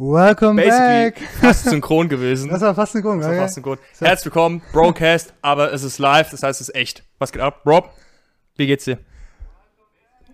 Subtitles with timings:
[0.00, 1.18] Welcome Basically back.
[1.40, 2.48] fast synchron gewesen.
[2.50, 3.20] Das war fast Grund.
[3.20, 3.78] Das war fast synchron.
[3.98, 7.02] Herzlich willkommen, Broadcast, aber es ist live, das heißt, es ist echt.
[7.18, 7.62] Was geht ab?
[7.66, 7.90] Rob,
[8.54, 8.98] wie geht's dir?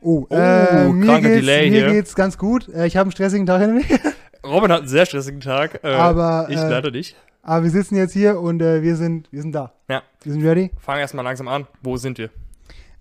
[0.03, 1.93] Oh, Oh, äh, mir, kranker geht's, Delay mir hier.
[1.93, 2.69] geht's ganz gut.
[2.69, 4.12] Äh, ich habe einen stressigen Tag hinter mir.
[4.47, 5.83] Robin hat einen sehr stressigen Tag.
[5.83, 7.17] Äh, Aber, ich äh, leider nicht.
[7.43, 9.73] Aber wir sitzen jetzt hier und äh, wir, sind, wir sind da.
[9.89, 10.03] Ja.
[10.23, 10.73] Wir sind ready.
[10.78, 11.67] Fangen erstmal langsam an.
[11.83, 12.28] Wo sind wir?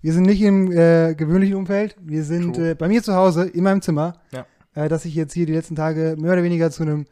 [0.00, 1.94] Wir sind nicht im äh, gewöhnlichen Umfeld.
[2.00, 4.14] Wir sind äh, bei mir zu Hause, in meinem Zimmer.
[4.32, 4.46] Ja.
[4.74, 7.06] Äh, das ich jetzt hier die letzten Tage mehr oder weniger zu einem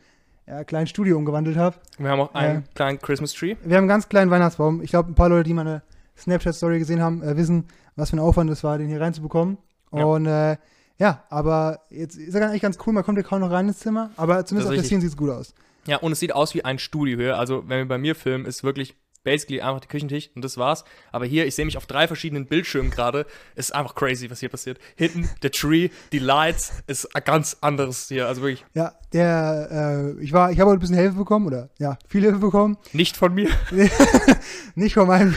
[0.46, 1.76] ja, kleinen Studio umgewandelt habe.
[1.98, 2.62] Wir haben auch einen Ja.
[2.74, 3.56] kleinen Christmas Tree.
[3.64, 4.82] Wir haben einen ganz kleinen Weihnachtsbaum.
[4.82, 5.82] Ich glaube, ein paar Leute, die meine
[6.18, 7.64] Snapchat-Story gesehen haben, äh, wissen,
[7.96, 9.58] was für ein Aufwand es war, den hier reinzubekommen.
[9.92, 10.04] Ja.
[10.04, 10.56] Und äh,
[10.98, 12.92] ja, aber jetzt ist er eigentlich ganz cool.
[12.92, 14.84] Man kommt ja kaum noch rein ins Zimmer, aber zumindest auf der.
[14.84, 15.54] Szene sieht es gut aus.
[15.86, 17.38] Ja, und es sieht aus wie ein Studio hier.
[17.38, 18.94] Also, wenn wir bei mir filmen, ist wirklich
[19.24, 20.84] basically einfach der Küchentisch und das war's.
[21.12, 23.26] Aber hier, ich sehe mich auf drei verschiedenen Bildschirmen gerade.
[23.54, 24.78] Ist einfach crazy, was hier passiert.
[24.96, 28.26] Hinten der Tree, die Lights, ist ein ganz anderes hier.
[28.26, 31.70] Also wirklich Ja, der, äh, ich war, ich habe heute ein bisschen Hilfe bekommen, oder
[31.78, 32.76] ja, viel Hilfe bekommen.
[32.92, 33.48] nicht von mir.
[34.74, 35.34] Nicht von meinem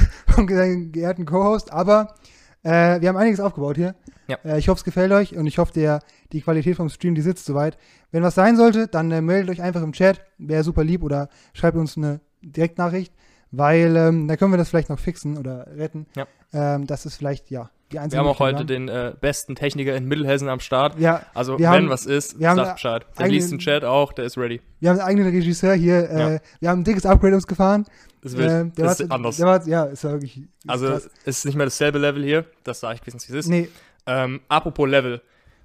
[0.47, 2.15] ge- geehrten Co-Host, aber
[2.63, 3.95] äh, wir haben einiges aufgebaut hier.
[4.27, 4.37] Ja.
[4.43, 5.99] Äh, ich hoffe, es gefällt euch und ich hoffe, der,
[6.31, 7.77] die Qualität vom Stream, die sitzt soweit.
[8.11, 11.29] Wenn was sein sollte, dann äh, meldet euch einfach im Chat, wäre super lieb, oder
[11.53, 13.13] schreibt uns eine Direktnachricht,
[13.51, 16.05] weil ähm, da können wir das vielleicht noch fixen oder retten.
[16.15, 16.25] Ja.
[16.53, 19.95] Ähm, das ist vielleicht, ja, die einzige Wir haben auch heute den äh, besten Techniker
[19.95, 20.99] in Mittelhessen am Start.
[20.99, 23.05] Ja, Also, Wir wenn haben- was ist, wir haben sagt Bescheid.
[23.19, 24.61] Der liest den Chat auch, der ist ready.
[24.79, 26.09] wir haben einen eigenen Regisseur hier.
[26.09, 26.39] Äh, Ja.
[26.59, 27.85] Wir haben ein dickes Upgrade uns gefahren.
[28.21, 29.37] Das, wird, Äh, das war, ist anders.
[29.37, 30.37] Der war, ja, ist wirklich.
[30.37, 31.09] ist also, krass.
[31.25, 32.45] es ist nicht mehr dasselbe Level hier.
[32.63, 33.49] Das sage ich wenigstens, wie es ist.
[33.51, 33.69] Nee,
[34.07, 35.21] Ähm, apropos Level.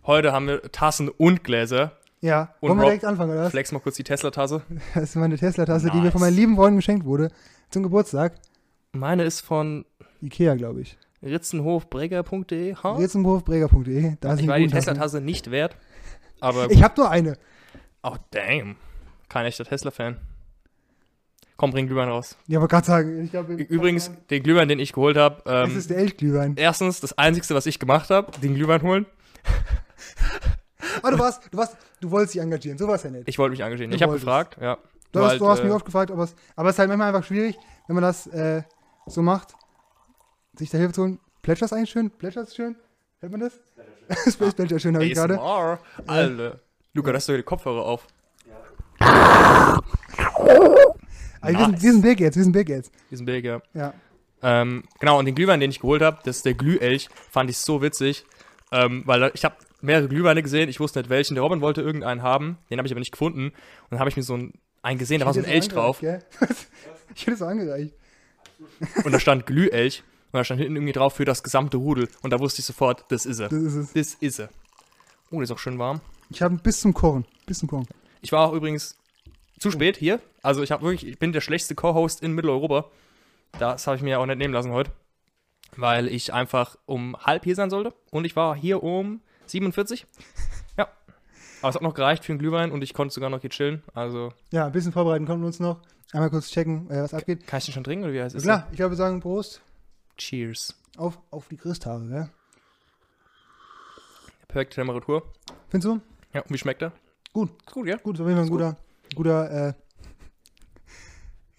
[0.07, 1.93] Heute haben wir Tassen und Gläser.
[2.21, 2.55] ja.
[2.61, 3.51] Und Wollen wir Rob- direkt anfangen, oder was?
[3.51, 4.63] Flex mal kurz die Tesla-Tasse.
[4.95, 6.13] Das ist meine Tesla-Tasse, die mir Nice.
[6.13, 7.31] von meinen lieben Freunden geschenkt wurde.
[7.71, 8.35] Zum Geburtstag.
[8.93, 9.85] Meine ist von
[10.21, 10.99] Ikea, glaube ich.
[11.23, 12.75] ritzenhofbreger.de.
[12.83, 14.17] Ritzenhofbreger.de.
[14.21, 15.77] Da Ich war die Tesla-Tasse nicht wert.
[16.41, 17.37] Aber, Ich habe nur eine.
[18.03, 18.77] oh damn.
[19.29, 20.17] Kein echter Tesla-Fan.
[21.57, 22.37] Komm, bring Glühwein raus.
[22.47, 23.53] Ja, aber gerade sagen, ich glaube.
[23.53, 26.55] Übrigens, den Glühwein, den ich geholt habe, ähm, ist der Elchglühwein.
[26.57, 29.07] erstens, das Einzige, was ich gemacht habe, den Glühwein holen.
[31.03, 32.77] Ah, du warst, du warst, du wolltest dich engagieren.
[32.77, 33.29] So war es ja nicht.
[33.29, 33.91] Ich wollte mich engagieren.
[33.91, 34.77] Du Ich habe gefragt, ja.
[35.13, 36.89] Du hast, halt, du hast äh, mich oft gefragt, aber es, aber es ist halt
[36.89, 38.63] manchmal einfach schwierig, wenn man das äh,
[39.07, 39.55] so macht,
[40.57, 41.19] sich da Hilfe zu holen.
[41.43, 42.11] Plätscher ist eigentlich schön.
[42.11, 42.77] Plätscher ist schön.
[43.21, 43.61] Hört man das?
[44.33, 45.41] Space Plätscher schön, habe ich gerade.
[46.07, 46.61] Alter.
[46.93, 48.07] Luca, hast du die Kopfhörer auf?
[51.41, 51.83] Aber wir, sind, Nice.
[51.83, 52.93] wir sind big jetzt, wir sind big jetzt.
[53.11, 53.63] Diesen Bild, ja.
[53.75, 53.95] Ja.
[54.43, 57.59] Ähm, genau, und den Glühwein, den ich geholt habe, das ist der Glühelch, fand ich
[57.59, 58.25] so witzig.
[58.73, 61.35] Ähm, weil ich habe mehrere Glühweine gesehen, ich wusste nicht welchen.
[61.35, 63.47] Der Robin wollte irgendeinen haben, den habe ich aber nicht gefunden.
[63.47, 63.55] Und
[63.91, 66.03] dann habe ich mir so einen, einen gesehen, da war so ein Elch drauf.
[67.13, 67.93] Ich hätte es angereicht.
[69.05, 70.05] Und da stand Glühelch.
[70.33, 72.09] Und da stand hinten irgendwie drauf für das gesamte Rudel.
[72.23, 73.49] Und da wusste ich sofort, das ist er.
[73.49, 73.93] Das ist es.
[73.93, 74.49] Das ist er.
[75.31, 76.01] Oh, der ist auch schön warm.
[76.31, 77.25] Ich habe bis zum Kochen.
[77.47, 77.89] Bis zum Kochen.
[78.21, 78.97] Ich war auch übrigens
[79.59, 80.21] zu spät hier.
[80.43, 82.89] Also ich habe wirklich, ich bin der schlechteste Co-Host in Mitteleuropa.
[83.59, 84.93] Das habe ich mir auch nicht nehmen lassen heute.
[85.77, 87.93] Weil ich einfach um halb hier sein sollte.
[88.11, 90.07] Und ich war hier um 47.
[91.61, 93.83] Aber es hat noch gereicht für einen Glühwein und ich konnte sogar noch hier chillen.
[93.95, 95.81] Also, Ja, ein bisschen vorbereiten konnten wir uns noch.
[96.13, 97.47] Einmal kurz checken, äh, was abgeht.
[97.47, 98.43] kann ich den schon trinken oder wie heißt es?
[98.43, 99.61] Klar, ich glaube, wir sagen Prost
[100.17, 100.75] Cheers.
[100.97, 102.29] auf, auf die Christhaare, gell?
[104.49, 105.23] Perfekte Temperatur.
[105.69, 106.01] Findest du?
[106.33, 106.93] Ja, und wie schmeckt er?
[107.33, 107.51] Gut.
[107.51, 107.97] Ist gut, ja?
[107.97, 108.77] Gut, ist auf jeden Fall ein guter,
[109.15, 109.73] guter, äh,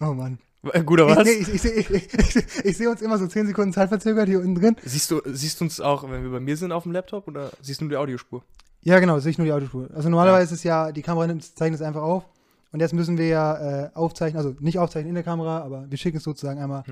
[0.00, 0.38] oh Mann.
[0.72, 1.26] Äh, Guter was?
[1.26, 4.28] Ich, nee, ich, ich, sehe- ich, ich, sehe uns immer so 10 Sekunden Zeit verzögert
[4.28, 4.76] hier unten drin.
[4.84, 7.50] Siehst du, siehst du uns auch, wenn wir bei mir sind auf dem Laptop oder
[7.62, 8.44] siehst du nur die Audiospur?
[8.82, 9.88] Ja, genau, sehe ich nur die Autospur.
[9.94, 12.24] Also normalerweise ist ja, die Kamera nimmt, zeichnet es einfach auf.
[12.72, 15.98] Und jetzt müssen wir ja äh, aufzeichnen, also nicht aufzeichnen in der Kamera, aber wir
[15.98, 16.82] schicken es sozusagen einmal.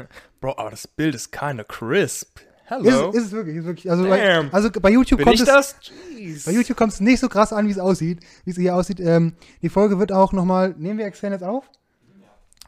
[0.40, 2.38] Bro, aber das Bild ist kinda crisp.
[2.38, 3.08] Ist, Hello.
[3.10, 3.90] es- ist es wirklich, ist wirklich.
[3.90, 4.48] Also, bei, Damn.
[4.52, 5.46] also bei YouTube Bin kommt es.
[5.46, 5.74] das?
[6.16, 6.44] Jeez.
[6.44, 9.00] Bei YouTube kommt es nicht so krass an, wie es aussieht, wie es hier aussieht.
[9.00, 9.32] Ähm,
[9.62, 11.64] die Folge wird auch nochmal, nehmen wir extern jetzt auf?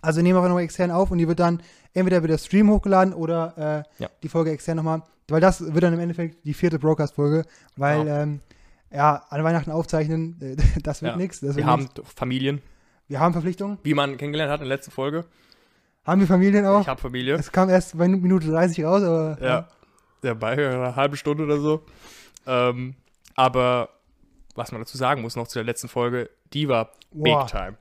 [0.00, 1.62] Also nehmen wir auch nochmal extern auf und die wird dann
[1.94, 4.08] entweder wieder Stream hochgeladen oder äh, Ja.
[4.22, 5.02] die Folge extern nochmal.
[5.28, 7.44] Weil das wird dann im Endeffekt die vierte Broadcast-Folge,
[7.76, 8.16] weil Genau.
[8.16, 8.40] ähm,
[8.94, 10.36] ja, an Weihnachten aufzeichnen,
[10.82, 11.16] das wird Ja.
[11.16, 11.42] nichts.
[11.42, 12.60] Wir haben Familien,
[13.08, 13.78] wir haben Verpflichtungen.
[13.82, 15.24] wie man kennengelernt hat in der letzten Folge.
[16.04, 16.80] Haben wir Familien auch?
[16.80, 17.34] Ich habe Familie.
[17.34, 19.68] Es kam erst bei Minute 30 raus, aber Ja.
[20.22, 21.84] Ja, bei einer halben Stunde oder so.
[22.46, 22.94] Ähm,
[23.34, 23.88] aber
[24.54, 27.50] was man dazu sagen muss noch zu der letzten Folge, die war big Wow.
[27.50, 27.76] time.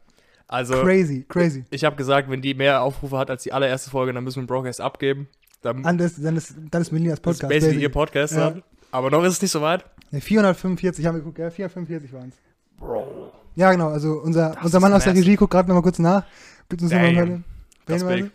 [0.48, 1.66] Also, crazy, crazy.
[1.70, 4.42] ich habe gesagt, wenn die mehr Aufrufe hat als die allererste Folge, dann müssen wir
[4.42, 5.28] einen Broadcast abgeben.
[5.62, 7.42] Dann Dann ist, dann ist, dann ist Melinas ist Podcast.
[7.44, 7.84] basically basically.
[7.84, 8.56] ihr Podcast Ja.
[8.92, 9.86] Aber noch ist es nicht so weit.
[10.12, 11.52] Ne, 445 haben wir geguckt, gell?
[11.52, 12.36] 445 waren es.
[12.78, 13.32] Bro.
[13.56, 15.26] Ja, genau, also unser, Das unser ist Mann aus der massive.
[15.28, 16.26] Regie guckt gerade nochmal kurz nach.
[16.70, 17.24] Gibt uns nochmal Damn.
[17.26, 17.44] eine
[17.86, 18.24] Das ist Hinweise.
[18.24, 18.32] big.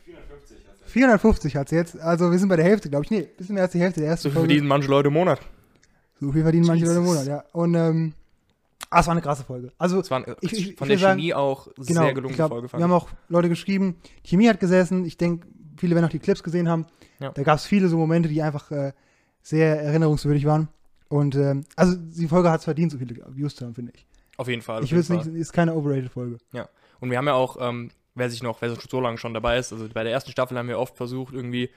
[0.87, 2.00] 450 hat es jetzt.
[2.00, 3.11] Also wir sind bei der Hälfte, glaube ich.
[3.11, 4.49] Nee, bisschen mehr als die Hälfte der ersten So viel Folge.
[4.49, 5.40] verdienen manche Leute im Monat.
[6.20, 7.25] So viel verdienen manche Leute im Jesus.
[7.26, 7.44] Monat, ja.
[7.52, 8.14] Und ähm,
[8.88, 9.72] Ah, es war eine krasse Folge.
[9.79, 12.14] Also, Es war Ich- ich- von ich der will sagen, Chemie auch genau, sehr ich
[12.14, 12.67] gelungene glaub, Folge.
[12.67, 12.96] wir Fand haben ich.
[12.96, 15.05] auch Leute geschrieben, die Chemie hat gesessen.
[15.05, 15.46] Ich denke,
[15.76, 16.87] viele werden auch die Clips gesehen haben.
[17.19, 17.32] Ja.
[17.32, 18.93] Da gab es viele so Momente, die einfach äh,
[19.43, 20.69] sehr erinnerungswürdig waren.
[21.08, 24.06] Und ähm, also die Folge hat es verdient, so viele Views zu haben, finde ich.
[24.37, 24.79] Auf jeden Fall.
[24.79, 26.38] auf ich will es nicht, ist keine overrated Folge.
[27.00, 29.73] Und wir haben ja auch, ähm, wer sich noch, wer so lange schon dabei ist,
[29.73, 31.70] also bei der ersten Staffel haben wir oft versucht, irgendwie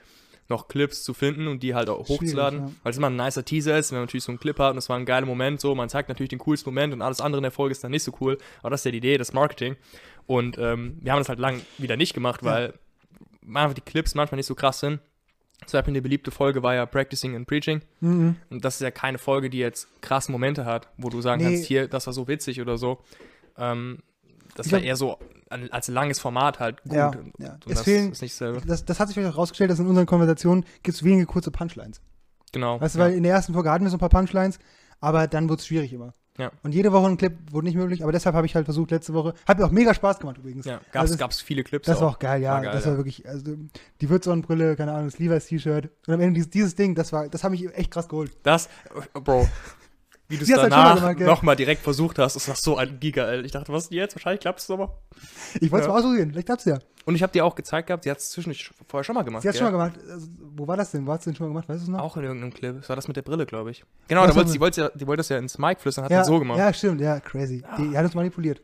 [0.48, 2.70] noch Clips zu finden und die halt auch hochzuladen, ja.
[2.82, 4.78] weil es immer ein nicer Teaser ist, wenn man natürlich so einen Clip hat und
[4.78, 7.38] es war ein geiler Moment, so, man zeigt natürlich den coolsten Moment und alles andere
[7.38, 9.32] in der Folge ist dann nicht so cool, aber das ist ja die Idee, das
[9.32, 9.76] Marketing
[10.26, 12.50] und ähm, wir haben das halt lang wieder nicht gemacht, Ja.
[12.50, 12.74] weil
[13.54, 15.00] einfach die Clips manchmal nicht so krass sind.
[15.66, 18.36] Zum Beispiel eine beliebte Folge war ja Practicing and Preaching Mhm.
[18.50, 21.50] und das ist ja keine Folge, die jetzt krasse Momente hat, wo du sagen Nee.
[21.54, 22.98] kannst, hier, das war so witzig oder so.
[23.58, 23.98] Ähm,
[24.56, 25.18] das Ich war eher so
[25.70, 26.92] als langes Format halt gut.
[26.92, 27.58] Ja, ja.
[27.66, 28.60] Es das fehlen- ist nicht selber.
[28.66, 31.50] Das, das hat sich vielleicht auch rausgestellt, dass in unseren Konversationen gibt es wenige kurze
[31.50, 32.00] Punchlines.
[32.52, 32.80] Genau.
[32.80, 33.04] Weißt du, ja.
[33.06, 34.58] weil in der ersten Folge hatten wir so ein paar Punchlines,
[35.00, 36.12] aber dann wurde es schwierig immer.
[36.38, 36.52] Ja.
[36.62, 39.12] Und jede Woche ein Clip wurde nicht möglich, aber deshalb habe ich halt versucht, letzte
[39.12, 39.34] Woche.
[39.46, 40.64] Hat mir auch mega Spaß gemacht übrigens.
[40.64, 42.18] ja, gab's, Also es- gab's viele Clips Das war auch.
[42.18, 42.52] geil, ja.
[42.54, 42.98] War geil, das war ja.
[42.98, 43.56] wirklich, also
[44.00, 45.90] die Würzsonnenbrille, keine Ahnung, das Levi's T-Shirt.
[46.06, 48.32] Und am Ende dieses, dieses Ding, das war, das hat mich echt krass geholt.
[48.42, 48.68] Das,
[49.12, 49.48] Bro,
[50.30, 51.26] wie du es halt danach gell?
[51.26, 53.42] nochmal direkt versucht hast, ist das so ein Giga, ey.
[53.42, 54.14] Ich dachte, was ist denn jetzt?
[54.16, 54.98] Wahrscheinlich klappt es aber.
[55.60, 55.92] Ich wollte es Ja.
[55.92, 56.78] mal ausprobieren, vielleicht klappt's ja.
[57.06, 59.42] Und ich habe dir auch gezeigt gehabt, sie hat es zwischendurch vorher schon mal gemacht.
[59.42, 59.62] Sie hat gell?
[59.64, 60.00] schon mal gemacht.
[60.10, 61.06] Also, wo war das denn?
[61.06, 61.68] Wo hat sie denn schon mal gemacht?
[61.68, 62.00] Weißt du es noch?
[62.00, 62.76] Auch in irgendeinem Clip.
[62.76, 63.84] Das war das mit der Brille, glaube ich.
[64.08, 66.18] Genau, da wollte, sie wollte, ja, die wollte das ja ins Mic flüstern, hat ja,
[66.18, 66.58] das so gemacht.
[66.58, 67.62] Ja, stimmt, ja, crazy.
[67.78, 68.62] Die, die hat uns manipuliert.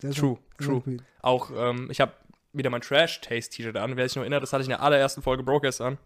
[0.00, 0.68] Sehr True, true.
[0.68, 1.02] manipuliert.
[1.20, 2.12] Auch, ähm, ich habe
[2.52, 3.96] wieder mein Trash-Taste-T-Shirt an.
[3.96, 5.98] Wer sich noch erinnert, das hatte ich in der allerersten Folge Brokers an.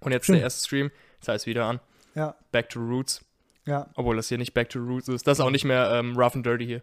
[0.00, 0.36] Und jetzt Stimmt.
[0.38, 0.90] der erste Stream,
[1.20, 1.80] das heißt wieder an.
[2.14, 3.24] Ja, Back to Roots.
[3.66, 3.86] Ja.
[3.94, 5.26] Obwohl das hier nicht Back to Roots ist.
[5.26, 6.82] Das ist auch nicht mehr ähm, Rough and Dirty hier.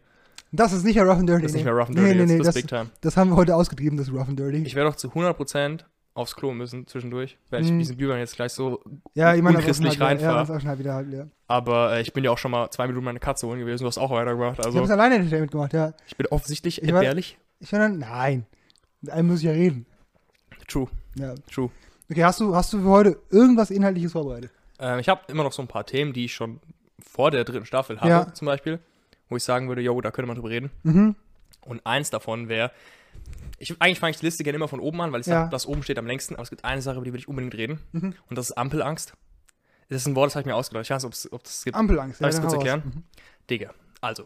[0.51, 1.43] Das ist nicht mehr Rough and Dirty.
[1.43, 1.71] Das ist nicht nee.
[1.71, 2.89] mehr Rough and Nee, Dirty, nee, jetzt, nee, das das, ist Big Time.
[3.01, 4.63] das haben wir heute ausgetrieben, das Rough and Dirty.
[4.63, 5.81] Ich werde doch zu 100%
[6.15, 7.79] aufs Klo müssen zwischendurch, weil ich Mhm.
[7.79, 8.81] diesen Glühwein jetzt gleich so.
[9.13, 10.19] ja, ich meine, unchristlich leer.
[10.19, 11.27] Ja, wieder leer.
[11.47, 13.83] Aber äh, ich bin ja auch schon mal zwei Minuten meine Katze holen gewesen.
[13.83, 14.59] Du hast auch weitergemacht.
[14.59, 15.93] Ich Also habe es alleine Entertainment gemacht, ja.
[16.07, 17.37] ich bin offensichtlich Ich entbehrlich.
[17.59, 18.45] Ich war dann, nein.
[19.01, 19.85] Mit einem muss ich ja reden.
[20.67, 21.35] True, Ja.
[21.51, 21.69] true.
[22.11, 24.51] Okay, hast du, hast du für heute irgendwas Inhaltliches vorbereitet?
[24.79, 26.59] Ähm, ich habe immer noch so ein paar Themen, die ich schon
[27.01, 28.33] vor der dritten Staffel hatte, Ja.
[28.33, 28.79] zum Beispiel,
[29.29, 30.71] wo ich sagen würde, jo, da könnte man drüber reden.
[30.83, 31.15] Mhm.
[31.61, 32.71] Und eins davon wäre,
[33.57, 35.41] ich, eigentlich fange ich die Liste gerne immer von oben an, weil ich Ja.
[35.41, 37.27] sage, das oben steht am längsten, aber es gibt eine Sache, über die will ich
[37.27, 37.79] unbedingt reden.
[37.91, 38.15] Mhm.
[38.29, 39.13] Und das ist Ampelangst.
[39.89, 40.83] Das ist ein Wort, das habe ich mir ausgedacht.
[40.85, 41.75] Ich weiß nicht, ob es gibt.
[41.75, 42.21] Ampelangst.
[42.21, 42.67] Darf ich's dann kurz hau raus.
[42.67, 42.93] erklären?
[42.95, 43.03] Mhm.
[43.49, 44.25] Digga, also.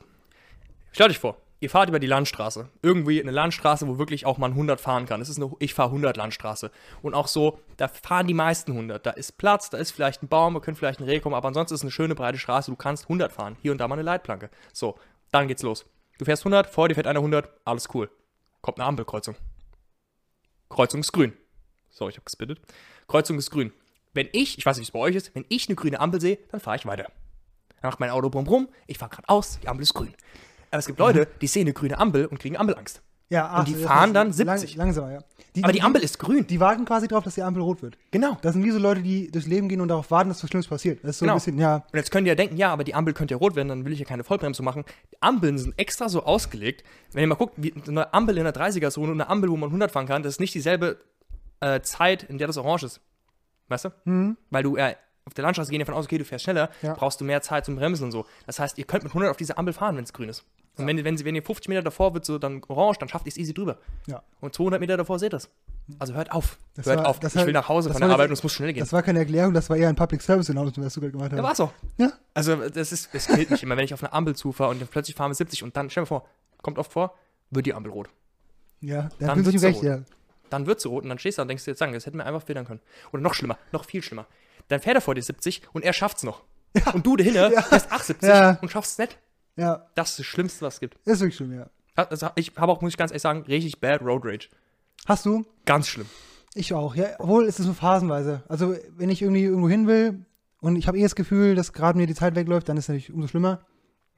[0.91, 2.67] Stellt euch vor, ihr fahrt über die Landstraße.
[2.81, 5.21] Irgendwie eine Landstraße, wo wirklich auch man 100 fahren kann.
[5.21, 6.71] Das ist eine Ich fahre 100 Landstraße.
[7.01, 9.05] Und auch so, da fahren die meisten 100.
[9.05, 11.47] Da ist Platz, da ist vielleicht ein Baum, da könnte vielleicht ein Reh kommen, aber
[11.47, 12.69] ansonsten ist es eine schöne breite Straße.
[12.69, 13.55] Du kannst 100 fahren.
[13.61, 14.49] Hier und da mal eine Leitplanke.
[14.73, 14.99] So,
[15.31, 15.85] dann geht's los.
[16.19, 18.11] Du fährst 100, vor dir fährt einer 100, alles cool.
[18.61, 19.35] Kommt eine Ampelkreuzung.
[20.69, 21.31] Kreuzung ist grün.
[21.89, 22.59] Sorry, ich habe gespittet.
[23.07, 23.71] Kreuzung ist grün.
[24.13, 26.19] Wenn ich, ich weiß nicht, wie es bei euch ist, wenn ich eine grüne Ampel
[26.19, 27.05] sehe, dann fahre ich weiter.
[27.81, 30.13] Dann macht mein Auto brumm brumm, ich fahre geradeaus, die Ampel ist grün.
[30.73, 33.01] Aber es gibt Leute, die sehen eine grüne Ampel und kriegen Ampelangst.
[33.29, 34.75] Ja, ach, Und die fahren dann lang- 70.
[34.75, 35.19] langsamer, ja.
[35.61, 36.47] Aber die Ampel ist grün.
[36.47, 37.97] Die warten quasi drauf, dass die Ampel rot wird.
[38.11, 38.37] Genau.
[38.41, 40.67] Das sind wie so Leute, die durchs Leben gehen und darauf warten, dass was Schlimmes
[40.67, 41.03] passiert.
[41.03, 41.33] Das ist so Genau.
[41.33, 43.37] ein bisschen, ja, Und jetzt könnt ihr ja denken, ja, aber die Ampel könnte ja
[43.37, 44.83] rot werden, dann will ich ja keine Vollbremsung machen.
[45.11, 46.83] Die Ampeln sind extra so ausgelegt.
[47.11, 49.69] Wenn ihr mal guckt, wie eine Ampel in der 30er-Zone und eine Ampel, wo man
[49.69, 50.97] 100 fahren kann, das ist nicht dieselbe
[51.59, 52.99] äh, Zeit, in der das orange ist.
[53.69, 53.89] Weißt du?
[54.05, 54.37] Mhm.
[54.49, 56.93] Weil du äh, auf der Landstraße gehen davon aus, okay, du fährst schneller, Ja.
[56.95, 58.25] brauchst du mehr Zeit zum Bremsen und so.
[58.47, 60.43] Das heißt, ihr könnt mit 100 auf diese Ampel fahren, wenn es grün ist.
[60.75, 63.25] Und wenn, wenn, sie, wenn ihr 50 Meter davor wird, so dann orange, dann schafft
[63.27, 63.77] ihr es easy drüber.
[64.07, 64.23] ja.
[64.41, 65.49] Und 200 Meter davor seht ihr es.
[65.99, 66.57] Also hört auf.
[66.75, 67.19] Das hört war- auf.
[67.19, 68.79] das Ich war- will nach Hause von der war- Arbeit und es muss schnell gehen.
[68.79, 71.31] Das war keine Erklärung, das war eher ein Public Service Announcement, was du gerade gemacht
[71.31, 71.37] hast.
[71.37, 71.71] Ja, war's auch.
[71.97, 72.11] Ja.
[72.33, 74.87] Also, das ist, das killt mich immer, wenn ich auf eine Ampel zufahre und dann
[74.87, 76.25] plötzlich fahren wir 70 und dann, stell dir vor,
[76.61, 77.13] kommt oft vor,
[77.51, 78.09] wird die Ampel rot.
[78.81, 79.83] Ja, Dann dann sich wird's recht, rot.
[79.85, 79.99] ja.
[80.49, 82.05] Dann wird sie rot und dann stehst du da und denkst dir jetzt sagen, das
[82.05, 82.79] hätten wir einfach filtern können.
[83.11, 84.25] Oder noch schlimmer, noch viel schlimmer.
[84.69, 86.41] Dann fährt er vor dir 70 und er schafft's noch.
[86.93, 88.57] Und du dahinter fährst 78 Ja.
[88.61, 89.17] und schaffst es nicht.
[89.55, 90.95] Ja, Das ist das Schlimmste, was es gibt.
[91.05, 91.67] ist wirklich schlimm, ja.
[91.95, 94.49] Also, ich habe auch, muss ich ganz ehrlich sagen, richtig bad Road Rage.
[95.05, 95.45] Hast du?
[95.65, 96.07] Ganz schlimm.
[96.55, 97.07] Ich auch, ja.
[97.19, 98.43] Obwohl, es ist so phasenweise.
[98.47, 100.25] Also, wenn ich irgendwie irgendwo hin will
[100.59, 102.89] und ich habe eh das Gefühl, dass gerade mir die Zeit wegläuft, dann ist es
[102.89, 103.61] natürlich umso schlimmer.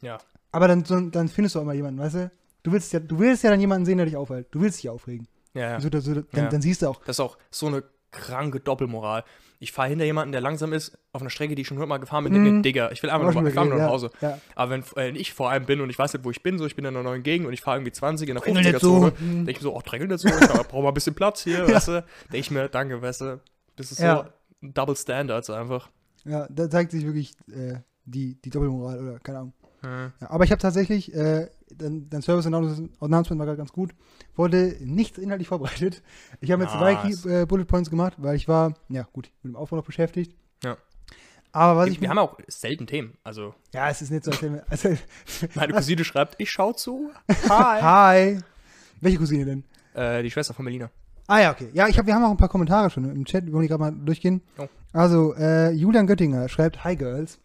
[0.01, 0.19] Ja.
[0.51, 2.31] Aber dann, dann findest du auch immer jemanden, weißt du?
[2.63, 4.47] Du willst ja, du willst ja dann jemanden sehen, der dich aufhält.
[4.51, 5.27] Du willst dich aufregen.
[5.53, 5.79] Ja, ja.
[5.81, 6.49] So, so, dann, Ja.
[6.49, 6.99] dann siehst du auch.
[7.05, 9.23] Das ist auch so eine kranke Doppelmoral.
[9.59, 12.23] Ich fahre hinter jemanden, der langsam ist, auf einer Strecke, die ich schon hundertmal gefahren
[12.25, 12.63] bin, denke Mhm.
[12.63, 14.11] Digga, ich will einfach nur, ich fahr nur wieder nach Hause.
[14.21, 14.39] Ja, ja.
[14.55, 16.65] Aber wenn äh, ich vor allem bin und ich weiß nicht, wo ich bin, so
[16.65, 18.75] ich bin in einer neuen Gegend und ich fahre irgendwie 20 in der Drängel nicht
[18.75, 19.23] 50er-Zone, so.
[19.23, 19.31] Mhm.
[19.45, 21.87] denke ich mir so, ach, drängel so, ich brauche mal ein bisschen Platz hier, weißt
[21.87, 21.91] du.
[22.25, 23.39] Denke ich mir, danke, weißt du.
[23.77, 24.29] Das ist Ja.
[24.61, 25.89] so Double Standards einfach.
[26.25, 29.53] ja, da zeigt sich wirklich äh, die, die Doppelmoral oder keine Ahnung.
[29.81, 30.11] Hm.
[30.21, 33.93] Ja, aber ich habe tatsächlich, äh, dein, dein Service Announcement war gerade ganz gut,
[34.35, 36.01] wurde nichts inhaltlich vorbereitet.
[36.41, 36.95] Ich habe jetzt zwei.
[36.95, 40.35] Key, äh, Bullet Points gemacht, weil ich war, ja gut, mit dem Aufbau noch beschäftigt.
[40.63, 40.77] Ja.
[41.51, 43.17] Aber was Wir, ich wir haben auch selten Themen.
[43.23, 44.89] Also, Ja, es ist nicht so, wir, also,
[45.55, 47.11] meine Cousine schreibt, ich schau zu.
[47.49, 47.81] Hi.
[47.81, 48.39] Hi.
[49.01, 49.63] Welche Cousine denn?
[49.93, 50.89] äh, die Schwester von Melina.
[51.27, 51.69] Ah ja, okay.
[51.73, 53.79] Ja, ich hab, wir haben auch ein paar Kommentare schon im Chat, wollen die gerade
[53.79, 54.41] mal durchgehen.
[54.57, 54.67] Oh.
[54.93, 57.39] Also, äh, Julian Göttinger schreibt, Hi Girls.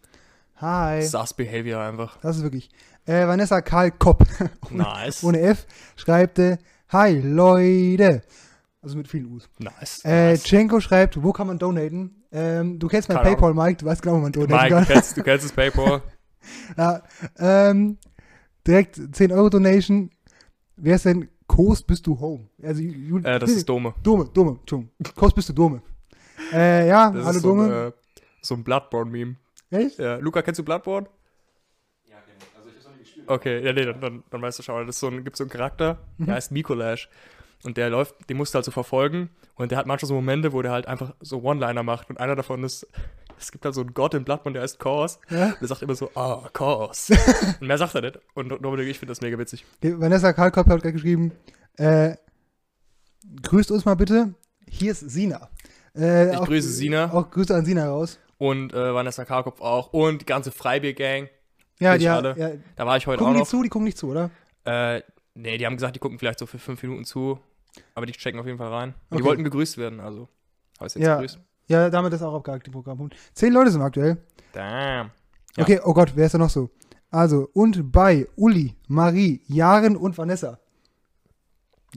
[0.61, 1.01] Hi.
[1.01, 2.17] Sus Behavior einfach.
[2.21, 2.69] Das ist wirklich.
[3.05, 4.23] Äh, Vanessa Karl Kopp,
[4.69, 5.23] Nice.
[5.23, 5.65] ohne F,
[5.95, 6.39] schreibt,
[6.89, 8.21] Hi Leute.
[8.83, 9.49] Also mit vielen U's.
[9.59, 10.01] nice.
[10.05, 10.43] Äh, nice.
[10.43, 12.23] Chenko schreibt, wo kann man donaten?
[12.31, 14.83] Ähm, du kennst mein Keine Paypal, Mike, du weißt genau, wo man donaten Mike, kann.
[14.85, 16.01] du kennst, du kennst das Paypal.
[16.75, 17.03] Ja,
[17.37, 17.99] ähm,
[18.65, 20.09] direkt 10 Euro Donation.
[20.75, 21.29] Wer ist denn?
[21.45, 22.47] Kost bist du home?
[22.63, 23.93] Also, Ju- äh, das ist Dome.
[24.01, 24.91] Dome, Dome, Entschuldigung.
[25.15, 25.83] Kost bist du Dome.
[26.51, 27.85] Äh, ja, Das hallo so ein, Dome.
[27.87, 27.91] äh,
[28.41, 29.35] so ein Bloodborne-Meme.
[29.71, 29.97] Echt?
[29.99, 31.07] Ja, Luca, kennst du Bloodborne?
[32.05, 32.57] Ja, kenn ich.
[32.57, 33.29] Also ich hab's noch nie gespielt.
[33.29, 35.43] Okay, ja, nee, dann, dann, dann weißt du schon, das ist so ein, gibt so
[35.43, 36.25] einen Charakter, Mhm.
[36.27, 37.09] der heißt Mikolash.
[37.63, 39.29] Und der läuft, den musst du halt so verfolgen.
[39.55, 42.09] Und der hat manchmal so Momente, wo der halt einfach so One-Liner macht.
[42.09, 42.87] Und einer davon ist,
[43.39, 45.19] es gibt halt so einen Gott im Bloodborne, der heißt Chaos.
[45.29, 45.51] Ja.
[45.61, 47.09] Der sagt immer so, ah, Chaos.
[47.61, 48.19] und mehr sagt er nicht.
[48.33, 49.63] Und Dominik, ich finde das mega witzig.
[49.83, 51.33] Die Vanessa Karl Kopp hat gerade geschrieben,
[51.77, 52.15] äh,
[53.43, 54.33] grüßt uns mal bitte.
[54.67, 55.49] Hier ist Sina.
[55.95, 57.11] Äh, Ich auch- grüße Sina.
[57.13, 58.17] Auch Grüße an Sina raus.
[58.41, 59.93] Und äh, Vanessa Karkopf auch.
[59.93, 61.29] Und die ganze Freibier-Gang.
[61.79, 62.35] Ja, die alle.
[62.39, 63.47] ja, Da war ich heute gucken auch die noch.
[63.47, 64.31] zu, die gucken nicht zu, oder?
[64.65, 65.03] Äh,
[65.35, 67.39] nee, die haben gesagt, die gucken vielleicht so für fünf Minuten zu.
[67.93, 68.95] Aber die checken auf jeden Fall rein.
[69.11, 69.19] Okay.
[69.21, 70.27] die wollten gegrüßt werden, also.
[70.79, 71.15] Habe ich jetzt Ja.
[71.17, 71.39] gegrüßt.
[71.67, 73.15] Ja, damit ist auch abgehakt, die Programmpunkt.
[73.35, 74.17] Zehn Leute sind aktuell.
[74.53, 75.11] Damn.
[75.55, 75.63] Ja.
[75.63, 76.71] Okay, oh Gott, wer ist da noch so?
[77.11, 80.57] Also, und bei Uli, Marie, Jaren und Vanessa.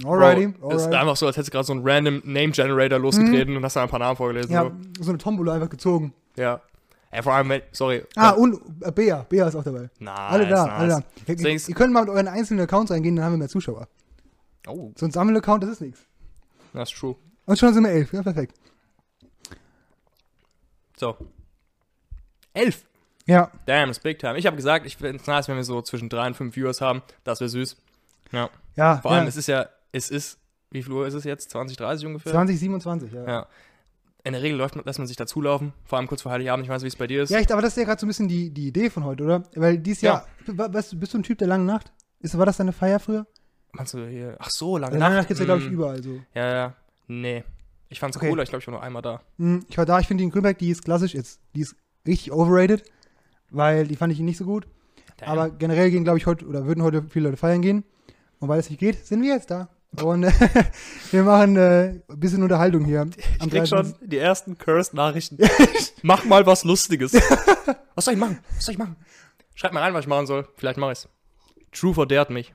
[0.04, 1.00] Alrighty, Bro, ist alright.
[1.00, 3.82] einfach so, als hättest du gerade so einen random Name Generator losgetreten und hast da
[3.84, 4.52] ein paar Namen vorgelesen.
[4.52, 4.70] Ja,
[5.00, 6.12] so eine Tombola einfach gezogen.
[6.36, 6.42] So.
[6.42, 6.60] ja.
[7.10, 8.04] Ey, vor allem, wenn, sorry.
[8.16, 9.88] Ah, und äh, Bea, Bea ist auch dabei.
[10.00, 10.72] nice, alle da, nice.
[10.74, 10.96] alle da.
[11.28, 13.48] Ihr, ihr, Denkst- ihr könnt mal mit euren einzelnen Accounts eingehen, dann haben wir mehr
[13.48, 13.86] Zuschauer.
[14.66, 16.00] Oh, So ein Sammelaccount, das ist nichts.
[16.72, 17.14] that's true.
[17.46, 18.54] Und schon sind wir elf, ja, perfekt.
[20.96, 21.16] So.
[22.52, 22.84] Elf.
[23.26, 24.36] Ja, Damn, ist big time.
[24.36, 26.80] Ich habe gesagt, ich finde es nice, wenn wir so zwischen drei und fünf Viewers
[26.80, 27.02] haben.
[27.24, 27.76] Das wäre süß.
[28.32, 28.50] Ja.
[28.76, 29.28] ja, Vor allem, ja.
[29.28, 30.38] es ist ja, es ist,
[30.70, 31.50] wie viel Uhr ist es jetzt?
[31.50, 32.32] 20, 30 ungefähr?
[32.32, 33.24] 2027, ja.
[33.26, 33.46] Ja.
[34.26, 36.64] In der Regel läuft, man- lässt man sich dazulaufen, vor allem kurz vor Heiligabend.
[36.64, 37.30] Ich weiß, wie es bei dir ist.
[37.30, 39.22] Ja, ich, aber das ist ja gerade so ein bisschen die, die Idee von heute,
[39.22, 39.42] oder?
[39.54, 41.92] Weil dieses Jahr, wa- weißt bist du ein Typ der langen Nacht?
[42.20, 43.26] Ist, war das deine Feier früher?
[43.72, 44.36] Meinst du hier?
[44.38, 45.28] Ach so, lange lange Nacht Nacht.
[45.28, 45.74] gibt's ja, glaube ich, Hm.
[45.74, 46.20] überall so.
[46.34, 46.74] Ja, ja.
[47.06, 47.44] Nee.
[47.90, 48.30] Ich fand's Okay.
[48.30, 49.20] cooler, ich glaube, ich war nur einmal da.
[49.38, 51.76] Hm, Ich war da, ich finde die in Grünberg, die ist klassisch, jetzt, die ist
[52.06, 52.82] richtig overrated,
[53.50, 54.66] weil die fand ich nicht so gut.
[55.18, 55.28] Damn.
[55.28, 57.84] Aber generell gehen, glaube ich, heute, oder würden heute viele Leute feiern gehen.
[58.40, 59.68] Und weil es nicht geht, sind wir jetzt da.
[60.02, 60.32] Und äh,
[61.10, 63.06] wir machen äh, ein bisschen Unterhaltung hier.
[63.16, 64.08] ich krieg schon 13.
[64.08, 65.38] die ersten Cursed-Nachrichten.
[66.02, 67.12] Mach mal was Lustiges.
[67.94, 68.38] was soll ich machen?
[68.56, 68.96] Was soll ich machen?
[69.54, 70.48] Schreibt mal rein, was ich machen soll.
[70.56, 71.08] Vielleicht mache ich's.
[71.72, 72.52] True verdehrt mich.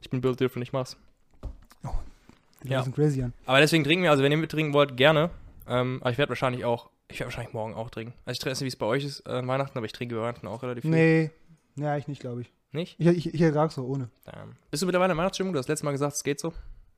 [0.00, 0.96] Ich bin built different, ich mach's.
[2.62, 2.82] Die Ja.
[2.82, 3.32] sind crazy an.
[3.44, 5.30] Aber deswegen trinken wir, also wenn ihr mittrinken wollt, gerne.
[5.68, 8.14] Ähm, aber ich werde wahrscheinlich auch, ich werde wahrscheinlich morgen auch trinken.
[8.24, 10.24] Also ich trinke nicht, wie es bei euch ist äh, Weihnachten, aber ich trinke über
[10.24, 10.90] Weihnachten auch relativ viel.
[10.90, 11.30] Nee,
[11.76, 12.52] ja, ich nicht, glaube ich.
[12.76, 12.96] Nicht?
[13.00, 14.10] Ich, ich, ich ertrag so ohne.
[14.24, 14.54] Damn.
[14.70, 15.52] Bist du mittlerweile in Weihnachtsstimmung?
[15.54, 16.52] Du hast letztes Mal gesagt, es geht so.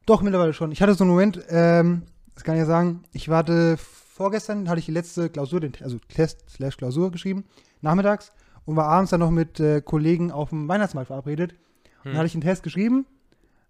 [0.06, 0.73] Doch, mittlerweile schon.
[0.73, 2.02] Ich hatte so einen Moment, ähm,
[2.35, 5.99] das kann ich ja sagen, ich warte, vorgestern hatte ich die letzte Klausur, den, also
[6.08, 7.44] Test slash Klausur geschrieben,
[7.80, 8.32] nachmittags,
[8.64, 11.52] und war abends dann noch mit äh, Kollegen auf dem Weihnachtsmarkt verabredet.
[11.52, 11.58] Und
[12.04, 12.11] Hm.
[12.12, 13.06] dann hatte ich einen Test geschrieben,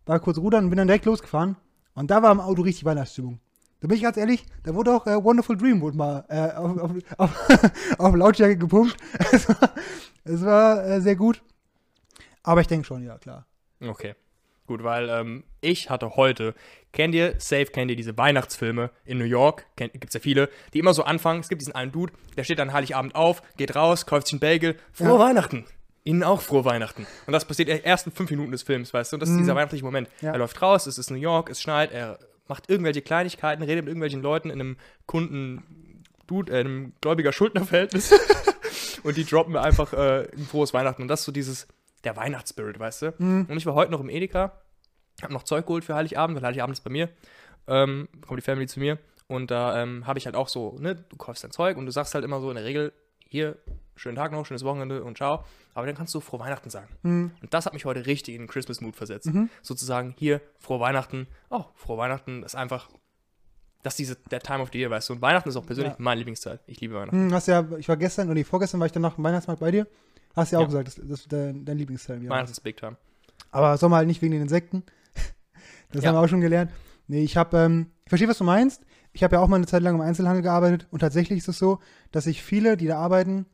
[0.06, 1.56] war kurz rudern und bin dann direkt losgefahren.
[1.94, 3.38] Und da war im Auto richtig Weihnachtsstimmung.
[3.80, 6.78] Da bin ich ganz ehrlich, da wurde auch äh, Wonderful Dream wurde mal äh, auf,
[6.78, 7.60] auf, auf,
[7.98, 8.96] auf Lautstärke gepumpt.
[9.32, 9.70] es war,
[10.24, 11.42] es war äh, sehr gut.
[12.48, 13.46] Aber ich denke schon, ja, klar.
[13.80, 14.14] Okay.
[14.66, 16.54] Gut, weil ähm, ich hatte heute,
[16.92, 20.78] kennt ihr, safe kennt ihr diese Weihnachtsfilme in New York, kennt, gibt's ja viele, die
[20.78, 24.04] immer so anfangen, es gibt diesen einen Dude, der steht dann Heiligabend auf, geht raus,
[24.06, 25.18] kauft sich einen Bagel, frohe Ja.
[25.18, 25.64] Weihnachten.
[26.04, 27.06] Ihnen auch frohe Weihnachten.
[27.26, 29.16] Und das passiert in den ersten fünf Minuten des Films, weißt du?
[29.16, 29.40] Und das ist Mhm.
[29.40, 30.08] dieser weihnachtliche Moment.
[30.22, 30.32] Ja.
[30.32, 33.88] Er läuft raus, es ist New York, es schneit, er macht irgendwelche Kleinigkeiten, redet mit
[33.90, 34.76] irgendwelchen Leuten in einem
[35.06, 38.12] Kunden, Dude, äh, in einem gläubiger Schuldnerverhältnis.
[39.02, 41.02] und die droppen mir einfach äh, ein frohes Weihnachten.
[41.02, 41.66] Und das ist so dieses,
[42.04, 43.14] der Weihnachtsspirit, weißt du?
[43.18, 43.46] Mhm.
[43.48, 44.52] Und ich war heute noch im Edeka,
[45.22, 47.08] habe noch Zeug geholt für Heiligabend, weil Heiligabend ist bei mir.
[47.66, 48.98] Ähm, kommt die Family zu mir.
[49.26, 51.92] Und da ähm, habe ich halt auch so, ne, du kaufst dein Zeug und du
[51.92, 52.92] sagst halt immer so in der Regel,
[53.28, 53.58] hier,
[53.94, 55.44] schönen Tag noch, schönes Wochenende und ciao.
[55.74, 56.88] Aber dann kannst du frohe Weihnachten sagen.
[57.02, 57.32] Mhm.
[57.42, 59.26] Und das hat mich heute richtig in den Christmas-Mood versetzt.
[59.26, 59.50] Mhm.
[59.60, 61.26] Sozusagen, hier, frohe Weihnachten.
[61.50, 62.88] Oh, frohe Weihnachten, das ist einfach,
[63.82, 65.12] das ist diese, der Time of the Year, weißt du.
[65.12, 65.96] Und Weihnachten ist auch persönlich Ja.
[65.98, 66.60] meine Lieblingszeit.
[66.66, 67.26] Ich liebe Weihnachten.
[67.26, 69.60] Hm, hast ja, ich war gestern, oder nee, vorgestern war ich dann nach dem Weihnachtsmarkt
[69.60, 69.86] bei dir.
[70.38, 72.22] Hast ja auch gesagt, das, das ist dein, dein Lieblingsteil.
[72.22, 72.30] Ja.
[72.30, 72.96] Weihnachten ist Big Time.
[73.50, 74.82] Aber Sommer halt nicht wegen den Insekten.
[75.92, 76.70] Das haben wir auch schon gelernt.
[77.06, 78.82] Nee, ich habe, ähm, ich verstehe, was du meinst.
[79.14, 81.58] Ich habe ja auch mal eine Zeit lang im Einzelhandel gearbeitet und tatsächlich ist es
[81.58, 81.78] so,
[82.12, 83.46] dass sich viele, die da arbeiten,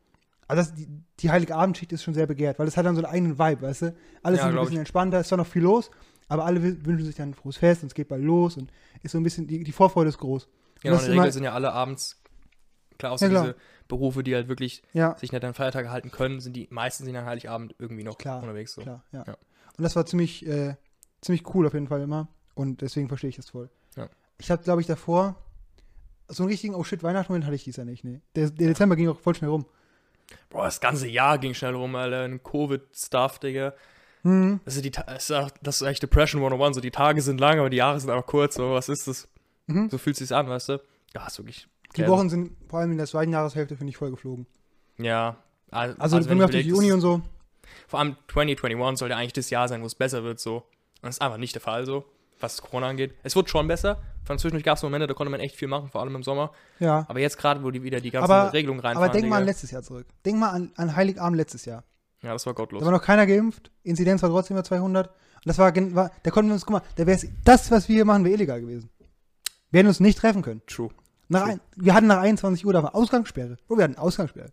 [0.49, 0.89] also das, die,
[1.21, 3.63] die Heilige Abendschicht ist schon sehr begehrt, weil es hat dann so einen eigenen Vibe,
[3.63, 3.95] weißt du?
[4.25, 4.79] Alles Ja, ist ein bisschen ich.
[4.81, 5.93] entspannter, ist zwar noch viel los,
[6.27, 8.73] aber alle wünschen sich dann ein frohes Fest und es geht bald los und
[9.05, 10.47] ist so ein bisschen, die, die Vorfreude ist groß.
[10.47, 12.21] Und Genau, das in der Regel immer- sind ja alle abends
[12.99, 13.43] Klar, außer Ja, klar.
[13.45, 13.57] diese
[13.89, 17.17] Berufe, die halt wirklich Ja, sich nicht an Feiertage halten können, sind die meisten sind
[17.17, 18.75] an Heiligabend irgendwie noch Klar, unterwegs.
[18.75, 18.83] So.
[18.83, 19.25] klar, ja.
[19.27, 19.37] Ja.
[19.77, 20.77] Und das war ziemlich, äh,
[21.21, 22.29] ziemlich cool auf jeden Fall immer.
[22.55, 23.69] Und deswegen verstehe ich das voll.
[23.97, 24.09] Ja.
[24.39, 25.37] Ich habe, glaube ich, davor
[26.29, 28.21] so einen richtigen, oh shit, Weihnachten hatte ich dies ja nicht, nee.
[28.35, 29.67] Der, der Dezember ging auch voll schnell rum.
[30.49, 32.23] Boah, das ganze Jahr ging schnell rum, Alter.
[32.23, 33.75] Ein Covid-Stuff, Digga.
[34.23, 34.61] Hm.
[34.65, 36.77] Das ist, die, das, ist auch, das ist echt Depression 101.
[36.77, 38.55] So, die Tage sind lang, aber die Jahre sind aber kurz.
[38.55, 39.29] So, was ist das?
[39.67, 39.91] Mhm.
[39.91, 40.81] So fühlt es sich an, weißt du?
[41.15, 41.69] Ja, ist wirklich.
[41.97, 42.11] Die geil.
[42.11, 44.47] Wochen sind vor allem in der zweiten Jahreshälfte, finde ich, voll geflogen.
[44.99, 45.37] Ja.
[45.71, 47.23] Also, Also, also wenn wir auf die überlegst, Uni es- und so.
[47.89, 50.57] Vor allem 2021 sollte eigentlich das Jahr sein, wo es besser wird, so.
[50.57, 50.65] Und
[51.03, 52.05] das ist einfach nicht der Fall, so,
[52.41, 53.15] was Corona angeht.
[53.23, 54.01] Es wird schon besser.
[54.25, 56.53] Von zwischendurch gab es Momente, da konnte man echt viel machen, vor allem im Sommer.
[56.79, 57.05] Ja.
[57.09, 59.43] Aber jetzt gerade, wo die wieder die ganzen Aber- Regelungen reinfahren, Aber denk mal an
[59.43, 59.51] Digga.
[59.51, 60.07] letztes Jahr zurück.
[60.25, 61.85] Denk mal an, an Heiligabend letztes Jahr.
[62.23, 62.81] Ja, das war gottlos.
[62.81, 63.71] Da war noch keiner geimpft.
[63.83, 65.09] Inzidenz war trotzdem über 200.
[65.09, 67.97] Und das war, war da konnten wir uns, guck mal, da wäre das, was wir
[67.97, 68.89] hier machen, wäre illegal gewesen.
[69.71, 70.63] Wir hätten uns nicht treffen können.
[70.67, 70.89] True.
[71.29, 73.57] Nach ein, wir hatten nach 21 Uhr, da war Ausgangssperre.
[73.69, 74.51] Oh, wir hatten Ausgangssperre.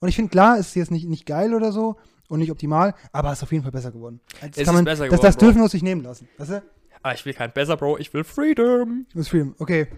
[0.00, 1.96] Und ich finde, klar, es ist jetzt nicht, nicht geil oder so
[2.28, 4.20] und nicht optimal, aber es ist auf jeden Fall besser geworden.
[4.40, 5.40] Das, Es kann ist man, besser das, geworden, das Bro.
[5.46, 6.28] dürfen wir uns nicht nehmen lassen.
[6.38, 6.62] Weißt du?
[7.02, 7.98] Ah, ich will kein besser, Bro.
[7.98, 9.06] Ich will Freedom.
[9.14, 9.54] Das Freedom.
[9.58, 9.88] Okay.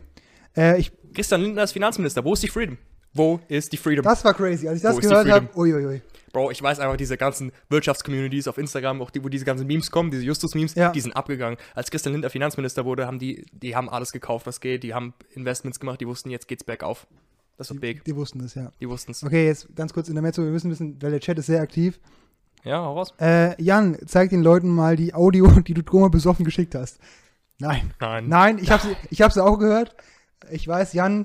[0.57, 2.25] Äh, ich, Christian Lindner ist Finanzminister.
[2.25, 2.77] Wo ist die Freedom?
[3.15, 4.05] Wo ist die Freedom?
[4.05, 4.69] das war crazy.
[4.69, 6.03] Als ich das gehört habe, uiuiui.
[6.37, 9.91] Bro, ich weiß einfach, diese ganzen Wirtschaftscommunities auf Instagram, auch die, wo diese ganzen Memes
[9.91, 10.93] kommen, diese Justus-Memes, Ja.
[10.93, 11.59] die sind abgegangen.
[11.75, 14.83] Als Christian Lindner Finanzminister wurde, haben die, die haben alles gekauft, was geht.
[14.83, 17.07] Die haben Investments gemacht, die wussten, jetzt geht's bergauf.
[17.57, 18.05] Das war big.
[18.05, 18.71] Die wussten das, ja.
[18.81, 19.25] Die wussten's.
[19.25, 20.43] Okay, jetzt ganz kurz in der Mezzo.
[20.43, 21.99] Wir müssen wissen, weil der Chat ist sehr aktiv.
[22.65, 23.15] Ja, hau raus.
[23.19, 26.99] Äh, Jan, zeig den Leuten mal die Audio, die du Droma besoffen geschickt hast.
[27.59, 27.95] Nein.
[27.99, 28.29] Nein.
[28.29, 29.97] Nein, ich habe sie, ich hab sie auch gehört.
[30.51, 31.25] Ich weiß, Jan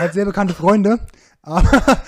[0.00, 0.98] hat sehr bekannte Freunde.
[1.42, 2.02] Aber,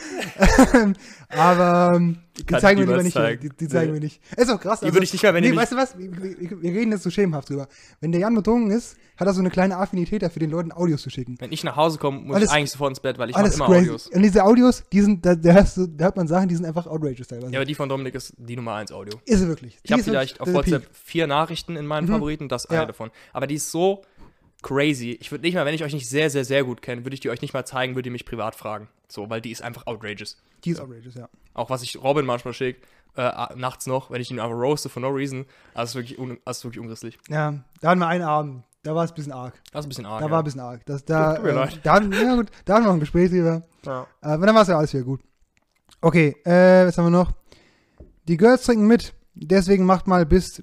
[0.75, 0.95] ähm,
[1.29, 3.15] aber ähm, die zeigen wir lieber nicht.
[3.15, 3.41] zeigen.
[3.41, 3.95] Die, die zeigen Nee.
[3.95, 4.21] wir nicht.
[4.37, 4.81] Ist auch krass.
[4.81, 5.97] Die würde ich nicht mehr, wenn nee, weißt du was?
[5.99, 7.69] Wir, wir, reden jetzt so schemenhaft drüber.
[8.01, 11.03] Wenn der Jan betrunken ist, hat er so eine kleine Affinität dafür, den Leuten Audios
[11.03, 11.37] zu schicken.
[11.39, 13.47] Wenn ich nach Hause komme, muss Alles- ich eigentlich sofort ins Bett, weil ich mache
[13.55, 13.79] immer crazy.
[13.89, 14.07] Audios.
[14.09, 16.87] Und diese Audios, die sind, da, da, du, da hört man Sachen, die sind einfach
[16.87, 17.53] outrageous teilweise.
[17.53, 19.19] Ja, aber die von Dominik ist die Nummer 1 Audio.
[19.25, 19.79] ist sie wirklich.
[19.83, 22.13] Ich habe vielleicht wirklich- auf WhatsApp vier Nachrichten in meinen Mhm.
[22.13, 22.79] Favoriten, das Ja.
[22.79, 23.11] eine davon.
[23.33, 24.03] Aber die ist so
[24.63, 25.17] crazy.
[25.21, 27.21] Ich würde nicht mal, wenn ich euch nicht sehr, sehr, sehr gut kenne, würde ich
[27.21, 28.89] die euch nicht mal zeigen, würde ihr mich privat fragen.
[29.09, 30.39] So, weil die ist einfach outrageous.
[30.65, 31.29] Die ist outrageous, ja.
[31.55, 32.81] Auch was ich Robin manchmal schicke,
[33.17, 35.45] äh, nachts noch, wenn ich ihn einfach roaste for no reason,
[35.75, 37.19] das ist wirklich, un ist wirklich unchristlich.
[37.29, 38.65] Ja, da hatten wir einen Abend.
[38.85, 39.55] Da war es ein bisschen arg.
[39.71, 40.21] Das ist ein bisschen arg.
[40.21, 40.31] Da ja.
[40.33, 40.85] war ein bisschen arg.
[40.87, 41.81] Das, da, Tut mir äh, leid.
[41.85, 43.63] Da, hatten- ja, gut, da hatten wir noch ein Gespräch drüber.
[43.85, 44.03] ja.
[44.23, 45.21] Äh, Aber dann war es ja alles wieder gut.
[46.01, 47.33] Okay, äh, was haben wir noch?
[48.27, 50.63] Die Girls trinken mit, deswegen macht mal bis.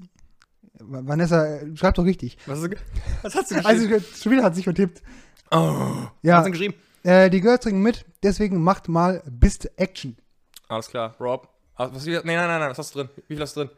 [0.79, 2.37] Vanessa, äh, schreib doch richtig.
[2.45, 2.75] was, ist,
[3.21, 3.93] was hast du geschrieben?
[3.93, 5.01] Also, schon wieder hat sich vertippt.
[5.51, 6.73] oh, was Ja, hast du geschrieben?
[7.03, 10.15] äh, die Girls trinken mit, deswegen macht mal bis Action.
[10.67, 11.47] Alles klar, Rob.
[11.75, 13.09] Ah, Was, nee, nein, nein, nein, was hast du drin?
[13.27, 13.69] Wie viel hast du drin?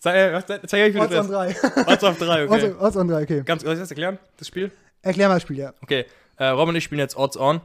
[0.00, 1.88] Zeig, äh, was- zeig euch, wie viel du drin hast.
[1.88, 2.74] Odds auf drei, okay.
[2.78, 3.42] Odds, on drei, okay.
[3.44, 4.70] Ganz, soll ich das erklären, das Spiel?
[5.02, 5.72] Erklär mal das Spiel, ja.
[5.82, 6.04] Okay,
[6.36, 7.60] äh, Rob und ich spielen jetzt Odds On.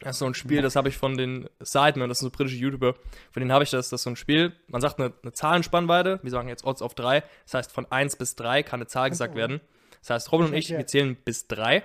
[0.00, 2.56] Das ist so ein Spiel, das habe ich von den Sidemen, das sind so britische
[2.56, 2.94] YouTuber.
[3.30, 4.52] Von denen habe ich das, das ist so ein Spiel.
[4.66, 7.22] Man sagt eine, eine Zahlenspannweite, wir sagen jetzt Odds auf 3.
[7.44, 9.60] Das heißt, von 1 bis 3 kann eine Zahl gesagt werden.
[10.00, 11.84] Das heißt, Robin und ich, wir zählen bis 3.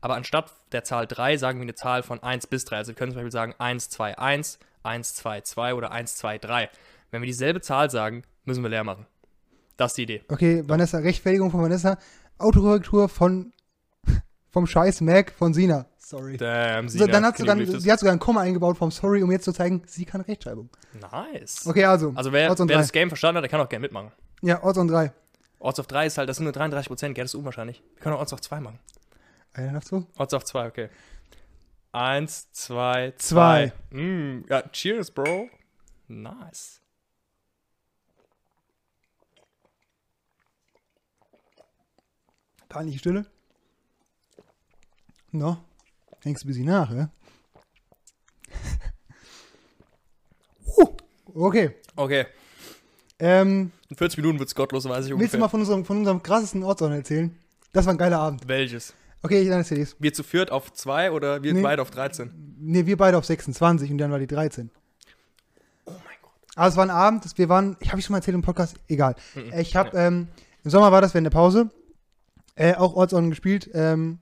[0.00, 2.76] Aber anstatt der Zahl 3 sagen wir eine Zahl von 1 bis 3.
[2.76, 6.38] Also wir können zum Beispiel sagen 1, 2, 1, 1, 2, 2 oder 1, 2,
[6.38, 6.70] 3.
[7.10, 9.06] Wenn wir dieselbe Zahl sagen, müssen wir leer machen.
[9.76, 10.22] Das ist die Idee.
[10.28, 11.98] Okay, Vanessa, Rechtfertigung von Vanessa.
[12.38, 13.52] Autokorrektur von
[14.50, 15.86] vom scheiß Mac von Sina.
[16.08, 16.38] Sorry.
[16.38, 19.30] Damn, So, dann hat sie, dann, sie hat sogar ein Komma eingebaut vom Sorry, um
[19.30, 20.70] jetzt zu zeigen, sie kann Rechtschreibung.
[20.94, 21.66] Nice.
[21.66, 22.14] Okay, also.
[22.16, 24.10] Also wer, wer das Game verstanden hat, der kann auch gerne mitmachen.
[24.40, 25.12] Ja, Odds on 3.
[25.58, 27.82] Odds auf 3 ist halt, das sind nur 33 Prozent, gell, das ist unwahrscheinlich.
[27.96, 28.78] Wir können auch Odds auf 2 machen.
[29.52, 30.06] Einer darfst du?
[30.16, 30.88] Odds auf 2, okay.
[31.92, 33.72] 1, 2, Zwei.
[33.90, 33.98] 2.
[33.98, 35.50] Mm, ja, cheers, Bro.
[36.06, 36.80] Nice.
[42.70, 43.26] Peinliche Stille.
[45.32, 45.58] No.
[46.22, 47.10] Hängst du ein bisschen nach, ja?
[50.76, 50.86] uh,
[51.34, 51.70] okay.
[51.96, 52.26] Okay,
[53.18, 55.40] Ähm, in 40 Minuten wird's gottlos, weiß ich willst du ungefähr.
[55.40, 57.36] mal von unserem, von unserem krassesten Ortson erzählen?
[57.72, 58.46] Das war ein geiler Abend.
[58.46, 58.94] Welches?
[59.22, 59.96] Okay, dann erzähl ich's.
[59.98, 61.62] Wir zu viert auf 2 oder wir Nee.
[61.62, 62.30] beide auf 13?
[62.60, 64.70] Nee, wir beide auf 26 und dann war die 13.
[65.86, 66.30] Oh mein Gott.
[66.54, 68.76] Aber es war ein Abend, wir waren, ich habe ich schon mal erzählt im Podcast,
[68.86, 69.16] egal.
[69.34, 69.52] Mhm.
[69.58, 70.28] Ich habe, ähm,
[70.62, 71.70] im Sommer war das während der Pause,
[72.54, 74.20] äh, auch Ortson gespielt, ähm,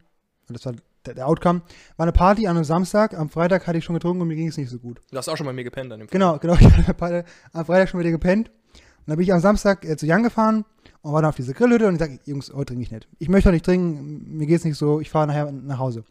[0.49, 0.73] und das war
[1.07, 1.63] der, der Outcome,
[1.97, 4.49] war eine Party an einem Samstag, am Freitag hatte ich schon getrunken und mir ging
[4.49, 5.01] es nicht so gut.
[5.11, 7.89] Du hast auch schon bei mir gepennt an dem Genau, genau, ich hatte am Freitag
[7.89, 8.49] schon wieder gepennt.
[8.49, 10.65] Und dann bin ich am Samstag äh, zu Jan gefahren
[11.03, 13.09] und war dann auf diese Grillhütte und ich sage, Jungs, heute trinke ich nicht.
[13.19, 16.05] Ich möchte heute nicht trinken, mir geht's nicht so, ich fahre nachher nach Hause.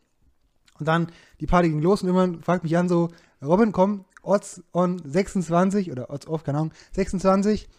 [0.80, 1.08] Und dann,
[1.40, 3.10] die Party ging los und irgendwann fragt mich Jan so,
[3.42, 7.70] Robin, komm, Odds on 26 oder Odds off, keine Ahnung, 26,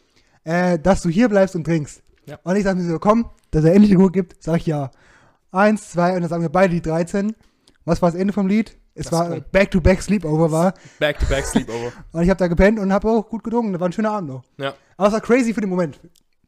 [0.45, 2.03] äh, dass du hier bleibst und trinkst.
[2.27, 2.39] Ja.
[2.43, 4.91] Und ich sage mir so, komm, dass er endlich Ruhe gibt, sag ich ja.
[5.53, 7.35] Eins, zwei und dann sagen wir beide die 13.
[7.85, 8.77] Was war das Ende vom Lied?
[8.95, 9.41] es Das war.
[9.41, 10.75] Back-to-Back Sleepover war.
[10.99, 11.93] Back-to-back Sleepover.
[12.13, 13.73] Und ich habe da gepennt und habe auch gut gedungen.
[13.73, 14.43] Das war ein schöner Abend noch.
[14.57, 14.75] Ja.
[14.97, 16.01] Aber es war crazy für den Moment.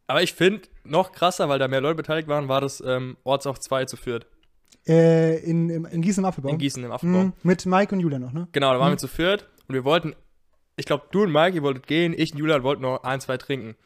[0.06, 3.46] Aber ich finde, noch krasser, weil da mehr Leute beteiligt waren, war das ähm, Orts
[3.46, 4.26] auf 2 zu viert.
[4.86, 6.52] Äh, in, im- in Gießen im Apfelbaum.
[6.52, 7.26] In Gießen im Affenbaum.
[7.26, 8.48] Mhm, mit Mike und Julian noch, ne?
[8.52, 8.94] Genau, da waren Mhm.
[8.94, 10.14] wir zu viert und wir wollten,
[10.76, 13.36] ich glaube, du und Mike, ihr wolltet gehen, ich und Julian wollten noch ein, zwei
[13.36, 13.76] trinken.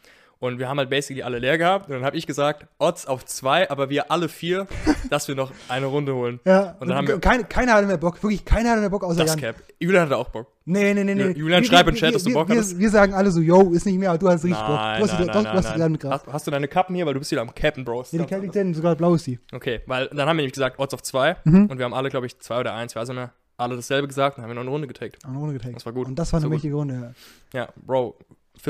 [0.43, 1.87] Und wir haben halt basically alle leer gehabt.
[1.89, 4.67] Und dann habe ich gesagt, Odds auf zwei, aber wir alle vier,
[5.11, 6.41] dass wir noch eine Runde holen.
[6.45, 6.75] Ja.
[6.81, 8.21] Und dann haben wir- keine, keiner hatte mehr Bock.
[8.25, 9.39] Wirklich, keiner hatte mehr Bock außer Das Jan.
[9.41, 9.57] Cap.
[9.79, 10.49] Julian hatte auch Bock.
[10.65, 11.31] Nee, nee, nee, nee.
[11.31, 12.77] Julian, Wir- schreib wir- in Chat, wir- dass du wir- Bock wir, hattest.
[12.77, 14.67] Wir sagen alle so, yo, ist nicht mehr, aber du hast richtig Bock.
[14.67, 16.11] Du hast, Nein, du nein, hast, nein, du hast nein.
[16.13, 18.05] Hast, hast du deine Kappen hier, weil du bist wieder am Cappen, Bro.
[18.11, 19.39] Nee, die Kette liegt denn sogar blau ist die.
[19.53, 21.37] Okay, weil dann haben wir nämlich gesagt, Odds auf zwei.
[21.45, 21.67] Mhm.
[21.67, 24.39] Und wir haben alle, glaube ich, zwei oder eins, weiß nicht mehr, alle dasselbe gesagt
[24.39, 25.19] und haben wir noch eine Runde getaggt.
[25.25, 25.75] Auch ohne Getränk.
[25.75, 26.09] Das war gut.
[26.09, 27.15] Und das war eine wichtige Runde.
[27.53, 28.17] Ja, Bro,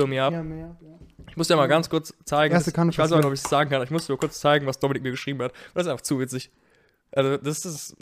[0.06, 0.32] me up.
[0.32, 0.98] Ja, mehr, ja.
[1.28, 2.52] Ich muss dir mal ganz kurz zeigen.
[2.54, 3.82] Erste das- Kanne ich weiß auch nicht, ob ich es sagen kann.
[3.82, 5.52] Ich muss dir nur kurz zeigen, was Dominik mir geschrieben hat.
[5.74, 6.50] Das ist einfach zu witzig.
[7.12, 7.96] Also, das ist.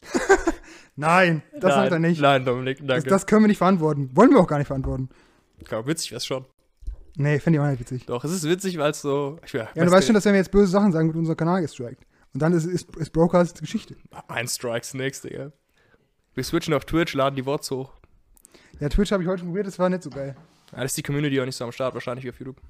[0.96, 2.20] Nein, das nein, sagt er nicht.
[2.20, 3.08] Nein, Dominik, Das, danke.
[3.10, 4.10] das können wir nicht verantworten.
[4.16, 5.08] Wollen wir auch gar nicht verantworten.
[5.70, 6.44] Ja, witzig wäre schon.
[7.16, 8.06] Nee, fände ich auch nicht witzig.
[8.06, 9.38] Doch, es ist witzig, weil es so.
[9.44, 11.60] Ich, Ja, du weißt schon, dass wenn wir jetzt böse Sachen sagen, wird unser Kanal
[11.62, 12.04] gestrikt.
[12.34, 13.96] Und dann ist, ist, ist Brokers Geschichte.
[14.26, 15.52] Ein Strikes next, Digga.
[16.34, 17.92] Wir switchen auf Twitch, laden die Worte hoch.
[18.80, 20.36] Ja, Twitch habe ich heute schon probiert, das war nicht so geil.
[20.72, 22.60] Ja, das ist die Community auch nicht so am Start, wahrscheinlich wie auf YouTube.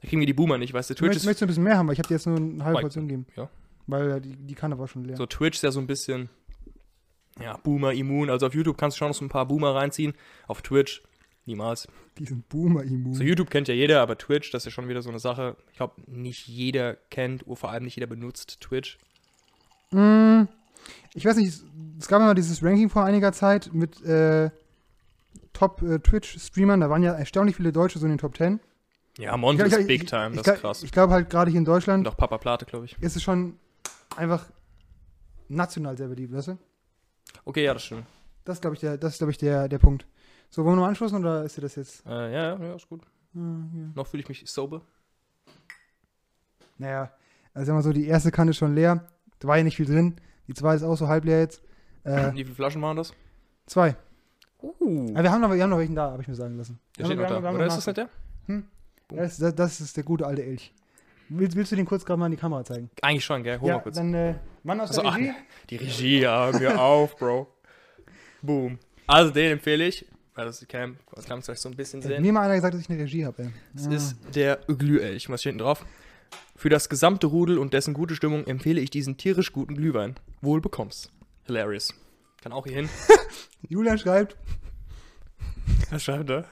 [0.00, 0.94] Da kriegen wir die Boomer nicht, weißt du?
[0.94, 1.26] Twitch möchtest, ist.
[1.26, 3.08] möchtest du ein bisschen mehr haben, weil ich habe dir jetzt nur eine halbe Portion
[3.08, 3.26] gegeben.
[3.36, 3.48] ja.
[3.88, 5.16] Weil äh, die, die Kanne war schon leer.
[5.16, 6.28] So, Twitch ist ja so ein bisschen.
[7.40, 8.30] Ja, Boomer immun.
[8.30, 10.12] Also auf YouTube kannst du schon noch so ein paar Boomer reinziehen.
[10.46, 11.02] Auf Twitch
[11.46, 11.88] niemals.
[12.18, 13.14] Die sind Boomer-immun.
[13.14, 15.56] So, YouTube kennt ja jeder, aber Twitch, das ist ja schon wieder so eine Sache.
[15.72, 18.98] Ich glaube, nicht jeder kennt, oder vor allem nicht jeder benutzt Twitch.
[19.90, 20.42] Mm,
[21.14, 21.48] ich weiß nicht,
[21.98, 24.50] es- gab immer dieses Ranking vor einiger Zeit mit äh,
[25.62, 26.80] Top-Twitch-Streamern.
[26.80, 28.60] Da waren ja erstaunlich viele Deutsche so in den Top 10.
[29.18, 30.82] Ja, Ich- ist ich- Big Time, ich, das ist krass.
[30.82, 32.96] Ich glaube halt gerade hier in Deutschland auch Papa Plate, glaube ich.
[33.00, 33.58] ist es schon
[34.16, 34.46] einfach
[35.48, 36.58] national sehr beliebt, weißt du?
[37.44, 38.06] Okay, ja, das stimmt.
[38.44, 40.06] Das ist, glaube ich, der, das ist, glaub ich der, der Punkt.
[40.50, 42.04] So, wollen wir noch anschließen oder ist dir das jetzt?
[42.06, 43.02] Äh, ja, ja, ja, ist gut.
[43.34, 43.90] Ah, ja.
[43.94, 44.82] Noch fühle ich mich sober.
[46.78, 47.12] Naja,
[47.54, 49.06] also sagen wir so, die erste Kanne ist schon leer.
[49.38, 50.16] Da war ja nicht viel drin.
[50.48, 51.62] Die zweite ist auch so halb leer jetzt.
[52.04, 53.12] Äh, Wie viele Flaschen waren das?
[53.66, 53.96] zwei.
[54.62, 55.10] Uh.
[55.14, 56.78] Aber wir haben noch, wir haben noch welchen da, habe ich mir sagen lassen.
[56.98, 57.52] Der steht Wir noch wir da.
[57.54, 58.08] Oder ist das nicht der?
[59.08, 60.72] Das, das, das ist der gute alte Elch.
[61.28, 62.90] Willst, willst du den kurz gerade mal in die Kamera zeigen?
[63.00, 63.58] Eigentlich schon, gell?
[63.60, 63.96] Hol ja, mal kurz.
[63.96, 65.32] dann äh, Mann aus Also, der ach, Regie.
[65.70, 67.46] Die Regie, ja, hör mir auf, Bro.
[68.42, 68.78] Boom.
[69.06, 72.02] Also, den empfehle ich, weil das die Cam, das kannst du euch so ein bisschen
[72.02, 72.22] Hat sehen.
[72.22, 73.50] mir mal einer gesagt, dass ich eine Regie habe.
[73.74, 75.28] Das ist der Glühelch.
[75.30, 75.84] Was steht denn drauf?
[76.56, 80.16] Für das gesamte Rudel und dessen gute Stimmung empfehle ich diesen tierisch guten Glühwein.
[80.42, 81.10] Wohl bekommst.
[81.44, 81.94] Hilarious.
[82.42, 82.88] Kann auch hier hin.
[83.68, 84.36] Julian schreibt,
[85.90, 86.44] Was schreibt er?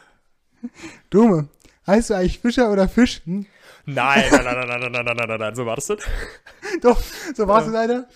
[1.11, 1.49] Dumme,
[1.87, 3.23] heißt du eigentlich Fischer oder Fisch?
[3.25, 3.47] Hm?
[3.87, 6.07] Nein, nein, nein, nein, nein, nein, nein, nein, nein, nein, so war das nicht.
[6.83, 7.01] Doch,
[7.35, 8.07] so war es leider.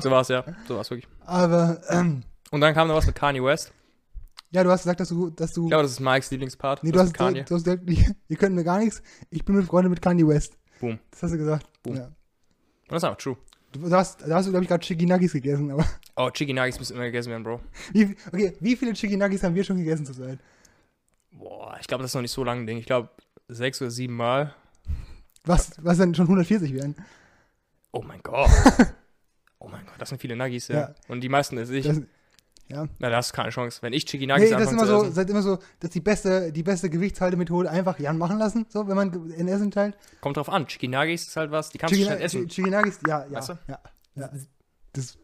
[0.00, 0.44] So war es ja.
[0.66, 1.08] So war es wirklich.
[1.24, 3.72] Aber, ähm, Und dann kam noch was mit Kanye West.
[4.50, 6.82] ja, du hast gesagt, dass du, dass du, Ich glaube, das ist Mikes Lieblingspart.
[6.84, 7.44] nee, du hast, mit Kanye.
[7.44, 7.82] du hast gesagt,
[8.28, 9.00] ihr könnt mir gar nichts.
[9.30, 10.58] Ich bin befreundet mit Kanye West.
[10.80, 10.98] Boom.
[11.12, 11.66] Das hast du gesagt.
[11.82, 11.96] Boom.
[11.96, 12.04] Ja.
[12.06, 12.14] Und
[12.88, 13.36] das ist einfach true.
[13.72, 15.70] Du hast, da hast du, glaube ich, gerade Nuggets gegessen.
[15.70, 17.60] Aber Oh, Nuggets müssen immer gegessen werden, Bro.
[17.92, 20.38] wie, okay, wie viele Nuggets haben wir schon gegessen zu sein?
[21.30, 22.78] Boah, ich glaube, das ist noch nicht so lange ein Ding.
[22.78, 23.08] Ich glaube,
[23.48, 24.54] sechs oder sieben Mal.
[25.44, 26.94] Was, was dann schon 140 wären?
[27.90, 28.50] Oh mein Gott.
[29.58, 30.80] oh mein Gott, das sind viele Nuggies, ja.
[30.80, 30.94] Ja.
[31.08, 31.86] Und die meisten ist ich.
[31.86, 32.02] Das,
[32.68, 32.86] ja.
[32.98, 33.82] Na, da hast du keine Chance.
[33.82, 36.52] Wenn ich Chicken Nee, das ist immer so, essen, seid immer so, dass die beste,
[36.52, 39.96] die beste Gewichtshaltemethode einfach Jan machen lassen, so, wenn man in Essen teilt.
[40.20, 40.66] kommt drauf an.
[40.82, 42.70] Nuggets ist halt was, die kannst du Chicken, schnell essen.
[42.70, 43.58] Nuggets, ja, ja, Weißt du?
[43.68, 43.78] ja,
[44.14, 44.30] ja.
[44.92, 45.18] Das,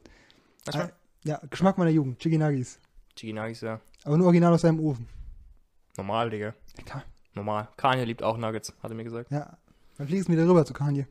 [0.67, 0.83] Weißt du?
[0.83, 0.89] äh,
[1.25, 2.19] ja, Geschmack meiner Jugend.
[2.19, 3.81] Chicken Nuggets, ja.
[4.05, 5.09] Aber nur original aus seinem Ofen.
[5.97, 6.55] Normal, Digga.
[6.77, 7.05] Ja, klar.
[7.35, 7.69] Normal.
[7.77, 9.31] Kanye liebt auch Nuggets, hat er mir gesagt.
[9.31, 9.57] Ja,
[9.97, 11.07] dann fliegst du wieder rüber zu Kanye.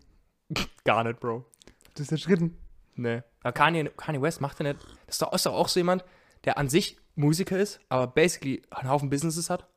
[0.85, 1.45] Gar nicht, Bro.
[1.93, 2.57] Das ist der Schritten.
[2.95, 3.21] Nee.
[3.43, 4.83] Aber Kanye, Kanye West macht er nicht.
[5.05, 6.03] Das ist doch, ist doch auch so jemand,
[6.47, 9.67] der an sich Musiker ist, aber basically einen Haufen Businesses hat.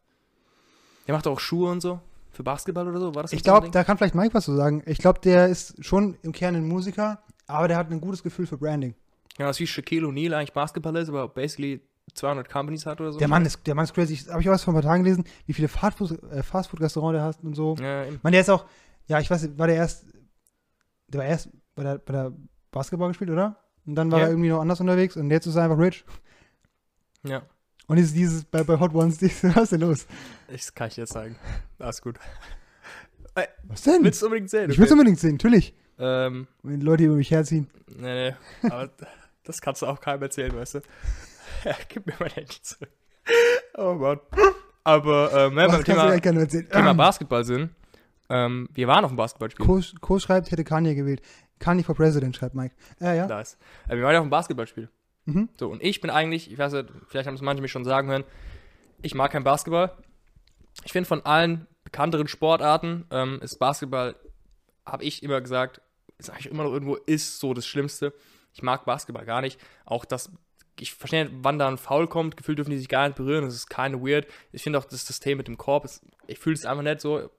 [1.07, 2.01] Der macht auch Schuhe und so.
[2.31, 3.15] Für Basketball oder so.
[3.15, 4.83] War das Ich glaube, da kann vielleicht Mike was zu sagen.
[4.87, 8.47] Ich glaube, der ist schon im Kern ein Musiker, aber der hat ein gutes Gefühl
[8.47, 8.95] für Branding.
[9.37, 11.81] Ja, das ist wie Shaquille O'Neal eigentlich Basketballer ist, aber basically
[12.15, 13.19] 200 Companies hat oder so.
[13.19, 14.17] Der Mann ist, der Mann ist crazy.
[14.17, 17.39] Habe ich auch was vor ein paar Tagen gelesen, wie viele äh, Fastfood-Restaurants der hat
[17.43, 17.75] und so.
[17.81, 18.17] Ja, eben.
[18.17, 18.65] Ich meine, der ist auch,
[19.07, 20.05] ja, ich weiß, war der erst,
[21.09, 22.33] der war erst bei der, bei der
[22.71, 23.57] Basketball gespielt, oder?
[23.87, 24.25] Und dann war Ja.
[24.27, 26.05] er irgendwie noch anders unterwegs und jetzt ist er einfach rich.
[27.25, 27.43] Ja.
[27.87, 30.07] Und dieses, dieses bei, bei Hot Ones, was ist denn los?
[30.49, 31.37] Ich kann ich jetzt sagen.
[31.79, 32.19] Alles gut.
[33.65, 34.05] Was denn?
[34.05, 34.71] Willst du unbedingt sehen?
[34.71, 35.75] ich will es unbedingt sehen, natürlich.
[35.99, 37.69] Ähm, Wenn die Leute über mich herziehen.
[37.89, 38.31] nee,
[38.63, 38.69] nee.
[38.71, 38.91] Aber
[39.45, 40.81] das kannst du auch keinem erzählen, weißt du.
[41.65, 42.91] Ja, gib mir mein Handy zurück.
[43.77, 44.21] Oh Mann.
[44.85, 46.69] Aber ähm, beim Thema, eigentlich keinem erzählen?
[46.71, 47.71] Thema Basketball sind,
[48.29, 49.67] ähm, wir waren auf dem Basketballspiel.
[49.67, 51.21] Kurs, Kurs schreibt, ich hätte Kanye gewählt.
[51.59, 52.75] Kanye for President, schreibt Mike.
[53.01, 53.27] Äh, ja.
[53.27, 53.59] Nice.
[53.89, 54.89] Äh, wir waren ja auf dem Basketballspiel.
[55.25, 55.49] Mhm.
[55.59, 58.09] So, und ich bin eigentlich, ich weiß nicht, vielleicht haben es manche mich schon sagen
[58.09, 58.25] hören,
[59.03, 59.97] ich mag kein Basketball.
[60.85, 64.17] Ich finde von allen bekannteren Sportarten ähm, ist Basketball,
[64.87, 65.81] habe ich immer gesagt,
[66.19, 68.13] ist eigentlich immer noch irgendwo ist so das Schlimmste.
[68.53, 69.61] Ich mag Basketball gar nicht.
[69.85, 70.31] Auch das,
[70.79, 73.45] ich verstehe nicht, wann da ein Foul kommt, gefühlt dürfen die sich gar nicht berühren,
[73.45, 74.27] das ist keine weird.
[74.53, 77.31] Ich finde auch das System mit dem Korb, ist, ich fühle es einfach nicht so.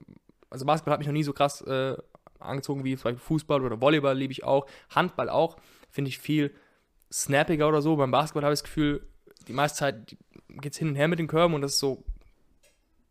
[0.50, 1.96] Also Basketball hat mich noch nie so krass äh,
[2.38, 4.66] angezogen wie zum Beispiel Fußball oder Volleyball liebe ich auch.
[4.90, 5.56] Handball auch,
[5.90, 6.54] finde ich viel
[7.12, 7.96] snappiger oder so.
[7.96, 9.06] Beim Basketball habe ich das Gefühl,
[9.48, 10.16] die meiste Zeit
[10.48, 12.04] geht es hin und her mit den Körben und das ist so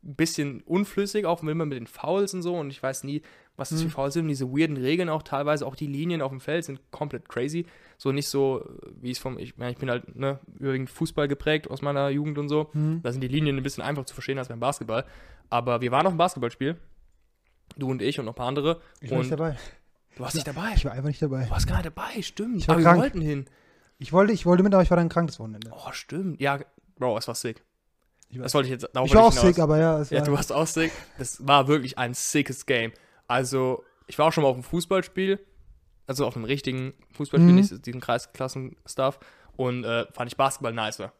[0.03, 2.55] ein bisschen unflüssig, auch immer mit den Fouls und so.
[2.55, 3.21] Und ich weiß nie,
[3.55, 3.91] was das für Mhm.
[3.91, 4.23] Fouls sind.
[4.23, 7.65] Und diese weirden Regeln auch teilweise, auch die Linien auf dem Feld sind komplett crazy.
[7.97, 8.67] So nicht so,
[8.99, 12.39] wie es vom, ich meine, ich bin halt ne, überwiegend Fußball geprägt aus meiner Jugend
[12.39, 12.71] und so.
[12.73, 13.01] Mhm.
[13.03, 15.05] Da sind die Linien ein bisschen einfacher zu verstehen als beim Basketball.
[15.51, 16.77] Aber wir waren auf dem Basketballspiel.
[17.77, 18.81] Du und ich und noch ein paar andere.
[19.01, 19.57] Ich war nicht und dabei.
[20.15, 20.71] du warst nicht dabei.
[20.75, 21.43] Ich war einfach nicht dabei.
[21.43, 22.57] Du warst gar nicht dabei, stimmt.
[22.57, 22.97] Ich war aber krank.
[22.97, 23.45] wir wollten hin.
[24.01, 25.71] Ich wollte, ich wollte mit, aber ich war dann krank das Wochenende.
[25.73, 26.41] Oh, stimmt.
[26.41, 26.59] Ja,
[26.97, 27.63] Bro, es war sick.
[28.29, 28.85] Ich war, Das wollte ich jetzt.
[28.85, 29.41] ich war auch hinaus.
[29.41, 30.91] sick, aber ja, es Ja, war, du warst auch sick.
[31.17, 32.91] Das war wirklich ein sickes Game.
[33.27, 35.39] Also, ich war auch schon mal auf einem Fußballspiel.
[36.07, 37.55] Also auf einem richtigen Fußballspiel, Mhm.
[37.59, 39.19] nicht diesen Kreisklassen-Stuff.
[39.55, 41.13] Und äh, fand ich Basketball nicer.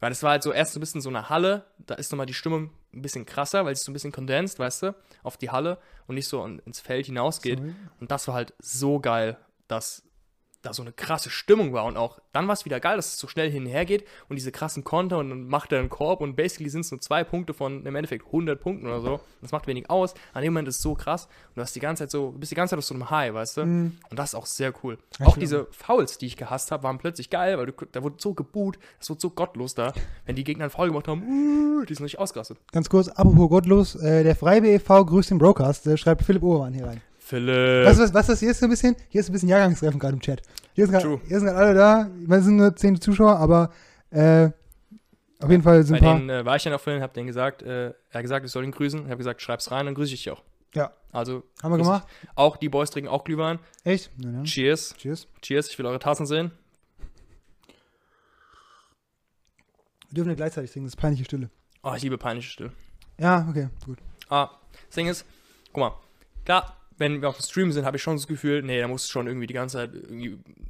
[0.00, 1.66] Weil das war halt so erst so ein bisschen so eine Halle.
[1.78, 4.82] Da ist nochmal die Stimmung ein bisschen krasser, weil es so ein bisschen kondensiert, weißt
[4.84, 7.58] du, auf die Halle und nicht so in- ins Feld hinausgeht.
[7.58, 7.74] Sorry.
[8.00, 9.36] Und das war halt so geil,
[9.68, 10.02] dass
[10.62, 13.18] da so eine krasse Stimmung war und auch dann war es wieder geil, dass es
[13.18, 15.88] so schnell hin und her geht und diese krassen Konter und dann macht er einen
[15.88, 19.20] Korb und basically sind es nur zwei Punkte von im Endeffekt 100 Punkten oder so.
[19.40, 20.14] Das macht wenig aus.
[20.34, 22.52] An dem Moment ist es so krass und du hast die ganze Zeit so, bist
[22.52, 23.64] die ganze Zeit auf so einem High, weißt du?
[23.64, 23.98] Mhm.
[24.10, 24.98] Und das ist auch sehr cool.
[25.18, 28.16] Ja, auch diese Fouls, die ich gehasst habe, waren plötzlich geil, weil du, da wurde
[28.18, 29.92] so geboot, das wurde so gottlos da.
[30.26, 32.58] Wenn die Gegner einen Foul gemacht haben, uh, die sind nicht ausgerastet.
[32.72, 35.06] Ganz kurz, apropos gottlos, äh, der Freibe e.V.
[35.06, 37.00] grüßt den Broadcast, äh, schreibt Philipp Obermann hier rein.
[37.30, 37.86] Philipp.
[37.86, 38.96] Du, was, was das hier ist so ein bisschen?
[39.08, 40.42] Hier ist ein bisschen Jahrgangstreffen gerade im Chat.
[40.74, 42.10] Hier gerade hier sind gerade alle da.
[42.20, 43.70] Ich meine, es sind nur zehn Zuschauer, aber
[44.10, 44.50] äh,
[45.40, 46.16] auf jeden Fall sind Bei paar.
[46.16, 48.50] denen äh, war ich ja noch vorhin, hab denen gesagt, äh, er hat gesagt, ich
[48.50, 49.00] soll ihn grüßen.
[49.00, 50.42] Ich habe gesagt, schreib's rein, dann grüße ich dich auch.
[50.74, 50.90] Ja.
[51.12, 52.08] Also, Haben wir gemacht?
[52.22, 52.28] dich.
[52.34, 53.60] Auch die Boys trinken auch Glühwein.
[53.84, 54.10] Echt?
[54.18, 54.42] Ja, ja.
[54.42, 54.94] Cheers.
[54.98, 55.28] Cheers.
[55.40, 56.50] Cheers, ich will eure Tassen sehen.
[60.08, 61.48] Wir dürfen nicht gleichzeitig singen, das ist peinliche Stille.
[61.84, 62.72] Oh, ich liebe peinliche Still.
[63.18, 63.98] Ja, okay, gut.
[64.28, 64.50] Ah,
[64.86, 65.24] das Ding ist,
[65.72, 65.92] guck mal,
[66.44, 69.08] klar, wenn wir auf dem Stream sind, habe ich schon das Gefühl, nee, da musst
[69.08, 69.90] du schon irgendwie die ganze Zeit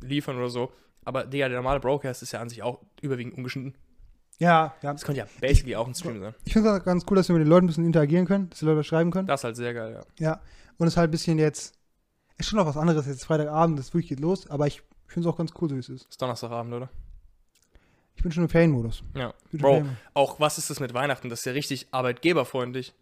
[0.01, 0.73] liefern oder so.
[1.05, 3.75] Aber, Digga, der normale Broadcast ist ja an sich auch überwiegend ungeschnitten.
[4.39, 4.93] Ja, ja.
[4.93, 6.35] Das könnte ja basically auch ein Stream sein.
[6.45, 8.49] Ich finde es auch ganz cool, dass wir mit den Leuten ein bisschen interagieren können,
[8.49, 9.27] dass die Leute schreiben können.
[9.27, 10.25] Das ist halt sehr geil, ja.
[10.25, 10.41] Ja.
[10.79, 11.75] Und es ist halt ein bisschen jetzt.
[12.39, 15.35] Ist schon noch was anderes jetzt Freitagabend, das wirklich geht los, aber ich finde es
[15.35, 16.09] auch ganz cool, so wie es ist.
[16.09, 16.89] Ist Donnerstagabend, oder?
[18.15, 19.03] Ich bin schon im Ferienmodus.
[19.15, 19.35] Ja.
[19.51, 21.29] Ich Bro, im Auch was ist das mit Weihnachten?
[21.29, 22.95] Das ist ja richtig arbeitgeberfreundlich.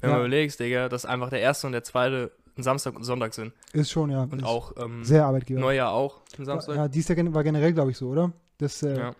[0.00, 0.16] Wenn Ja.
[0.16, 3.52] du überlegst, Digga, dass einfach der erste und der zweite ein Samstag und Sonntag sind.
[3.72, 4.22] Ist schon, ja.
[4.22, 5.60] Und auch ähm, Sehr Arbeitgeber.
[5.60, 6.76] Neujahr auch ein Samstag.
[6.76, 8.32] Ja, dies Jahr war generell, glaube ich, so, oder?
[8.58, 9.14] Das, äh, Ja.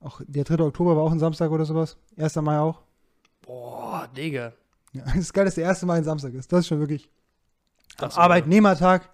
[0.00, 0.62] auch der 3.
[0.64, 1.96] Oktober war auch ein Samstag oder sowas.
[2.18, 2.36] 1.
[2.42, 2.82] Mai auch.
[3.42, 4.52] Boah, Digga.
[4.92, 5.82] Ja, es ist geil, dass der 1.
[5.86, 6.52] Mai ein Samstag ist.
[6.52, 7.08] Das ist schon wirklich.
[7.96, 9.08] Das Arbeitnehmertag.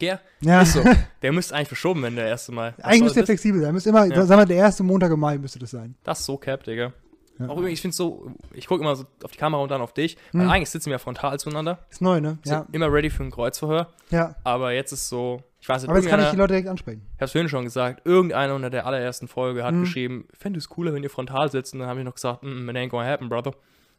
[0.00, 0.82] Ja, Ja, ist so.
[1.22, 2.72] Der müsste eigentlich verschoben werden, der erste Mal.
[2.78, 3.26] Was eigentlich müsste der das?
[3.28, 3.74] flexibel sein.
[3.74, 4.24] Müsste immer, Ja.
[4.24, 5.94] sagen wir, der erste Montag im Mai müsste das sein.
[6.04, 6.92] Das ist so cap, Digga.
[7.40, 7.48] Ja.
[7.48, 9.92] Auch übrigens, ich finde so, ich gucke immer so auf die Kamera und dann auf
[9.94, 10.50] dich, weil Hm.
[10.50, 11.78] eigentlich sitzen wir ja frontal zueinander.
[11.90, 12.38] Ist neu, ne?
[12.44, 12.66] Sind Ja.
[12.72, 13.88] immer ready für ein Kreuzverhör.
[14.10, 14.36] ja.
[14.44, 17.02] Aber jetzt ist so, ich weiß nicht, Aber jetzt kann ich die Leute direkt ansprechen.
[17.16, 19.80] ich hab's vorhin schon gesagt, irgendeiner unter der allerersten Folge hat Hm.
[19.80, 21.72] geschrieben, fände es cooler, wenn ihr frontal sitzt.
[21.74, 23.52] Und dann habe ich noch gesagt, mm, it ain't gonna happen, brother.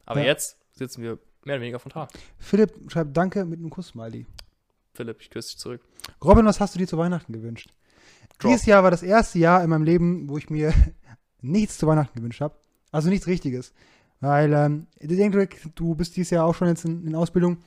[0.06, 0.28] Aber Ja.
[0.28, 2.08] jetzt sitzen wir mehr oder weniger frontal.
[2.38, 4.26] Philipp schreibt Danke mit einem Kuss-Smiley.
[4.94, 5.82] Philipp, ich küsse dich zurück.
[6.24, 7.70] Robin, was hast du dir zu Weihnachten gewünscht?
[8.40, 8.52] Drop.
[8.52, 10.74] Dieses Jahr war das erste Jahr in meinem Leben, wo ich mir
[11.42, 12.56] nichts zu Weihnachten gewünscht habe.
[12.92, 13.74] Also nichts Richtiges.
[14.20, 17.58] Weil, ähm, ich denke, du bist dieses Jahr auch schon jetzt in, in Ausbildung.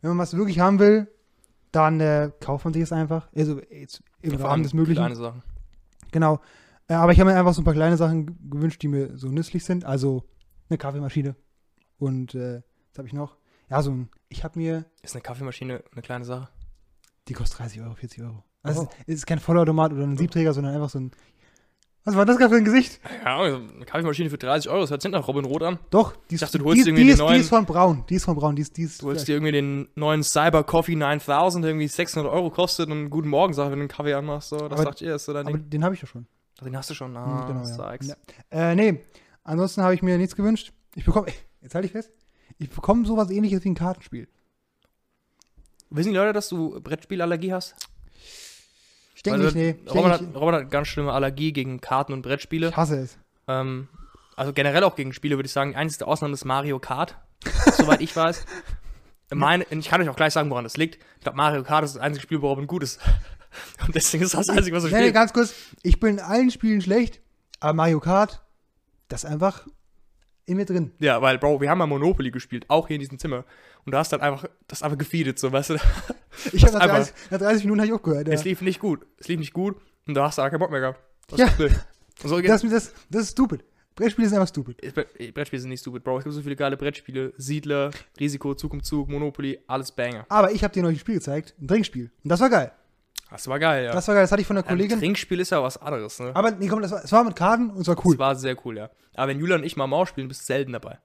[0.00, 1.08] Wenn man was wirklich haben will,
[1.70, 3.28] dann äh, kauft man sich es einfach.
[3.34, 4.98] Also jetzt im Vor Rahmen des Möglichen.
[5.00, 5.42] Kleine Sachen.
[6.10, 6.40] Genau.
[6.88, 9.28] Äh, aber ich habe mir einfach so ein paar kleine Sachen gewünscht, die mir so
[9.28, 9.84] nützlich sind.
[9.86, 10.24] Also
[10.68, 11.34] eine Kaffeemaschine.
[11.98, 13.36] Und äh, was habe ich noch?
[13.70, 16.48] Ja, so ein, ich habe mir, Ist eine Kaffeemaschine eine kleine Sache?
[17.28, 18.42] die kostet 30 Euro, 40 Euro.
[18.64, 18.88] Also Oh.
[19.06, 21.12] es ist kein Vollautomat oder ein Siebträger, sondern einfach so ein.
[22.04, 23.00] Was war das gerade für ein Gesicht?
[23.24, 25.78] Ja, eine Kaffeemaschine für 30 Euro, das hört sich nach Robin Rot an.
[25.90, 27.48] Doch, die ist, dachte, du die, holst ist- irgendwie die, den ist, die neuen- ist
[27.48, 28.04] von Braun.
[28.08, 28.56] Die ist von Braun.
[28.56, 31.86] Die ist, die ist Du holst dir irgendwie den neuen Cyber Coffee 9000, der irgendwie
[31.86, 34.48] 600 Euro kostet und einen guten Morgen sagt, wenn du einen Kaffee anmachst.
[34.48, 35.70] So, das Aber- sagt ihr, ist so dein aber Ding.
[35.70, 36.26] den habe ich ja schon.
[36.58, 37.12] Ach, Den hast du schon.
[37.12, 38.16] Mhm, Ah, genau, das ja.
[38.50, 38.70] Ja.
[38.70, 39.00] Äh, nee.
[39.44, 40.72] Ansonsten habe ich mir nichts gewünscht.
[40.96, 41.28] Ich bekomme,
[41.60, 42.10] jetzt halte ich fest,
[42.58, 44.26] ich bekomme sowas ähnliches wie ein Kartenspiel.
[45.90, 47.74] Wissen die Leute, dass du Brettspielallergie hast?
[49.24, 49.82] Ich denke Also, nicht, nee.
[49.84, 52.68] Ich, Robin, denke, hat, Robin hat ganz schlimme Allergie gegen Karten und ich, Brettspiele.
[52.70, 53.18] ich hasse es.
[53.46, 53.88] Ähm,
[54.34, 55.76] also generell auch gegen Spiele würde ich sagen.
[55.76, 57.16] Einzige Ausnahme ist Mario Kart,
[57.76, 58.44] soweit ich weiß.
[59.32, 60.96] Meine, ich kann euch auch gleich sagen, woran das liegt.
[61.16, 63.00] Ich glaube, Mario Kart ist das einzige Spiel, worauf man gut ist.
[63.86, 65.14] Und deswegen ist das das Einzige, was du Nee, nee, spielst.
[65.14, 65.54] ganz kurz.
[65.82, 67.20] Ich bin in allen Spielen schlecht,
[67.60, 68.42] aber Mario Kart,
[69.08, 69.66] das ist einfach
[70.46, 70.92] in mir drin.
[70.98, 73.44] Ja, weil, Bro, wir haben mal Monopoly gespielt, auch hier in diesem Zimmer.
[73.84, 75.74] Und du hast dann einfach, das einfach gefeedet, so, weißt du.
[76.52, 78.26] Ich habe Das nach, einfach- 30 nach 30 Minuten hab ich aufgehört.
[78.28, 78.34] Ja.
[78.34, 79.06] Es lief nicht gut.
[79.18, 79.76] Es lief nicht gut.
[80.06, 81.00] Und da hast du auch keinen Bock mehr gehabt.
[81.28, 81.48] Das Ja.
[82.24, 82.40] so.
[82.40, 83.62] Das, das, das ist stupid.
[83.94, 84.80] Brettspiele sind einfach stupid.
[84.82, 86.18] Bre- Brettspiele sind nicht stupid, Bro.
[86.18, 87.34] Es gibt so viele geile Brettspiele.
[87.36, 90.24] Siedler, Risiko, Zug um Zug, Monopoly, alles Banger.
[90.30, 92.10] Aber ich habe dir noch ein Spiel gezeigt, ein Trinkspiel.
[92.24, 92.72] Und das war geil.
[93.30, 93.92] Das war geil, ja.
[93.92, 94.98] Das war geil, das hatte ich von Ein Kollegin.
[94.98, 96.32] Trinkspiel ist ja was anderes, ne?
[96.34, 98.14] aber nee, komm, das war, es war mit Karten und es war cool.
[98.14, 98.90] Das war sehr cool, ja.
[99.14, 100.98] Aber wenn Julian und ich mal Maus spielen, bist du selten dabei.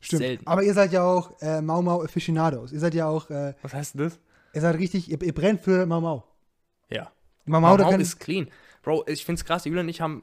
[0.00, 0.22] Stimmt.
[0.22, 0.46] selten.
[0.46, 2.72] Aber ihr seid ja auch äh, Mau Mau Aficionados.
[2.72, 4.18] Ihr seid ja auch, äh, Was heißt denn das?
[4.54, 6.24] ihr seid richtig, ihr, ihr brennt für Mau Mau.
[6.90, 7.10] Ja.
[7.44, 8.48] Mau Mau, Mau, Mau ist clean.
[8.82, 10.22] Bro, ich find's krass, Julian und ich haben.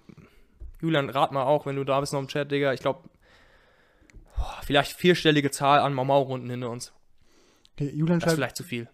[0.82, 2.74] Julian, rat mal auch, wenn du da bist noch im Chat, Digga.
[2.74, 3.10] Ich glaube,
[4.64, 6.94] vielleicht vierstellige Zahl an Mau Mau-Runden hinter uns.
[7.74, 8.90] okay, Julian Das ist vielleicht zu viel.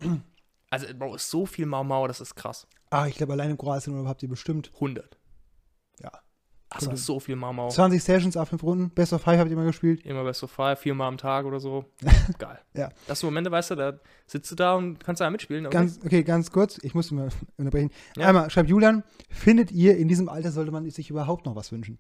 [0.70, 2.68] Also, Bro, ist so viel Mau Mau, das ist krass.
[2.92, 4.72] ah, ich glaube, allein in Kroatien oder habt ihr bestimmt.
[4.76, 5.18] 100.
[6.02, 6.12] Ja.
[6.72, 7.70] Also, so viel Mau Mau.
[7.70, 10.06] 20 Sessions, a 5 Runden, Best of 5 habt ihr mal gespielt.
[10.06, 11.86] Immer Best of Five, viermal am Tag oder so.
[12.38, 12.60] Geil.
[12.76, 12.90] Ja.
[13.08, 13.94] Das sind Momente, weißt du, da
[14.28, 15.68] sitzt du da und kannst da mitspielen.
[15.72, 17.90] Ganz, okay, ganz kurz, ich muss mal unterbrechen.
[18.16, 18.28] Ja.
[18.28, 21.98] Einmal, schreibt Julian, findet ihr, in diesem Alter sollte man sich überhaupt noch was wünschen?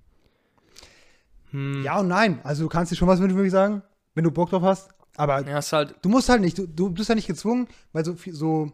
[1.52, 1.82] Hm.
[1.84, 2.40] Ja und nein.
[2.44, 3.82] Also du kannst dir schon was wünschen, würde ich sagen,
[4.14, 4.90] wenn du Bock drauf hast.
[5.18, 8.14] Aber Ja, halt, du musst halt nicht, du, du bist ja nicht gezwungen, weil so,
[8.14, 8.72] viel- so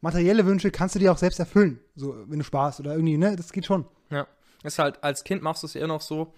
[0.00, 1.78] materielle Wünsche kannst du dir auch selbst erfüllen.
[1.94, 3.36] So, wenn du Spaß oder irgendwie, ne?
[3.36, 3.84] Das geht schon.
[4.10, 4.26] ja.
[4.62, 6.32] Ist halt, als Kind machst du es eher noch so,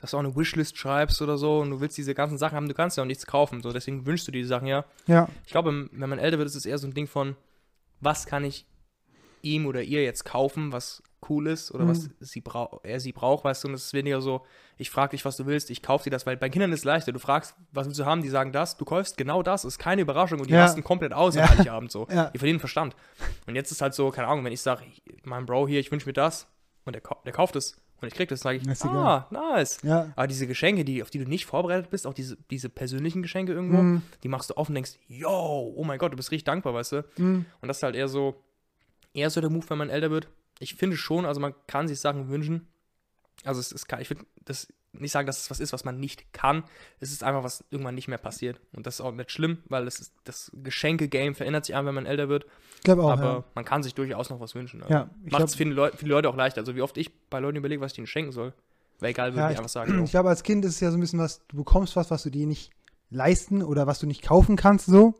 [0.00, 2.68] dass du auch eine Wishlist schreibst oder so und du willst diese ganzen Sachen haben,
[2.68, 3.62] du kannst ja auch nichts kaufen.
[3.62, 4.84] So, deswegen wünschst du dir die Sachen ja.
[5.06, 5.28] Ja.
[5.44, 7.36] Ich glaube, wenn man älter wird, ist es eher so ein Ding von,
[8.00, 8.66] was kann ich
[9.42, 11.88] ihm oder ihr jetzt kaufen, was cool ist oder Mhm.
[11.88, 12.42] was sie
[12.82, 14.42] er sie braucht, weißt du, und es ist weniger so,
[14.78, 16.84] ich frage dich, was du willst, ich kaufe dir das, weil bei Kindern ist es
[16.84, 19.78] leichter, du fragst, was willst du haben, die sagen das, du kaufst genau das, ist
[19.78, 20.62] keine Überraschung und die Ja.
[20.62, 21.42] rasten komplett aus Ja.
[21.44, 22.06] am Heiligabend so.
[22.10, 22.30] Ja.
[22.30, 22.96] Die verlieren Verstand.
[23.46, 24.82] Und jetzt ist halt so, keine Ahnung, wenn ich sage,
[25.24, 26.46] mein Bro hier, ich wünsche mir das
[26.84, 29.78] und der, der kauft es und ich krieg das, sage ich, Das ist ah, nice.
[29.82, 30.10] Ja.
[30.16, 33.52] Aber diese Geschenke, die, auf die du nicht vorbereitet bist, auch diese, diese persönlichen Geschenke
[33.52, 34.02] irgendwo, Mhm.
[34.22, 35.28] die machst du offen und denkst, yo,
[35.76, 37.04] oh mein Gott, du bist richtig dankbar, weißt du?
[37.18, 37.44] Mhm.
[37.60, 38.42] Und das ist halt eher so,
[39.12, 40.28] eher so der Move, wenn man älter wird.
[40.60, 42.68] Ich finde schon, also man kann sich Sachen wünschen.
[43.44, 46.32] Also es ist, ich würde das nicht sagen, dass es was ist, was man nicht
[46.32, 46.64] kann.
[46.98, 48.60] Es ist einfach, was irgendwann nicht mehr passiert.
[48.72, 51.94] Und das ist auch nicht schlimm, weil das, ist, das Geschenke-Game verändert sich einfach, wenn
[51.94, 52.46] man älter wird.
[52.76, 53.44] Ich glaube auch, aber ja.
[53.54, 54.82] man kann sich durchaus noch was wünschen.
[54.82, 56.60] Also Ja, ich Macht es viele, Leu viele Leute auch leichter.
[56.60, 58.52] Also wie oft ich bei Leuten überlege, was ich ihnen schenken soll.
[58.98, 60.02] Wäre egal, würde Ja, ich ich- einfach sagen.
[60.04, 62.22] Ich glaube, als Kind ist es ja so ein bisschen was, du bekommst was, was
[62.22, 62.70] du dir nicht
[63.10, 65.14] leisten oder was du nicht kaufen kannst, so.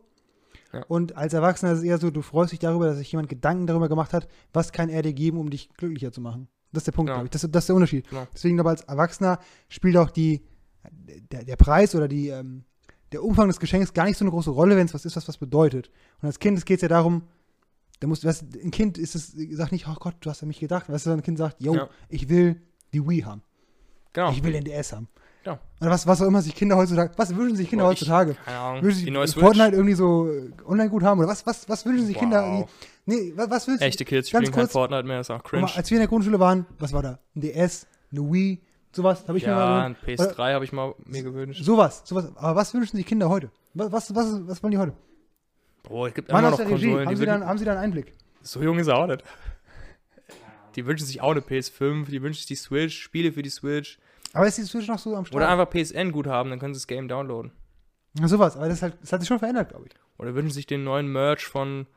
[0.73, 0.83] Ja.
[0.87, 3.67] Und als Erwachsener ist es eher so, du freust dich darüber, dass sich jemand Gedanken
[3.67, 6.47] darüber gemacht hat, was kann er dir geben, um dich glücklicher zu machen.
[6.71, 7.15] Das ist der Punkt, Ja.
[7.15, 7.31] glaube ich.
[7.31, 8.09] Das, das ist der Unterschied.
[8.09, 8.27] Genau.
[8.33, 10.41] Deswegen aber als Erwachsener spielt auch die,
[11.31, 12.63] der, der Preis oder die, ähm,
[13.11, 15.27] der Umfang des Geschenks gar nicht so eine große Rolle, wenn es was ist, was
[15.27, 15.89] was bedeutet.
[16.21, 17.23] Und als Kind geht es ja darum,
[17.99, 20.59] da musst, weißt, ein Kind ist es, sagt nicht, oh Gott, du hast an mich
[20.59, 20.89] gedacht.
[20.89, 21.89] Weißt du, ein Kind sagt, yo, Ja.
[22.09, 22.61] ich will
[22.93, 23.43] die Wii haben.
[24.13, 24.31] Genau.
[24.31, 25.07] Ich will den DS haben.
[25.81, 25.87] Ja.
[25.87, 28.35] Oder was, was auch immer sich Kinder heutzutage, was wünschen sich Kinder Boah, ich- heutzutage?
[28.45, 28.83] Keine Ahnung.
[28.83, 29.43] Wünschen sich neue Switch.
[29.43, 31.19] Fortnite irgendwie so äh, online gut haben?
[31.19, 32.43] Oder was, was, was wünschen sich Kinder?
[32.43, 32.69] Wow.
[33.05, 34.71] Nee, was, was willst Echte Kids spielen kein kurz.
[34.71, 35.75] Fortnite mehr, ist auch Guck mal, cringe.
[35.77, 37.19] als wir in der Grundschule waren, was war da?
[37.35, 40.93] Ein DS, eine Wii, sowas, habe ich mir Ja, mal ein PS3 habe ich mal
[41.05, 41.63] mir gewünscht.
[41.63, 42.31] Sowas, sowas.
[42.35, 43.49] Aber was wünschen sich Kinder heute?
[43.73, 44.93] Was, was, was, was wollen die heute?
[45.83, 46.69] Boah, es gibt immer noch Regie?
[46.71, 48.13] Konsolen, Haben die sie, dann, haben sie da einen Einblick?
[48.43, 49.23] so jung ist er auch nicht.
[50.75, 53.97] Die wünschen sich auch eine PS5, die wünschen sich die Switch, Spiele für die Switch.
[54.33, 55.35] Aber ist die Switch noch so am Start?
[55.35, 57.51] Oder einfach PSN gut haben, dann können sie das Game downloaden.
[58.19, 59.93] Ja, sowas, aber das, halt, das hat sich schon verändert, glaube ich.
[60.17, 61.87] Oder wünschen sich den neuen Merch von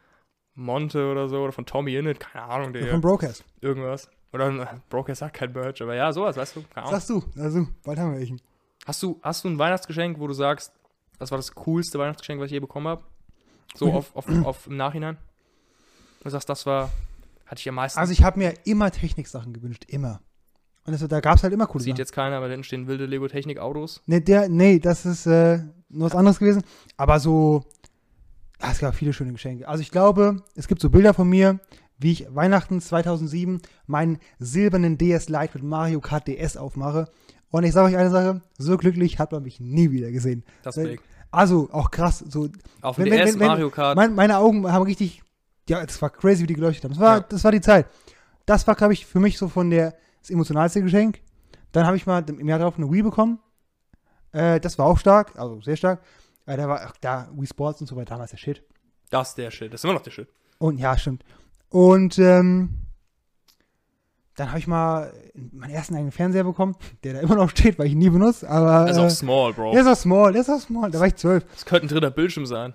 [0.54, 2.80] Monte oder so, oder von Tommy Innit, keine Ahnung, Ja.
[2.82, 3.44] der Von Brocast.
[3.60, 4.08] irgendwas.
[4.32, 7.00] Oder äh, Broker sagt kein Merch, aber ja, sowas, weißt du, keine Ahnung.
[7.00, 8.40] Sagst du, also, bald haben wir welchen.
[8.86, 10.72] Hast du, hast du ein Weihnachtsgeschenk, wo du sagst,
[11.18, 13.04] das war das coolste Weihnachtsgeschenk, was ich je bekommen habe?
[13.76, 13.92] So Mhm.
[13.96, 15.18] auf, auf, auf im Nachhinein?
[16.22, 16.90] Du sagst, das war,
[17.46, 17.98] hatte ich am meisten.
[17.98, 20.20] Also ich habe mir immer Techniksachen gewünscht, immer.
[20.86, 21.98] Und das, da gab es halt immer coole Sieht Sachen.
[21.98, 24.02] jetzt keiner, aber da stehen wilde Lego-Technik-Autos.
[24.06, 26.62] Nee, der, nee, das ist äh, nur was anderes gewesen.
[26.98, 27.64] Aber so,
[28.60, 29.66] ja, es gab viele schöne Geschenke.
[29.66, 31.58] Also ich glaube, es gibt so Bilder von mir,
[31.98, 37.08] wie ich Weihnachten 2007 meinen silbernen DS Lite mit Mario Kart DS aufmache.
[37.50, 40.44] Und ich sage euch eine Sache, so glücklich hat man mich nie wieder gesehen.
[40.62, 41.00] Das Weil- Big.
[41.30, 42.48] Also auch krass, so
[42.80, 43.96] Auf wenn- DS wenn- wenn- Mario Kart.
[43.96, 45.22] mein, meine Augen haben richtig,
[45.68, 46.92] ja, das war crazy, wie die geleuchtet haben.
[46.92, 47.24] Das war, Ja.
[47.28, 47.86] das war die Zeit.
[48.46, 49.94] Das war, glaube ich, für mich so von der,
[50.24, 51.20] das emotionalste Geschenk.
[51.72, 53.38] Dann habe ich mal im Jahr darauf eine Wii bekommen.
[54.32, 56.00] Äh, das war auch stark, also sehr stark.
[56.46, 58.62] Äh, da war, ach, da, Wii Sports und so weiter, damals der Shit.
[59.10, 59.72] das ist der Shit.
[59.72, 60.28] Das ist immer noch der Shit.
[60.58, 61.24] Und ja, stimmt.
[61.68, 62.70] Und ähm,
[64.36, 65.12] dann habe ich mal
[65.52, 68.48] meinen ersten eigenen Fernseher bekommen, der da immer noch steht, weil ich ihn nie benutze.
[68.48, 69.72] Aber Das ist auch äh, small, Bro.
[69.72, 70.90] der ist auch small, der ist auch small.
[70.90, 71.44] Da war ich zwölf.
[71.52, 72.72] Das könnte ein dritter Bildschirm sein.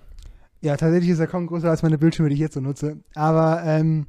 [0.62, 2.98] Ja, tatsächlich ist er kaum größer als meine Bildschirme, die ich jetzt so nutze.
[3.14, 4.06] Aber ähm,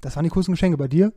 [0.00, 1.12] Das waren die coolsten Geschenke bei dir.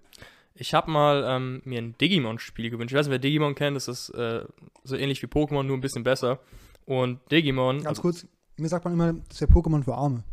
[0.58, 2.94] Ich habe mal ähm, mir ein Digimon-Spiel gewünscht.
[2.94, 3.76] Ich weiß nicht, wer Digimon kennt.
[3.76, 4.46] Das ist äh,
[4.84, 6.40] so ähnlich wie Pokémon, nur ein bisschen besser.
[6.86, 8.26] Und Digimon, Ganz also, kurz,
[8.58, 10.24] mir sagt man immer, das ist der Pokémon für Arme.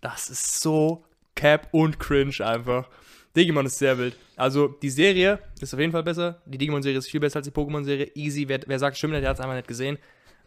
[0.00, 1.04] das ist so
[1.34, 2.88] cap und cringe einfach.
[3.36, 4.16] Digimon ist sehr wild.
[4.36, 6.40] Also die Serie ist auf jeden Fall besser.
[6.46, 8.12] Die Digimon-Serie ist viel besser als die Pokémon-Serie.
[8.14, 8.48] Easy.
[8.48, 9.98] Wer, wer sagt, stimmt, der hat es einfach nicht gesehen.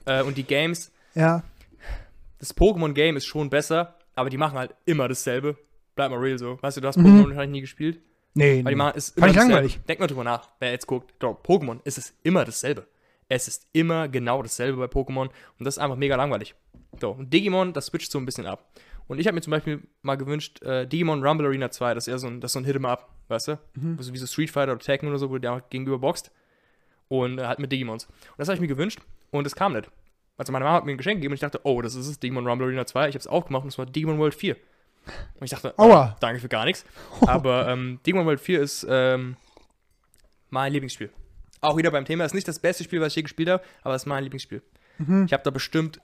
[0.06, 1.44] Äh, und die Games, Ja,
[2.40, 5.58] das Pokémon-Game ist schon besser, aber die machen halt immer dasselbe.
[5.96, 6.58] Bleib mal real so.
[6.62, 7.06] Weißt du, du hast Mhm.
[7.06, 8.00] Pokémon wahrscheinlich nie gespielt.
[8.34, 8.58] Nee.
[8.58, 8.76] Weil die nee.
[8.76, 9.80] machen, ist Fand ich langweilig.
[9.88, 11.14] Denk mal drüber nach, wer jetzt guckt.
[11.20, 12.88] Doch, Pokémon ist es immer dasselbe.
[13.28, 16.56] Es ist immer genau dasselbe bei Pokémon und das ist einfach mega langweilig.
[17.00, 18.70] So, und Digimon, das switcht so ein bisschen ab.
[19.08, 22.12] Und ich habe mir zum Beispiel mal gewünscht, äh, Digimon Rumble Arena 2, das ist
[22.12, 23.60] eher so ein, das so ein Hit'em Up, weißt du?
[23.76, 23.96] Mhm.
[23.98, 26.32] Also wie so Street Fighter oder Tekken oder so, wo du auch gegenüber boxt.
[27.08, 28.06] Und äh, halt mit Digimons.
[28.06, 29.00] Und das habe ich mir gewünscht
[29.32, 29.90] und es kam nicht.
[30.38, 32.20] Also meine Mama hat mir ein Geschenk gegeben und ich dachte, oh, das ist es,
[32.20, 33.10] Digimon Rumble Arena 2.
[33.10, 34.56] Ich habe es aufgemacht und es war Digimon World 4.
[35.36, 36.12] Und ich dachte, Aua.
[36.16, 36.86] äh, danke für gar nichts.
[37.28, 39.36] Aber ähm, Digimon World 4 ist ähm,
[40.50, 41.12] mein Lieblingsspiel.
[41.62, 43.94] Auch wieder beim Thema, ist nicht das beste Spiel, was ich je gespielt habe, aber
[43.96, 44.64] es ist mein Lieblingsspiel.
[44.98, 45.26] Mhm.
[45.26, 46.02] Ich habe da bestimmt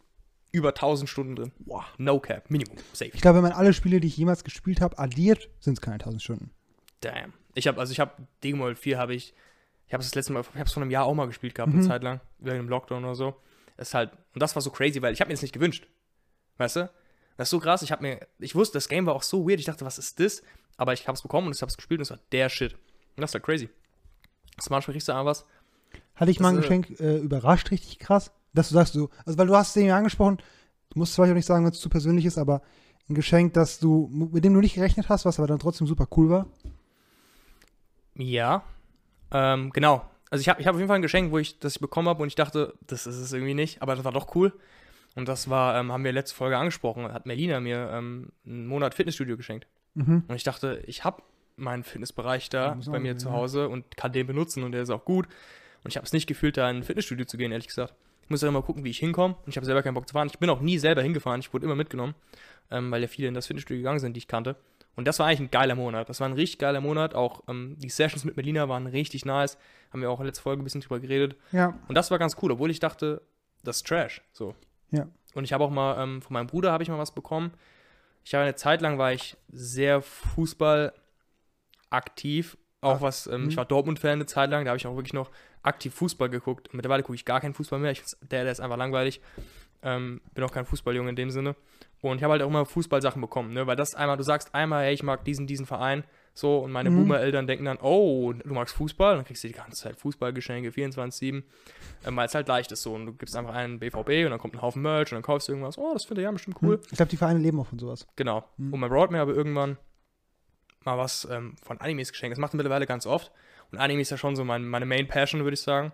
[0.51, 1.51] über 1000 Stunden drin.
[1.59, 1.85] Boah.
[1.97, 3.11] No cap, Minimum, safe.
[3.13, 5.95] Ich glaube, wenn man alle Spiele, die ich jemals gespielt habe, addiert, sind es keine
[5.95, 6.51] 1000 Stunden.
[7.01, 7.33] Damn.
[7.55, 8.11] Ich habe, also ich habe
[8.43, 9.33] Digimon World 4 habe ich,
[9.87, 11.55] ich habe es das letzte Mal, ich habe es vor einem Jahr auch mal gespielt
[11.55, 11.79] gehabt, Mhm.
[11.79, 13.35] eine Zeit lang, während dem Lockdown oder so.
[13.77, 15.87] Es ist halt, und das war so crazy, weil ich habe mir das nicht gewünscht.
[16.57, 16.89] Weißt du?
[17.37, 19.59] Das ist so krass, ich habe mir, ich wusste, das Game war auch so weird,
[19.59, 20.41] ich dachte, was ist das?
[20.75, 22.73] Aber ich habe es bekommen und ich habe es gespielt und es war der Shit.
[22.73, 23.69] Und das ist halt crazy.
[24.55, 25.45] Das manchmal kriegst du einfach was.
[26.15, 29.37] Hatte ich mal ein äh, Geschenk äh, überrascht, richtig krass, dass du sagst, so, also
[29.37, 30.37] weil du hast es eben angesprochen,
[30.89, 32.61] du musst vielleicht auch nicht sagen, wenn es zu persönlich ist, aber
[33.09, 36.07] ein Geschenk, das du, mit dem du nicht gerechnet hast, was aber dann trotzdem super
[36.17, 36.47] cool war.
[38.15, 38.63] Ja,
[39.31, 40.09] ähm, genau.
[40.29, 42.09] Also ich habe ich hab auf jeden Fall ein Geschenk, wo ich das ich bekommen
[42.09, 44.53] habe und ich dachte, das ist es irgendwie nicht, aber das war doch cool.
[45.17, 48.93] Und das war, ähm, haben wir letzte Folge angesprochen, hat Melina mir ähm, einen Monat
[48.93, 49.65] Fitnessstudio geschenkt.
[49.95, 50.23] Mhm.
[50.27, 51.23] Und ich dachte, ich habe
[51.55, 53.31] meinen Fitnessbereich da bei mir zu.
[53.31, 55.25] Hause und kann den benutzen und der ist auch gut.
[55.83, 57.95] Und ich habe es nicht gefühlt, da in ein Fitnessstudio zu gehen, ehrlich gesagt.
[58.21, 59.37] Ich muss ja immer gucken, wie ich hinkomme.
[59.43, 60.27] Und ich habe selber keinen Bock zu fahren.
[60.31, 61.39] Ich bin auch nie selber hingefahren.
[61.39, 62.13] Ich wurde immer mitgenommen,
[62.69, 64.55] ähm, weil ja viele in das Fitnessstudio gegangen sind, die ich kannte.
[64.95, 66.09] Und das war eigentlich ein geiler Monat.
[66.09, 67.15] Das war ein richtig geiler Monat.
[67.15, 69.57] Auch ähm, die Sessions mit Melina waren richtig nice.
[69.91, 71.37] Haben wir auch in der letzten Folge ein bisschen drüber geredet.
[71.51, 71.79] Ja.
[71.87, 73.23] Und das war ganz cool, obwohl ich dachte,
[73.63, 74.21] das ist Trash.
[74.31, 74.53] So.
[74.91, 75.07] Ja.
[75.33, 77.51] Und ich habe auch mal, ähm, von meinem Bruder habe ich mal was bekommen.
[78.23, 80.93] Ich habe eine Zeit lang war ich sehr Fußball
[81.89, 82.57] aktiv.
[82.81, 83.49] Auch Ach, was, ähm, hm.
[83.49, 85.31] ich war Dortmund-Fan eine Zeit lang, da habe ich auch wirklich noch
[85.63, 86.73] aktiv Fußball geguckt.
[86.73, 87.91] Mittlerweile gucke ich gar keinen Fußball mehr.
[87.91, 89.21] Ich, der, der ist einfach langweilig.
[89.83, 91.55] Ähm, bin auch kein Fußballjunge in dem Sinne.
[92.01, 93.67] Und ich habe halt auch immer Fußballsachen bekommen, ne?
[93.67, 96.03] Weil das einmal, du sagst einmal, hey, ich mag diesen, diesen Verein,
[96.37, 96.97] so, und meine Mhm.
[96.97, 100.69] Boomer-Eltern denken dann, oh, du magst Fußball, und dann kriegst du die ganze Zeit Fußballgeschenke,
[100.69, 101.43] 24-7,
[102.05, 102.93] ähm, weil es halt leicht ist so.
[102.93, 105.47] Und du gibst einfach einen BVB und dann kommt ein Haufen Merch und dann kaufst
[105.47, 106.75] du irgendwas, oh, das finde ich ja bestimmt cool.
[106.75, 106.81] Hm.
[106.91, 108.05] Ich glaube, die Vereine leben auch von sowas.
[108.15, 108.43] Genau.
[108.57, 108.71] Mhm.
[108.71, 109.77] Und mein Bro hat mir aber irgendwann
[110.85, 112.33] mal was ähm, von Animes geschenkt.
[112.33, 113.31] Das macht er mittlerweile ganz oft.
[113.71, 115.91] Und Anime ist ja schon so mein, meine Main Passion, würde ich sagen.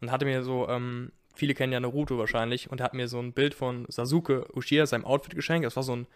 [0.00, 3.18] Und hatte mir so, ähm, viele kennen ja Naruto wahrscheinlich, und er hat mir so
[3.18, 5.66] ein Bild von Sasuke Uchiha, seinem Outfit geschenkt.
[5.66, 6.06] Das war so ein,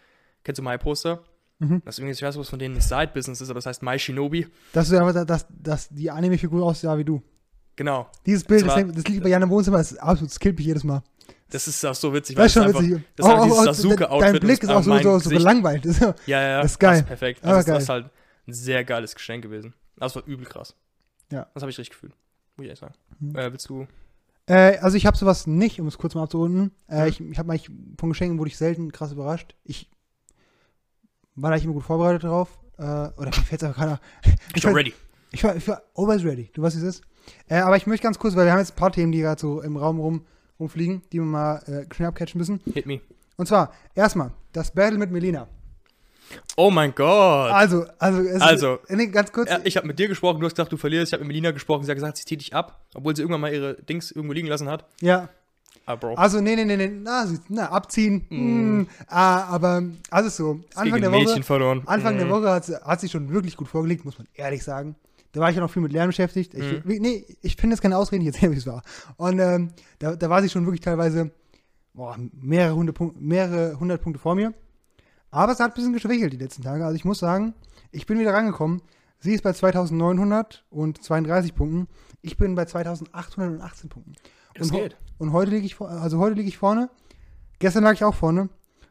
[0.45, 1.23] kennst du My Poster?
[1.59, 1.81] Mhm.
[1.85, 3.97] Das ist übrigens, ich weiß, was von denen ein Side-Business ist, aber das heißt My
[3.97, 4.47] Shinobi.
[4.73, 7.21] Das ist aber, dass, dass die Anime-Figur aussah wie du.
[7.77, 8.09] Genau.
[8.25, 10.39] Dieses Bild, Das das, war- das liegt bei Jan im Wohnzimmer, das ist absolut, das
[10.39, 11.01] killt mich jedes Mal.
[11.49, 13.03] Das ist auch so witzig, Das ist schon einfach, witzig.
[13.15, 15.85] das ist einfach Oh, dieses oh, Sasuke-Outfit Dein Blick ist auch so, so, so gelangweilt.
[15.85, 16.61] Das Ja, ja, ja.
[16.61, 16.99] Das ist geil.
[16.99, 17.43] ist perfekt.
[17.43, 17.81] Aber Das, ist- das geil.
[17.81, 18.05] ist halt
[18.47, 19.73] ein sehr geiles Geschenk gewesen.
[19.97, 20.75] Das war übel krass.
[21.31, 21.47] Ja.
[21.53, 22.13] Das habe ich richtig gefühlt.
[22.57, 22.93] Muss ich ehrlich sagen.
[23.19, 23.35] Mhm.
[23.35, 23.87] Äh, willst du.
[24.47, 26.71] Äh, also ich habe sowas nicht, um es kurz mal abzurunden.
[26.87, 27.07] Äh, Mhm.
[27.07, 29.55] Ich, ich habe eigentlich von Geschenken wurde ich selten krass überrascht.
[29.63, 29.89] Ich
[31.35, 32.49] war da nicht immer gut vorbereitet drauf.
[32.77, 33.99] Äh, oder mir fällt einfach keiner.
[34.53, 34.93] Ich bin war- ready.
[35.31, 36.49] Ich war, ich war always ready.
[36.53, 37.03] Du weißt, wie es ist.
[37.49, 39.39] Äh, aber ich möchte ganz kurz, weil wir haben jetzt ein paar Themen, die gerade
[39.41, 40.25] so im Raum rum,
[40.59, 42.61] rumfliegen, die wir mal äh, schnell abcatchen müssen.
[42.73, 43.01] Hit me.
[43.37, 45.47] Und zwar, erstmal, das Battle mit Melina.
[46.55, 47.51] Oh mein Gott.
[47.51, 48.75] Also, also, es Also.
[48.87, 49.49] Ist, nee, ganz kurz.
[49.49, 51.09] Ja, ich habe mit dir gesprochen, du hast gesagt, du verlierst.
[51.09, 53.41] Ich habe mit Melina gesprochen, sie hat gesagt, sie zieht dich ab, obwohl sie irgendwann
[53.41, 54.85] mal ihre Dings irgendwo liegen lassen hat.
[55.01, 55.29] ja.
[55.85, 56.15] Ah, Bro.
[56.15, 56.91] Also, nee, nee, nee, nee.
[57.49, 58.25] Na, abziehen.
[58.29, 58.79] Mm.
[58.81, 58.87] Mm.
[59.07, 61.43] Ah, aber, also so, Anfang der Woche.
[61.43, 61.83] verloren.
[61.85, 62.31] Anfang der Mhm.
[62.31, 64.95] Woche hat sie, hat sie schon wirklich gut vorgelegt, muss man ehrlich sagen.
[65.31, 66.53] Da war ich ja noch viel mit Lernen beschäftigt.
[66.53, 68.81] Ich, wie- nee, ich finde das keine Ausreden, ich erzähle, wie es war.
[69.17, 71.31] Und ähm, da, da war sie schon wirklich teilweise
[71.93, 74.53] boah, mehrere, hundert Punkte, mehrere hundert Punkte vor mir.
[75.31, 76.85] Aber es hat ein bisschen geschwächelt die letzten Tage.
[76.85, 77.53] Also ich muss sagen,
[77.91, 78.81] ich bin wieder rangekommen.
[79.19, 79.51] Sie ist bei
[80.71, 81.87] 2932 Punkten.
[82.21, 84.13] Ich bin bei 2818 Punkten.
[84.53, 84.95] Das und, geht.
[85.17, 86.89] Und heute liege ich vor, also heute liege ich vorne.
[87.59, 88.49] Gestern lag ich auch vorne.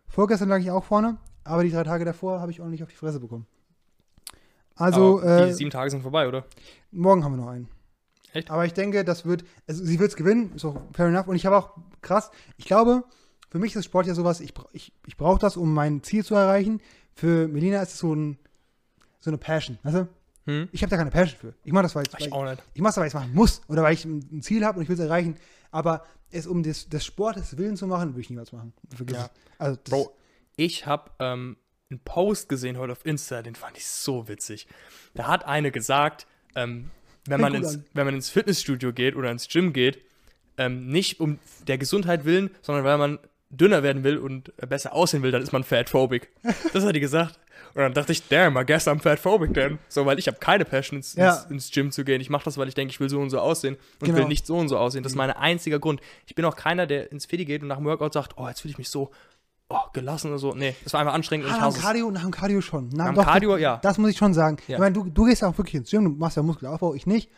[0.08, 1.18] Vorgestern lag ich auch vorne.
[1.44, 3.46] Aber die drei Tage davor habe ich ordentlich auf die Fresse bekommen.
[4.76, 6.44] Also, Aber die äh, sieben Tage sind vorbei, oder?
[6.90, 7.68] morgen haben wir noch einen.
[8.32, 8.50] Echt?
[8.50, 11.28] Aber ich denke, das wird, also sie wird es gewinnen, ist auch fair enough.
[11.28, 13.04] Und ich habe auch krass, ich glaube,
[13.50, 16.34] für mich ist Sport ja sowas, ich, ich, ich brauche das, um mein Ziel zu
[16.34, 16.80] erreichen.
[17.14, 18.38] Für Melina ist es so ein,
[19.20, 20.08] so eine Passion, weißt du?
[20.46, 20.68] Hm?
[20.72, 21.54] Ich habe da keine Passion für.
[21.62, 22.26] Ich mache das, weil, ich- weil Ich
[22.74, 24.82] ich, mache das, weil ich es machen muss oder weil ich ein Ziel habe und
[24.82, 25.36] ich will es erreichen.
[25.74, 28.72] Aber es um des, des Sportes Willen zu machen, würde ich niemals machen.
[28.94, 29.30] Vergiss Ja.
[29.58, 30.16] Also Bro,
[30.54, 31.56] ich habe ähm,
[31.90, 34.68] einen Post gesehen heute auf Insta, den fand ich so witzig.
[35.14, 36.92] Da hat eine gesagt, ähm,
[37.26, 37.84] wenn, man ins, an.
[37.92, 40.00] wenn man ins Fitnessstudio geht oder ins Gym geht,
[40.58, 43.18] ähm, nicht um der Gesundheit willen, sondern weil man
[43.50, 46.30] dünner werden will und besser aussehen will, dann ist man fatphobic.
[46.72, 47.40] Das hat die gesagt.
[47.74, 49.78] Und dann dachte ich, damn, I guess I'm fatphobic then.
[49.88, 51.34] So, weil ich habe keine Passion, ins, Ja.
[51.34, 52.20] ins, ins Gym zu gehen.
[52.20, 54.18] Ich mache das, weil ich denke, ich will so und so aussehen und Genau.
[54.18, 55.02] will nicht so und so aussehen.
[55.02, 56.00] Das ist mein einziger Grund.
[56.26, 58.60] Ich bin auch keiner, der ins Fitty geht und nach dem Workout sagt, oh, jetzt
[58.60, 59.10] fühle ich mich so
[59.68, 60.54] oh, gelassen oder so.
[60.54, 61.80] Nee, das war einfach anstrengend Ah, nach dem.
[61.82, 62.90] Cardio, nach dem Cardio schon.
[62.90, 63.78] Nach, Nach dem Cardio, ja.
[63.82, 64.58] Das muss ich schon sagen.
[64.68, 64.74] Ja.
[64.76, 67.30] Ich meine, du, du gehst auch wirklich ins Gym, du machst ja Muskelaufbau, ich nicht.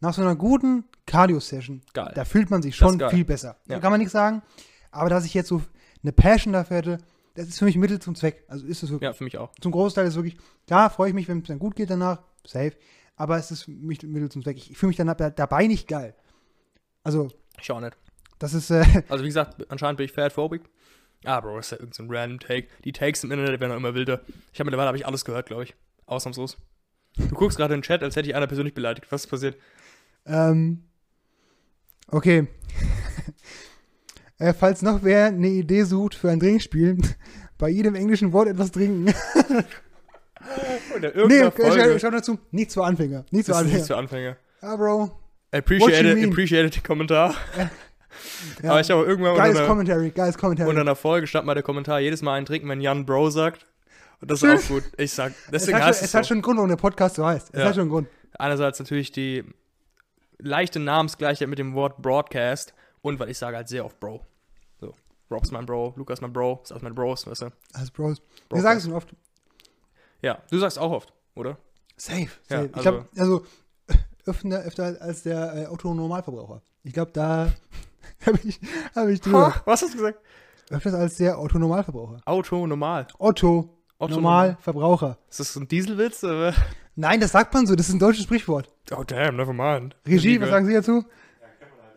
[0.00, 3.56] Nach so einer guten Cardio-Session, da fühlt man sich schon viel besser.
[3.68, 3.74] Ja.
[3.76, 4.42] Da kann man nichts sagen.
[4.90, 5.62] Aber dass ich jetzt so
[6.02, 6.98] eine Passion dafür hätte,
[7.34, 8.44] das ist für mich Mittel zum Zweck.
[8.48, 9.06] Also ist es wirklich.
[9.08, 9.52] Ja, für mich auch.
[9.60, 12.22] Zum Großteil ist es wirklich, klar, freue ich mich, wenn es dann gut geht danach,
[12.46, 12.72] safe.
[13.16, 14.56] Aber es ist für mich Mittel zum Zweck.
[14.56, 16.14] Ich fühle mich dann da- dabei nicht geil.
[17.04, 17.28] Also,
[17.60, 17.96] Ich auch nicht.
[18.38, 20.62] das ist, äh, Also wie gesagt, anscheinend bin ich fatphobic.
[21.24, 22.68] Ah, Bro, das ist ja irgendein so random Take.
[22.84, 24.22] Die Takes im Internet werden auch immer wilder.
[24.52, 25.74] Ich habe mittlerweile habe ich alles gehört, glaube ich.
[26.06, 26.56] Ausnahmslos.
[27.16, 29.06] Du guckst gerade in den Chat, als hätte ich einer persönlich beleidigt.
[29.10, 29.56] Was ist passiert?
[30.26, 30.82] Ähm,
[32.08, 32.48] okay.
[34.42, 36.98] Äh, falls noch wer eine Idee sucht für ein Trinkspiel,
[37.58, 39.06] bei jedem englischen Wort etwas trinken.
[40.96, 41.98] Oder nee, Folge.
[42.00, 42.38] schau dazu.
[42.50, 43.24] Nichts für Anfänger.
[43.30, 43.76] Nichts für Anfänger.
[43.78, 44.36] nicht für Anfänger.
[44.60, 45.18] Ah, Bro.
[45.52, 47.34] Appreciated, appreciated Kommentar.
[47.56, 47.70] Ja.
[48.70, 50.68] Aber ich habe irgendwann unter Geiles einer, Commentary, geiles Commentary.
[50.68, 53.66] unter einer Folge stand mal der Kommentar, jedes Mal einen trinken, wenn Jan Bro sagt.
[54.20, 54.84] Und das ist auch gut.
[54.98, 56.28] Ich sag, es deswegen hat, schon, es es hat so.
[56.28, 57.50] schon einen Grund, warum der Podcast so heißt.
[57.52, 57.66] Es Ja.
[57.66, 58.08] hat schon einen Grund.
[58.38, 59.44] Einerseits natürlich die
[60.38, 64.26] leichte Namensgleichheit mit dem Wort Broadcast und weil ich sage halt sehr oft Bro.
[65.32, 67.46] Rob's mein Bro, Lukas mein Bro, ist alles mein Bros, weißt du?
[67.72, 68.18] Als Bros.
[68.18, 68.62] Wir Broadcast.
[68.62, 69.16] sagen es schon oft.
[70.20, 71.58] Ja, du sagst auch oft, oder?
[71.96, 72.28] Safe.
[72.48, 72.66] Ja, safe.
[72.66, 73.46] ich also- glaube, also
[74.26, 76.62] öfter, öfter als der äh, Otto-Normalverbraucher.
[76.84, 77.52] Ich glaube, da
[78.26, 78.60] habe ich,
[78.94, 79.54] hab ich drüber.
[79.64, 80.18] Was hast du gesagt?
[80.70, 82.20] Öfters als der Otto-Normalverbraucher.
[82.24, 83.06] Auto normal.
[83.18, 83.68] Otto,
[83.98, 85.18] Otto Normalverbraucher.
[85.28, 86.24] Ist das so ein Dieselwitz?
[86.24, 86.54] Oder?
[86.94, 88.68] Nein, das sagt man so, das ist ein deutsches Sprichwort.
[88.96, 89.96] Oh damn, never mind.
[90.06, 91.04] Regie, was sagen Sie dazu?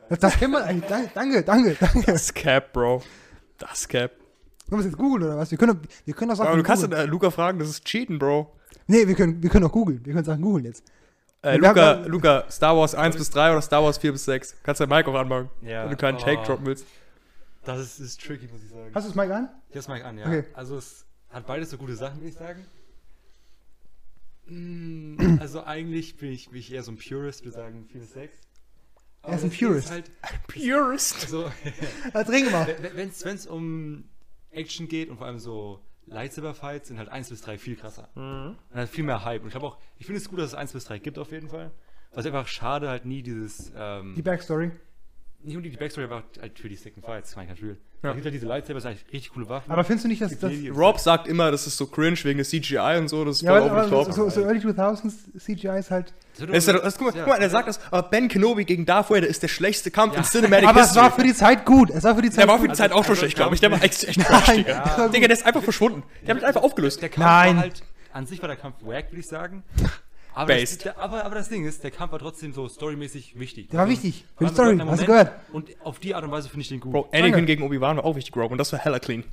[0.10, 0.90] Das, das kennen wir eigentlich.
[0.90, 1.78] Danke, danke, danke.
[1.80, 2.12] danke.
[2.12, 3.02] Das Cap, Bro.
[3.58, 4.12] Das Cap.
[4.68, 5.52] Wollen wir es jetzt googeln oder was?
[5.52, 7.02] Wir können, wir können auch Sachen Aber du kannst googeln.
[7.02, 8.52] äh, Luca fragen, das ist Cheaten, Bro.
[8.88, 10.04] Nee, wir können, wir können auch googeln.
[10.06, 10.84] Wir können Sachen googeln jetzt.
[11.44, 14.56] Äh, Luca, haben- Luca, Star Wars 1 bis 3 oder Star Wars 4 bis 6?
[14.64, 15.84] Kannst du dein Mic auch anmachen, Ja.
[15.84, 16.86] wenn du keinen Take oh, droppen willst.
[17.64, 18.92] Das ist, ist tricky, muss ich sagen.
[18.94, 19.50] Hast du das Mic an?
[19.72, 20.26] Das mach ich an, ja.
[20.26, 20.44] Okay.
[20.54, 22.66] Also es hat beides so gute Sachen, würde ich sagen.
[24.48, 28.14] Mm, Also eigentlich bin ich, bin ich eher so ein Purist, würde sagen 4 bis
[28.14, 28.38] 6.
[29.28, 29.92] Er ist ein Purist.
[29.92, 30.12] Halt,
[30.48, 31.24] Purist.
[31.24, 31.52] also,
[32.14, 32.70] Als Ring gemacht.
[32.94, 34.06] wenn es um
[34.52, 38.10] Action geht und vor allem so Lightsaber-Fights, sind halt 1 bis 3 viel krasser.
[38.16, 39.42] Und halt viel mehr Hype.
[39.42, 41.32] Und ich habe auch, ich finde es gut, dass es 1 bis 3 gibt auf
[41.32, 41.72] jeden Fall.
[42.14, 44.72] Was einfach schade halt nie dieses, ähm, Die Backstory.
[45.42, 47.78] nicht unbedingt die Backstory, aber halt für die sicken Fights, kann ich halt fühlen.
[48.06, 48.12] Ja.
[48.12, 49.72] Es gibt halt diese Lightsabers, das sind eigentlich richtig coole Waffen.
[49.72, 50.52] Aber findest du nicht, dass das.
[50.76, 53.52] Rob sagt immer, das ist so cringe wegen des CGI und so, das ist Ja,
[53.60, 54.14] voll aber, aber top.
[54.14, 56.14] so, so Early 2000s CGI ist halt.
[56.34, 57.80] Das wird Das ist ja, immer- das, guck, mal, ja, guck mal, er sagt das,
[57.92, 60.20] aber Ben Kenobi gegen Darth Vader ist der schlechteste Kampf Ja.
[60.20, 61.04] in Cinematic Aber es History.
[61.06, 61.90] war für die Zeit gut.
[61.90, 62.74] Es war für die Zeit der war für die.
[62.74, 63.62] Zeit auch schon also- schlecht, glaube ich.
[63.62, 66.04] Der war echt, echt trash, Nein, war Digga, der ist einfach verschwunden.
[66.24, 67.02] Der hat mich einfach aufgelöst.
[67.02, 67.56] Der Kampf Nein.
[67.56, 69.64] war halt, an sich war der Kampf wack, würde ich sagen.
[70.36, 73.70] Aber das, der, aber, aber das Ding ist, der Kampf war trotzdem so storymäßig wichtig.
[73.70, 74.26] Der war wichtig.
[74.38, 74.78] Für die Story.
[74.86, 75.32] Hast du gehört?
[75.54, 76.92] Und auf die Art und Weise finde ich den gut.
[76.92, 77.46] Bro, Anakin Danke.
[77.46, 79.24] gegen Obi-Wan war auch wichtig, Rob, und das war hella clean.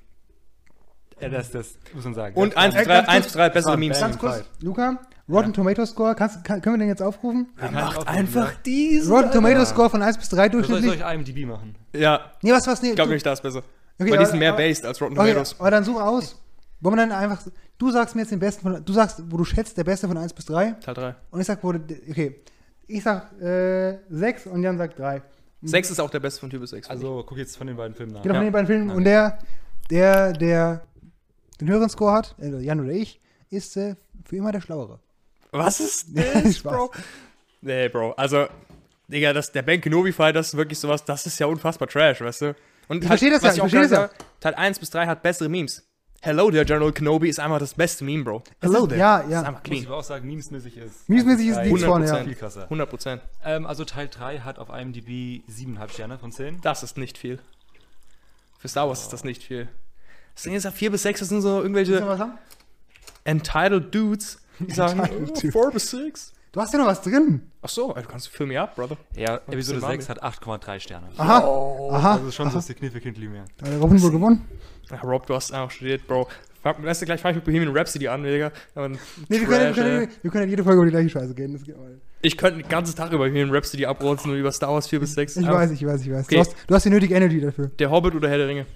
[1.21, 2.37] ja, das, das muss man sagen.
[2.37, 4.01] Und Das 1 war- bis Äh, ganz 3, 1 kurz- bis 3 bessere Memes.
[4.01, 4.45] Ganz kurz.
[4.61, 4.99] Luca,
[5.29, 7.49] Rotten Tomato Score, kannst, kann, können wir den jetzt aufrufen?
[7.59, 8.57] auch Macht machen, einfach ja.
[8.67, 9.13] diesen.
[9.13, 9.67] Rotten Tomato Ja.
[9.67, 11.01] Score von 1 bis 3 Soll ich, soll durchschnittlich.
[11.25, 11.75] ich IMDb machen?
[11.95, 12.91] Ja, Nee, was, was, nee.
[12.91, 13.63] ich glaube nicht, das ist besser.
[14.01, 15.57] Okay, Weil die sind mehr based als Rotten Okay, Tomatoes.
[15.61, 16.39] aber dann such aus.
[16.83, 17.43] Wollen wir dann einfach.
[17.79, 18.85] Du sagst mir jetzt den besten von.
[18.85, 20.73] Du sagst, wo du schätzt, der beste von 1 bis 3.
[20.85, 21.15] Teil 3.
[21.31, 21.73] Und ich sag, wo.
[21.73, 21.79] du-
[22.11, 22.41] Okay.
[22.89, 25.23] Ich sag äh, 6 und Jan sagt 3.
[25.63, 26.91] 6 ist auch der beste von Typ 6.
[26.91, 28.23] Also guck jetzt von den beiden Filmen nach.
[28.23, 28.41] Genau, Ja.
[28.41, 28.89] von den beiden Filmen.
[28.91, 28.95] Ja.
[28.97, 29.39] Und der,
[29.91, 30.83] der, der
[31.61, 34.99] den höheren Score hat, äh, Jan oder ich, ist äh, für immer der Schlauere.
[35.53, 36.59] Was ist Nee, das.
[36.61, 36.91] Bro?
[37.61, 38.47] Nee, Bro, also,
[39.07, 42.41] Digga, das, der Ben Kenobi-Fight, das ist wirklich sowas, das ist ja unfassbar Trash, weißt
[42.43, 42.57] du?
[42.89, 45.07] Und Ich versteh das ja, was ich auch versteh das sag, Teil 1 bis 3
[45.07, 45.87] hat bessere Memes.
[46.25, 48.45] Hello there, General Kenobi ist einfach das beste Meme, Bro.
[48.61, 49.01] Hello there.
[49.01, 49.39] Ja, Das ist ja.
[49.41, 49.83] einfach Muss clean.
[49.83, 51.09] ich aber auch sagen, memesmäßig ist.
[51.09, 52.15] Memesmäßig ist nichts vorne, ja.
[52.15, 52.25] 100%.
[52.25, 52.63] Viel krasser.
[52.63, 53.23] 100 Prozent.
[53.45, 56.61] Ähm, also Teil 3 hat auf IMDb 7,5 Sterne von 10.
[56.61, 57.41] Das ist nicht viel.
[58.57, 59.69] Für Star Wars ist das nicht viel.
[60.37, 62.39] Das ist ja 4 bis 6, das sind so irgendwelche was haben?
[63.25, 65.41] entitled Dudes, die sagen, Entitled Dudes.
[65.53, 66.33] 4 bis 6.
[66.53, 67.51] Du hast ja noch was drin.
[67.63, 68.97] Ach so, ey, du kannst fill me up, Brother.
[69.17, 69.97] Ja, Episode Tsunami.
[70.03, 71.09] 6 hat 8,3 Sterne.
[71.17, 71.39] Aha.
[71.91, 72.13] Aha.
[72.15, 73.43] Also schon so significantly mehr.
[73.43, 74.47] Hat der Robin wohl gewonnen?
[74.93, 76.29] Ja, Rob, du hast auch studiert, Bro.
[76.63, 78.53] Weißt du, gleich fange ich mit Bohemian Rhapsody an, Digga.
[78.77, 78.97] Nee,
[79.29, 81.53] wir können, wir, können, wir können jede Folge über die gleiche Scheiße gehen.
[81.55, 82.01] Das geht mal.
[82.21, 85.15] Ich könnte den ganzen Tag über Bohemian Rhapsody abrolzen und über Star Wars 4 bis
[85.15, 85.39] 6.
[85.39, 86.27] Ich Aber weiß, ich weiß, ich weiß.
[86.27, 86.35] Okay.
[86.37, 87.69] Du, hast, du hast die nötige Energy dafür.
[87.79, 88.67] Der Hobbit oder Herr der Ringe?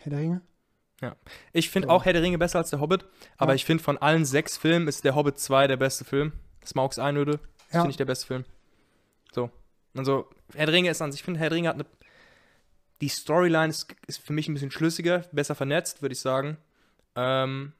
[0.00, 0.42] Herr der Ringe?
[1.52, 1.92] Ich finde So.
[1.94, 3.04] auch Herr der Ringe besser als der Hobbit,
[3.38, 3.56] aber Ja.
[3.56, 6.32] ich finde von allen sechs Filmen ist der Hobbit 2 der beste Film.
[6.66, 7.38] Smaugs Einöde,
[7.72, 7.80] Ja.
[7.80, 8.44] finde ich der beste Film.
[9.32, 9.50] So.
[9.96, 11.86] Also, Herr der Ringe ist an sich, ich finde, Herr der Ringe hat eine.
[13.00, 16.58] Die Storyline ist, ist für mich ein bisschen schlüssiger, besser vernetzt, würde ich sagen.
[17.16, 17.72] Ähm,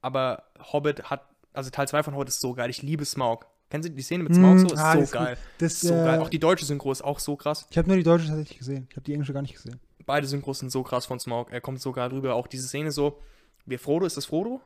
[0.00, 2.70] aber Hobbit hat, also Teil 2 von Hobbit ist so geil.
[2.70, 3.46] Ich liebe Smaug.
[3.70, 4.54] Kennen Sie die Szene mit Smaug?
[4.54, 5.36] Mm, so ist ah, so das geil.
[5.58, 6.20] Das, So äh, geil.
[6.20, 7.66] Auch die deutsche Synchro ist auch so krass.
[7.70, 8.86] Ich habe nur die deutsche tatsächlich gesehen.
[8.90, 9.78] Ich habe die englische gar nicht gesehen.
[10.06, 11.50] Beide Synchros sind so krass von Smaug.
[11.50, 12.34] Er kommt so geil rüber.
[12.34, 13.18] Auch diese Szene so.
[13.66, 14.06] Wer Frodo?
[14.06, 14.62] Ist das Frodo?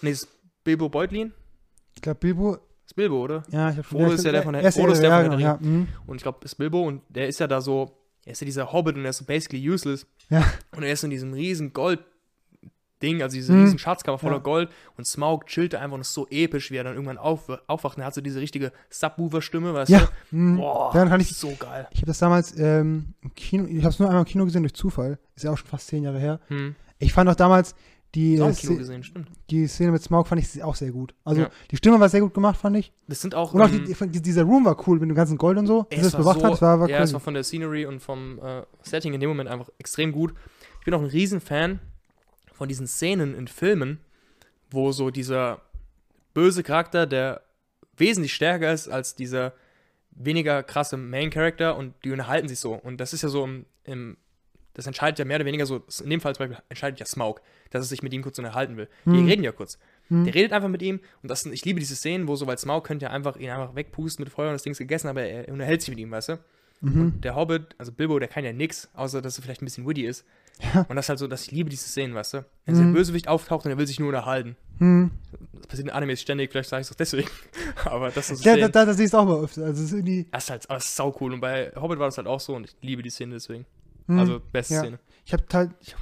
[0.00, 0.28] Nee, das ist
[0.64, 1.32] Bilbo Beutlin?
[1.94, 3.44] Ich glaube, Bilbo, ist Bilbo, oder?
[3.50, 5.30] ja, ich habe Frodo ist ja der von der- Frodo Frodo ist der ja, von
[5.30, 5.88] der genau, ja, mhm.
[6.06, 7.98] Und ich glaube, ist Bilbo und der ist ja da so.
[8.24, 10.06] Er ist ja dieser Hobbit und er ist so basically useless.
[10.30, 10.44] Ja.
[10.76, 13.64] Und er ist in diesem riesen Gold-Ding, also diese Mhm.
[13.64, 14.42] riesen Schatzkammer voller Ja.
[14.42, 14.70] Gold.
[14.96, 17.96] Und Smaug chillt da einfach und ist so episch, wie er dann irgendwann auf, aufwacht.
[17.96, 20.36] Und er hat so diese richtige Subwoofer-Stimme, weißt Ja, du?
[20.36, 20.56] mhm.
[20.58, 21.88] Boah, kann ich, so geil.
[21.90, 24.62] ich habe das damals ähm, im Kino, ich habe es nur einmal im Kino gesehen
[24.62, 25.18] durch Zufall.
[25.34, 26.40] Ist ja auch schon fast zehn Jahre her.
[26.48, 26.76] Hm.
[26.98, 27.74] Ich fand auch damals
[28.14, 29.28] die, Auch Kino gesehen, stimmt.
[29.48, 31.14] die Szene mit Smaug fand ich auch sehr gut.
[31.24, 31.50] Also Ja.
[31.70, 32.92] die Stimme war sehr gut gemacht, fand ich.
[33.08, 33.54] Das sind auch.
[33.54, 35.86] Und auch ähm, die, dieser Room war cool mit dem ganzen Gold und so.
[35.90, 37.04] Das es war bewacht so- hat, das war, war ja, cool.
[37.04, 40.34] es war von der Scenery und vom äh, Setting in dem Moment einfach extrem gut.
[40.80, 41.78] Ich bin auch ein Riesenfan
[42.52, 43.98] von diesen Szenen in Filmen,
[44.70, 45.62] wo so dieser
[46.34, 47.40] böse Charakter, der
[47.96, 49.52] wesentlich stärker ist als dieser
[50.10, 52.74] weniger krasse Main Character und die unterhalten sich so.
[52.74, 54.16] Und das ist ja so im, im
[54.74, 57.40] das entscheidet ja mehr oder weniger so, in dem Fall zum Beispiel entscheidet ja Smaug,
[57.70, 58.88] dass er sich mit ihm kurz unterhalten will.
[59.06, 59.26] Die Hm.
[59.26, 59.78] reden ja kurz.
[60.08, 60.24] Hm.
[60.24, 62.84] Der redet einfach mit ihm und das ich liebe diese Szenen, wo so, weil Smaug
[62.84, 65.48] könnte ja einfach ihn einfach wegpusten mit Feuer und das Ding ist gegessen, aber er
[65.52, 66.38] unterhält sich mit ihm, weißt du?
[66.80, 67.20] Mhm.
[67.20, 70.04] Der Hobbit, also Bilbo, der kann ja nix, außer dass er vielleicht ein bisschen witty
[70.04, 70.24] ist.
[70.74, 70.84] Ja.
[70.88, 72.44] Und das ist halt so, dass ich liebe diese Szenen, weißt du?
[72.66, 72.78] Wenn Mhm.
[72.86, 74.56] der Bösewicht auftaucht und er will sich nur unterhalten.
[74.78, 75.12] Hm.
[75.58, 77.28] Das passiert in Animes ständig, vielleicht sage ich es auch deswegen.
[77.84, 79.62] aber das ist so Ja, da, da, das siehst du auch mal öfter.
[79.64, 80.26] Also es ist irgendwie.
[80.32, 81.32] Das ist halt aber es ist sau cool.
[81.32, 83.64] Und bei Hobbit war das halt auch so und ich liebe die Szene deswegen.
[84.06, 84.18] Hm.
[84.18, 84.80] Also, beste Ja.
[84.80, 84.98] Szene.
[85.24, 85.96] Ich habe halt, ich,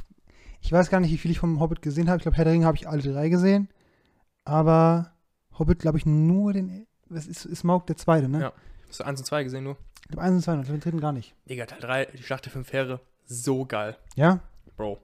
[0.61, 2.19] ich weiß gar nicht, wie viel ich vom Hobbit gesehen habe.
[2.19, 3.69] Ich glaube, Herr der Ringe habe ich alle drei gesehen.
[4.45, 5.13] Aber
[5.59, 6.87] Hobbit, glaube ich, nur den.
[7.09, 8.41] Was ist, ist Smaug der zweite, ne?
[8.41, 8.53] Ja.
[8.89, 9.77] Hast du 1 und 2 gesehen nur?
[10.03, 11.35] Ich glaube, eins und zwei, und den dritten gar nicht.
[11.49, 13.97] Digga, Teil 3, die Schlacht der fünf Heere, so geil.
[14.17, 14.41] Ja?
[14.77, 14.99] Bro.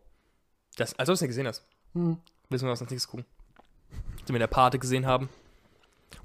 [0.77, 1.65] Das, als ob du es nicht gesehen hast.
[1.93, 2.19] Hm.
[2.49, 3.25] Wissen wir was als nächstes gucken.
[4.23, 5.29] Die wir in der Pate gesehen haben.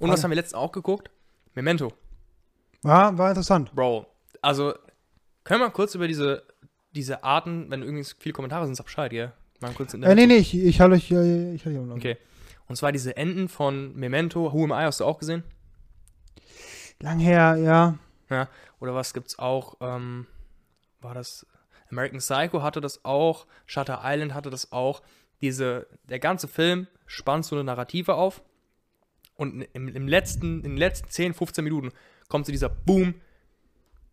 [0.00, 0.12] Pate.
[0.12, 1.10] was haben wir letztens auch geguckt?
[1.54, 1.92] Memento.
[2.82, 3.72] War, war interessant.
[3.72, 4.06] Bro,
[4.40, 4.74] also
[5.44, 6.42] können wir mal kurz über diese,
[6.94, 9.32] diese Arten, wenn irgendwie viele Kommentare sind, sag Bescheid, ja?
[9.60, 11.90] Mal kurz in Äh, nee, nee, ich, ich halte euch, äh, ich halte euch.
[11.90, 12.16] Okay.
[12.66, 15.44] Und zwar diese Enden von Memento, Who Am I, hast du auch gesehen?
[17.00, 17.98] Lang her, ja.
[18.80, 19.76] Oder was gibt's auch?
[19.80, 20.26] Ähm,
[21.00, 21.46] war das
[21.92, 25.02] American Psycho hatte das auch, Shutter Island hatte das auch.
[25.42, 28.42] Diese, der ganze Film spannt so eine Narrative auf.
[29.34, 31.90] Und im, im letzten, in den letzten 10, 15 Minuten
[32.28, 33.14] kommt so dieser Boom,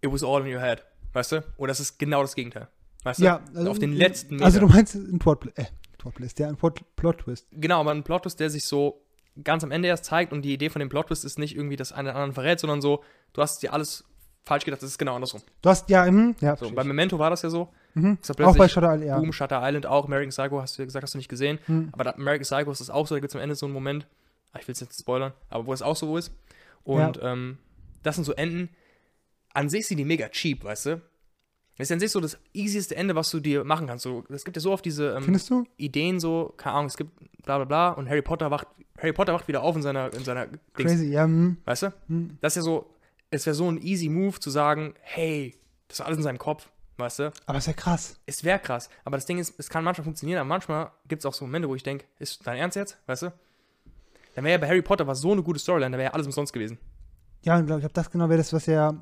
[0.01, 0.83] it was all in your head.
[1.13, 1.43] Weißt du?
[1.57, 2.67] Oder das ist genau das Gegenteil.
[3.03, 3.23] Weißt du?
[3.25, 4.45] Ja, also, auf den letzten Meter.
[4.45, 5.65] Also du meinst ein Plot, äh,
[5.97, 7.47] Plot-Twist, ja, ein Plot- Plot-Twist.
[7.51, 9.01] Genau, aber ein Plot-Twist, der sich so
[9.43, 11.91] ganz am Ende erst zeigt und die Idee von dem Plot-Twist ist nicht irgendwie, dass
[11.91, 13.03] einer anderen verrät, sondern so,
[13.33, 14.03] du hast dir alles
[14.43, 15.41] falsch gedacht, das ist genau andersrum.
[15.61, 16.83] Du hast, ja, hm, ja, So, bei.
[16.83, 17.69] Memento war das ja so.
[17.93, 18.17] mhm.
[18.37, 19.17] Ja Auch bei Shutter Island, ja.
[19.19, 21.59] Boom, Shutter Island auch, American Psycho, hast du ja gesagt, hast du nicht gesehen.
[21.65, 21.89] Hm.
[21.91, 23.73] Aber da, American Psycho ist das auch so, da gibt es am Ende so einen
[23.73, 24.07] Moment,
[24.51, 26.31] ah, ich will es jetzt spoilern, aber wo es auch so ist.
[26.83, 27.59] Und ähm,
[28.03, 28.69] das sind so Enden,
[29.53, 31.01] an sich sind die mega cheap, weißt du?
[31.77, 34.03] Das ist an sich so das easieste Ende, was du dir machen kannst.
[34.03, 35.65] So, es gibt ja so oft diese ähm?
[35.77, 37.11] Ideen, so, keine Ahnung, es gibt
[37.43, 40.25] bla bla bla und Harry Potter wacht, Harry Potter wacht wieder auf in seiner, in
[40.25, 41.93] seiner Dings, Crazy, ja, hm, weißt du?
[42.07, 42.37] hm.
[42.41, 42.93] Das ist ja so,
[43.31, 45.55] es wäre so ein easy Move zu sagen, hey,
[45.87, 47.31] das ist alles in seinem Kopf, weißt du?
[47.45, 48.19] Aber ist ja krass.
[48.25, 48.89] Es wäre krass.
[49.05, 51.69] Aber das Ding ist, es kann manchmal funktionieren, aber manchmal gibt es auch so Momente,
[51.69, 52.97] wo ich denke, ist dein Ernst jetzt?
[53.05, 53.33] Weißt du?
[54.35, 56.25] Dann wäre ja bei Harry Potter war so eine gute Storyline, da wäre ja alles
[56.25, 56.77] umsonst gewesen.
[57.43, 58.93] Ja, ich glaube, das genau wäre das, was ja,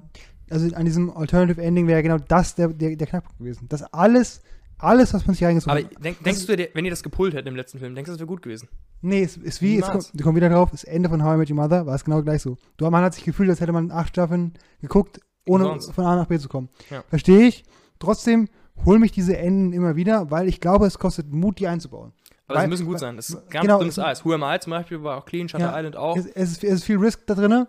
[0.49, 3.65] also an diesem Alternative Ending wäre genau das der, der, der Knackpunkt gewesen.
[3.69, 4.41] Das alles,
[4.77, 6.03] alles, was man sich reingezogen Aber hat.
[6.03, 8.19] denk, denkst du, der- wenn ihr das gepullt hättet im letzten Film, denkst du, das
[8.19, 8.67] wäre gut gewesen?
[9.01, 10.05] Nee, es ist wie, jetzt Niemals.
[10.07, 12.03] kommt, wir kommen wieder drauf, das Ende von How I Met Your Mother war es
[12.03, 12.57] genau gleich so.
[12.77, 15.93] Du, man hat sich gefühlt, als hätte man acht Staffeln geguckt, ohne Umsonst.
[15.93, 16.69] von A nach B zu kommen.
[16.89, 17.03] Ja.
[17.09, 17.63] Verstehe ich.
[17.99, 18.47] Trotzdem
[18.85, 22.11] hol mich diese Enden immer wieder, weil ich glaube, es kostet Mut, die einzubauen.
[22.47, 23.15] Aber Weil- sie müssen gut weil- sein.
[23.17, 24.25] Das ist ganz genau, dünnes es- Eis.
[24.25, 25.77] Who Am I zum Beispiel war auch clean, Shutter Ja.
[25.77, 26.15] Island auch.
[26.17, 27.65] Es, es, ist, es ist viel Risk da drin,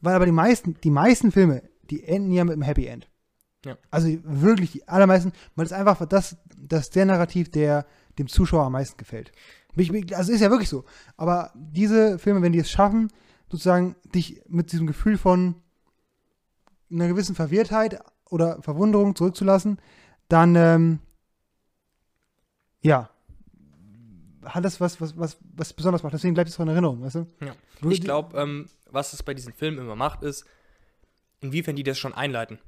[0.00, 3.08] weil aber die meisten, die meisten Filme, die enden ja mit einem Happy End.
[3.64, 3.76] Ja.
[3.90, 7.86] Also wirklich die allermeisten, weil es einfach das, das der Narrativ, der
[8.18, 9.32] dem Zuschauer am meisten gefällt.
[10.12, 10.84] Also ist ja wirklich so.
[11.16, 13.08] Aber diese Filme, wenn die es schaffen,
[13.50, 15.56] sozusagen dich mit diesem Gefühl von
[16.90, 19.78] einer gewissen Verwirrtheit oder Verwunderung zurückzulassen,
[20.28, 20.98] dann, ähm,
[22.80, 23.10] ja,
[24.44, 26.14] hat das was, was, was, was besonders macht.
[26.14, 27.26] Deswegen bleibt es auch in Erinnerung, weißt du?
[27.40, 27.54] Ja.
[27.88, 30.44] Ich glaube, ähm, was es bei diesen Filmen immer macht, ist,
[31.40, 32.58] inwiefern die das schon einleiten.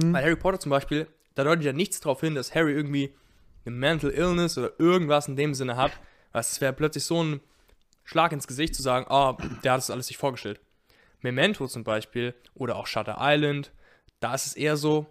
[0.00, 0.12] Hm.
[0.12, 3.14] Bei Harry Potter zum Beispiel, da deutet ja nichts darauf hin, dass Harry irgendwie
[3.64, 5.92] eine Mental Illness oder irgendwas in dem Sinne hat.
[6.32, 7.40] Was es wäre plötzlich so ein
[8.04, 10.60] Schlag ins Gesicht zu sagen, ah, der hat das alles sich vorgestellt.
[11.20, 13.70] Memento zum Beispiel oder auch Shutter Island,
[14.20, 15.06] da ist es eher so,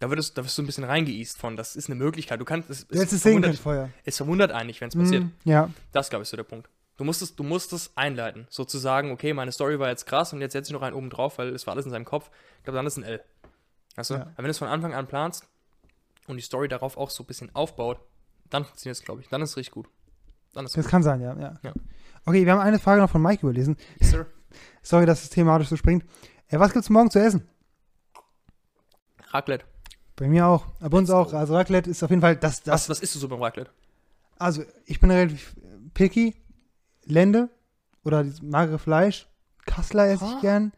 [0.00, 2.40] da wird es, da wirst du ein bisschen reingeeast von, das ist eine Möglichkeit.
[2.40, 3.58] Du kannst, es, es, verwundert,
[4.04, 5.22] es verwundert eigentlich, wenn es passiert.
[5.22, 5.70] Hm, ja.
[5.92, 6.68] Das, glaube ich, ist so der Punkt.
[6.96, 8.46] Du musst, es, du musst es einleiten.
[8.48, 11.38] Sozusagen, okay, meine Story war jetzt krass und jetzt setze ich noch einen oben drauf,
[11.38, 12.30] weil es war alles in seinem Kopf.
[12.58, 13.22] Ich glaube, dann ist ein L.
[13.96, 14.14] Weißt du?
[14.14, 14.22] Ja.
[14.22, 15.46] Aber wenn du es von Anfang an planst
[16.26, 18.00] und die Story darauf auch so ein bisschen aufbaut,
[18.48, 19.28] dann funktioniert es, glaube ich.
[19.28, 19.88] Dann ist es richtig gut.
[20.54, 20.90] Dann ist es Das gut.
[20.90, 21.58] kann sein, ja, ja.
[21.62, 21.72] Ja.
[22.24, 23.76] Okay, wir haben eine Frage noch von Mike überlesen.
[24.00, 24.26] Yes, sir.
[24.82, 26.04] Sorry, dass es thematisch so springt.
[26.48, 27.46] Äh, was gibt's morgen zu essen?
[29.32, 29.64] Raclette.
[30.16, 30.64] Bei mir auch.
[30.80, 31.32] Bei uns auch.
[31.34, 32.72] Also Raclette ist auf jeden Fall das, das.
[32.72, 33.70] Was, was isst du so beim Raclette?
[34.38, 35.54] Also ich bin relativ
[35.92, 36.34] picky.
[37.06, 37.48] Lende
[38.04, 39.26] oder dieses magere Fleisch.
[39.66, 40.32] Kassler esse Ah.
[40.36, 40.72] ich gern.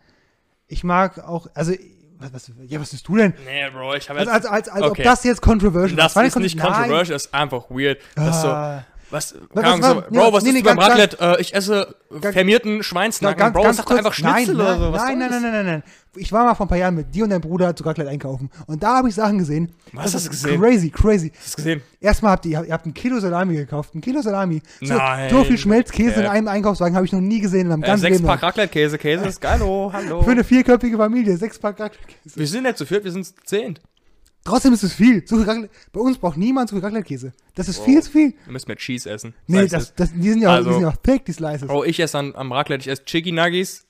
[0.67, 1.73] Ich mag auch, also,
[2.19, 3.35] was, was, ja, was bist du denn?
[3.45, 4.47] Nee, Bro, ich habe Also, jetzt.
[4.47, 5.01] als, als, als Okay.
[5.03, 8.01] ob das jetzt controversial das War ist nicht controversial, das ist einfach weird.
[8.17, 8.49] Das ist so,
[9.11, 11.17] Was, was Ahnung, war- so, nee, Bro, was nee, isst nee, beim ganz- Raclette?
[11.21, 13.39] Äh, ich esse Ganz- fermierten Schweinsnacken.
[13.39, 14.93] ganz, Bro, ganz sag kurz, einfach Schnitzel nein, oder so.
[14.93, 15.83] Was nein, nein, nein, nein, nein, nein.
[16.17, 18.51] Ich war mal vor ein paar Jahren mit dir und deinem Bruder zu Raclette einkaufen.
[18.67, 19.73] Und da habe ich Sachen gesehen.
[19.93, 20.61] Was hast du ist gesehen?
[20.61, 21.33] Crazy, crazy.
[21.39, 21.83] Hast du gesehen?
[22.01, 23.95] Erstmal habt ihr, ihr habt ein Kilo Salami gekauft.
[23.95, 24.61] Ein Kilo Salami.
[24.83, 25.31] So, Nein.
[25.31, 26.29] so viel Schmelzkäse in Okay.
[26.29, 28.27] einem Einkaufswagen habe ich noch nie gesehen in meinem Äh, ganzen sechs Leben.
[28.29, 30.23] Pack Raclette-Käse, Käse ist geil, oh, hallo.
[30.23, 32.37] Für eine vierköpfige Familie, sechs Pack Raclette-Käse.
[32.39, 33.81] Wir sind nicht zu viert, wir sind zu zehnt.
[34.49, 35.23] Trotzdem ist es viel.
[35.27, 35.71] So viel Raclette.
[35.93, 37.33] Bei uns braucht niemand so viel Raclette-Käse.
[37.55, 37.85] Das ist Wow.
[37.85, 38.35] viel zu viel.
[38.45, 39.35] Wir müssen mehr Cheese essen.
[39.47, 41.69] Nee, das, das, die sind ja auch, Also- die sind ja auch thick, die Slices.
[41.69, 43.85] Bro, ich esse an, am Raclette, ich esse Chicky Nuggies.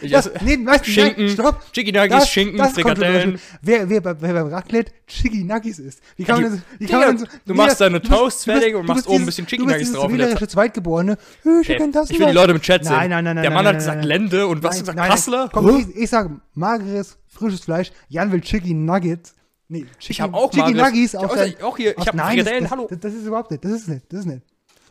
[0.00, 1.72] Ich das, esse nee, weißt du, Schinken, nein, stopp.
[1.72, 3.38] Chicky Nuggies, Das, Schinken, das Frikadellen.
[3.62, 6.00] Wer, wer, bei- wer beim Raclette Chicky Nuggies isst.
[6.16, 8.74] Wie kann Ja, man das, wie kann man so, du Nee, machst deine Toasts fertig
[8.74, 11.16] und machst bist oben ein dieses- bisschen Chicken du bist Nuggets dieses drauf Zweitgeborene.
[11.44, 12.32] Hey, ich Ey, kenn das ich will die.
[12.32, 12.92] Leute im Chat sehen.
[12.92, 14.04] Nein, nein, nein, Der Mann nein, hat gesagt.
[14.04, 14.98] Lende und was Nein, hast du gesagt?
[14.98, 15.48] nein, Kassler?
[15.52, 17.92] Komm, ich, ich sag mageres, frisches Fleisch.
[18.08, 19.34] Jan will Chicky Nuggets.
[19.68, 22.06] Nee, Chicky, Ich habe auch Chicky mageres- Nuggies Ich auf hab dein- auch hier, ich
[22.06, 22.86] habe Nein, Frikadellen, das, hallo.
[22.90, 23.64] Das, das ist überhaupt nicht.
[23.64, 24.12] Das ist nicht.
[24.12, 24.42] Das ist nicht.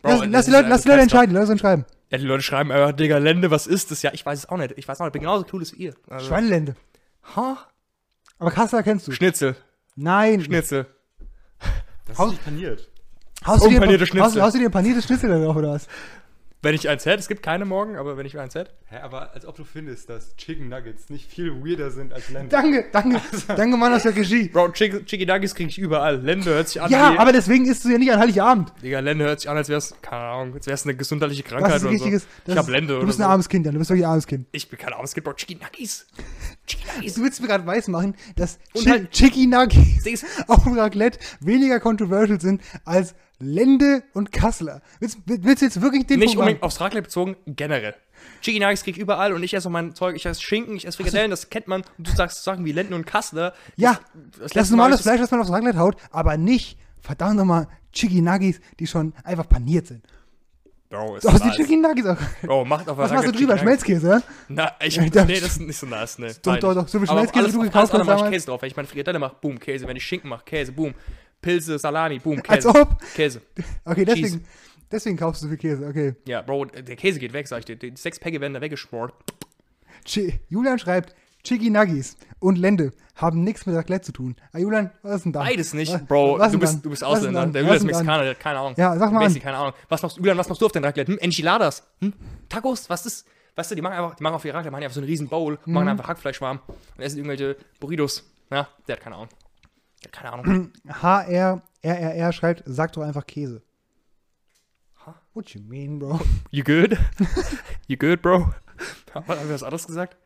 [0.02, 1.34] Bro, Lass, lass, die Leute, lass die Leute entscheiden.
[1.34, 1.84] Lass uns entscheiden.
[2.10, 4.02] Ja, die Leute schreiben einfach, Digga, Lende, was ist das?
[4.02, 4.74] Ja, ich weiß es auch nicht.
[4.76, 5.94] Ich weiß auch nicht, ich bin genauso cool wie ihr.
[6.08, 6.74] Also, Schweinelende.
[7.36, 7.56] ha?
[8.38, 9.12] Aber Kassler kennst du.
[9.12, 9.56] Schnitzel,
[9.96, 10.42] Nein.
[10.42, 10.86] Schnitzel.
[12.06, 12.90] Das ist nicht paniert.
[13.46, 14.42] Haust du, dir, Schnitzel.
[14.42, 15.86] haust du dir ein paniertes Schnitzel drauf oder was?
[16.64, 18.70] Wenn ich eins hätte, es gibt keine morgen, aber wenn ich eins hätte.
[18.86, 22.48] Hä, aber als ob du findest, dass Chicken Nuggets nicht viel weirder sind als Lende.
[22.48, 23.20] Danke, danke.
[23.48, 24.48] danke, Mann aus der Regie.
[24.48, 26.20] Bro, Chick Chicky Nuggies kriege ich überall.
[26.20, 28.72] Lende hört sich an Ja, aber deswegen isst du ja nicht an Heiligabend.
[28.82, 31.42] Digga, Lende hört sich an, als wäre es, keine Ahnung, als wäre es eine gesundheitliche
[31.42, 32.06] Das Krankheit oder so.
[32.06, 32.12] Ich
[32.46, 33.24] das hab ist- Lende Du bist so.
[33.24, 33.74] ein armes Kind, Jan.
[33.74, 34.46] Du bist wirklich ein armes Kind.
[34.52, 36.06] Ich bin keine Ahnung, es gibt Bro, Chicky Nuggies.
[36.66, 37.14] Chicky Nuggies.
[37.14, 42.40] Du willst mir gerade weismachen, dass Chi halt- Chicky Nuggets auf dem Raclette weniger controversial
[42.40, 44.80] sind als Lende und Kassler.
[45.00, 47.94] Willst, willst du jetzt wirklich den Nicht unbedingt aufs Raclette bezogen, generell.
[48.40, 50.86] Chicky Nuggets krieg ich überall und ich esse auch mein Zeug, ich esse Schinken, ich
[50.86, 51.82] esse Frikadellen, das kennt man.
[51.98, 53.52] Und du sagst Sachen wie Lenden und Kassler.
[53.76, 57.36] Ja, das das, letzte ist normales Fleisch, das man aufs Raclette haut, aber nicht, verdammt
[57.36, 60.04] nochmal, Chicky Nuggets, die schon einfach paniert sind.
[60.90, 61.56] Bro, ist Du hast die nice.
[61.56, 62.16] Chicky Nuggets auch.
[62.42, 63.58] Bro, macht auf Was machst du drüber?
[63.58, 64.22] Schmelzkäse, ja?
[64.48, 66.32] Na, ich, das- nee, das ist nicht so nice, ne.
[66.42, 68.26] Doch, doch, doch, so viel Schmelzkäse, alles, wie du auf gekauft alles hast andere mach
[68.26, 68.32] ich.
[68.32, 68.62] Käse drauf.
[68.62, 69.88] Wenn ich meine Frikadelle mache, boom, Käse.
[69.88, 70.94] Wenn ich Schinken mache, Käse, boom.
[71.44, 72.68] Pilze, Salami, boom, Als Käse.
[72.80, 72.98] ob.
[73.14, 73.42] Käse.
[73.84, 74.22] Okay, Cheese.
[74.22, 74.44] deswegen,
[74.90, 76.14] deswegen kaufst du viel Käse, okay.
[76.26, 77.76] Ja, Bro, der Käse geht weg, sag ich dir.
[77.76, 79.12] Die sechs Päcke werden da weggeschmort.
[80.04, 84.34] Chi Julian schreibt, Chicky Nuggets und Lende haben nichts mit Raclette zu tun.
[84.52, 85.40] Ah, Julian, was ist denn da?
[85.40, 86.38] Beides nicht, Was- Bro.
[86.38, 87.46] was Du bist, du bist Ausländer.
[87.46, 87.84] Der Julian ist?
[87.84, 88.74] Mexikaner, der hat keine Ahnung.
[88.78, 89.20] Ja, sag mal.
[89.20, 89.74] Basic, keine Ahnung.
[89.88, 91.12] Was machst du, Julian, was machst du auf dein Raclette?
[91.12, 91.18] Hm?
[91.18, 91.82] Enchiladas?
[92.00, 92.12] Hm?
[92.48, 92.88] Tacos?
[92.88, 93.26] Was ist?
[93.56, 95.28] Weißt du, die machen einfach, die machen auf ihr Raclette, machen einfach so einen riesen
[95.28, 95.72] Bowl, Mhm.
[95.74, 96.60] machen einfach Hackfleisch warm
[96.96, 98.24] und essen irgendwelche Burritos.
[98.50, 99.28] Ja, der hat keine Ahnung.
[100.12, 100.72] Keine Ahnung.
[100.86, 103.62] HRRR schreibt, sag doch einfach Käse.
[105.06, 105.14] Ha?
[105.34, 106.20] What you mean, bro?
[106.50, 106.96] You good?
[107.88, 108.52] you good, Bro?
[109.12, 110.16] Haben wir was anderes gesagt?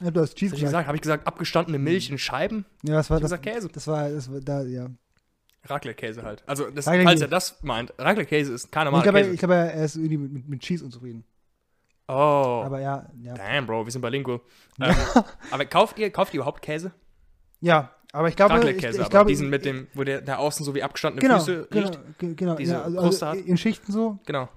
[0.00, 0.86] Ja, du hast Cheese hab ich gesagt.
[0.86, 2.64] Habe ich gesagt, abgestandene Milch in Scheiben?
[2.82, 3.68] Ja, das war Ich das, gesagt Käse.
[3.68, 4.88] das war, das war da, ja.
[5.64, 6.42] Raclette-Käse halt.
[6.46, 9.32] Also, das, falls er das meint, Raclette-Käse ist keine Ich normale glaube, Käse.
[9.34, 11.24] ich glaube, er ist irgendwie mit, mit, mit Cheese unzufrieden.
[12.08, 12.62] oh.
[12.64, 13.34] Aber ja, ja.
[13.34, 14.40] Damn, Bro, wir sind bilingual.
[14.80, 14.94] Ähm,
[15.50, 16.92] aber kauft ihr, kauft ihr überhaupt Käse?
[17.60, 20.74] Ja, aber ich glaube, ich, ich glaube, diesen mit dem, wo der, der außen so
[20.74, 22.18] wie abgestandene genau, Füße genau, riecht.
[22.18, 23.46] ge- genau, diese ja, also, Kruste also hat.
[23.46, 24.48] in Schichten so Genau.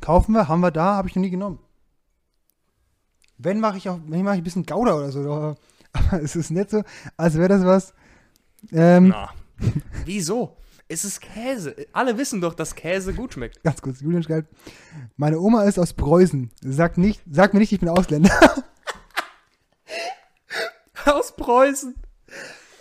[0.00, 1.58] kaufen wir, haben wir da, habe ich noch nie genommen.
[3.38, 5.56] Wenn mache ich auch, wenn mache ich ein bisschen Gouda oder so, aber,
[5.92, 6.82] aber es ist nicht so,
[7.16, 7.92] als wäre das was.
[8.70, 9.30] Ähm, Na.
[10.04, 10.56] Wieso?
[10.88, 11.74] Es ist Käse.
[11.92, 13.62] Alle wissen doch, dass Käse gut schmeckt.
[13.64, 14.54] Ganz kurz, Julian schreibt,
[15.16, 16.50] meine Oma ist aus Preußen.
[16.60, 18.30] Sag nicht, sag mir nicht, ich bin Ausländer.
[21.06, 21.94] Aus Preußen.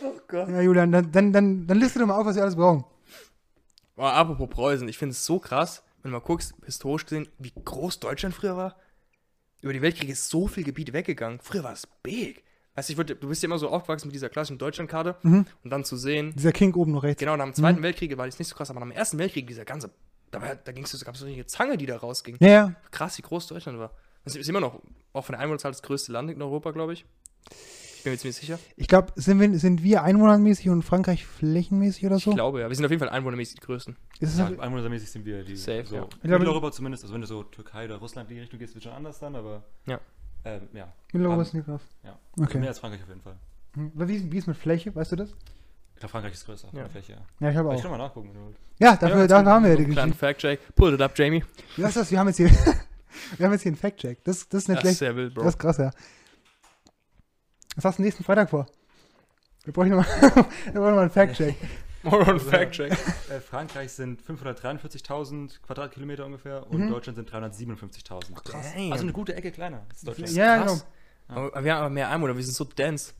[0.04, 0.50] Oh Gott.
[0.50, 2.84] ja, Julian, dann, dann, dann, dann liste doch mal auf, was wir alles brauchen.
[3.98, 7.52] Oh, apropos Preußen, ich finde es so krass, wenn du mal guckst, historisch gesehen, wie
[7.64, 8.76] groß Deutschland früher war.
[9.62, 11.40] Über die Weltkriege ist so viel Gebiet weggegangen.
[11.42, 12.44] Früher war es big.
[12.74, 15.46] Weißt du, ich würd, du bist ja immer so aufgewachsen mit dieser klassischen Deutschlandkarte Mhm.
[15.64, 17.20] und dann zu sehen, Dieser King oben noch rechts.
[17.20, 19.46] genau, nach dem Zweiten Weltkrieg war das nicht so krass, aber nach dem Ersten Weltkrieg,
[19.46, 19.92] dieser ganze,
[20.32, 22.38] da, da ging's, so- gab es so eine Zange, die da rausging.
[22.40, 22.76] Ja, ja.
[22.90, 23.92] Krass, wie groß Deutschland war.
[24.24, 24.82] Das ist immer noch,
[25.14, 27.06] auch von der Einwohnerzahl, das größte Land in Europa, glaube ich.
[28.02, 28.58] Ich bin mir ziemlich sicher.
[28.78, 32.32] Ich glaube, sind wir, sind wir einwohnermäßig und Frankreich flächenmäßig oder so?
[32.32, 32.68] Ich glaube, ja.
[32.68, 33.96] Wir sind auf jeden Fall einwohnermäßig die Größten.
[34.20, 35.56] Ist es Ja, einwohnermäßig sind wir die.
[35.56, 36.04] Safe, so, ja.
[36.06, 38.74] Ich glaube- Mitteleuropa zumindest, also wenn du so Türkei oder Russland in die Richtung gehst,
[38.74, 39.64] wird schon anders dann, aber.
[39.86, 40.00] Ja.
[40.46, 40.92] Ähm, ja.
[41.14, 41.82] Mitteleuropa Haben- ist nicht krass.
[42.04, 42.18] ja.
[42.38, 42.58] Also Okay.
[42.58, 43.36] mehr als Frankreich auf jeden Fall.
[43.76, 43.92] Hm.
[43.96, 45.30] Aber Wie ist, wie ist mit Fläche, weißt du das?
[45.30, 46.70] Ich glaube, Frankreich ist größer.
[46.74, 46.90] Ja.
[46.90, 47.50] Fläche, ja.
[47.52, 47.84] Ich habe Aber ich auch.
[47.84, 48.60] kann mal nachgucken, wenn du willst.
[48.80, 50.18] Ja, dafür, Ja, dafür haben wir ja die Kleinen Geschichte.
[50.18, 50.60] Fact-Check.
[50.76, 51.44] Pull it up, Jamie.
[51.76, 52.10] Wie heißt das?
[52.10, 52.50] Wir haben jetzt hier,
[53.38, 54.24] wir haben jetzt hier einen Fact-Check.
[54.24, 55.00] Das, das ist nicht Das ist schlecht.
[55.00, 55.44] sehr wild, Bro.
[55.44, 55.92] Das ist krass, ja.
[57.76, 58.66] Was hast du nächsten Freitag vor?
[59.64, 60.32] Wir brauchen nochmal
[60.74, 61.56] noch einen Fact-Check.
[62.04, 62.92] More on Fact-Check.
[62.92, 66.90] Äh, Frankreich sind 543.000 Quadratkilometer ungefähr und Mhm.
[66.90, 68.52] Deutschland sind 357.000.
[68.52, 68.92] Damn.
[68.92, 69.86] Also eine gute Ecke kleiner.
[69.90, 70.36] Das ist.
[70.36, 70.86] Ja, ja, krass.
[71.28, 71.42] genau.
[71.48, 73.14] Aber wir haben aber mehr Einwohner, wir sind so dense.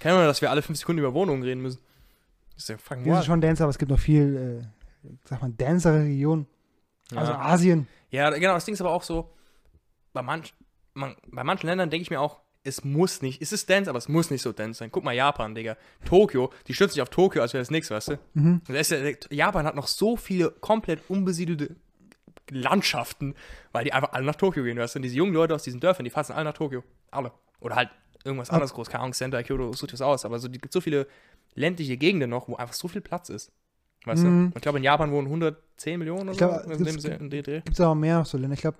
[0.00, 1.80] Kein Wunder, dass wir alle fünf Sekunden über Wohnungen reden müssen.
[2.54, 4.62] Das ist ja fucking Wir sind schon Dancer, aber es gibt noch viel,
[5.04, 6.46] äh, sag mal, dancere Regionen.
[7.14, 7.38] Also ja.
[7.40, 7.86] Asien.
[8.10, 9.30] ja, genau, das Ding ist aber auch so,
[10.12, 10.54] bei, manch,
[10.94, 13.98] man, bei manchen Ländern denke ich mir auch, es muss nicht, es ist Dance, aber
[13.98, 14.90] es muss nicht so Dance sein.
[14.92, 15.76] Guck mal Japan, Digga.
[16.04, 18.18] Tokio, die stürzen sich auf Tokio, als wäre das nichts, weißt du?
[18.34, 18.60] Mhm.
[18.68, 21.76] Das ist ja, Japan hat noch so viele komplett unbesiedelte
[22.50, 23.34] Landschaften,
[23.72, 24.78] weil die einfach alle nach Tokio gehen.
[24.78, 24.98] Weißt du?
[24.98, 26.84] Und diese jungen Leute aus diesen Dörfern, die fassen alle nach Tokio.
[27.10, 27.32] Alle.
[27.60, 27.90] Oder halt
[28.24, 28.88] irgendwas anderes groß.
[28.88, 30.24] Keine Ahnung, Sendai, Kyoto, sucht das aus.
[30.24, 31.06] Aber so, die gibt so viele
[31.54, 33.52] ländliche Gegenden noch, wo einfach so viel Platz ist.
[34.04, 34.28] Weißt du?
[34.28, 34.46] Mhm.
[34.46, 36.84] Und ich glaube, in Japan wohnen 110 Millionen oder Ich glaube, so.
[36.84, 37.02] es.
[37.64, 38.54] Gibt es aber mehr so Länder.
[38.54, 38.78] Ich glaube,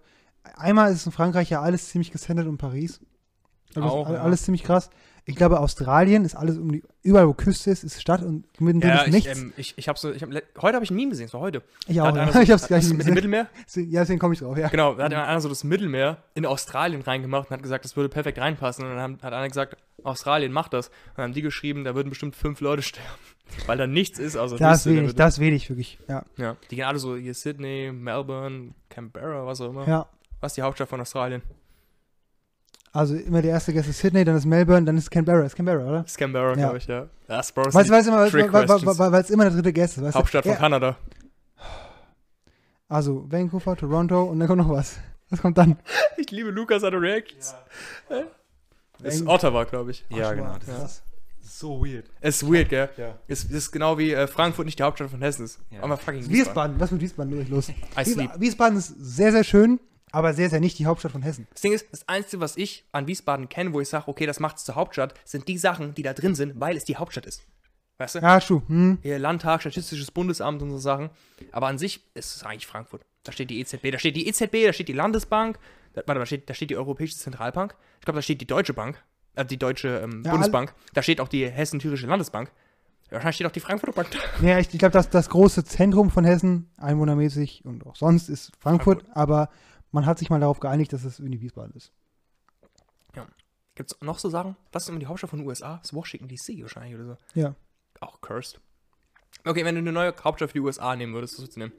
[0.56, 3.00] einmal ist es in Frankreich ja alles ziemlich gesendet um Paris.
[3.82, 4.20] Also Auch, ja.
[4.22, 4.90] alles ziemlich krass.
[5.24, 8.90] Ich glaube, Australien ist alles um die, überall wo Küste ist, ist Stadt und mittendrin
[8.92, 9.38] Ja, ist ich, nichts.
[9.38, 11.40] ähm, ich, ich habe so, ich hab, heute habe ich ein Meme gesehen, es war
[11.42, 11.60] heute.
[11.86, 12.16] ich auch.
[12.16, 12.32] Ja.
[12.32, 13.14] so, ich hab's gleich du mit dem gesehen.
[13.14, 13.46] Mittelmeer?
[13.90, 14.68] Ja, deswegen komme ich drauf, ja.
[14.68, 18.08] Genau, da hat einer so das Mittelmeer in Australien reingemacht und hat gesagt, das würde
[18.08, 18.84] perfekt reinpassen.
[18.86, 20.88] Und dann haben- hat einer gesagt, Australien macht das.
[20.88, 23.06] Und dann haben die geschrieben, da würden bestimmt fünf Leute sterben.
[23.66, 25.98] Weil da nichts ist außer Das ist Wüste, wenig, das ist wenig, wirklich.
[26.08, 26.24] Ja.
[26.38, 29.86] Ja, die gehen alle so hier Sydney, Melbourne, Canberra, was auch immer.
[29.86, 30.06] ja.
[30.40, 31.42] Was ist die Hauptstadt von Australien?
[32.92, 35.44] Also immer der erste Gast ist Sydney, dann ist Melbourne, dann ist Canberra.
[35.44, 36.04] Ist Canberra, oder?
[36.04, 36.54] Ist Canberra, Ja.
[36.54, 37.06] glaube ich, ja.
[37.26, 40.02] Das Weißt du, weißt du immer, weil es immer der dritte Gast ist.
[40.04, 40.18] Weißt du?
[40.18, 40.96] Hauptstadt von ja, Kanada.
[42.88, 44.96] Also Vancouver, Toronto und dann kommt noch was.
[45.30, 45.76] Was kommt dann?
[46.16, 47.54] Ich liebe Lukas seine Reactions.
[49.00, 50.04] Das ist Ottawa, glaube ich.
[50.08, 50.54] Ja, Ach, genau.
[50.58, 50.84] Das Ja.
[50.84, 51.02] ist
[51.42, 52.06] so weird.
[52.20, 52.88] Es ist weird, gell?
[52.96, 53.14] Ja.
[53.28, 55.60] Es es ist genau wie äh, Frankfurt nicht die Hauptstadt von Hessen ist.
[55.70, 55.82] Ja.
[55.82, 57.70] Aber fucking Wiesbaden, was mit Wiesbaden ist los?
[58.38, 59.78] Wiesbaden ist sehr, sehr schön,
[60.12, 61.46] aber sehr, sehr nicht die Hauptstadt von Hessen.
[61.52, 64.40] Das Ding ist, das Einzige, was ich an Wiesbaden kenne, wo ich sage, okay, das
[64.40, 67.26] macht es zur Hauptstadt, sind die Sachen, die da drin sind, weil es die Hauptstadt
[67.26, 67.42] ist.
[67.98, 68.18] Weißt du?
[68.20, 68.62] Ja, Schuh.
[68.68, 68.98] Hm.
[69.02, 71.10] Hier Landtag, Statistisches Bundesamt und so Sachen.
[71.50, 73.04] Aber an sich ist es eigentlich Frankfurt.
[73.24, 75.58] Da steht die EZB, da steht die EZB, da steht die Landesbank,
[75.94, 77.74] da, warte, da steht, da steht die Europäische Zentralbank.
[77.98, 79.02] Ich glaube, da steht die Deutsche Bank,
[79.34, 80.72] äh, die Deutsche ähm, Ja, Bundesbank.
[80.94, 82.52] Da steht auch die Hessen-Thürische Landesbank.
[83.10, 84.46] Wahrscheinlich steht auch die Frankfurter Bank da.
[84.46, 88.52] Ja, ich, ich glaube, das, das große Zentrum von Hessen, einwohnermäßig und auch sonst, ist
[88.60, 89.48] Frankfurt, aber
[89.92, 91.92] man hat sich mal darauf geeinigt, dass es irgendwie Wiesbaden ist.
[93.74, 94.56] Gibt es noch so Sachen?
[94.72, 95.76] Das ist immer die Hauptstadt von den USA.
[95.76, 97.16] Das ist Washington DC wahrscheinlich oder so.
[97.34, 97.54] Ja.
[98.00, 98.60] Auch cursed.
[99.44, 101.72] Okay, wenn du eine neue Hauptstadt für die USA nehmen würdest, was würdest du nehmen?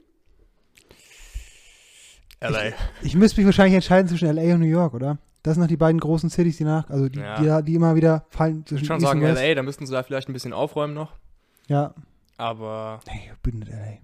[2.40, 2.72] LA.
[3.02, 5.18] Ich müsste mich wahrscheinlich entscheiden zwischen LA und New York, oder?
[5.42, 7.60] Das sind noch die beiden großen Cities, die nach, also die, Ja.
[7.60, 9.20] die, die immer wieder fallen Ich würde zwischen schon sagen.
[9.20, 11.12] LA, da müssten sie da vielleicht ein bisschen aufräumen noch.
[11.68, 11.94] Ja.
[12.38, 13.98] Aber, Nee, bindet LA.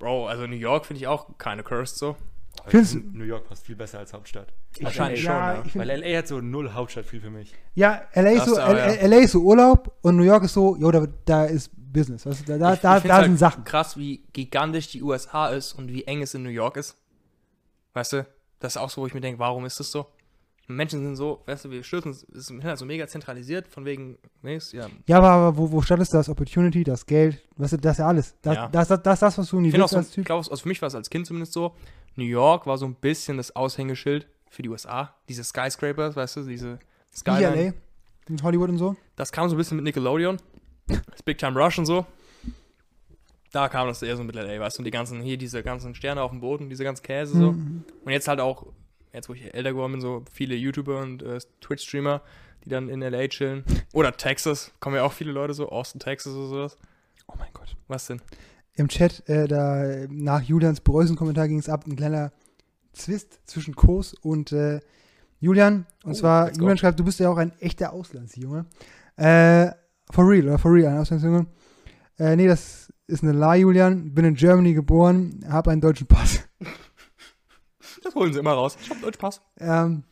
[0.00, 2.16] Bro, also New York finde ich auch keine cursed so.
[2.66, 4.52] Findest find, New York passt viel besser als Hauptstadt.
[4.80, 5.62] Wahrscheinlich ja, schon, ja.
[5.66, 7.54] Ich find, Weil LA hat so null Hauptstadt-Feel für mich.
[7.74, 9.06] ja, LA ist, so, aber, L- ja.
[9.06, 12.26] LA ist so Urlaub und New York ist so, jo, da, da ist Business.
[12.26, 13.64] Weißt du, da da, Ich- da, ich da halt sind Sachen.
[13.64, 16.96] Krass, wie gigantisch die USA ist und wie eng es in New York ist.
[17.94, 18.26] Weißt du,
[18.58, 20.06] das ist auch so, wo ich mir denke, warum ist das so?
[20.68, 24.18] Menschen sind so, weißt du, wir stürzen, es ist halt so mega zentralisiert, von wegen,
[24.42, 24.88] nee, ist ja.
[25.06, 27.98] Ja, aber, aber wo, wo statt ist das Opportunity, das Geld, weißt du, das ist
[28.00, 28.34] ja alles.
[28.42, 28.68] Das, Ja.
[28.68, 30.24] das, das, das, das, was du nie Ich finde auch willst so, als ich Typ.
[30.26, 31.76] glaube, also für mich war es als Kind zumindest so,
[32.16, 35.14] New York war so ein bisschen das Aushängeschild für die USA.
[35.28, 36.78] Diese Skyscrapers, weißt du, diese
[37.14, 37.66] Skyline.
[37.66, 37.72] LA,
[38.28, 38.96] in Hollywood und so.
[39.14, 40.38] Das kam so ein bisschen mit Nickelodeon.
[40.86, 42.06] Das Big Time Rush und so.
[43.52, 45.94] Da kam das eher so mit LA, weißt du, und die ganzen, hier diese ganzen
[45.94, 47.52] Sterne auf dem Boden, diese ganzen Käse so.
[47.52, 47.84] Mhm.
[48.04, 48.66] Und jetzt halt auch,
[49.12, 52.22] jetzt wo ich älter geworden bin, so viele YouTuber und äh, Twitch-Streamer,
[52.64, 53.64] die dann in LA chillen.
[53.92, 56.78] Oder Texas, kommen ja auch viele Leute so, Austin, Texas oder sowas.
[57.28, 57.76] Oh mein Gott.
[57.88, 58.20] Was denn?
[58.76, 62.32] Im Chat, äh, da nach Julians Preußen-Kommentar ging es ab, ein kleiner
[62.92, 64.80] Zwist zwischen Kos und äh,
[65.40, 65.86] Julian.
[66.04, 66.52] Und Oh, zwar.
[66.54, 68.66] Julian schreibt, du bist ja auch ein echter Auslandsjunge.
[69.16, 69.70] Äh,
[70.10, 71.46] for real, oder for real, ein Auslandsjunge.
[72.18, 74.14] Äh, nee, das ist eine Lie, Julian.
[74.14, 76.40] Bin in Germany geboren, habe einen deutschen Pass.
[78.02, 78.76] Das holen sie immer raus.
[78.80, 79.40] Ich hab Deutsch Pass.
[79.58, 80.04] Ähm,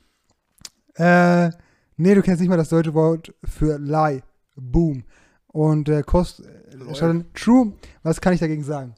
[0.96, 1.50] äh,
[1.96, 4.22] nee, du kennst nicht mal das deutsche Wort für Lie.
[4.56, 5.04] Boom.
[5.46, 6.42] Und äh, Kost,
[6.80, 7.72] äh, dann True,
[8.02, 8.94] was kann ich dagegen sagen?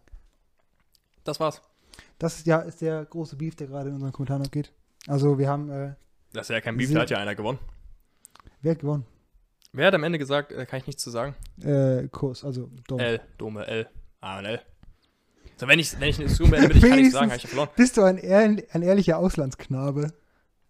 [1.24, 1.60] Das war's.
[2.18, 4.72] Das ist ja ist der große Beef, der gerade in unseren Kommentaren abgeht.
[5.06, 5.94] Also wir haben, äh,
[6.32, 7.58] Das ist ja kein Beef, da hat ja einer gewonnen.
[8.62, 9.04] wer hat gewonnen?
[9.72, 11.34] Wer hat am Ende gesagt, äh, kann ich nichts zu sagen?
[11.60, 12.98] Äh, Kurs, also Dom.
[12.98, 13.88] L, dumme L.
[14.20, 14.60] Ah, ein L.
[15.56, 17.68] So, wenn ich, wenn ich eine will ich kann nichts sagen, habe ich verloren.
[17.76, 20.12] Bist du ein, ehr ein ehrlicher Auslandsknabe?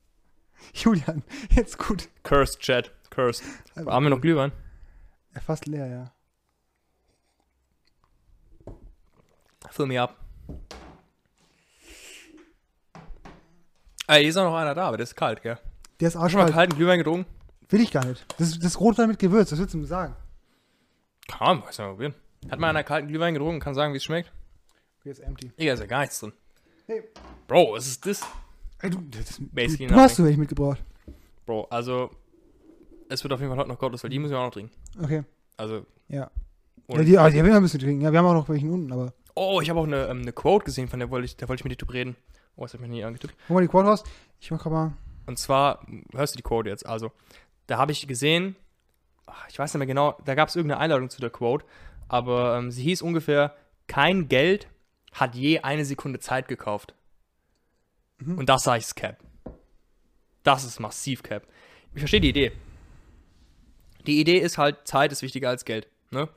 [0.74, 2.08] Julian, jetzt gut.
[2.22, 2.92] Cursed, Chat.
[3.10, 3.44] Cursed.
[3.76, 4.52] Haben wir noch Glühwein?
[5.34, 6.12] Ja, Fast leer, ja.
[9.76, 10.16] Fill me up.
[14.06, 15.58] Ey, hier ist auch noch einer da, aber der ist kalt, gell?
[16.00, 16.54] Der ist Hast du schon mal arschkalt.
[16.70, 17.26] kalten Glühwein getrunken?
[17.68, 18.24] Will ich gar nicht.
[18.38, 20.16] Das ist das ist Rotwein mit Gewürz, was willst du mir sagen?
[21.28, 22.14] Kann man, weiß mal probieren.
[22.50, 24.32] Hat mal einer kalten Glühwein getrunken, kann sagen, wie es schmeckt?
[25.00, 25.50] Okay, ist empty.
[25.58, 26.32] Digga, ist ja gar nichts drin.
[26.86, 27.02] Hey.
[27.46, 28.22] Bro, was ist das?
[28.80, 30.16] Ey, du, das, du, Basically du hast nothing.
[30.16, 30.82] du welche mitgebracht.
[31.44, 32.10] Bro, also,
[33.10, 34.72] es wird auf jeden Fall heute noch Gottes, weil die müssen wir auch noch trinken.
[35.02, 35.24] Okay.
[35.58, 36.30] Also, Ja.
[36.88, 38.00] Ja, die, ah, die haben wir ein bisschen trinken.
[38.02, 39.12] Ja, wir haben auch noch welchen unten, aber.
[39.36, 41.60] Oh, ich habe auch eine, ähm, eine Quote gesehen, von der wollte ich, da wollte
[41.60, 42.16] ich mit dir reden.
[42.56, 43.34] Oh, das hab ich mir nie angetippt.
[43.46, 44.02] Guck mal die Quad raus.
[44.40, 44.92] Ich mach mal.
[45.26, 46.86] Und zwar, hörst du die Quote jetzt?
[46.86, 47.12] Also,
[47.66, 48.56] da habe ich gesehen,
[49.48, 51.64] ich weiß nicht mehr genau, da gab es irgendeine Einladung zu der Quote,
[52.08, 53.54] aber ähm, sie hieß ungefähr,
[53.88, 54.68] kein Geld
[55.12, 56.94] hat je eine Sekunde Zeit gekauft.
[58.18, 58.38] Mhm.
[58.38, 59.18] Und das sage ich Cap.
[60.42, 61.46] Das ist massiv Cap.
[61.94, 62.52] Ich verstehe die Idee.
[64.06, 65.88] Die Idee ist halt, Zeit ist wichtiger als Geld.
[66.10, 66.28] Ne?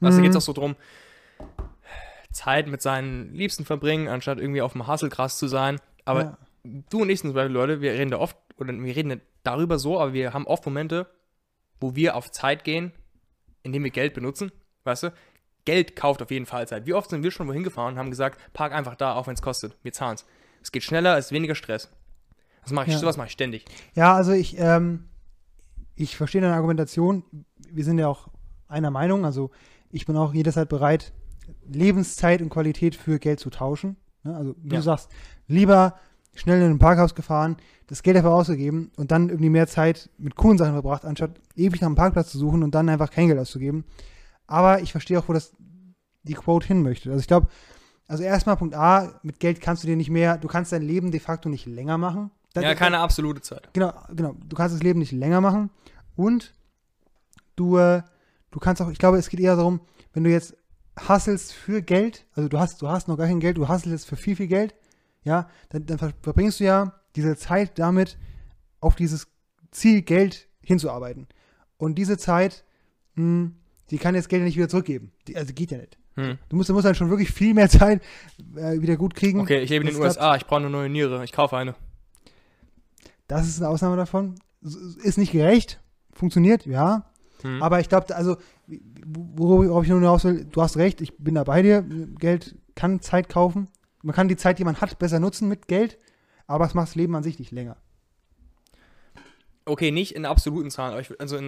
[0.00, 0.22] Also Mhm.
[0.22, 0.76] geht es auch so drum,
[2.34, 5.80] Zeit mit seinen Liebsten verbringen, anstatt irgendwie auf dem Hasselgras zu sein.
[6.04, 6.38] Aber ja.
[6.90, 9.78] du und ich sind zum Beispiel Leute, wir reden da oft, oder wir reden darüber
[9.78, 11.06] so, aber wir haben oft Momente,
[11.80, 12.92] wo wir auf Zeit gehen,
[13.62, 14.52] indem wir Geld benutzen,
[14.84, 15.12] weißt du?
[15.64, 16.84] Geld kauft auf jeden Fall Zeit.
[16.84, 19.34] Wie oft sind wir schon wohin gefahren und haben gesagt, park einfach da, auch wenn
[19.34, 19.76] es kostet.
[19.82, 20.26] Wir zahlen es.
[20.62, 21.90] Es geht schneller, es ist weniger Stress.
[22.62, 22.98] Das mache ich, Ja.
[22.98, 23.64] sowas mache ich ständig.
[23.94, 25.04] Ja, also ich, ähm,
[25.94, 27.24] ich verstehe deine Argumentation.
[27.70, 28.28] Wir sind ja auch
[28.68, 29.24] einer Meinung.
[29.24, 29.50] Also
[29.90, 31.12] ich bin auch jederzeit bereit,
[31.68, 33.96] Lebenszeit und Qualität für Geld zu tauschen.
[34.22, 34.34] Ne?
[34.36, 34.76] Also wie Ja.
[34.76, 35.08] du sagst,
[35.46, 35.94] lieber
[36.34, 40.34] schnell in ein Parkhaus gefahren, das Geld dafür auszugeben und dann irgendwie mehr Zeit mit
[40.36, 43.38] coolen Sachen verbracht, anstatt ewig nach einem Parkplatz zu suchen und dann einfach kein Geld
[43.38, 43.84] auszugeben.
[44.46, 45.54] Aber ich verstehe auch, wo das
[46.24, 47.10] die Quote hin möchte.
[47.10, 47.48] Also ich glaube,
[48.08, 51.10] also erstmal Punkt A, mit Geld kannst du dir nicht mehr, du kannst dein Leben
[51.10, 52.30] de facto nicht länger machen.
[52.52, 53.68] Das- Ja, keine absolute Zeit.
[53.72, 54.34] Genau, genau.
[54.46, 55.70] Du kannst das Leben nicht länger machen
[56.16, 56.52] und
[57.56, 58.02] du, äh,
[58.50, 59.80] du kannst auch, ich glaube, es geht eher darum,
[60.12, 60.56] wenn du jetzt
[60.96, 64.16] hasselst für Geld, also du hast, du hast noch gar kein Geld, du hasselst für
[64.16, 64.74] viel, viel Geld,
[65.24, 68.18] ja, dann, dann ver- verbringst du ja diese Zeit damit,
[68.80, 69.26] auf dieses
[69.70, 71.26] Ziel Geld hinzuarbeiten.
[71.78, 72.64] Und diese Zeit,
[73.14, 73.50] mh,
[73.90, 75.12] die kann jetzt Geld ja nicht wieder zurückgeben.
[75.26, 75.98] Die, also geht ja nicht.
[76.16, 76.38] Hm.
[76.48, 78.02] Du musst, du musst dann schon wirklich viel mehr Zeit
[78.56, 79.40] äh, wieder gut kriegen.
[79.40, 80.00] Okay, ich lebe in den.
[80.02, 81.74] USA, ich brauche eine neue Niere, ich kaufe eine.
[83.26, 84.36] Das ist eine Ausnahme davon.
[84.62, 85.80] Ist nicht gerecht,
[86.12, 87.10] funktioniert, ja.
[87.44, 87.62] Hm.
[87.62, 88.36] Aber ich glaube, also,
[89.06, 91.82] worauf ich nur hinaus will, du hast recht, ich bin da bei dir.
[92.18, 93.68] Geld kann Zeit kaufen.
[94.02, 95.98] Man kann die Zeit, die man hat, besser nutzen mit Geld,
[96.46, 97.76] aber es macht das Leben an sich nicht länger.
[99.66, 101.40] Okay, nicht in absoluten Zahlen, also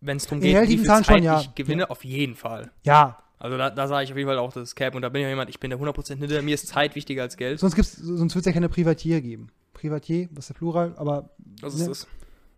[0.00, 1.40] wenn es darum geht, wie viel Zahlen Zeit schon, ja.
[1.40, 2.72] ich gewinne, auf jeden Fall.
[2.82, 4.96] Ja, Also da, da sage ich auf jeden Fall auch, das ist Cap.
[4.96, 7.22] Und da bin ich auch jemand, ich bin der 100% hinter mir, ist Zeit wichtiger
[7.22, 7.60] als Geld.
[7.60, 9.48] sonst, gibt's, sonst wird es ja keine Privatier geben.
[9.74, 10.94] Privatier, was ist der Plural?
[10.96, 11.30] Aber
[11.60, 11.88] Was ist Ja.
[11.88, 12.06] das?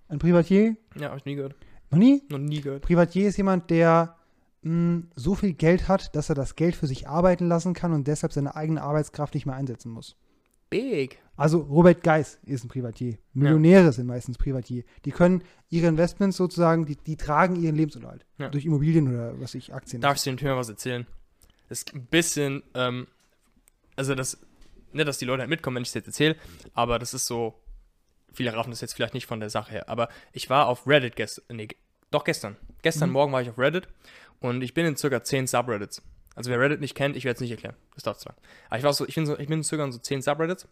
[0.09, 1.55] ein Privatier, Ja, habe ich nie gehört.
[1.95, 2.23] Noch nie?
[2.29, 2.83] Noch nie gehört.
[2.83, 4.17] Privatier ist jemand, der
[4.63, 8.07] mh, so viel Geld hat, dass er das Geld für sich arbeiten lassen kann und
[8.07, 10.17] deshalb seine eigene Arbeitskraft nicht mehr einsetzen muss.
[10.71, 11.19] Big.
[11.37, 13.19] Also Robert Geis ist ein Privatier.
[13.33, 14.85] Millionäre sind meistens Privatier.
[15.05, 18.25] Die können ihre Investments sozusagen, die, die tragen ihren Lebensunterhalt.
[18.39, 18.49] Ja.
[18.49, 20.01] Durch Immobilien oder was ich, Aktien.
[20.01, 21.07] Darf ich dir Thema was erzählen?
[21.69, 23.07] Das ist ein bisschen, ähm,
[23.97, 24.39] also das,
[24.93, 26.37] nicht, dass die Leute halt mitkommen, wenn ich es jetzt erzähle,
[26.73, 27.55] aber das ist so,
[28.35, 31.17] viele raffen das jetzt vielleicht nicht von der Sache her, aber ich war auf Reddit
[31.17, 31.69] gestern, nee,
[32.11, 32.57] doch gestern.
[32.83, 33.15] Gestern Mhm.
[33.15, 33.89] Morgen war ich auf Reddit
[34.41, 36.03] und ich bin in circa 10 Subreddits.
[36.35, 37.77] Also wer Reddit nicht kennt, ich werde es nicht erklären.
[37.95, 38.35] Das dauert lang.
[38.69, 40.67] Aber ich war so, ich bin so, ich bin in circa in so 10 Subreddits.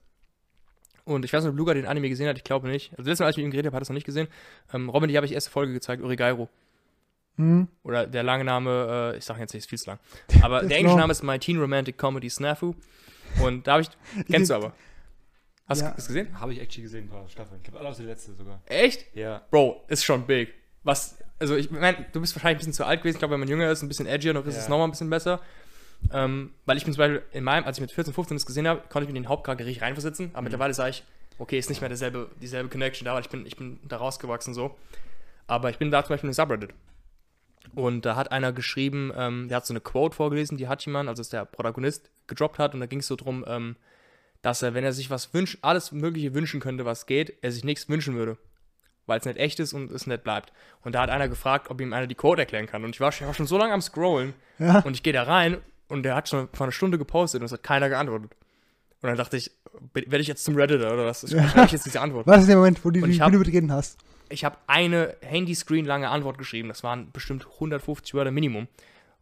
[1.05, 2.91] Und ich weiß nicht, ob Luca den Anime gesehen hat, ich glaube nicht.
[2.93, 4.29] Also letztes Mal, als ich mit ihm geredet habe, hat er es noch nicht gesehen.
[4.73, 6.49] Ähm, Robin, die habe ich erste Folge gezeigt, Urigairo.
[7.37, 7.67] Hm?
[7.83, 9.99] Oder der lange Name, äh, ich sage jetzt nicht, ist viel zu lang.
[10.43, 10.99] Aber der englische.
[10.99, 12.75] Name ist My Teen Romantic Comedy Snafu.
[13.43, 13.89] Und da habe ich,
[14.31, 14.75] kennst du aber.
[15.67, 15.91] Hast Ja.
[15.91, 16.39] du es gesehen?
[16.41, 17.59] Habe ich actually gesehen, ein paar Staffeln.
[17.59, 18.61] Ich glaube, alle aus der letzte sogar.
[18.67, 19.15] Echt?
[19.15, 19.43] Ja.
[19.51, 20.53] Bro, ist schon big.
[20.83, 23.17] Was, also ich meine, du bist wahrscheinlich ein bisschen zu alt gewesen.
[23.17, 24.71] Ich glaube, wenn man jünger ist, ein bisschen edgier, dann ist es Ja.
[24.71, 25.41] nochmal ein bisschen besser.
[26.13, 28.67] Ähm, weil ich bin zum Beispiel in meinem, als ich mit 14, 15 das gesehen
[28.67, 30.31] habe, konnte ich mir in den Hauptcharakter richtig reinversetzen.
[30.33, 31.05] Aber mittlerweile sage ich,
[31.39, 34.53] okay, ist nicht mehr derselbe, dieselbe Connection da, weil ich bin, ich bin da rausgewachsen
[34.55, 34.77] so.
[35.47, 36.71] Aber ich bin da zum Beispiel in Subreddit.
[37.77, 41.21] Und da hat einer geschrieben, ähm, der hat so eine Quote vorgelesen, die Hachiman, also
[41.21, 42.75] dass der Protagonist, gedroppt hat.
[42.75, 43.77] Und da ging es so drum, ähm,
[44.43, 47.65] dass er, wenn er sich was wünscht, alles Mögliche wünschen könnte, was geht, er sich
[47.65, 48.37] nichts wünschen würde.
[49.07, 50.53] Weil es nicht echt ist und es nicht bleibt.
[50.83, 52.85] Und da hat einer gefragt, ob ihm einer die Code erklären kann.
[52.85, 54.35] Und ich war, schon- ich war schon so lange am Scrollen.
[54.59, 54.81] Ja.
[54.81, 57.53] Und ich gehe da rein und der hat schon vor einer Stunde gepostet und es
[57.53, 58.31] hat keiner geantwortet.
[59.01, 59.51] Und dann dachte ich,
[59.95, 61.25] werde ich jetzt zum Redditor oder was?
[61.25, 62.27] Ich schreibe ich jetzt diese Antwort.
[62.27, 63.99] Was ist der Moment, wo du die Bühne betreten hast?
[64.29, 66.69] Ich habe eine Handyscreen lange Antwort geschrieben.
[66.69, 68.69] Das waren bestimmt 150 Wörter Minimum.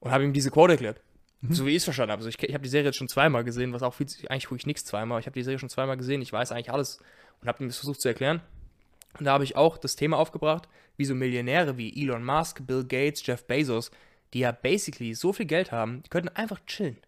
[0.01, 1.01] Und habe ihm diese Quote erklärt.
[1.49, 2.20] So wie ich es verstanden habe.
[2.20, 4.59] Also ich, ich habe die Serie jetzt schon zweimal gesehen, was auch viel, eigentlich gucke
[4.59, 5.20] ich nichts zweimal.
[5.20, 6.20] Ich habe die Serie schon zweimal gesehen.
[6.20, 6.99] Ich weiß eigentlich alles
[7.41, 8.43] und habe ihm das versucht zu erklären.
[9.18, 10.68] Und da habe ich auch das Thema aufgebracht,
[10.99, 13.91] wie so Millionäre wie Elon Musk, Bill Gates, Jeff Bezos,
[14.34, 16.99] die ja basically so viel Geld haben, die könnten einfach chillen.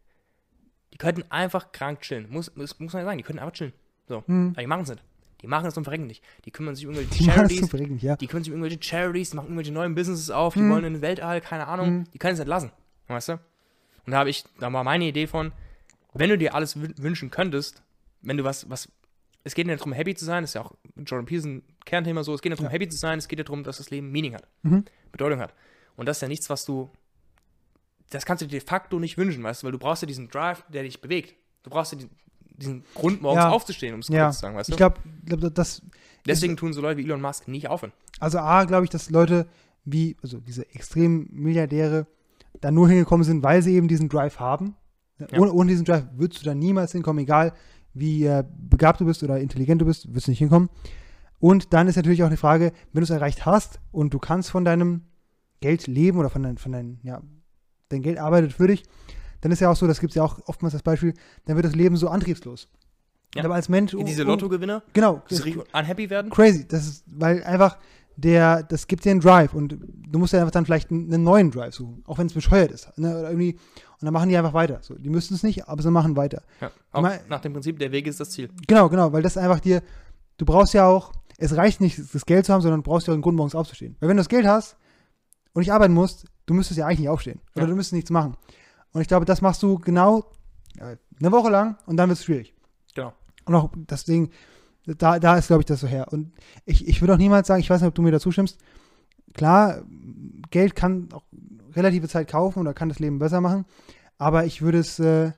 [0.95, 2.27] Die könnten einfach krank chillen.
[2.31, 3.73] Muss, muss, muss man ja sagen, die könnten einfach chillen.
[4.09, 4.25] So.
[4.27, 5.03] Aber die machen es nicht.
[5.43, 6.25] Die machen es und verrecken nicht.
[6.45, 8.03] Die kümmern sich um irgendwelche Die Charities.
[8.03, 8.17] ja.
[8.17, 10.71] Die kümmern sich um irgendwelche Charities, die machen irgendwelche neuen Businesses auf, die Hm.
[10.71, 12.05] wollen in den Weltall, keine Ahnung.
[12.13, 12.73] Die können es nicht lassen.
[13.09, 13.39] Weißt du?
[14.07, 15.53] Und da habe ich, da war meine Idee von,
[16.15, 17.83] wenn du dir alles wün- wünschen könntest,
[18.21, 18.89] wenn du was, was,
[19.45, 22.35] es geht nicht darum, happy zu sein, das ist ja auch Jordan Peterson Kernthema so,
[22.35, 22.73] es geht nicht darum, Ja.
[22.73, 24.85] happy zu sein, es geht ja darum, dass das Leben Meaning hat, Mhm.
[25.11, 25.55] Bedeutung hat.
[25.97, 26.91] Und das ist ja nichts, was du,
[28.11, 30.29] das kannst du dir de facto nicht wünschen, weißt du, weil du brauchst ja diesen
[30.29, 31.35] Drive, der dich bewegt.
[31.63, 32.11] Du brauchst ja diesen,
[32.57, 33.51] diesen Grund, morgens Ja.
[33.51, 34.31] aufzustehen, um es Ja.
[34.31, 34.73] zu sagen, weißt du?
[34.73, 35.83] Ich glaube, glaub, das,
[36.27, 37.93] Deswegen tun so Leute wie Elon Musk nicht aufhören.
[38.21, 39.49] also A, glaube ich, dass Leute
[39.85, 42.07] wie, also diese extremen Milliardäre
[42.63, 44.77] da nur hingekommen sind, weil sie eben diesen Drive haben.
[45.19, 45.39] Ja.
[45.39, 47.53] Ohne, ohne diesen Drive würdest du da niemals hinkommen, egal
[47.93, 50.71] wie äh, begabt du bist oder intelligent du bist, wirst du nicht hinkommen.
[51.39, 54.51] Und dann ist natürlich auch die Frage, wenn du es erreicht hast und du kannst
[54.51, 55.03] von deinem
[55.61, 57.21] Geld leben oder von deinem, von deinem, ja,
[57.91, 58.85] dein Geld arbeitet für dich,
[59.41, 61.67] dann ist ja auch so, das gibt es ja auch oftmals das Beispiel, dann wird
[61.67, 62.69] das Leben so antriebslos.
[63.35, 63.45] Ja.
[63.45, 63.95] Aber als Mensch.
[63.95, 65.23] Wie diese Lottogewinner, Genau.
[65.73, 66.31] unhappy werden.
[66.31, 66.67] crazy.
[66.69, 67.79] Das ist, weil einfach
[68.23, 71.51] der, das gibt dir einen Drive und du musst ja einfach dann vielleicht einen, neuen
[71.51, 72.97] Drive suchen, auch wenn es bescheuert ist.
[72.99, 73.11] Ne?
[73.19, 74.79] Oder irgendwie, und dann machen die einfach weiter.
[74.83, 76.43] So, die müssten es nicht, aber sie machen weiter.
[76.61, 78.49] Ja, auch nach dem Prinzip, der Weg ist das Ziel.
[78.67, 79.83] Genau, genau, weil das einfach dir,
[80.37, 83.13] du brauchst ja auch, es reicht nicht, das Geld zu haben, sondern du brauchst ja
[83.13, 83.97] auch einen Grund, morgens aufzustehen.
[84.01, 84.77] Weil wenn du das Geld hast
[85.53, 87.41] und nicht arbeiten musst, du müsstest ja eigentlich nicht aufstehen.
[87.55, 87.71] Oder Ja.
[87.71, 88.37] du müsstest nichts machen.
[88.93, 90.31] Und ich glaube, das machst du genau
[90.79, 92.55] äh, eine Woche lang und dann wird es schwierig.
[92.95, 93.13] Genau.
[93.45, 94.31] Und auch deswegen,
[94.87, 96.09] da, da ist, glaube ich, das so her.
[96.11, 96.33] Und
[96.65, 98.59] ich, ich würde auch niemals sagen, ich weiß nicht, ob du mir dazu stimmst,
[99.35, 99.83] klar,
[100.51, 101.25] Geld kann auch
[101.75, 103.65] relative Zeit kaufen oder kann das Leben besser machen,
[104.19, 105.33] aber ich würde es, äh,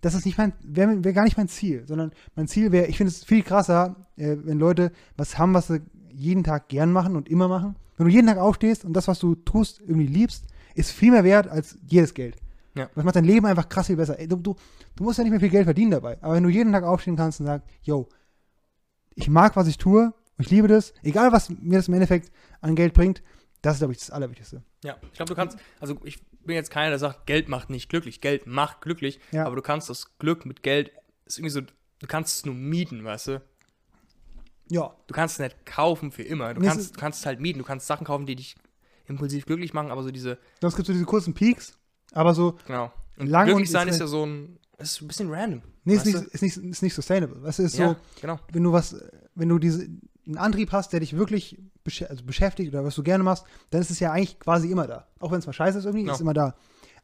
[0.00, 2.96] das ist nicht mein, wäre wär gar nicht mein Ziel, sondern mein Ziel wäre, ich
[2.96, 7.16] finde es viel krasser, äh, wenn Leute was haben, was sie jeden Tag gern machen
[7.16, 7.76] und immer machen.
[7.96, 11.24] Wenn du jeden Tag aufstehst und das, was du tust, irgendwie liebst, ist viel mehr
[11.24, 12.36] wert als jedes Geld.
[12.76, 12.88] Ja.
[12.94, 14.18] Das macht dein Leben einfach krass viel besser.
[14.18, 14.56] Ey, du, du,
[14.96, 16.18] du musst ja nicht mehr viel Geld verdienen dabei.
[16.20, 18.08] Aber wenn du jeden Tag aufstehen kannst und sagst, yo,
[19.14, 22.74] ich mag, was ich tue, ich liebe das, egal was mir das im Endeffekt an
[22.74, 23.22] Geld bringt,
[23.62, 24.62] das ist, glaube ich, das Allerwichtigste.
[24.82, 27.88] Ja, ich glaube, du kannst, also ich bin jetzt keiner, der sagt, Geld macht nicht
[27.88, 28.20] glücklich.
[28.20, 29.46] Geld macht glücklich, Ja.
[29.46, 30.90] aber du kannst das Glück mit Geld,
[31.24, 33.42] ist irgendwie so, du kannst es nur mieten, weißt du?
[34.68, 34.94] Ja.
[35.06, 36.52] Du kannst es nicht kaufen für immer.
[36.54, 38.56] Du Nee, kannst, du kannst es halt mieten, du kannst Sachen kaufen, die dich
[39.06, 41.78] impulsiv glücklich machen, aber so diese, gibt es so diese kurzen Peaks,
[42.12, 42.92] aber so, genau.
[43.16, 45.62] Und Lang glücklich und sein ist ist ja so ein, ist ein bisschen random.
[45.84, 47.40] Nee, ist nicht, ist, nicht, ist nicht sustainable.
[47.40, 48.38] Du, ist ja, so, genau.
[48.52, 48.96] wenn du was,
[49.34, 49.86] wenn du diese,
[50.26, 53.80] einen Antrieb hast, der dich wirklich besch also beschäftigt oder was du gerne machst, dann
[53.82, 55.06] ist es ja eigentlich quasi immer da.
[55.20, 56.12] Auch wenn es mal scheiße ist irgendwie, Ja.
[56.12, 56.54] ist es immer da.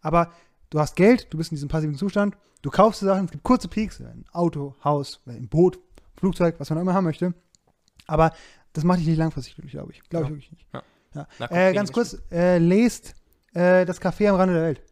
[0.00, 0.32] Aber
[0.70, 3.68] du hast Geld, du bist in diesem passiven Zustand, du kaufst Sachen, es gibt kurze
[3.68, 5.78] Peaks, ein Auto, Haus, ein Boot,
[6.16, 7.34] Flugzeug, was man auch immer haben möchte.
[8.06, 8.32] Aber
[8.72, 10.00] das macht dich nicht langfristig glücklich, glaube ich.
[10.08, 10.34] Glaube ich Ja.
[10.36, 10.66] wirklich nicht.
[10.72, 10.82] Ja.
[11.14, 11.28] Ja.
[11.38, 13.14] Na, kommt Äh, ganz kurz, äh, lest
[13.52, 14.82] äh, das Café am Rande der Welt.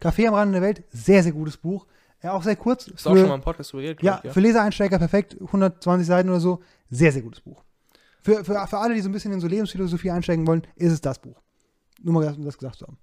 [0.00, 1.86] Café am Rande der Welt, sehr, sehr gutes Buch.
[2.22, 2.90] Ja, auch sehr kurz.
[2.92, 4.02] Hast du auch schon mal im Podcast drüber geredet?
[4.02, 6.60] Ja, ich, für Lesereinsteiger perfekt, 120 Seiten oder so.
[6.90, 7.62] Sehr, sehr gutes Buch.
[8.22, 11.00] Für, für, für alle, die so ein bisschen in so Lebensphilosophie einsteigen wollen, ist es
[11.00, 11.40] das Buch.
[12.02, 12.98] Nur mal um das gesagt zu haben.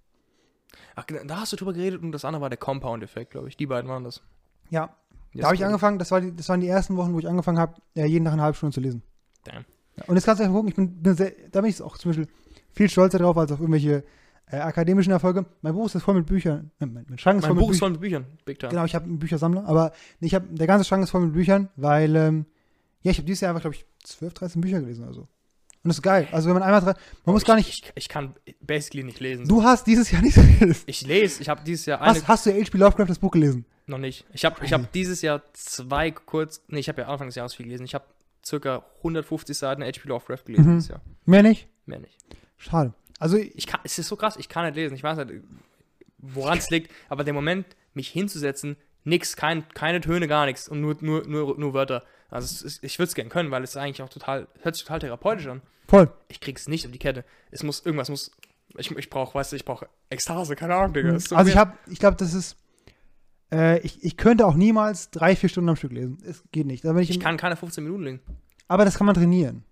[0.96, 3.58] Ach, genau, da hast du drüber geredet und das andere war der Compound-Effekt, glaube ich.
[3.58, 4.22] Die beiden waren das.
[4.70, 4.96] Ja,
[5.34, 7.28] Die da habe ich angefangen, das, war die, das waren die ersten Wochen, wo ich
[7.28, 9.02] angefangen habe, ja, jeden Tag eine halbe Stunde zu lesen.
[9.44, 9.66] Damn.
[9.98, 11.98] Ja, und jetzt kannst du einfach gucken, ich bin, bin sehr, da bin ich auch
[11.98, 12.28] zum Beispiel
[12.72, 14.04] viel stolzer drauf als auf irgendwelche
[14.52, 15.46] äh, akademischen Erfolge.
[15.62, 16.72] Mein Buch ist voll mit Büchern.
[16.80, 17.80] Äh, Mein, mein Schrank ist Mein voll Buch mit ist Büchern.
[17.80, 18.26] voll mit Büchern.
[18.46, 18.70] Big time.
[18.72, 21.34] Genau, ich habe einen Büchersammler, aber nee, ich habe der ganze Schrank ist voll mit
[21.34, 22.46] Büchern, weil ähm,
[23.02, 25.22] ja, ich habe dieses Jahr einfach, glaube ich, 12, 13 Bücher gelesen oder so.
[25.22, 26.28] Und das ist geil.
[26.32, 26.96] Also wenn man einmal dran,
[27.26, 27.70] man muss ich, gar nicht.
[27.70, 29.48] Ich, ich kann basically nicht lesen.
[29.48, 30.84] Du hast dieses Jahr nicht gelesen.
[30.88, 32.12] Ich lese, ich habe dieses Jahr eine.
[32.16, 32.76] Hast, hast du H.P.
[32.78, 33.66] Lovecraft das Buch gelesen?
[33.88, 34.26] Noch nicht.
[34.34, 36.62] Ich habe ich hab dieses Jahr zwei kurz.
[36.68, 37.86] Nee, ich habe ja Anfang des Jahres viel gelesen.
[37.86, 38.06] Ich habe
[38.44, 40.76] circa 150 Seiten HP Lovecraft gelesen Mhm.
[40.78, 41.02] dieses Jahr.
[41.26, 41.68] Mehr nicht?
[41.86, 42.18] Mehr nicht.
[42.58, 42.94] Schade.
[43.20, 44.96] Also ich, kann, es ist so krass, ich kann nicht lesen.
[44.96, 45.44] Ich weiß nicht,
[46.18, 50.82] woran es liegt, aber der Moment, mich hinzusetzen, nix, kein, keine Töne, gar nichts und
[50.82, 52.04] nur, nur, nur, nur Wörter.
[52.30, 55.00] Also ist, ich würde es gerne können, weil es eigentlich auch total, hört sich total
[55.00, 55.62] therapeutisch an.
[55.88, 56.12] voll.
[56.28, 57.24] Ich krieg's nicht auf die Kette.
[57.52, 58.32] Es muss, irgendwas muss
[58.78, 61.16] Ich, ich brauche, weißt du, ich brauche Ekstase, keine Ahnung, Digga.
[61.16, 62.58] Ist so also ich habe, ich glaube, das ist,
[63.52, 66.18] äh, ich, ich könnte auch niemals drei, vier Stunden am Stück lesen.
[66.26, 66.84] Es geht nicht.
[66.84, 68.20] Ich, ich kann keine 15 Minuten legen.
[68.68, 69.64] aber das kann man trainieren.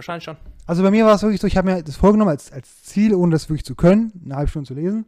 [0.00, 0.36] Wahrscheinlich schon.
[0.66, 3.14] Also bei mir war es wirklich so, ich habe mir das vorgenommen als, als Ziel,
[3.14, 5.04] ohne das wirklich zu können, eine halbe Stunde zu lesen.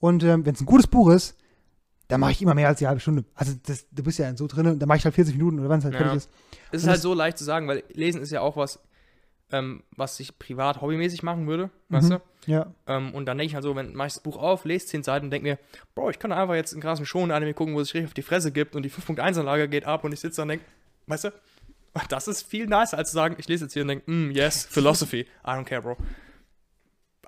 [0.00, 1.36] Und ähm, wenn es ein gutes Buch ist,
[2.08, 3.24] dann mache ich immer mehr als die halbe Stunde.
[3.34, 5.68] Also das, du bist ja so drin, und dann mache ich halt 40 Minuten oder
[5.70, 6.00] wann es halt Ja.
[6.00, 6.30] fertig ist.
[6.70, 8.78] Es ist Und halt so leicht zu sagen, weil Lesen ist ja auch was,
[9.50, 11.94] ähm, was ich privat hobbymäßig machen würde, Mhm.
[11.94, 12.20] weißt du?
[12.46, 12.66] Ja.
[12.86, 15.02] Ähm, und dann denke ich halt so, wenn mache ich das Buch auf, lese 10
[15.02, 15.58] Seiten und denke mir,
[15.94, 18.22] Bro, ich kann einfach jetzt in krassen Schon-Anime gucken, wo es sich richtig auf die
[18.22, 20.64] Fresse gibt und die 5.1-Anlage geht ab und ich sitze da und denke,
[21.06, 21.32] weißt du,
[22.08, 24.66] das ist viel nicer, als zu sagen, ich lese jetzt hier und denke, mm, yes,
[24.68, 25.96] Philosophy, I don't care, Bro.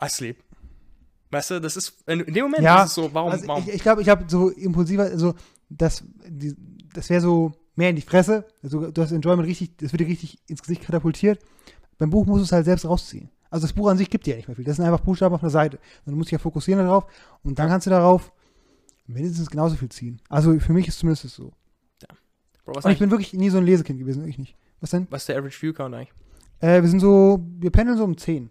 [0.03, 0.37] I sleep.
[1.31, 3.65] Weißt du, das ist, in, dem Moment Ja, ist es so, warum, Also warum?
[3.67, 5.35] ich ich glaube, ich habe so impulsiver, also
[5.69, 6.55] das, die,
[6.95, 8.47] das wäre so mehr in die Fresse.
[8.63, 11.41] Also du hast Enjoyment richtig, das wird dir richtig ins Gesicht katapultiert.
[11.99, 13.31] Beim Buch musst du es halt selbst rausziehen.
[13.51, 14.65] Also das Buch an sich gibt dir ja nicht mehr viel.
[14.65, 15.79] Das sind einfach Buchstaben auf einer Seite.
[16.05, 17.07] Und du musst dich ja fokussieren darauf
[17.43, 18.33] und dann kannst du darauf
[19.07, 20.21] mindestens genauso viel ziehen.
[20.29, 21.53] Also für mich ist zumindest es so.
[22.67, 24.57] Bro, was, Und ich bin wirklich nie so ein Lesekind gewesen, wirklich nicht.
[24.81, 25.07] Was denn?
[25.09, 26.13] was ist der Average View Count eigentlich?
[26.61, 28.51] Äh, wir sind so, wir pendeln so um 10.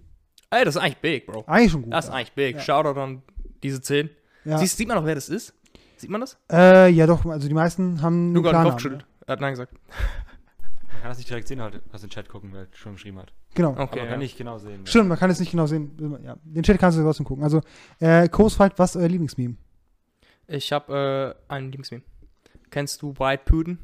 [0.50, 1.44] Ey, das ist eigentlich big, Bro.
[1.48, 1.94] Eigentlich schon gut.
[1.94, 2.18] Das ist ja.
[2.18, 2.56] eigentlich big.
[2.56, 2.62] Ja.
[2.62, 3.22] Shoutout an
[3.62, 4.10] diese 10.
[4.46, 4.58] ja.
[4.58, 5.54] Siehst, sieht man noch, wer das ist?
[5.98, 6.38] Sieht man das?
[6.52, 9.06] Äh, ja doch, also die meisten haben einen Luca den Klarnamen, Kopf geschüttelt.
[9.28, 9.74] Er hat Nein gesagt.
[9.74, 13.34] Man kann das nicht direkt sehen, halt, was den Chat gucken, wer schon geschrieben hat.
[13.54, 13.72] Genau.
[13.72, 14.12] Okay, Aber man ja.
[14.12, 14.86] kann nicht genau sehen.
[14.86, 16.22] Stimmt, man kann es nicht genau sehen.
[16.24, 17.44] Ja, den Chat kannst du trotzdem gucken.
[17.44, 17.62] Also,
[18.00, 19.56] äh, fragt, was ist euer Lieblingsmeme?
[20.48, 22.04] Ich habe äh, einen Lieblingsmeme.
[22.70, 23.80] Kennst du White Putin?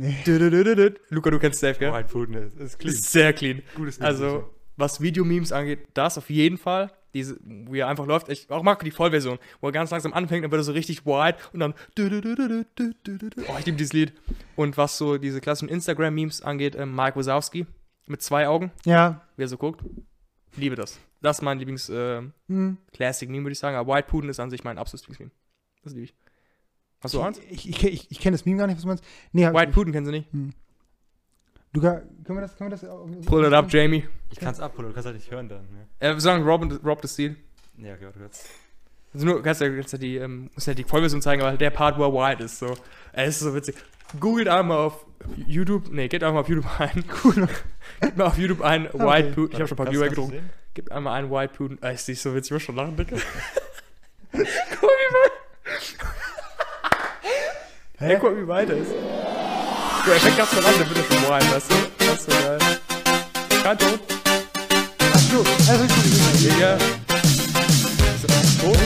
[0.00, 0.92] Nee.
[1.10, 1.92] Luca, du kennst Dave, gell?
[1.92, 2.94] White Food ist, clean.
[2.94, 3.62] Ist sehr clean.
[3.76, 6.90] Gutes Also, was Videomemes angeht, das auf jeden Fall.
[7.12, 8.28] Diese, wie er einfach läuft.
[8.28, 11.04] Ich auch mag die Vollversion, wo er ganz langsam anfängt, dann wird er so richtig
[11.06, 11.74] wide und dann.
[13.48, 14.12] Oh, ich liebe dieses Lied.
[14.56, 17.66] Und was so diese klassischen Instagram-Memes angeht, ähm, Mike Wazowski
[18.06, 19.22] mit zwei Augen, Ja.
[19.36, 19.82] wie er so guckt.
[20.56, 20.98] Liebe das.
[21.20, 23.44] Das ist mein Lieblings-Classic-Meme, Hm.
[23.44, 23.76] würde ich sagen.
[23.76, 25.32] Aber White Putin ist an sich mein absolutes Lieblingsmeme.
[25.82, 26.14] Das liebe ich.
[27.02, 27.40] Hast du eins?
[27.50, 29.04] Ich, ich, ich, ich kenne das Meme gar nicht, was du meinst.
[29.32, 29.72] Nee, White.
[29.72, 30.28] Putin kennst du nicht?
[31.72, 34.06] Du, ga- können wir das, können wir das auch- Pull it up, Jamie.
[34.30, 35.62] Ich kann es abholen, du kannst halt nicht hören dann.
[35.62, 35.86] Ne?
[36.00, 37.36] Äh, wir sagen Rob, Rob the Steel.
[37.78, 38.44] Ja, okay, warte kurz.
[39.14, 41.70] Also nur, kannst ja, kannst ja die, ähm, musst ja die Vollversion zeigen, aber der
[41.70, 42.76] Part, wo white ist, so.
[43.12, 43.76] Ey, ist so witzig.
[44.18, 45.06] Googelt einmal auf
[45.46, 47.04] YouTube, nee, geht einmal auf YouTube ein.
[47.24, 47.48] Cool.
[48.00, 49.52] Gib mal auf YouTube ein White Putin.
[49.52, 50.42] Ich habe schon ein paar Kannst- Viewer kannst du gedruckt.
[50.74, 51.78] Gib einmal ein White Putin.
[51.82, 53.16] Ey, ist nicht so witzig, ich muss schon lachen, Digga.
[54.32, 54.44] guck wie
[58.00, 58.08] weit.
[58.08, 58.90] Hey, guck wie weit er ist.
[60.06, 61.74] Ja, er fängt ganz von an, dann wird er schon white, weißt du?
[61.98, 62.58] Das ist so geil.
[63.62, 64.00] Kein Ton.
[65.12, 66.54] Ach so, also richtig.
[66.54, 66.74] Digga.
[66.74, 68.78] Ist er tot?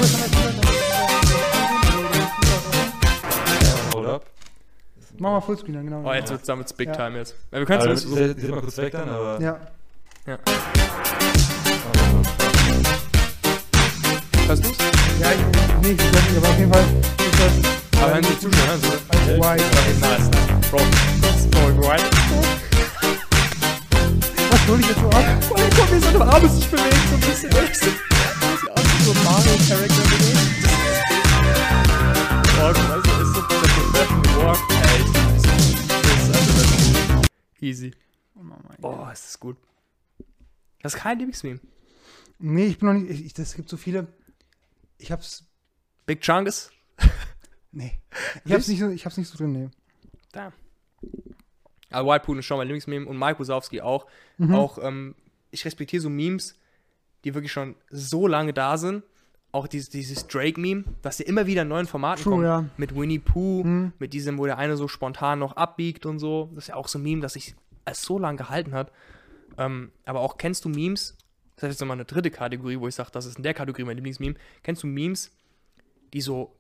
[3.95, 4.25] Hold up.
[5.19, 6.03] Mach mal Fullscreen dann, genau.
[6.09, 6.95] Oh, jetzt wird's damit Big Ja.
[6.95, 7.37] Time jetzt.
[7.53, 8.17] Ja, wir können es Also, so.
[8.17, 9.41] die sind mal kurz weg dann, aber.
[9.41, 9.59] Ja.
[14.47, 14.77] Hörst du's?
[15.21, 15.39] Ja, ich,
[15.83, 17.84] nee, ich weiß nicht, aber auf jeden Fall ist das.
[18.05, 18.89] Aber wenn die Zuschauer hören, so.
[19.41, 19.65] White.
[19.65, 20.69] Okay, nice, nice.
[20.71, 22.05] Bro, oh, white.
[24.51, 25.25] Was hol ich jetzt so ab?
[25.49, 27.51] Oh, guck, wie seine Arme sich bewegen, so ein bisschen.
[27.51, 30.39] Sieht aus wie so ein Mario-Charakter bewegt.
[32.61, 34.61] Oh, weißt du, ist so der Professional Walk.
[34.69, 36.29] Ey, ich lieb das.
[36.29, 37.63] Das ist das.
[37.63, 37.91] Easy.
[38.81, 39.57] Boah, ist das gut.
[40.83, 41.61] Das ist kein Lieblingsmeme.
[42.39, 43.11] Nee, ich bin noch nicht.
[43.11, 44.09] Ich, ich, das gibt so viele.
[44.99, 45.45] Ich hab's.
[46.05, 46.71] Big Chungus.
[47.75, 47.93] Nee.
[48.45, 49.69] Ich hab's nicht so, ich hab's nicht so drin, nee.
[50.33, 50.53] Da.
[51.91, 54.07] Aber White Putin ist schon mein Lieblingsmeme und Mike Wazowski auch.
[54.39, 54.55] Mhm.
[54.55, 55.15] Auch, ähm,
[55.51, 56.57] ich respektiere so Memes,
[57.25, 59.03] die wirklich schon so lange da sind.
[59.53, 62.45] Auch dieses, dieses Drake-Meme, dass der immer wieder in neuen Formaten True, kommt.
[62.45, 62.65] ja.
[62.77, 63.93] Mit Winnie Pooh, Mhm.
[64.01, 66.51] mit diesem, wo der eine so spontan noch abbiegt und so.
[66.55, 68.91] Das ist ja auch so ein Meme, das sich als so lange gehalten hat.
[69.57, 71.17] Ähm, aber auch kennst du Memes?
[71.55, 73.85] Das ist jetzt nochmal eine dritte Kategorie, wo ich sage, das ist in der Kategorie
[73.85, 74.35] mein Lieblingsmeme.
[74.65, 75.31] Kennst du Memes,
[76.13, 76.57] die so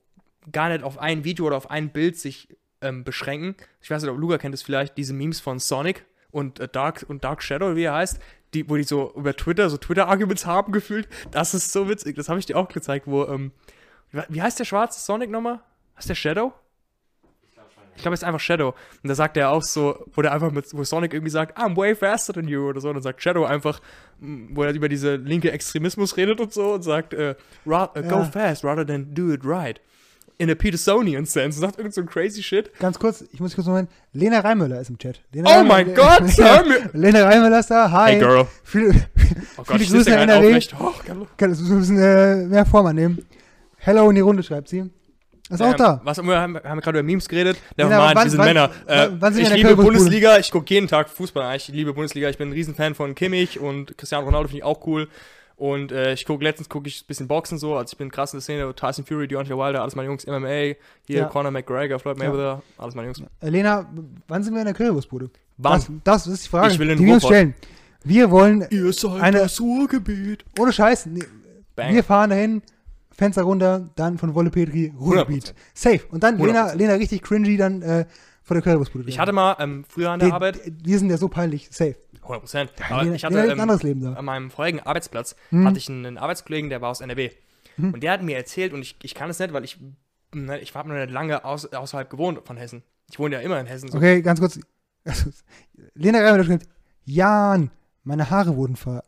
[0.52, 2.48] gar nicht auf ein Video oder auf ein Bild sich
[2.80, 3.56] ähm, beschränken?
[3.80, 7.04] Ich weiß nicht, ob Luca kennt es vielleicht, diese Memes von Sonic und äh, Dark
[7.08, 8.18] und Dark Shadow, wie er heißt,
[8.54, 11.08] die, wo die so über Twitter so Twitter-Arguments haben gefühlt.
[11.30, 12.16] Das ist so witzig.
[12.16, 13.52] Das habe ich dir auch gezeigt, wo, ähm,
[14.28, 15.60] wie, heißt der schwarze Sonic nochmal?
[15.96, 16.52] Heißt der Shadow?
[17.96, 18.74] Ich glaube, es ist einfach Shadow.
[19.02, 21.76] Und da sagt er auch so, wo der einfach mit, wo Sonic irgendwie sagt, I'm
[21.76, 22.88] way faster than you oder so.
[22.88, 23.80] Und dann sagt Shadow einfach,
[24.20, 28.02] m, wo er über diese linke Extremismus redet und so und sagt, äh, ra äh,
[28.02, 28.24] go Ja.
[28.24, 29.80] fast rather than do it right.
[30.36, 31.60] In a Petersonian sense.
[31.60, 32.76] Sagt irgend so ein crazy shit.
[32.80, 33.86] Ganz kurz, ich muss kurz mal.
[34.12, 35.20] Lena Reimüller ist im Chat.
[35.32, 36.90] Lena Oh Reimüller- mein Gott, hör mir.
[36.92, 37.90] Lena Reimüller ist da.
[37.90, 38.12] Hi.
[38.12, 38.46] Hey girl.
[38.64, 38.88] Viele,
[39.56, 40.48] Oh Gott, Viele Grüße ja in NRW.
[40.48, 40.74] aufrecht.
[40.80, 40.92] Oh,
[41.36, 43.24] kann das bisschen äh, mehr Form nehmen.
[43.76, 44.90] Hello in die Runde schreibt sie.
[45.50, 46.00] Ist auch Ähm, da.
[46.04, 47.58] Was, wir haben, haben gerade über Memes geredet.
[47.76, 48.70] Ja, Never aber mind, wir sind wann- Männer.
[48.86, 49.82] Äh, wann- sind wir ich der liebe?
[49.82, 50.38] Bundesliga.
[50.38, 51.54] Ich gucke jeden Tag Fußball.
[51.56, 52.28] Ich liebe Bundesliga.
[52.30, 55.08] Ich bin ein Riesenfan von Kimmich und Cristiano Ronaldo finde ich auch cool.
[55.56, 58.32] Und äh, ich gucke letztens gucke ich ein bisschen Boxen so, also ich bin krass
[58.32, 60.76] in der Szene, Tyson Fury, Deontay Wilder, alles meine Jungs, MMA, hier
[61.06, 61.24] Ja.
[61.26, 62.24] Conor McGregor, Floyd Ja.
[62.28, 63.22] Mayweather, alles meine Jungs.
[63.40, 63.88] Äh, Lena,
[64.26, 65.30] wann sind wir in der Currywurstbude?
[65.58, 65.80] Wann?
[66.02, 67.54] Das, das ist die Frage, Ich will in die wir uns stellen.
[68.02, 70.44] Wir wollen, Ihr seid Eine- das Ruhrgebiet.
[70.58, 71.22] ohne Scheiß, nee,
[71.76, 72.62] wir fahren dahin,
[73.12, 75.50] Fenster runter, dann von Wolle Petri, Ruhrgebiet.
[75.50, 75.54] 100%.
[75.72, 76.00] Safe.
[76.10, 76.74] Und dann Lena, 100%.
[76.76, 78.06] Lena richtig cringy dann äh,
[78.42, 79.08] vor der Currywurstbude.
[79.08, 81.68] Ich hatte mal ähm, früher an der Die- Arbeit, die- Wir sind ja so peinlich.
[81.70, 81.94] Safe.
[82.24, 84.14] 100 Prozent, aber ich hatte ein ähm, anderes Leben da.
[84.14, 85.66] an meinem vorigen Arbeitsplatz Mhm.
[85.66, 87.30] hatte ich einen Arbeitskollegen, der war aus NRW.
[87.76, 87.94] Mhm.
[87.94, 89.78] Und der hat mir erzählt, und ich, ich kann es nicht, weil ich,
[90.34, 92.82] ne, ich habe noch nicht lange aus, außerhalb gewohnt von Hessen.
[93.10, 93.90] Ich wohne ja immer in Hessen.
[93.90, 93.98] So.
[93.98, 94.58] Okay, ganz kurz.
[95.94, 96.66] Lena Reimer schreibt,
[97.04, 97.70] Jan,
[98.02, 99.04] meine Haare wurden ver...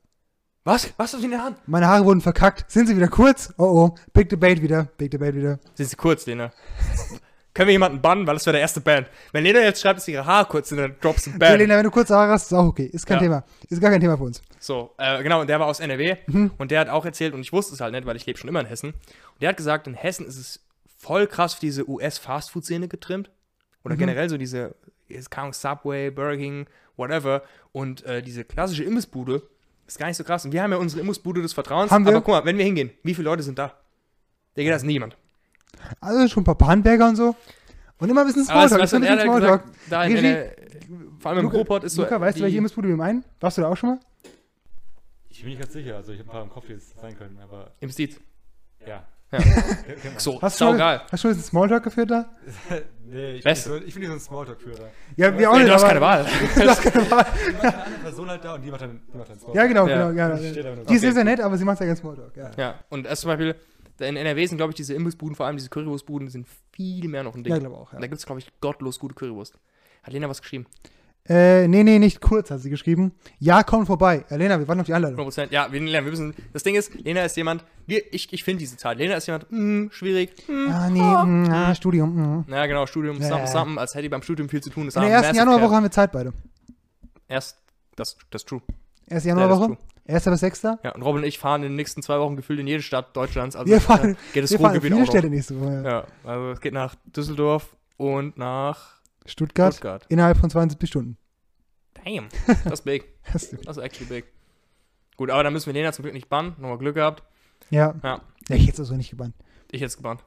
[0.64, 0.92] Was?
[0.96, 1.58] Was hast du in der Hand?
[1.66, 2.70] Meine Haare wurden verkackt.
[2.72, 3.54] Sind sie wieder kurz?
[3.56, 3.94] Oh oh.
[4.12, 4.88] Big Debate wieder.
[4.98, 5.60] Big Debate wieder.
[5.74, 6.52] Sind sie kurz, Lena?
[7.56, 9.08] Können wir jemanden bannen, weil das wäre der erste Band.
[9.32, 11.58] Wenn Lena jetzt schreibt, dass ihre Haare kurz sind, dann drops ein Okay, Band.
[11.58, 12.84] Lena, wenn du kurze Haare hast, ist auch okay.
[12.92, 13.22] Ist kein Ja.
[13.22, 13.44] Thema.
[13.70, 14.42] Ist gar kein Thema für uns.
[14.58, 16.50] So, äh, genau, und der war aus NRW Mhm.
[16.58, 18.48] und der hat auch erzählt, und ich wusste es halt nicht, weil ich lebe schon
[18.48, 18.90] immer in Hessen.
[18.90, 20.60] Und der hat gesagt, in Hessen ist es
[20.98, 23.30] voll krass für diese US-Fastfood-Szene getrimmt.
[23.84, 24.00] Oder Mhm.
[24.00, 24.74] generell so diese,
[25.30, 26.66] keine Subway, Burger King,
[26.96, 27.42] whatever.
[27.72, 29.42] Und äh, diese klassische Imbissbude
[29.86, 30.44] ist gar nicht so krass.
[30.44, 31.90] Und wir haben ja unsere Imbissbude des Vertrauens.
[31.90, 32.12] Haben wir?
[32.12, 33.72] Aber guck mal, wenn wir hingehen, wie viele Leute sind da?
[34.56, 35.16] Digga, da ist niemand.
[36.00, 37.34] Also schon ein paar Handwerker und so.
[37.98, 38.82] Und immer ein bisschen Aber es- Smalltalk.
[38.82, 39.64] weißt Ich du, finde ein er bisschen Smalltalk.
[39.64, 42.02] gesagt, da Regie, in, vor allem im Ruhrpott ist so.
[42.02, 43.24] Luca, weißt du, welche Imbissbude wir meinen?
[43.40, 43.98] Warst du da auch schon mal?
[45.30, 47.16] Ich bin nicht ganz sicher, also ich habe ein paar im Kopf, die es sein
[47.16, 48.18] können, aber Im Stiz.
[48.86, 49.04] ja.
[49.32, 49.38] Ja.
[50.18, 52.26] So, Hast du, schon, hast du schon ein bisschen Smalltalk geführt da?
[52.70, 53.68] nee, ich bin, nicht Beste.
[53.70, 54.88] so, ich bin nicht so ein Smalltalk-Führer.
[55.16, 55.68] Ja, wir auch Nee, nicht.
[55.70, 56.24] du hast aber- keine Wahl.
[56.54, 57.26] du hast keine Wahl.
[57.60, 59.56] Eine andere Person halt da und die macht dann, die macht dann Smalltalk.
[59.56, 60.10] Ja, genau, Ja.
[60.10, 60.16] genau.
[60.16, 61.12] Ja, Die ist sehr, Okay.
[61.12, 62.36] sehr nett, aber sie macht ja keinen Smalltalk.
[62.36, 63.56] Ja, Ja, und erst zum Beispiel,
[64.00, 67.34] in NRW sind, glaube ich, diese Imbissbuden, vor allem diese Currywurstbuden, sind viel mehr noch
[67.34, 67.52] ein Ding.
[67.52, 67.90] ja glaube auch.
[67.90, 68.02] Da Ja.
[68.06, 69.54] gibt es, glaube ich, gottlos gute Currywurst.
[70.02, 70.66] Hat Lena was geschrieben?
[71.28, 73.10] Äh, nee, nee, nicht kurz, hat sie geschrieben.
[73.40, 74.24] Ja, komm vorbei.
[74.30, 75.18] Äh, Lena, wir warten auf die Einladung.
[75.18, 75.48] 100%.
[75.50, 76.34] Ja, wir, Lena, wir müssen.
[76.52, 78.98] Das Ding ist, Lena ist jemand, ich, ich finde diese Zeit.
[78.98, 80.30] Lena ist jemand, hm, schwierig.
[80.46, 82.14] Hm, Ah, nee, mm, ah, Studium.
[82.14, 82.44] Mm.
[82.46, 83.52] Na genau, Studium, Ja, something, ja.
[83.52, 84.84] something, als hätte ich beim Studium viel zu tun.
[84.86, 86.32] Das In der ersten Januarwoche haben wir Zeit beide.
[87.26, 87.58] Erst,
[87.96, 88.60] das, das ist true.
[89.08, 89.78] Erste Ja, das ist Januarwoche, true.
[90.04, 90.78] erster bis sechster.
[90.82, 93.16] Ja, und Robin und ich fahren in den nächsten zwei Wochen gefühlt in jede Stadt
[93.16, 93.54] Deutschlands.
[93.56, 95.82] Also Wir fahren, geht das wir fahren in viele Städte nächste Woche.
[95.84, 95.90] Ja.
[95.90, 100.04] Ja, also es geht nach Düsseldorf und nach Stuttgart, Stuttgart.
[100.08, 101.16] innerhalb von 72 Stunden.
[102.04, 102.28] Damn,
[102.64, 103.04] das ist big.
[103.32, 104.24] Das ist actually big.
[105.16, 106.54] Gut, aber dann müssen wir Lena zum Glück nicht bannen.
[106.58, 107.22] Nochmal Glück gehabt.
[107.70, 107.94] Ja.
[108.02, 108.20] Ja.
[108.48, 109.34] ja ich hätte es auch nicht gebannt.
[109.70, 110.22] Ich jetzt gebannt.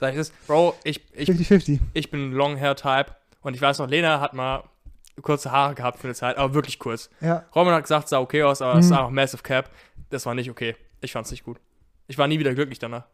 [0.00, 0.30] Sag ich das?
[0.46, 1.78] Bro, ich, ich, 50-50.
[1.92, 4.64] ich bin Long Hair Type und ich weiß noch, Lena hat mal
[5.20, 7.10] kurze Haare gehabt für eine Zeit, aber wirklich kurz.
[7.20, 7.44] Ja.
[7.54, 8.90] Roman hat gesagt, sah okay aus, aber es Mhm.
[8.90, 9.70] sah auch Massive Cap.
[10.10, 10.74] Das war nicht okay.
[11.00, 11.58] Ich fand's nicht gut.
[12.06, 13.04] Ich war nie wieder glücklich danach.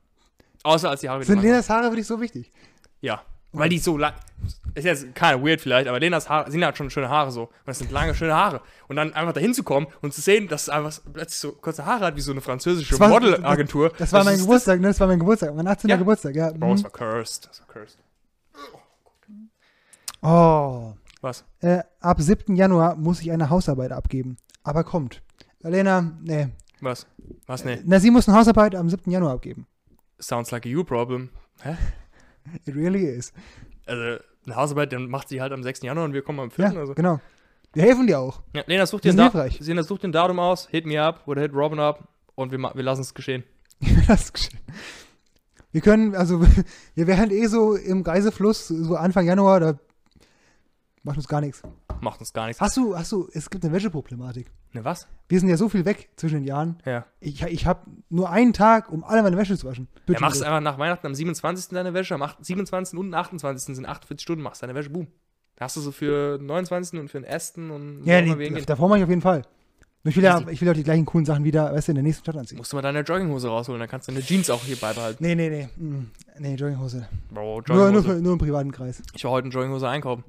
[0.62, 1.42] Außer als die Haare wieder Sind.
[1.42, 2.50] Lenas Haare wirklich so wichtig?
[3.00, 3.22] Ja.
[3.52, 4.12] Weil die so lang.
[4.74, 7.44] Ist jetzt of weird vielleicht, aber Lenas Haare, Lena hat schon schöne Haare so.
[7.44, 8.60] Und das sind lange, schöne Haare.
[8.88, 11.86] Und dann einfach dahin zu kommen und zu sehen, dass es einfach plötzlich so kurze
[11.86, 13.90] Haare hat, wie so eine französische Das Modelagentur.
[13.96, 14.88] Das war mein Geburtstag, ne?
[14.88, 15.54] Das war mein Geburtstag.
[15.54, 15.88] Mein 18.
[15.88, 15.96] Ja.
[15.96, 16.50] Geburtstag, ja.
[16.52, 16.84] Bro, es Mhm.
[16.84, 17.48] war cursed.
[17.48, 17.98] Das war cursed.
[20.20, 20.92] Oh.
[21.20, 21.44] Was?
[21.60, 22.54] Äh, ab 7.
[22.56, 24.36] Januar muss ich eine Hausarbeit abgeben.
[24.62, 25.22] Aber kommt.
[25.60, 26.48] Lena, nee.
[26.80, 27.06] Was?
[27.46, 27.64] Was?
[27.64, 27.78] Nee.
[27.84, 29.10] Na, sie muss eine Hausarbeit am 7.
[29.10, 29.66] Januar abgeben.
[30.20, 31.30] Sounds like a you problem.
[32.64, 33.32] It really is.
[33.86, 35.82] Also, eine Hausarbeit, dann macht sie halt am 6.
[35.82, 36.72] Januar und wir kommen am 4.
[36.72, 36.94] Ja, Also.
[36.94, 37.20] genau.
[37.74, 38.40] Wir helfen dir auch.
[38.54, 39.48] Ja, Lena, such Wir dir, Da-.
[39.60, 42.58] Lena, such dir ein Datum aus, hit me up oder hit Robin up und wir,
[42.58, 43.44] wir lassen es geschehen.
[44.06, 44.58] das ist geschehen.
[45.72, 46.40] Wir können, also,
[46.94, 49.78] wir wären eh so im Reisefluss, so Anfang Januar, da
[51.02, 51.62] macht uns gar nichts.
[52.00, 52.60] Macht uns gar nichts.
[52.60, 54.50] Hast du, hast du, es gibt eine Wäscheproblematik.
[54.72, 55.08] Ne, was?
[55.28, 56.78] Wir sind ja so viel weg zwischen den Jahren.
[56.84, 57.06] Ja.
[57.20, 57.80] Ich, ich habe
[58.10, 59.88] nur einen Tag, um alle meine Wäsche zu waschen.
[60.06, 61.68] Ja, machst einfach nach Weihnachten am 27.
[61.70, 62.98] deine Wäsche, am 8 27.
[62.98, 63.74] und 28.
[63.76, 65.08] sind 48 Stunden, machst deine Wäsche, boom.
[65.56, 67.00] Da hast du so für den 29.
[67.00, 67.54] und für den 1.
[67.56, 68.64] und Ja, nee, hingehen.
[68.66, 69.42] davor mache ich auf jeden Fall.
[70.04, 71.96] Nur Ich will, ja, ich will auch die gleichen coolen Sachen wieder, weißt du, in
[71.96, 72.56] der nächsten Stadt anziehen.
[72.58, 75.24] musst du mal deine Jogginghose rausholen, dann kannst du deine Jeans auch hier beibehalten.
[75.24, 75.68] Nee, nee, nee.
[75.84, 77.08] mm, Nee, Jogginghose.
[77.32, 77.92] Bro, Nur, Jogginghose.
[77.92, 79.02] nur, für, nur im privaten Kreis.
[79.14, 80.22] ich war heute in Jogginghose einkaufen.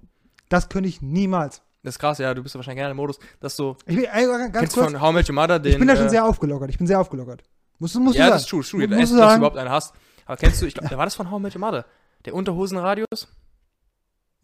[0.50, 1.62] Das könnte ich niemals.
[1.84, 4.06] Das ist krass, ja, du bist ja wahrscheinlich gerne im Modus, dass du, Ich bin,
[4.06, 6.10] ey, ganz du kurz, von How Met Your Mother den, ich bin da schon äh,
[6.10, 6.70] sehr aufgelockert.
[6.70, 7.44] Ich bin sehr aufgelockert.
[7.78, 8.46] Musst, du- musst ja, du das sagen.
[8.46, 8.88] ist true, ist true.
[8.88, 9.38] Musst Dass du du sagen.
[9.38, 9.94] überhaupt einen hast.
[10.26, 11.86] Aber kennst du, ich glaube, war das von How Met Your Mother?
[12.26, 13.30] Der Unterhosenradius?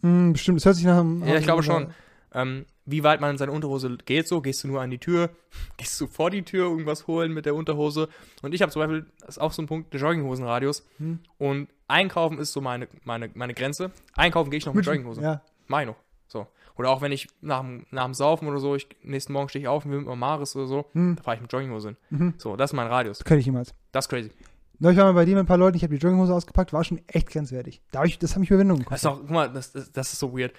[0.02, 1.26] Hm, bestimmt, das hört sich nach einem.
[1.26, 1.88] Ja, ich glaube schon.
[2.34, 5.30] Ähm, wie weit man in seine Unterhose geht, so, gehst du nur an die Tür,
[5.78, 8.10] gehst du vor die Tür irgendwas holen mit der Unterhose.
[8.42, 10.86] Und ich habe zum Beispiel, das ist auch so ein Punkt, der Jogginghosenradius.
[10.98, 11.20] Hm.
[11.38, 13.92] Und einkaufen ist so meine, meine, meine Grenze.
[14.16, 15.24] Einkaufen gehe ich noch mit, Jogginghosen.
[15.24, 15.42] Ja.
[15.68, 15.96] Noch.
[16.28, 16.48] So.
[16.78, 19.62] Oder auch wenn ich nach, dem- nach dem Saufen oder so, ich, nächsten Morgen stehe
[19.64, 21.16] ich auf und will mit Maris oder so, Hm.
[21.16, 21.98] da fahre ich mit Jogginghose hin.
[22.10, 22.34] Mhm.
[22.38, 23.20] So, das ist mein Radius.
[23.20, 23.74] Das könnte ich niemals.
[23.92, 24.32] Das ist crazy.
[24.80, 26.84] Neulich war mal bei dir mit ein paar Leuten, ich habe die Jogginghose ausgepackt, war
[26.84, 27.82] schon echt grenzwertig.
[27.92, 29.12] Da hab ich, das hat mich Überwindung Das gekostet.
[29.12, 30.52] ist auch, guck mal, das, das, das ist so weird.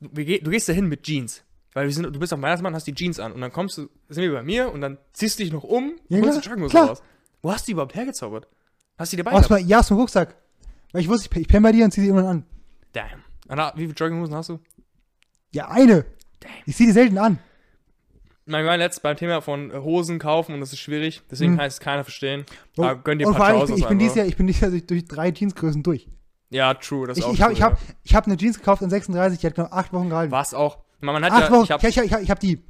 [0.00, 1.42] Du, wir du gehst da hin mit Jeans.
[1.72, 3.88] Weil wir sind, du bist auf Weihnachtsmann, hast die Jeans an und dann kommst du,
[4.08, 6.48] sind wir bei mir und dann ziehst du dich noch um Ja, und holst die
[6.48, 7.02] Jogginghose raus.
[7.42, 8.46] Wo hast du die überhaupt hergezaubert?
[8.98, 10.36] Hast du die dabei Aus ja, aus dem Rucksack.
[10.92, 12.46] Weil ich wusste, ich, ich penne bei dir und zieh sie irgendwann an.
[12.92, 13.23] Damn.
[13.48, 14.58] Anna, wie viele Jogginghosen hast du?
[15.52, 16.04] Ja, eine.
[16.40, 16.50] Damn.
[16.66, 17.38] Ich zieh die selten an.
[18.46, 21.58] Wir waren letzt beim Thema von äh, Hosen kaufen und das ist schwierig, deswegen Hm.
[21.58, 22.44] kann es keiner verstehen.
[22.76, 24.60] Und, Aber gönn dir ein paar vor allem, ich, bin dieses Jahr, ich bin dieses
[24.60, 26.08] Jahr durch, durch drei Jeansgrößen durch.
[26.50, 28.90] Ja, true, das ist Ich, auch ich habe hab, ich hab eine Jeans gekauft in
[28.90, 30.30] 36, die hat genau acht Wochen gehalten.
[30.30, 30.78] Was auch.
[31.00, 31.64] Man, hat Acht ja, Wochen.
[31.64, 32.62] ich hab, Ich, ich, ich, habe die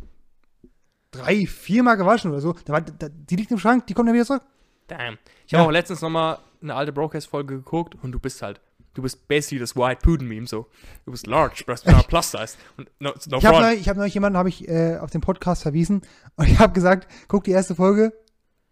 [1.11, 2.55] drei, viermal gewaschen oder so.
[2.65, 4.43] Da war, da, die liegt im Schrank, die kommt dann wieder zurück.
[4.87, 5.19] damn.
[5.47, 5.59] Ich Ja.
[5.59, 8.61] habe auch letztens nochmal eine alte Broadcast-Folge geguckt und du bist halt,
[8.95, 10.67] du bist basically das White Pudding-Meme so.
[11.05, 12.57] Du bist large, bist plus size.
[12.77, 15.21] Und no, no Ich habe neulich, ich hab neulich jemanden hab ich, äh, auf den
[15.21, 16.03] Podcast verwiesen
[16.37, 18.13] und ich habe gesagt, guck die erste Folge,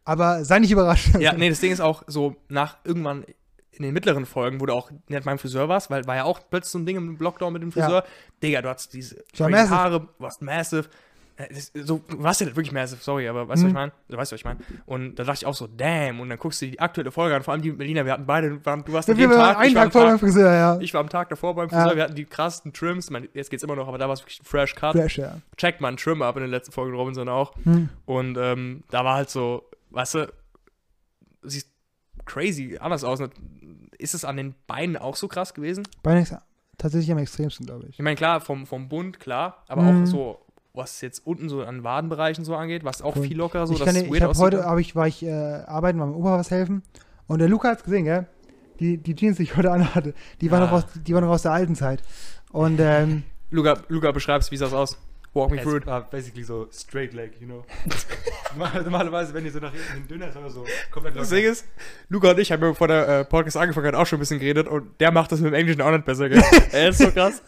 [0.04, 1.14] aber sei nicht überrascht.
[1.18, 3.24] Ja, nee, das Ding ist auch so, nach irgendwann
[3.72, 6.40] in den mittleren Folgen, wo du auch nicht beim Friseur warst, weil war ja auch
[6.50, 7.84] plötzlich so ein Ding im Lockdown mit dem Ja.
[7.84, 8.04] Friseur.
[8.42, 9.24] Digga, du hast diese.
[9.38, 10.88] Haare, du warst massive.
[11.36, 13.80] Äh, das- So, du warst ja wirklich massive, sorry, aber weißt du, was ich Mhm.
[13.80, 13.92] meine?
[14.08, 14.60] Du weißt, was ich meine.
[14.86, 17.42] Und da dachte ich auch so, damn, und dann guckst du die aktuelle Folge an,
[17.42, 19.74] vor allem die Berliner, wir hatten beide, waren, du warst an waren Tag, einen ich
[19.74, 20.78] war, am Tag vor beim Friseur, ja.
[20.80, 21.96] ich war am Tag davor beim Friseur, Ja.
[21.96, 24.40] wir hatten die krassesten Trims, man, jetzt geht's immer noch, aber da war es wirklich
[24.40, 24.92] ein Fresh Cut.
[24.92, 25.38] Fresh, ja.
[25.56, 27.54] Checkt mal einen Trim ab in der letzten Folge Robinson auch.
[27.64, 27.88] Hm.
[28.04, 30.32] Und ähm, da war halt so, weißt du,
[31.42, 31.68] siehst
[32.24, 33.20] crazy anders aus.
[33.98, 35.86] Ist es an den Beinen auch so krass gewesen?
[36.02, 36.34] Beine ist
[36.78, 37.94] tatsächlich am extremsten, glaube ich.
[37.98, 40.02] Ich meine, klar, vom, vom Bund, klar, aber Mhm.
[40.02, 43.26] auch so, was jetzt unten so an Wadenbereichen so angeht, was auch Cool.
[43.26, 44.42] viel lockerer so, ich dass kann, ich habe aussieht.
[44.42, 46.82] heute, hab ich, war ich äh, arbeiten, war meinem Opa was helfen
[47.26, 48.26] und der Luca hat's gesehen, gell?
[48.80, 50.66] Die, die Jeans, die ich heute anhatte, die waren, Ja.
[50.66, 52.02] noch aus, die waren noch aus der alten Zeit.
[52.50, 54.98] Und ähm, Luca, Luca beschreib's, wie sah es aus?
[55.34, 55.86] Walk me through it.
[55.86, 57.64] war basically so straight leg, you know.
[58.56, 61.40] Normal- Normalerweise, wenn ihr so nach hinten dünner ist, aber so komplett Das locker.
[61.42, 61.64] Ding ist,
[62.08, 64.40] Luca und ich haben ja vor der äh, Podcast angefangen, hat auch schon ein bisschen
[64.40, 66.42] geredet und der macht das mit dem Englischen auch nicht besser, gell?
[66.72, 67.40] er ist so krass.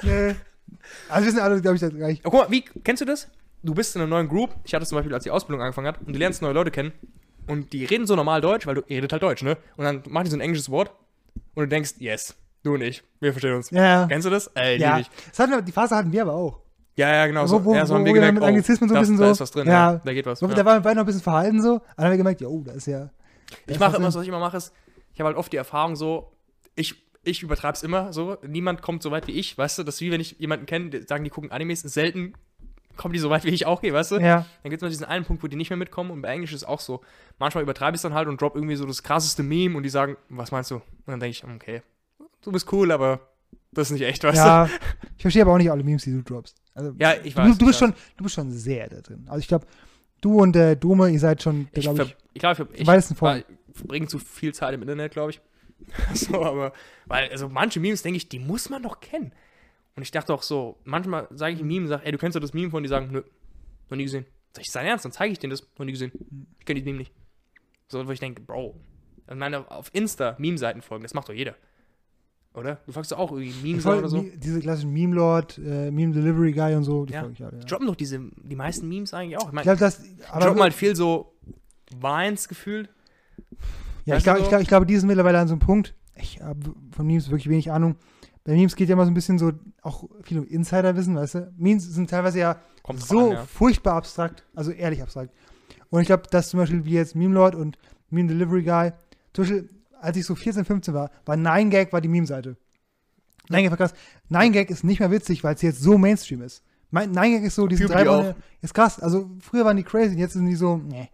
[1.09, 2.21] Also wir sind alle, glaube ich, das gleich.
[2.25, 3.29] Oh, guck mal, wie, kennst du das?
[3.63, 4.51] Du bist in einer neuen Group.
[4.65, 6.71] Ich hatte es zum Beispiel, als die Ausbildung angefangen hat, und du lernst neue Leute
[6.71, 6.93] kennen.
[7.47, 9.57] Und die reden so normal Deutsch, weil du ihr redet halt Deutsch, ne?
[9.77, 10.93] Und dann machen die so ein englisches Wort.
[11.55, 13.71] Und du denkst, yes, du und ich, wir verstehen uns.
[13.71, 14.07] Ja, ja.
[14.07, 14.49] Kennst du das?
[14.55, 14.97] Ey, ja.
[14.97, 15.29] lieb ich.
[15.31, 16.61] Das hatten wir, die Phase hatten wir aber auch.
[16.97, 17.47] Ja, ja, genau.
[17.47, 19.09] So, Wo- wo- ja, so wo haben wir gemerkt, mit oh, Anglizismen so ein das,
[19.09, 19.93] bisschen da so- ist was drin, Ja.
[19.93, 20.01] ja.
[20.05, 20.39] Da geht was.
[20.39, 20.55] So, Ja.
[20.55, 21.81] Da waren wir beide noch ein bisschen verhalten so.
[21.97, 23.11] Dann haben wir gemerkt, oh, das ist ja.
[23.67, 24.73] Ich mache immer, was ich immer mache, ist,
[25.13, 26.33] ich habe halt oft die Erfahrung so,
[26.77, 29.97] ich, ich übertreibe es immer so, niemand kommt so weit wie ich, weißt du, das
[29.97, 32.35] ist wie wenn ich jemanden kenne, die sagen, die gucken Animes, selten
[32.97, 34.17] kommen die so weit wie ich auch gehe, weißt du?
[34.19, 34.47] Ja.
[34.63, 36.53] Dann gibt es mal diesen einen Punkt, wo die nicht mehr mitkommen und bei Englisch
[36.53, 37.01] ist es auch so.
[37.39, 39.89] Manchmal übertreibe ich es dann halt und drop irgendwie so das krasseste Meme und die
[39.89, 40.77] sagen, was meinst du?
[40.77, 41.83] Und dann denke ich, okay,
[42.43, 43.21] du bist cool, aber
[43.73, 44.69] das ist nicht echt, weißt Ja.
[45.17, 46.57] Ich verstehe aber auch nicht alle Memes, die du droppst.
[46.75, 46.97] Also, du?
[47.03, 47.47] Ja, ich du, weiß.
[47.47, 47.79] du, bist ich weiß.
[47.79, 49.25] schon, du bist schon sehr da drin.
[49.29, 49.67] Also ich glaube,
[50.21, 53.17] du und der Dome, ihr seid schon, Ich, glaube ich, ich glaube, ich, am weitesten
[53.17, 53.31] vor.
[53.31, 55.41] weil ich verbringe zu viel Zeit im Internet, glaube ich.
[56.15, 56.73] so, aber,
[57.07, 59.33] weil, also manche Memes, denke ich, die muss man doch kennen.
[59.97, 62.41] Und ich dachte auch so, manchmal sage ich ein Meme, sage, ey, du kennst doch
[62.41, 63.23] das Meme von, die sagen, nö,
[63.91, 64.27] noch nie gesehen.
[64.53, 66.13] Sag ich, sein Ernst, dann zeige ich denen das, noch nie gesehen.
[66.59, 67.13] Ich kenne die Meme nicht.
[67.89, 68.75] So, wo ich denke, Bro,
[69.29, 71.55] ich meine, auf Insta Meme-Seiten folgen, das macht doch jeder.
[72.55, 72.77] Oder?
[72.87, 74.25] Du folgst doch auch irgendwie Memes oder so.
[74.37, 77.21] Diese klassischen Meme-Lord, äh, Meme-Delivery-Guy und so, die Ja.
[77.21, 77.59] folge ich alle.
[77.59, 77.65] Ja.
[77.65, 79.43] Droppen doch diese, die meisten Memes eigentlich auch.
[79.43, 80.05] Ich Ich meine, glaube, das.
[80.31, 81.35] Aber, droppen halt viel so
[82.01, 82.89] Vines gefühlt.
[84.05, 84.43] Ja, weißt ich, du glaub, so?
[84.43, 85.95] ich, glaub, ich glaube, die sind mittlerweile an so einem Punkt.
[86.17, 87.97] Ich habe von Memes wirklich wenig Ahnung.
[88.45, 89.53] Bei Memes geht ja immer so ein bisschen so,
[89.83, 91.53] auch viel um Insiderwissen, weißt du?
[91.57, 93.45] Memes sind teilweise ja Kommt so an, ja.
[93.47, 95.33] furchtbar abstrakt, also ehrlich abstrakt.
[95.91, 97.79] Und ich glaube, dass zum Beispiel wie jetzt Meme Lord und
[98.11, 98.93] Meme Delivery Guy,
[99.33, 99.71] zum Beispiel,
[100.01, 102.57] als ich so 14, 15 war, war 9gag war die Meme-Seite.
[103.49, 103.95] 9gag war krass.
[104.31, 106.63] 9gag ist nicht mehr witzig, weil es jetzt so Mainstream ist.
[106.91, 108.07] Mein- 9gag ist so, diese drei.
[108.07, 109.01] Wochen, ist krass.
[109.01, 111.09] Also früher waren die crazy, jetzt sind die so, nee.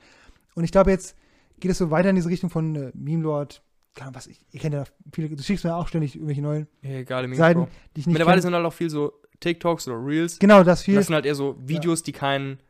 [0.54, 1.16] Und ich glaube, jetzt
[1.60, 3.62] geht es so weiter in diese Richtung von äh, Meme Lord.
[3.94, 6.90] Keine was ich, ihr kennt ja viele, du schickst mir auch ständig irgendwelche neuen Ja,
[6.98, 7.66] egal, Seiten,
[7.96, 8.42] die ich nicht Mittlerweile kenne.
[8.42, 10.38] sind halt auch viel so TikToks oder Reels.
[10.38, 10.94] Genau, das viel.
[10.94, 12.60] das sind halt eher so Videos, die keinen,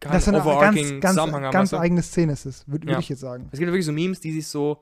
[0.00, 1.50] keinen Das eine overarching ganz, ganz, haben.
[1.50, 1.76] ganz du?
[1.76, 2.98] eigene Szene, ist es, würde würd Ja.
[3.00, 3.44] ich jetzt sagen.
[3.52, 4.80] Es gibt ja wirklich so Memes, die sich so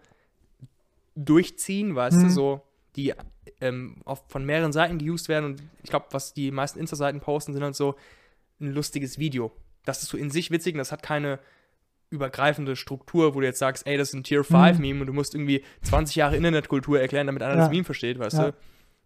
[1.17, 2.31] durchziehen, weißt du, Mhm.
[2.31, 2.61] so,
[2.97, 3.13] die
[3.61, 5.45] ähm, auf, von mehreren Seiten geused werden.
[5.47, 7.97] Und ich glaube, was die meisten Insta-Seiten posten, sind halt so
[8.61, 9.53] ein lustiges Video.
[9.85, 11.39] Das ist so in sich witzig und das hat keine
[12.11, 15.01] übergreifende Struktur, wo du jetzt sagst, ey, das ist ein Tier 5 Mhm.
[15.01, 17.61] Und du musst irgendwie 20 Jahre Internetkultur erklären, damit einer Ja.
[17.61, 18.51] das Meme versteht, weißt Ja.
[18.51, 18.55] du?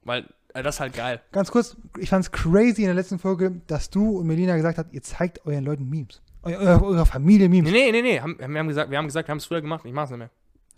[0.04, 1.20] Weil äh, das ist halt geil.
[1.32, 4.78] Ganz kurz, ich fand es crazy in der letzten Folge, dass du und Melina gesagt
[4.78, 6.22] habt, ihr zeigt euren Leuten Memes.
[6.44, 7.70] Eu eurer, Familie Memes.
[7.72, 8.20] Nee, nee, nee, nee.
[8.20, 10.18] Haben, wir haben gesagt, wir haben gesagt, wir haben es früher gemacht, ich mach's nicht
[10.18, 10.30] mehr.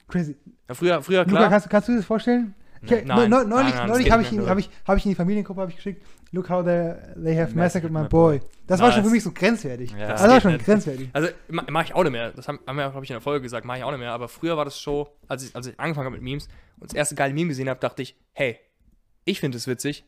[0.08, 0.36] Crazy.
[0.68, 1.48] Ja, früher, früher, Luca, klar.
[1.50, 2.54] kannst, kannst du dir das vorstellen?
[2.82, 3.74] Nein, neulich
[4.10, 6.64] habe nicht ich, ihn- hab ich, hab ich in die Familiengruppe ich geschickt, look how
[6.64, 8.40] they, they have massacred my boy.
[8.66, 9.92] Das war schon für mich so grenzwertig.
[9.92, 10.64] Ja, das das war schon nicht.
[10.64, 11.08] grenzwertig.
[11.12, 12.32] Also ma- mache ich auch nicht mehr.
[12.32, 14.12] Das haben, haben wir, glaube ich, in der Folge gesagt, mache ich auch nicht mehr.
[14.12, 16.48] Aber früher war das schon, als ich, als ich angefangen habe mit Memes
[16.80, 18.58] und das erste geile Meme gesehen habe, dachte ich, hey,
[19.24, 20.04] ich finde es witzig.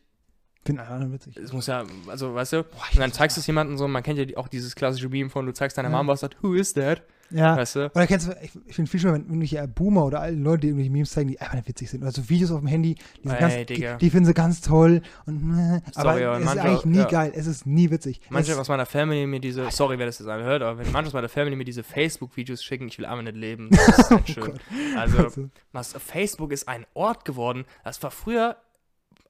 [0.65, 1.37] Finden alle witzig.
[1.37, 2.65] Es muss ja, also weißt du, und
[2.99, 5.53] dann zeigst du es jemandem so, man kennt ja auch dieses klassische Meme von, du
[5.53, 5.95] zeigst deiner Ja.
[5.97, 7.01] Mom was, sagt, who is that?
[7.31, 7.55] Ja.
[7.57, 7.85] Weißt du?
[7.93, 10.67] Oder kennst du, ich, ich finde viel schlimmer, wenn irgendwelche Boomer oder alle Leute, die
[10.67, 12.01] irgendwelche Memes zeigen, die einfach nicht witzig sind.
[12.01, 14.61] Oder so Videos auf dem Handy, die, sind Ey, ganz, die, die finden sie ganz
[14.61, 15.01] toll.
[15.25, 17.05] Und, äh, aber Sorry, aber es ist manche- eigentlich nie ja.
[17.05, 17.31] geil.
[17.35, 18.21] Es ist nie witzig.
[18.29, 21.07] Manche es, aus meiner Family mir diese, sorry, wer das jetzt anhört, aber wenn manche
[21.07, 23.69] aus meiner Family mir diese Facebook-Videos schicken, ich will einfach nicht leben.
[23.89, 24.43] Das ist nicht schön.
[24.43, 24.59] Oh Gott.
[24.97, 28.57] Also, also, was, Facebook ist ein Ort geworden, das war früher,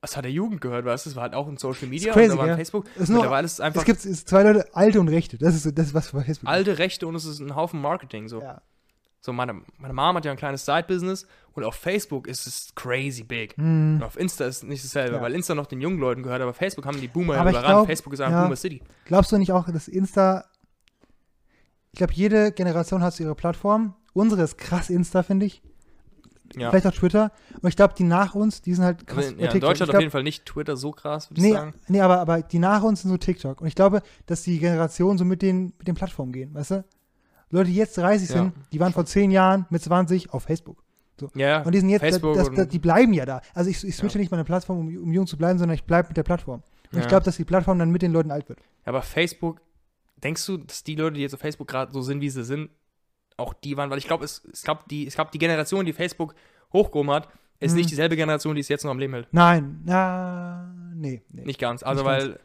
[0.02, 2.30] das hat der Jugend gehört, weißt du, es war halt auch in Social Media crazy,
[2.32, 2.56] und da war gell?
[2.56, 2.86] Facebook.
[2.96, 5.38] es ist nur, Mittlerweile ist es einfach es gibt zwei Leute, alte und rechte.
[5.38, 6.50] Das ist, so, das ist was für Facebook.
[6.50, 8.28] alte Rechte und es ist ein Haufen Marketing.
[8.30, 8.62] So, Ja.
[9.20, 13.24] so meine, meine Mom hat ja ein kleines Side-Business und auf Facebook ist es crazy
[13.24, 13.58] big.
[13.58, 13.96] Hm.
[13.98, 15.22] Und auf Insta ist es nicht dasselbe, Ja.
[15.22, 17.68] weil Insta noch den jungen Leuten gehört, aber Facebook haben die Boomer Aber überrannt.
[17.68, 18.44] glaub, Facebook ist ja.
[18.44, 18.82] Boomer City.
[19.06, 20.46] Glaubst du nicht auch, dass Insta.
[21.92, 23.96] Ich glaube, jede Generation hat so ihre Plattform.
[24.14, 25.62] Unsere ist krass Insta, finde ich.
[26.56, 26.70] Ja.
[26.70, 27.32] Vielleicht auch Twitter.
[27.62, 29.26] Und ich glaube, die nach uns, die sind halt krass.
[29.28, 29.60] Also ja, in.
[29.60, 31.74] Deutschland ich auf glaub, jeden Fall nicht Twitter so krass, würde ich Nee, sagen.
[31.88, 33.62] nee aber, aber die nach uns sind so TikTok.
[33.62, 36.84] Und ich glaube, dass die Generation so mit den, mit den Plattformen gehen, weißt du?
[37.52, 38.36] Leute, die jetzt 30 Ja.
[38.36, 40.84] sind, die waren vor 10 Jahren mit 20 auf Facebook.
[41.36, 43.42] Ja, Und die sind jetzt, Facebook das, und- das, die bleiben ja da.
[43.54, 44.22] Also ich, ich switche Ja.
[44.22, 46.62] nicht meine Plattform, um, um jung zu bleiben, sondern ich bleibe mit der Plattform.
[46.92, 47.02] Und Ja.
[47.02, 48.60] ich glaube, dass die Plattform dann mit den Leuten alt wird.
[48.86, 49.60] aber Facebook,
[50.24, 52.70] denkst du, dass die Leute, die jetzt auf Facebook gerade so sind, wie sie sind,
[53.40, 55.94] auch die waren, weil ich glaube, es, es gab die, es gab die Generation, die
[55.94, 56.36] Facebook
[56.74, 57.28] hochgehoben hat,
[57.60, 57.78] ist Mhm.
[57.80, 59.28] nicht dieselbe Generation, die es jetzt noch am Leben hält.
[59.32, 61.46] Nein, na, nee, nee.
[61.46, 61.84] Nicht ganz.
[61.84, 62.40] Also, Nicht weil,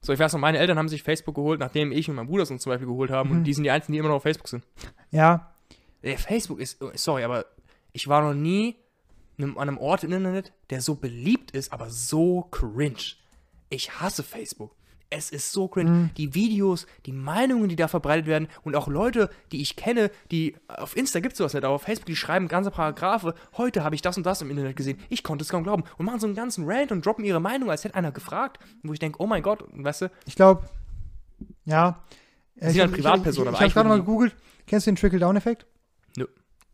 [0.00, 2.42] so ich weiß noch, meine Eltern haben sich Facebook geholt, nachdem ich und mein Bruder
[2.44, 3.36] es uns zum Beispiel geholt haben Mhm.
[3.38, 4.64] und die sind die einzigen, die immer noch auf Facebook sind.
[5.10, 5.52] Ja,
[6.02, 7.46] Ey, Facebook ist, oh, sorry, aber
[7.92, 8.76] ich war noch nie
[9.38, 13.16] an einem Ort im Internet, der so beliebt ist, aber so cringe.
[13.70, 14.76] Ich hasse Facebook.
[15.08, 15.90] Es ist so cringe.
[15.90, 16.10] Mhm.
[16.16, 20.56] Die Videos, die Meinungen, die da verbreitet werden und auch Leute, die ich kenne, die
[20.68, 23.34] auf Insta gibt es sowas nicht, aber auf Facebook, die schreiben ganze Paragraphe.
[23.56, 24.98] Heute habe ich das und das im Internet gesehen.
[25.08, 25.84] Ich konnte es kaum glauben.
[25.96, 28.58] Und machen so einen ganzen Rant und droppen ihre Meinung, als hätte einer gefragt.
[28.82, 30.68] Wo ich denke, oh mein Gott, weißt du, ich glaube,
[31.64, 32.02] ja.
[32.56, 34.36] Sie sind ich, halt ich, Privatpersonen, ich, aber ich, ich habe gerade mal gegoogelt.
[34.66, 35.66] Kennst du den Trickle-Down-Effekt?
[36.16, 36.26] Nö.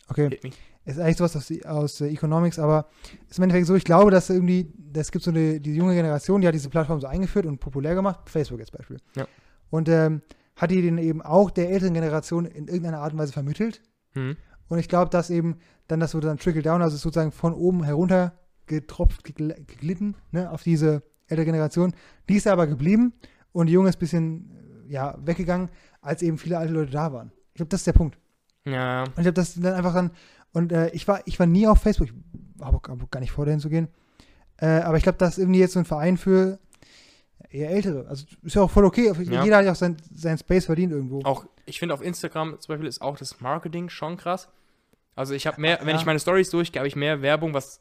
[0.09, 0.39] Okay.
[0.85, 2.89] Ist eigentlich sowas aus, aus Economics, aber
[3.29, 6.41] ist im Endeffekt so, ich glaube, dass irgendwie, es gibt so eine, die junge Generation,
[6.41, 8.99] die hat diese Plattform so eingeführt und populär gemacht, Facebook jetzt Beispiel.
[9.15, 9.27] Ja.
[9.71, 10.23] Und ähm,
[10.57, 13.81] hat die den eben auch der älteren Generation in irgendeiner Art und Weise vermittelt.
[14.13, 14.37] Hm.
[14.69, 15.57] Und ich glaube, dass eben
[15.87, 18.33] dann das so dann trickle down, also sozusagen von oben herunter
[18.67, 21.95] getropft, gegl- geglitten, ne, auf diese ältere Generation.
[22.29, 23.13] Die ist aber geblieben
[23.53, 24.51] und die Junge ist ein bisschen,
[24.89, 25.69] äh, ja, weggegangen,
[26.01, 27.33] als eben viele alte Leute da waren.
[27.49, 28.19] Ich glaube, das ist der Punkt.
[28.65, 30.11] Ja, Und ich habe das dann einfach dann,
[30.53, 32.15] und äh, ich war, ich war nie auf Facebook, ich
[32.65, 33.89] habe hab gar nicht vor, dahin zu gehen.
[34.59, 36.59] Äh, aber ich glaube, das ist irgendwie jetzt so ein Verein für
[37.51, 38.07] eher Ältere.
[38.09, 39.13] Also ist ja auch voll okay.
[39.25, 39.43] Ja.
[39.45, 41.21] Jeder hat ja auch sein, sein Space verdient irgendwo.
[41.25, 44.49] auch, ich finde auf Instagram zum Beispiel ist auch das Marketing schon krass.
[45.17, 45.97] Also ich habe mehr, wenn Ja.
[45.97, 47.81] ich meine Stories durchgehe, habe ich mehr Werbung, was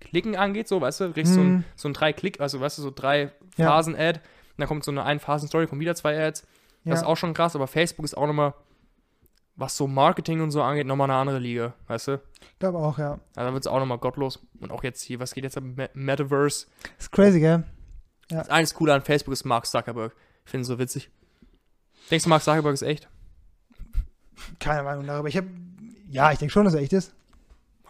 [0.00, 1.64] Klicken angeht, so, weißt du, kriegst so ein, Hm.
[1.74, 3.66] so ein drei Klick, also weißt du, so drei Ja.
[3.68, 6.42] Phasen-Ad, und dann kommt so eine Ein-Phasen-Story, kommen wieder zwei Ads.
[6.84, 6.90] ja.
[6.92, 8.54] Das ist auch schon krass, aber Facebook ist auch nochmal,
[9.58, 12.20] was so Marketing und so angeht, nochmal eine andere Liga, weißt du?
[12.40, 13.18] Ich glaube auch, ja.
[13.34, 14.40] Also da wird es auch nochmal gottlos.
[14.60, 16.66] Und auch jetzt hier, was geht jetzt am Me- Metaverse?
[16.98, 17.64] Ist crazy, gell?
[18.30, 20.14] Das eines Coole an Facebook ist Mark Zuckerberg.
[20.44, 21.10] Ich finde es so witzig.
[22.10, 23.08] Denkst du, Mark Zuckerberg ist echt?
[24.60, 25.28] Keine Meinung darüber.
[25.28, 25.48] Ich habe,
[26.10, 27.12] ja, ich denke schon, dass er echt ist.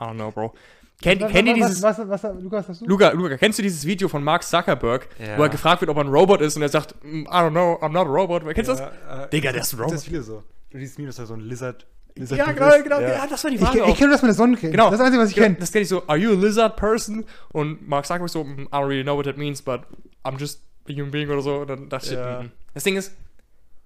[0.01, 0.55] I don't know, Bro.
[1.03, 2.86] Kennt, Was- kennt ihr dieses, Was, was, was, Lukas, hast du?
[2.86, 5.39] Luca, Luca, kennst du dieses Video von Mark Zuckerberg, Ja.
[5.39, 7.51] wo er gefragt wird, ob er ein Robot ist und er sagt, "Mm, I don't
[7.51, 8.43] know, I'm not a robot.
[8.55, 8.81] Kennst du das?
[8.81, 10.01] äh, Digga, der ist ein Das ist Robot.
[10.01, 10.43] viele so.
[10.70, 11.86] Du siehst mir, dass er so ein Lizard.
[12.15, 13.09] Lizard Ja, genau, genau, Ja.
[13.11, 13.97] ja, das war die ich Frage ich auch.
[13.97, 14.73] kenne das mit der Sonnencreme.
[14.73, 14.85] Genau.
[14.90, 15.59] Das ist das Einzige, was ich Genau, kenne.
[15.61, 17.24] Das kenne ich so, are you a lizard person?
[17.53, 19.82] Und Mark Zuckerberg so, "Mm, I don't really know what that means, but
[20.24, 21.59] I'm just a human being oder so.
[21.61, 22.40] Und dann dachte Ja.
[22.40, 22.51] ich, mm.
[22.74, 23.12] das Ding ist,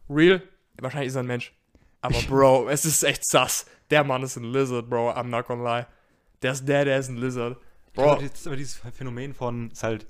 [0.08, 0.42] real,
[0.80, 1.52] wahrscheinlich ist er ein Mensch.
[2.00, 3.66] Aber Bro, es ist echt sass.
[3.90, 5.86] Der Mann ist ein Lizard, Bro, I'm not gonna lie.
[6.42, 7.58] Der ist der, der ist ein Lizard.
[7.94, 8.02] Bro.
[8.04, 10.06] Bro, Aber dieses, aber dieses Phänomen von, ist halt,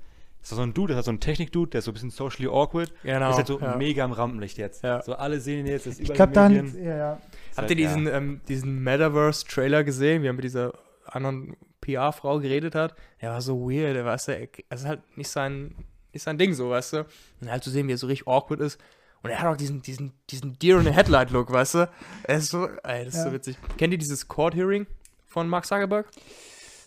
[0.51, 2.09] ist so ein Dude, das ist halt so ein Technik-Dude, der ist so ein bisschen
[2.09, 2.91] socially awkward.
[3.03, 3.29] genau.
[3.31, 3.75] ist halt so ja.
[3.77, 4.83] mega am Rampenlicht jetzt.
[4.83, 5.01] Ja.
[5.01, 7.11] So alle sehen ihn jetzt, das ist Ich glaube, dann, ja, ja.
[7.51, 8.13] Habt halt, ihr diesen, ja.
[8.17, 10.73] ähm, diesen Metaverse-Trailer gesehen, wie er mit dieser
[11.05, 12.95] anderen PR-Frau geredet hat?
[13.21, 15.75] Der war so weird, der weißt du, er- es ist halt nicht sein,
[16.11, 17.05] nicht sein Ding so, weißt du?
[17.41, 18.79] Und halt zu sehen, wie er so richtig awkward ist.
[19.21, 21.89] Und er hat auch diesen, diesen, diesen Deer in the Headlight-Look, weißt du?
[22.23, 23.23] Er ist so, ey, das ist Ja.
[23.29, 23.57] so witzig.
[23.77, 24.85] Kennt ihr dieses Court-Hearing
[25.27, 26.07] von Mark Zuckerberg?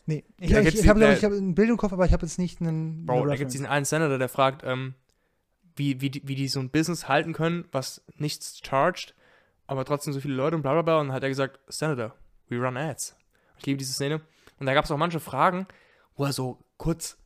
[0.07, 2.61] Nee, ich, ich, ich habe hab ein Bild im Kopf, aber ich habe jetzt nicht
[2.61, 3.07] einen.
[3.07, 4.95] Bro, da gibt es diesen einen Senator, der fragt, ähm,
[5.75, 9.15] wie, wie, die, wie die so ein Business halten können, was nichts charged,
[9.67, 11.01] aber trotzdem so viele Leute und bla bla bla.
[11.01, 12.15] Und dann hat er gesagt, Senator,
[12.49, 13.17] we run ads.
[13.59, 14.21] Ich liebe diese Szene.
[14.59, 15.67] Und da gab es auch manche Fragen,
[16.15, 17.19] wo er so kurz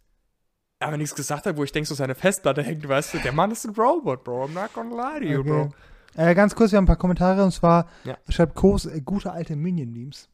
[0.81, 3.51] aber nichts gesagt hat, wo ich denke, so seine Festplatte hängt, weißt du, der Mann
[3.51, 4.47] ist ein Robot, Bro.
[4.47, 5.49] I'm not gonna lie to you, Okay.
[5.51, 5.71] Bro.
[6.17, 8.17] Äh, ganz kurz, wir haben ein paar Kommentare und zwar Ja.
[8.31, 10.29] schreibt Kos äh, gute alte Minion-Memes.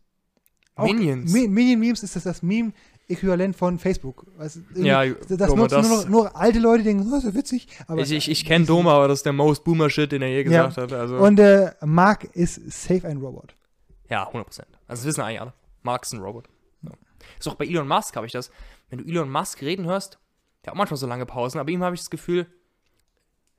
[0.76, 1.32] Auch- Minions.
[1.32, 2.72] Mi Minion-Memes ist das das Meme
[3.08, 4.26] Äquivalent von Facebook.
[4.74, 7.68] Ja, das Doma, nutzen nur, das- noch, nur alte Leute, die denken, oh, so witzig.
[7.86, 10.38] Aber ich ich, ich kenne Doma, aber das ist der most Boomer-Shit, den er je
[10.38, 10.66] Ja.
[10.66, 10.92] gesagt hat.
[10.92, 13.54] Also, Und äh, Mark ist safe ein Robot.
[14.10, 14.34] ja, 100%.
[14.88, 15.52] Also das wissen eigentlich alle.
[15.82, 16.48] Mark ist ein Robot.
[16.82, 16.90] Ja.
[17.38, 18.50] Ist auch bei Elon Musk habe ich das.
[18.90, 20.18] Wenn du Elon Musk reden hörst,
[20.64, 22.46] der hat auch manchmal so lange Pausen, aber ihm habe ich das Gefühl,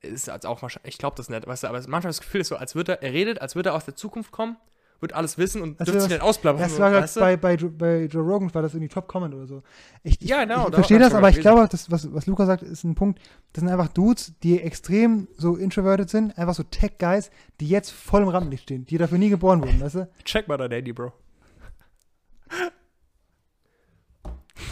[0.01, 2.49] ist als auch wahrscheinlich, ich glaube das nicht, weißt du, aber manchmal das Gefühl ist
[2.49, 4.57] so, als würde er, er redet, als würde er aus der Zukunft kommen,
[4.99, 6.61] wird alles wissen und Also dürfte sich nicht ausplappern.
[6.61, 7.19] Das war weißt du?
[7.19, 9.63] bei, bei, bei Joe Rogan, war das irgendwie Top Comment oder so.
[10.03, 12.63] Ich, ich, Ja, genau, Ich verstehe das, aber ich glaube, das, was, was Luca sagt,
[12.63, 13.19] ist ein Punkt.
[13.53, 17.29] Das sind einfach Dudes, die extrem so introverted sind, einfach so Tech-Guys,
[17.59, 20.09] die jetzt voll im Rampenlicht stehen, die dafür nie geboren wurden, weißt du?
[20.23, 21.13] Check mal dein Handy, Bro.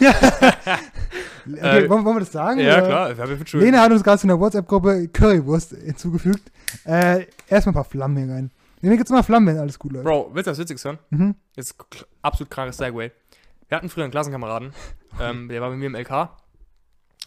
[1.48, 2.58] Okay, Äh, wollen, wollen wir das sagen?
[2.60, 3.14] Ja, oder?
[3.14, 3.36] klar.
[3.60, 6.50] Lena hat uns gerade zu einer WhatsApp-Gruppe Currywurst hinzugefügt.
[6.84, 8.50] Äh, erstmal ein paar Flammen hier rein.
[8.88, 10.04] Mir gibt's immer Flammen, wenn alles gut läuft.
[10.04, 10.98] Bro, willst du das Witzigste hören?
[11.10, 11.34] Mhm.
[11.56, 11.74] Jetzt
[12.22, 13.10] absolut krankes Segway.
[13.68, 14.72] Wir hatten früher einen Klassenkameraden,
[15.20, 16.30] ähm, der war bei mir im LK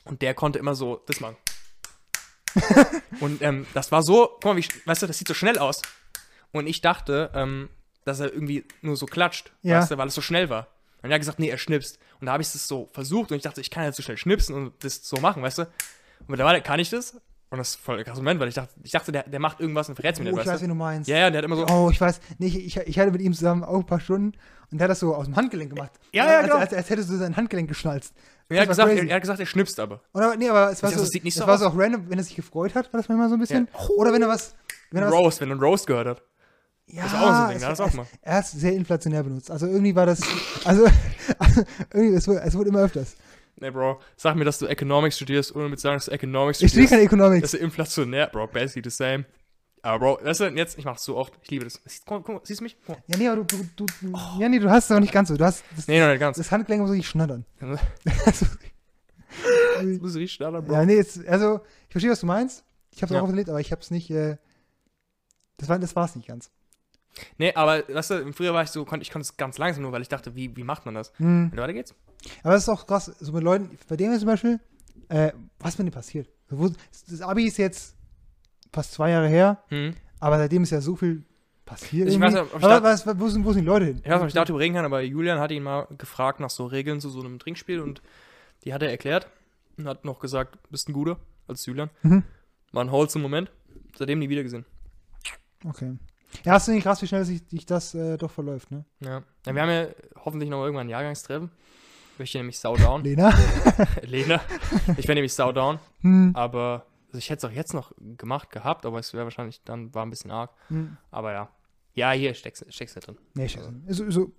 [0.06, 1.36] und der konnte immer so das machen.
[3.20, 5.82] und ähm, das war so, guck mal, wie, weißt du, das sieht so schnell aus.
[6.52, 7.70] Und ich dachte, ähm,
[8.06, 9.80] dass er irgendwie nur so klatscht, Ja.
[9.82, 10.68] weißt du, weil es so schnell war.
[11.02, 12.00] Und er hat gesagt, nee, er schnipst.
[12.20, 14.18] Und da habe ich das so versucht und ich dachte, ich kann jetzt so schnell
[14.18, 15.62] schnipsen und das so machen, weißt du.
[15.64, 17.20] Und mittlerweile kann ich das.
[17.52, 19.60] Und das ist voll ein krasser Moment, weil ich dachte, ich dachte der, der macht
[19.60, 20.70] irgendwas und verrät mir Oh, ich weiß, wie du.
[20.70, 21.10] du meinst.
[21.10, 22.20] Ja, ja, der hat immer so, Oh, ich weiß.
[22.38, 24.34] Nee, ich, ich, hatte mit ihm zusammen auch ein paar Stunden
[24.72, 25.92] und der hat das so aus dem Handgelenk gemacht.
[26.12, 26.60] Ja, ja, als, genau.
[26.60, 28.14] als, als hättest du sein Handgelenk geschnalzt.
[28.50, 30.02] er, hat war gesagt, er, er hat gesagt, er schnipst aber.
[30.14, 31.62] Oder, nee, aber es war so, dachte, das sieht nicht es so war aus.
[31.62, 33.68] so auch random, wenn er sich gefreut hat, war das manchmal so ein bisschen.
[33.98, 34.54] Oder wenn er was,
[34.92, 36.22] wenn er was, Roast, wenn er einen Roast gehört hat.
[36.86, 38.06] ja, das ist auch so ein Ding, es, ja, das auch es, mal.
[38.22, 39.50] er hat es sehr inflationär benutzt.
[39.50, 40.22] Also irgendwie war das,
[40.66, 40.86] also,
[41.40, 43.16] also irgendwie, es wurde, es wurde immer öfters.
[43.62, 46.62] Nee, Bro, sag mir, dass du Economics studierst, ohne mit zu sagen, dass du Economics
[46.62, 46.92] Ich studiere studierst.
[46.92, 47.42] keine Economics.
[47.42, 49.26] Das ist inflationär, Bro, basically the same.
[49.82, 51.80] Aber Bro, weißt du, jetzt, ich mach's so oft, ich liebe das.
[51.86, 52.78] Siehst, guck, guck, siehst du mich?
[52.86, 52.98] Guck.
[53.08, 55.38] Ja, nee, aber du, du, du ja, nee, du hast es aber nicht ganz so.
[55.38, 56.38] Du hast das, Nee, noch nicht ganz.
[56.38, 57.46] das Handgelenk muss richtig schnattern.
[58.26, 58.44] Das
[60.02, 60.74] muss richtig schneller, Bro.
[60.74, 62.64] ja, nee, es, also, ich verstehe, was du meinst.
[62.92, 63.20] Ich habe es Ja.
[63.20, 64.38] auch aufgelegt, aber ich habe es nicht, äh,
[65.58, 66.50] das war, das war's nicht ganz.
[67.38, 70.02] Nee, aber, weißt du, früher war ich so, ich konnte es ganz langsam nur, weil
[70.02, 71.12] ich dachte, wie, wie macht man das?
[71.18, 71.50] Hm.
[71.52, 71.94] Und weiter geht's?
[72.44, 74.60] Aber das ist auch krass, so mit Leuten, bei dem ist zum Beispiel,
[75.10, 76.30] äh, was mit dem passiert?
[76.50, 77.96] Das Abi ist jetzt
[78.72, 79.96] fast zwei Jahre her, Hm.
[80.20, 81.24] aber seitdem ist ja so viel
[81.66, 82.08] passiert.
[82.08, 82.28] Ich irgendwie.
[82.28, 83.98] weiß nicht, ob ich aber was, wo, sind, wo sind die Leute hin?
[84.04, 86.50] Ich weiß nicht, ob ich darüber reden kann, aber Julian hatte ihn mal gefragt nach
[86.50, 88.02] so Regeln zu so einem Trinkspiel und
[88.64, 89.28] die hat er erklärt
[89.78, 91.18] und hat noch gesagt, bist ein guter
[91.48, 91.90] als Julian.
[92.04, 92.24] Mhm.
[92.72, 93.52] War ein wholesome Moment.
[93.98, 94.66] Seitdem nie wieder gesehen.
[95.66, 95.96] Okay.
[96.46, 98.86] Ja, hast du nicht krass, wie schnell sich, sich das äh, doch verläuft, ne?
[99.00, 99.22] Ja.
[99.46, 99.54] ja.
[99.56, 99.88] Wir haben ja
[100.24, 101.52] hoffentlich noch irgendwann ein Jahrgangstreffen.
[102.14, 103.04] Ich möchte nämlich saudown.
[103.06, 103.34] Lena?
[104.04, 104.40] Lena.
[104.98, 106.32] Ich wäre nämlich saudown, Hm.
[106.36, 109.94] aber also ich hätte es auch jetzt noch gemacht gehabt, aber es wäre wahrscheinlich dann
[109.96, 110.52] war ein bisschen arg.
[110.68, 110.98] Hm.
[111.12, 111.50] Aber ja.
[111.96, 112.62] Ja, hier steckst
[112.96, 113.18] du drin.
[113.34, 113.74] Nee, scheiße.
[113.88, 114.32] Ist, so,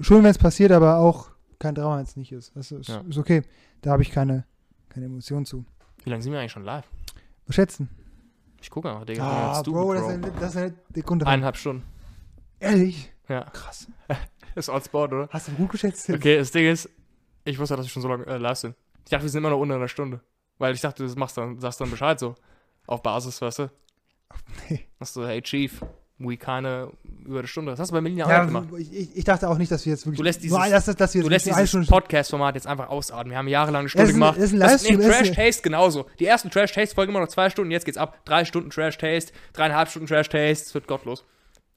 [0.00, 2.56] schön, wenn es passiert, aber auch kein Drama, wenn es nicht ist.
[2.56, 3.02] Das ist, Ja.
[3.08, 3.42] ist okay.
[3.82, 4.44] Da habe ich keine,
[4.88, 5.64] keine Emotionen zu.
[6.04, 6.86] Wie lange sind wir eigentlich schon live?
[7.46, 7.90] Was schätzen?
[8.60, 9.22] Ich gucke noch, Digga.
[9.24, 10.08] Ah, jetzt du, Bro, das Bro.
[10.10, 11.26] ist, eine, das ist eine dafür.
[11.26, 11.84] Eineinhalb Stunden.
[12.60, 13.12] Ehrlich?
[13.28, 13.44] Ja.
[13.44, 13.86] Krass.
[14.54, 15.28] Ist on spot, oder?
[15.30, 16.10] Hast du gut geschätzt?
[16.10, 16.88] Okay, das Ding ist,
[17.44, 18.74] ich wusste, dass wir schon so lange äh, live sind.
[19.04, 20.20] Ich dachte, wir sind immer noch unter einer Stunde.
[20.58, 22.34] Weil ich dachte, du machst dann, sagst dann Bescheid so.
[22.86, 23.70] Auf Basis, weißt du?
[24.68, 24.86] Nee.
[24.98, 25.80] Hast du, hey Chief,
[26.36, 26.90] keine
[27.24, 27.70] über eine Stunde.
[27.70, 28.68] Das hast du bei Millennium Ja, auch gemacht.
[28.78, 30.16] ich, ich, dachte auch nicht, dass wir jetzt wirklich.
[30.18, 33.30] Du lässt dieses- ein- dass, wir Du lässt dieses Podcast-Format jetzt einfach ausatmen.
[33.30, 34.36] Wir haben jahrelang eine Stunde ist gemacht.
[34.36, 36.06] ist ein Das- Livestream, Nee, Trash Taste genauso.
[36.18, 38.18] Die ersten Trash Taste folgen immer noch zwei Stunden, jetzt geht's ab.
[38.24, 40.64] Drei Stunden Trash Taste, dreieinhalb Stunden Trash Taste.
[40.66, 41.24] Es wird gottlos.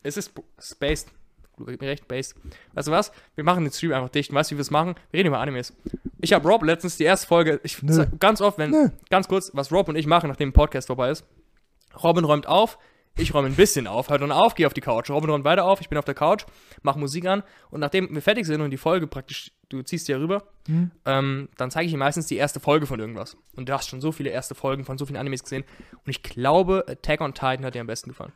[0.04, 1.10] Es ist spaced.
[1.58, 2.34] Du gibst mir recht, based.
[2.74, 3.12] Weißt du was?
[3.36, 4.34] Wir machen den Stream einfach dicht.
[4.34, 4.96] Weißt du, wie wir es machen?
[5.12, 5.74] Wir reden über Animes.
[6.20, 7.78] Ich habe Rob letztens die erste Folge, ich
[8.20, 8.90] ganz oft, wenn, Nö.
[9.12, 11.24] ganz kurz, was Rob und ich machen, nachdem ein Podcast vorbei ist.
[12.02, 12.80] Robin räumt auf,
[13.18, 15.10] ich räume ein bisschen auf, hör dann auf, gehe auf die Couch.
[15.10, 16.46] Robin räumt weiter auf, ich bin auf der Couch,
[16.82, 20.14] mach Musik an und nachdem wir fertig sind und die Folge praktisch, du ziehst die
[20.14, 20.92] ja rüber, Hm.
[21.06, 23.36] ähm, dann zeige ich ihm meistens die erste Folge von irgendwas.
[23.56, 25.64] Und du hast schon so viele erste Folgen von so vielen Animes gesehen.
[25.92, 28.34] Und ich glaube, Attack on Titan hat dir am besten gefallen.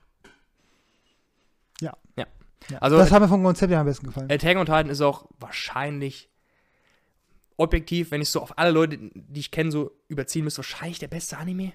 [1.81, 1.95] Ja.
[2.17, 2.25] Ja.
[2.69, 2.79] Ja.
[2.79, 4.31] Also, das hat mir vom Konzept ja am besten gefallen.
[4.31, 6.29] Attack on Titan ist auch wahrscheinlich
[7.57, 11.07] objektiv, wenn ich so auf alle Leute, die ich kenne, so überziehen müsste, wahrscheinlich der
[11.07, 11.73] beste Anime.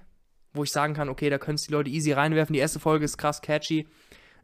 [0.53, 2.53] Wo ich sagen kann, okay, da können es die Leute easy reinwerfen.
[2.53, 3.87] Die erste Folge ist krass catchy.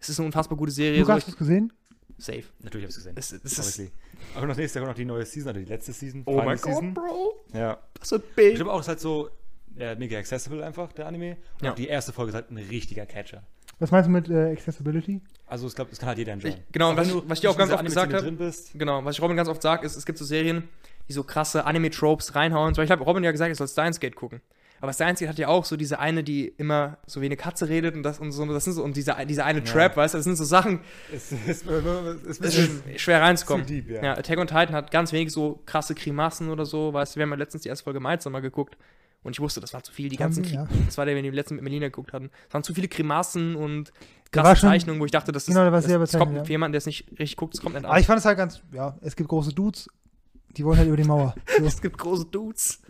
[0.01, 1.01] Es ist eine unfassbar gute Serie.
[1.01, 1.73] Lukas, so hast du es gesehen?
[2.19, 2.45] ich, safe.
[2.62, 3.15] Natürlich habe ich es gesehen.
[3.16, 3.93] Es, es ist.
[4.35, 6.23] Aber noch nächstes Jahr kommt noch die neue Season, oder die letzte Season.
[6.27, 6.59] oh mein.
[6.61, 7.45] Gott, Bro.
[7.53, 7.78] Ja.
[7.99, 8.55] Das wird Ich big.
[8.57, 9.31] glaube auch, es ist halt so
[9.77, 11.37] ja, mega accessible einfach, der Anime.
[11.59, 11.70] Und Ja.
[11.73, 13.43] auch die erste Folge ist halt ein richtiger Catcher.
[13.78, 15.20] Was meinst du mit äh, Accessibility?
[15.47, 16.57] Also ich glaube, das kann halt jeder enjoyen.
[16.59, 18.70] Ich- genau, was ich- was ich dir auch ganz oft gesagt Anime-Szene hab- drin bist.
[18.78, 20.69] Genau, was ich Robin ganz oft sage, ist, es gibt so Serien,
[21.09, 22.73] die so krasse Anime-Tropes reinhauen.
[22.74, 24.41] Zum Beispiel, ich habe Robin ja gesagt, er soll Steins Gate gucken.
[24.81, 27.94] Aber Gate hat ja auch so diese eine, die immer so wie eine Katze redet
[27.94, 30.24] und das und so, das sind so, und diese, diese eine Trap, weißt du, das
[30.24, 30.81] sind so Sachen,
[31.12, 33.66] Es ist, es es ist schwer reinzukommen.
[33.66, 34.03] zu deep, ja.
[34.03, 37.23] Ja, Attack on Titan hat ganz wenig so krasse Grimassen oder so, weißt du, wir
[37.24, 38.77] haben ja letztens die erste Folge Milestone mal geguckt
[39.23, 41.32] und ich wusste, das war zu viel, die ganzen, Kri- das war der, wenn wir
[41.32, 43.93] letzten mit Melina geguckt hatten, es waren zu viele Grimassen und
[44.31, 46.44] krasse schon- Zeichnungen, wo ich dachte, das, Genau, der war das, sehr das kommt ja.
[46.44, 48.01] für jemanden, der es nicht richtig guckt, das kommt nicht Aber an.
[48.01, 49.89] ich fand es halt ganz, ja, es gibt große Dudes,
[50.51, 51.35] die wollen halt über die Mauer.
[51.59, 51.65] So.
[51.65, 52.81] Es gibt große Dudes.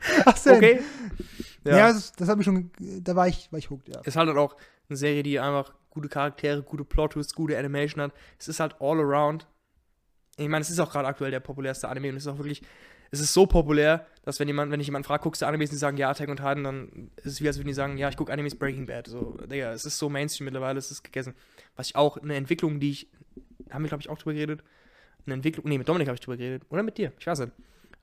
[0.24, 0.56] Was denn?
[0.56, 0.80] Okay.
[1.64, 4.00] Ja, das, das hat mich schon, da war ich, war ich hooked, ja.
[4.00, 4.56] ist halt auch
[4.88, 8.12] eine Serie, die einfach gute Charaktere, gute Plot-Twists, gute Animation hat.
[8.38, 9.46] Es ist halt all around.
[10.36, 12.62] Ich meine, es ist auch gerade aktuell der populärste Anime und es ist auch wirklich,
[13.10, 15.74] es ist so populär, dass wenn jemand, wenn ich jemanden frage, guckst du Animes und
[15.74, 18.08] die sagen, ja, Attack on Titan, dann ist es wie, als würden die sagen, ja,
[18.08, 19.08] ich gucke Animes Breaking Bad.
[19.08, 21.34] So, Digga, es ist so Mainstream mittlerweile, es ist gegessen.
[21.76, 23.08] Was ich auch, eine Entwicklung, die ich,
[23.70, 24.62] haben wir, glaube ich, auch drüber geredet,
[25.26, 27.52] eine Entwicklung, nee, mit Dominik habe ich drüber geredet, oder mit dir, ich weiß nicht.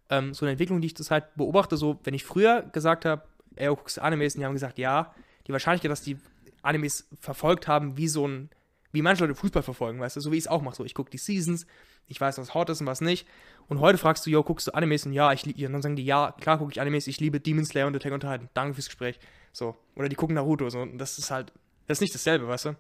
[0.10, 3.24] Ähm, so eine Entwicklung, die ich das halt beobachte, so, wenn ich früher gesagt habe,
[3.56, 5.14] ey, guckst du Animes, und die haben gesagt, ja,
[5.48, 6.18] die Wahrscheinlichkeit, dass die
[6.62, 8.50] Animes verfolgt haben, wie so ein,
[8.92, 10.76] wie manche Leute Fußball verfolgen, weißt du, so wie ich es auch mache.
[10.76, 11.66] So, ich gucke die Seasons,
[12.08, 13.28] ich weiß, was hot ist und was nicht.
[13.68, 15.06] Und heute fragst du, yo, guckst du Animes?
[15.06, 17.40] Und ja, ich liebe, und dann sagen die, ja, klar gucke ich Animes, ich liebe
[17.40, 18.50] Demon Slayer und Attack on Titan.
[18.54, 19.20] Danke fürs Gespräch.
[19.52, 19.76] So.
[19.96, 20.80] Oder die gucken Naruto, so.
[20.80, 21.52] Und das ist halt,
[21.86, 22.76] das ist nicht dasselbe, weißt du?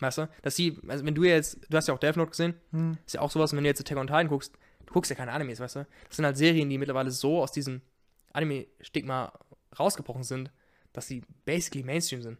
[0.00, 0.28] Weißt du?
[0.42, 2.98] Dass sie, also wenn du jetzt, du hast ja auch Death Note gesehen, Hm.
[3.06, 4.56] ist ja auch sowas, wenn du jetzt Attack on Titan guckst,
[4.88, 5.86] du guckst ja keine Animes, weißt du?
[6.08, 7.80] Das sind halt Serien, die mittlerweile so aus diesem
[8.32, 9.32] Anime-Stigma
[9.78, 10.50] rausgebrochen sind,
[10.92, 12.38] dass sie basically Mainstream sind.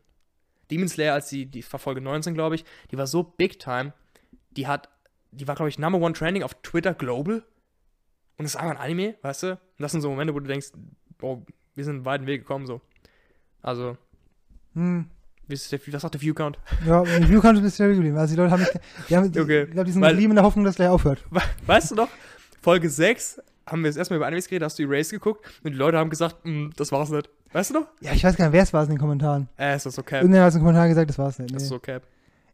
[0.71, 3.93] Demon Slayer, als die, die war Folge 19, glaube ich, die war so big time,
[4.51, 4.89] die hat,
[5.31, 7.37] die war, glaube ich, Number One Trending auf Twitter Global.
[8.37, 9.51] Und das ist einfach ein Anime, weißt du?
[9.53, 10.69] Und das sind so Momente, wo du denkst,
[11.23, 11.43] oh,
[11.75, 12.81] wir sind einen weiten Weg gekommen, so.
[13.63, 13.97] Also,
[14.75, 15.09] Hm.
[15.49, 16.59] ist der, was sagt der Viewcount?
[16.87, 18.17] Ja, die View kann ein bisschen geblieben.
[18.17, 18.73] Also die Leute haben nicht,
[19.09, 21.25] die haben, Okay, ich glaube, die sind weil- geblieben in der Hoffnung, dass gleich aufhört.
[21.67, 22.09] Weißt du noch,
[22.61, 25.77] Folge 6 haben wir jetzt erstmal über Animes geredet, hast du Erase geguckt und die
[25.77, 27.29] Leute haben gesagt, "Mm, das war's nicht.
[27.53, 27.87] Weißt du noch?
[28.01, 29.49] Ja, ich weiß gar nicht, wer es war in den Kommentaren.
[29.59, 30.21] Äh, ist das so cap.
[30.23, 31.55] Irgendjemand hat in den Kommentaren gesagt, das war es nicht.
[31.55, 31.77] Das ist Nee.
[31.77, 32.03] so cap.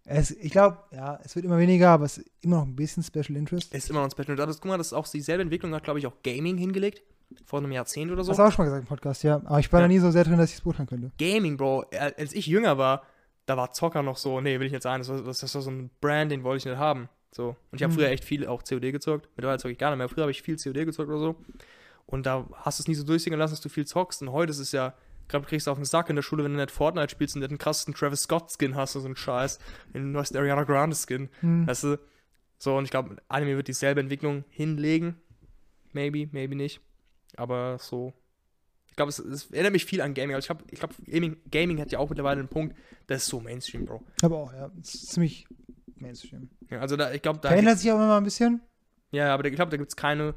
[0.07, 3.03] Es, ich glaube, ja, es wird immer weniger, aber es ist immer noch ein bisschen
[3.03, 3.73] Special Interest.
[3.75, 4.37] Ist immer noch ein Special.
[4.37, 7.03] Das, guck mal, das ist auch dieselbe Entwicklung, hat, glaube ich, auch Gaming hingelegt.
[7.47, 8.31] Vor einem Jahrzehnt oder so.
[8.33, 9.41] Hast du auch schon mal gesagt im Podcast, ja.
[9.47, 9.85] Aber ich war Ja.
[9.85, 11.11] da nie so sehr drin, dass ich es beurteilen könnte.
[11.19, 11.87] Gaming, Bro.
[11.91, 13.03] äh, Als ich jünger war,
[13.47, 15.01] da war Zocker noch so, nee, will ich nicht sein.
[15.01, 17.09] Das war, das war so ein Brand, den wollte ich nicht haben.
[17.35, 17.57] So.
[17.73, 17.97] Und ich habe Mhm.
[17.99, 19.29] früher echt viel auch COD gezockt.
[19.37, 20.09] Mittlerweile zocke ich gar nicht mehr.
[20.09, 21.37] Früher habe ich viel COD gezockt oder so.
[22.07, 24.23] Und da hast du es nie so durchsehen lassen, dass du viel zockst.
[24.23, 24.95] Und heute ist es ja,
[25.27, 27.41] gerade kriegst du auf den Sack in der Schule, wenn du nicht Fortnite spielst und
[27.41, 29.59] nicht den krassesten Travis Scott-Skin hast, oder so einen Scheiß.
[29.95, 31.29] Den neuesten Ariana Grande-Skin.
[31.41, 31.67] Hm.
[31.67, 31.99] Weißt du?
[32.59, 35.17] So, und ich glaube, Anime wird dieselbe Entwicklung hinlegen.
[35.93, 36.81] Maybe, maybe nicht.
[37.37, 38.13] Aber so.
[38.91, 40.37] Ich glaube, es, es erinnert mich viel an Gaming.
[40.37, 42.77] Also ich glaube, ich glaub, Gaming, Gaming hat ja auch mittlerweile einen Punkt,
[43.09, 44.05] das ist so Mainstream, Bro.
[44.23, 44.71] Aber auch, ja.
[44.81, 45.49] Es ist ziemlich
[45.97, 46.51] Mainstream.
[46.71, 47.49] Ja, also da, ich glaube, da.
[47.49, 48.61] Verändert sich auch immer ein bisschen.
[49.13, 50.35] Ja, aber ich glaube, da gibt es keine.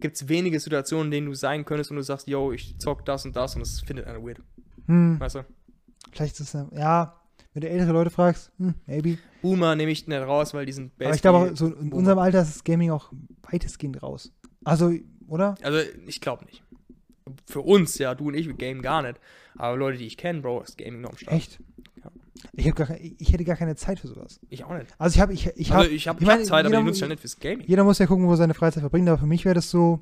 [0.00, 3.04] Gibt es wenige Situationen, in denen du sein könntest und du sagst, yo, ich zock
[3.04, 4.42] das und das und das findet einer weird.
[4.86, 5.18] Hm.
[5.18, 5.44] Weißt du?
[6.12, 7.20] Vielleicht ist es, ja,
[7.54, 9.18] wenn du ältere Leute fragst, hm, maybe.
[9.40, 11.94] Boomer nehme ich nicht raus, weil die sind Aber ich glaube, so in Boomer.
[11.96, 13.12] unserem Alter ist das Gaming auch
[13.50, 14.32] weitestgehend raus.
[14.64, 14.92] Also,
[15.28, 15.54] oder?
[15.62, 16.62] Also, ich glaube nicht.
[17.46, 19.18] Für uns, ja, du und ich, wir gamen gar nicht.
[19.56, 21.36] Aber Leute, die ich kenne, Bro, ist Gaming noch am Start.
[21.36, 21.60] Echt?
[22.52, 24.40] Ich, hab gar, ich hätte gar keine Zeit für sowas.
[24.50, 24.86] Ich auch nicht.
[24.98, 26.78] Also ich habe, ich, ich also habe, ich habe ich meine, hab Zeit, aber jeder-
[26.80, 27.64] die nutze ich ja nicht fürs Gaming.
[27.66, 30.00] jeder muss ja gucken, wo er seine Freizeit verbringt, aber für mich wäre das so,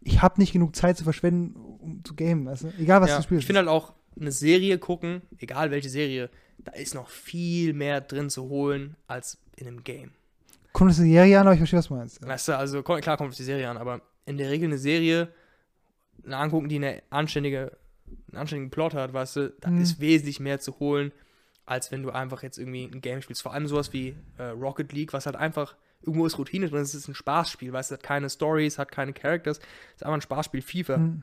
[0.00, 2.68] ich habe nicht genug Zeit zu verschwenden, um zu gamen, weißt du?
[2.78, 3.40] Egal was Ja, du spielst.
[3.42, 8.00] ich finde halt auch, eine Serie gucken, egal welche Serie, da ist noch viel mehr
[8.02, 10.12] drin zu holen als in einem Game.
[10.72, 12.20] Kommt es eine Serie an, aber ich verstehe, was du meinst.
[12.22, 12.28] Ja.
[12.28, 15.28] Weißt du, also klar kommt auf die Serie an, aber in der Regel eine Serie
[16.24, 17.72] eine angucken, die eine anständige,
[18.28, 19.80] einen anständigen Plot hat, weißt du, da Mhm.
[19.82, 21.12] ist wesentlich mehr zu holen,
[21.66, 23.42] als wenn du einfach jetzt irgendwie ein Game spielst.
[23.42, 26.94] Vor allem sowas wie äh, Rocket League, was halt einfach irgendwo ist Routine drin, es
[26.94, 29.58] ist ein Spaßspiel, weißt du, hat keine Stories, hat keine Characters,
[29.94, 30.96] ist einfach ein Spaßspiel FIFA.
[30.96, 31.22] Hm.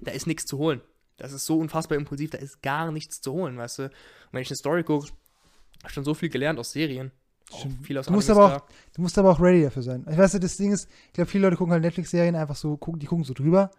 [0.00, 0.80] da ist nichts zu holen.
[1.18, 3.82] Das ist so unfassbar impulsiv, da ist gar nichts zu holen, weißt du.
[3.84, 3.92] Und
[4.32, 7.10] wenn ich eine Story gucke, habe ich schon so viel gelernt aus Serien.
[7.82, 10.06] Viel aus Du musst aber auch- Du musst aber auch ready dafür sein.
[10.10, 12.98] Ich weiß, das Ding ist, ich glaube, viele Leute gucken halt Netflix-Serien einfach so, gucken,
[12.98, 13.70] die gucken so drüber.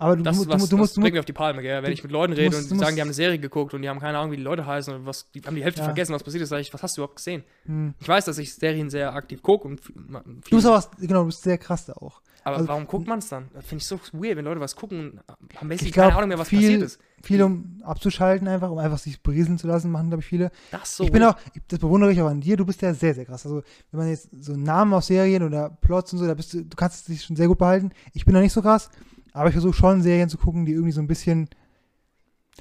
[0.00, 1.82] Aber du, Das, du, was, du das musst, du bringt mich auf die Palme, gell?
[1.82, 3.82] Wenn ich mit Leuten rede musst- und die sagen, die haben eine Serie geguckt und
[3.82, 5.84] die haben keine Ahnung, wie die Leute heißen und was, die haben die Hälfte Ja.
[5.84, 6.48] vergessen, was passiert ist.
[6.48, 7.44] Sag ich, was hast du überhaupt gesehen?
[7.66, 7.94] hm.
[8.00, 11.26] Ich weiß, dass ich Serien sehr aktiv gucke und viel, Du bist aber, genau, du
[11.26, 12.22] bist sehr krass da auch.
[12.44, 13.48] aber also- warum guckt man es dann?
[13.52, 16.28] Das finde ich so weird, wenn Leute was gucken und haben basically glaub, keine Ahnung
[16.30, 16.98] mehr, was viel- passiert ist.
[17.22, 20.50] Viel, um abzuschalten einfach, um einfach sich berieseln zu lassen, machen, glaube ich, viele.
[20.70, 21.36] Das so ich bin auch,
[21.68, 23.44] das bewundere ich auch an dir, du bist ja sehr, sehr krass.
[23.44, 26.64] Also, wenn man jetzt so Namen aus Serien oder Plots und so, da bist du,
[26.64, 27.90] du kannst dich schon sehr gut behalten.
[28.14, 28.88] Ich bin noch nicht so krass,
[29.32, 31.48] aber ich versuche schon Serien zu gucken, die irgendwie so ein bisschen,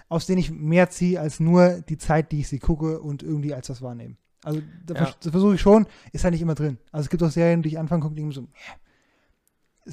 [0.07, 3.53] aus denen ich mehr ziehe, als nur die Zeit, die ich sie gucke und irgendwie
[3.53, 4.15] als was wahrnehme.
[4.43, 5.05] Also, da Ja.
[5.05, 6.77] vers- das versuche ich schon, ist halt nicht immer drin.
[6.91, 8.47] Also, es gibt auch Serien, die ich anfange, gucke, die irgendwie so,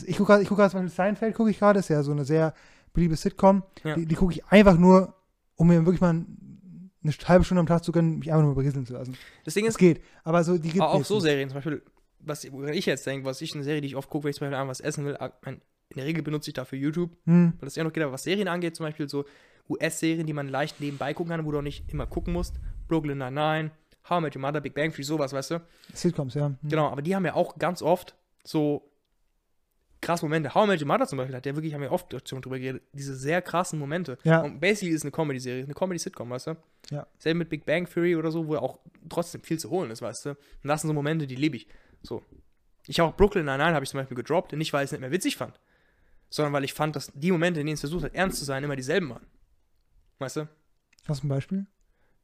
[0.07, 2.25] ich gucke ich guck gerade zum Beispiel Seinfeld, gucke ich gerade, ist ja so eine
[2.25, 2.55] sehr
[2.93, 3.63] beliebte Sitcom.
[3.85, 3.95] Ja.
[3.97, 5.15] Die, die gucke ich einfach nur,
[5.57, 8.85] um mir wirklich mal eine halbe Stunde am Tag zu gönnen, mich einfach nur berieseln
[8.87, 9.17] zu lassen.
[9.45, 10.03] Das Ding Es ist, geht.
[10.25, 11.21] Aber so, die gibt auch, auch so.
[11.21, 11.83] Serien, zum Beispiel,
[12.21, 14.37] was woran ich jetzt denke, was ich eine Serie, die ich oft gucke, wenn ich
[14.37, 15.61] zum Beispiel was essen will, mein,
[15.91, 17.53] in der Regel benutze ich dafür YouTube, Hm.
[17.59, 19.25] weil das ja noch geht, aber was Serien angeht, zum Beispiel so
[19.69, 22.57] US-Serien, die man leicht nebenbei gucken kann, wo du auch nicht immer gucken musst.
[22.89, 23.71] Brooklyn Nine-Nine,
[24.09, 25.61] How I Met Your Mother, Big Bang Theory, sowas, weißt du?
[25.93, 26.47] Sitcoms, ja.
[26.47, 26.57] Hm.
[26.63, 28.15] Genau, aber die haben ja auch ganz oft
[28.45, 28.89] so
[30.01, 30.55] krasse Momente.
[30.55, 32.59] How I Met Your Mother zum Beispiel hat ja wirklich, haben wir oft schon drüber
[32.59, 34.19] geredet, diese sehr krassen Momente.
[34.25, 34.43] Ja.
[34.43, 36.57] Und basically ist eine Comedy-Serie, eine Comedy-Sitcom, weißt du?
[36.91, 37.07] Ja.
[37.19, 40.27] Selben mit Big Bang Theory oder so, wo auch trotzdem viel zu holen ist, weißt
[40.27, 40.31] du?
[40.31, 41.67] Und das sind so Momente, die lebe ich.
[42.03, 42.23] So.
[42.87, 45.01] Ich habe auch Brooklyn Nine-Nine habe ich zum Beispiel gedroppt, nicht weil ich es nicht
[45.01, 45.59] mehr witzig fand,
[46.29, 48.63] sondern weil ich fand, dass die Momente, in denen es versucht hat, ernst zu sein,
[48.65, 49.27] immer dieselben waren.
[50.19, 50.49] Weißt du?
[51.07, 51.67] Hast du ein Beispiel?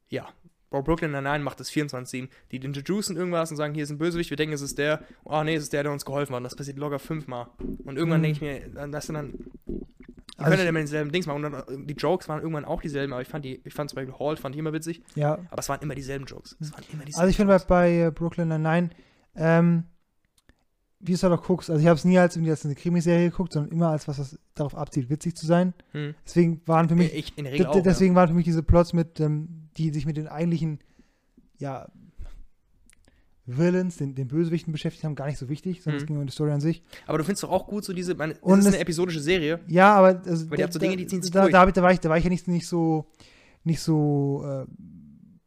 [0.08, 0.28] Ja.
[0.70, 2.28] Bro, Brooklyn Nine-Nine macht das 24-7.
[2.50, 5.02] Die introducen irgendwas und sagen, hier ist ein Bösewicht, wir denken, es ist der.
[5.24, 6.38] Oh, nee, es ist der, der uns geholfen hat.
[6.38, 7.48] Und das passiert locker fünfmal.
[7.58, 8.24] Und irgendwann Mhm.
[8.24, 9.32] denke ich mir, dann- das sind dann.
[9.66, 11.44] Die Also können ja immer dieselben Dings machen.
[11.44, 13.90] Und dann, äh, die Jokes waren irgendwann auch dieselben, aber ich fand die, ich fand
[13.90, 15.02] zum Beispiel Hall, fand ich immer witzig.
[15.14, 15.34] Ja.
[15.50, 16.56] Aber es waren immer dieselben Jokes.
[16.58, 18.90] Es waren immer dieselben Also ich finde bei, bei äh, Brooklyn Nine-Nine,
[19.36, 19.84] ähm,
[21.04, 22.74] wie du es halt auch guckst, also ich habe es nie als irgendwie als eine
[22.76, 25.74] Krimiserie geguckt, sondern immer als was, was darauf abzielt, witzig zu sein.
[25.90, 26.14] Hm.
[26.24, 27.82] Deswegen waren für mich, Ich in der Regel d- auch.
[27.82, 30.78] deswegen waren für mich diese Plots mit, ähm, die sich mit den eigentlichen,
[31.58, 31.88] ja,
[33.44, 36.06] Villains, den, den Bösewichten beschäftigt haben, gar nicht so wichtig, sondern es Mhm.
[36.06, 36.78] ging um die Story an sich.
[36.78, 36.84] Ja.
[37.08, 38.14] Aber du findest doch auch gut so diese.
[38.14, 39.58] Und das ist es- eine episodische Serie.
[39.66, 41.52] Ja, aber also, Aber die hat so Dinge, die ziehen sich da, durch.
[41.52, 43.06] da, ich- da, war ich, da war ich ja nicht, nicht so,
[43.64, 44.64] nicht so, äh,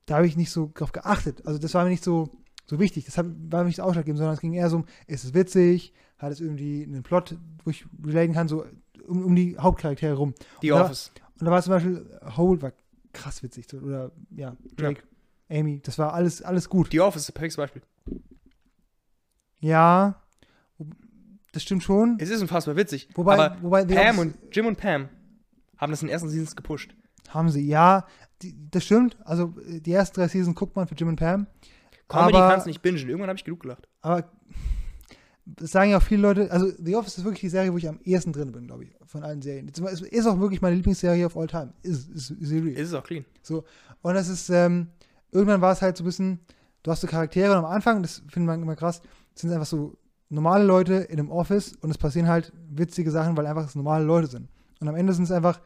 [0.08, 1.46] da habe ich nicht so drauf geachtet.
[1.46, 2.30] Also das war mir nicht so,
[2.66, 3.06] so wichtig.
[3.06, 5.94] Das war mir nicht so ausschlaggebend, sondern es ging eher so um, ist es witzig,
[6.18, 8.66] hat es irgendwie einen Plot, wo ich relaten kann, so
[9.08, 10.34] um, um die Hauptcharaktere rum.
[10.62, 10.84] Die Ja.
[10.84, 11.12] Office.
[11.40, 12.72] Und da war zum Beispiel Hole war
[13.14, 13.68] krass witzig.
[13.70, 15.04] So, oder ja, Drake,
[15.50, 16.92] Amy, das war alles, alles gut.
[16.94, 17.82] Die Office ist ein perfektes Beispiel.
[19.60, 20.22] Ja,
[21.52, 22.18] das stimmt schon.
[22.20, 23.10] Es ist unfassbar witzig.
[23.16, 25.10] Wobei, aber wobei Pam und Jim und Pam
[25.78, 26.96] haben das in den ersten Seasons gepusht.
[27.30, 28.06] Haben sie, ja,
[28.42, 29.18] die, das stimmt.
[29.26, 31.48] Also die ersten drei Seasons guckt man für Jim und Pam.
[32.08, 32.98] Comedy aber, kannst du nicht bingen.
[33.00, 33.88] Irgendwann habe ich genug gelacht.
[34.02, 34.30] aber
[35.46, 37.88] das sagen ja auch viele Leute, also The Office ist wirklich die Serie, wo ich
[37.88, 39.70] am ehesten drin bin, glaube ich, von allen Serien.
[39.70, 41.72] Es ist auch wirklich meine Lieblingsserie of all time.
[41.84, 42.68] Ist, ist, ist real.
[42.70, 43.26] Ist es auch clean.
[44.02, 44.88] Und das ist, ähm,
[45.32, 46.40] irgendwann war es halt so ein bisschen,
[46.82, 49.02] du hast so Charaktere und am Anfang, das findet man immer krass,
[49.36, 49.96] sind einfach so
[50.30, 54.04] normale Leute in einem Office und es passieren halt witzige Sachen, weil einfach es normale
[54.04, 54.50] Leute sind.
[54.80, 55.62] Und am Ende sind es einfach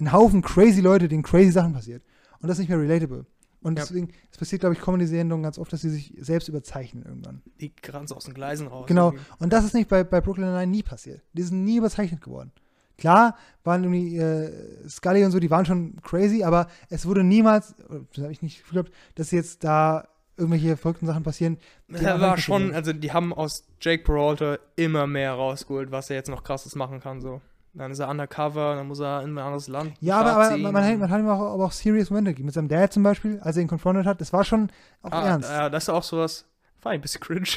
[0.00, 2.02] ein Haufen crazy Leute, denen crazy Sachen passiert.
[2.40, 3.24] Und das ist nicht mehr relatable.
[3.60, 3.84] Und Ja.
[3.84, 7.42] deswegen, es passiert, glaube ich, Comedy-Serien ganz oft, dass sie sich selbst überzeichnen irgendwann.
[7.60, 7.72] Die
[8.06, 8.86] so aus den Gleisen raus.
[8.86, 9.10] Genau.
[9.10, 9.24] irgendwie.
[9.40, 11.22] Und das ist nicht bei, bei Brooklyn Nine nie passiert.
[11.32, 12.52] Die sind nie überzeichnet geworden.
[12.98, 17.74] Klar waren irgendwie äh, Scully und so, die waren schon crazy, aber es wurde niemals,
[18.12, 21.58] das habe ich nicht geglaubt, dass jetzt da irgendwelche verrückten Sachen passieren.
[21.88, 26.28] einfach war schon, also die haben aus Jake Peralta immer mehr rausgeholt, was er jetzt
[26.28, 27.20] noch krasses machen kann.
[27.20, 27.40] So.
[27.78, 29.92] Dann ist er undercover, dann muss er in ein anderes Land.
[30.00, 32.46] Ja, aber, aber man, hat, man hat ihm auch, aber auch serious Momente gegeben.
[32.46, 34.68] Mit seinem Dad zum Beispiel, als er ihn confronted hat, das war schon
[35.00, 35.48] auch ah, ernst.
[35.48, 36.44] Ja, das ist auch sowas,
[36.82, 37.48] war ein bisschen cringe.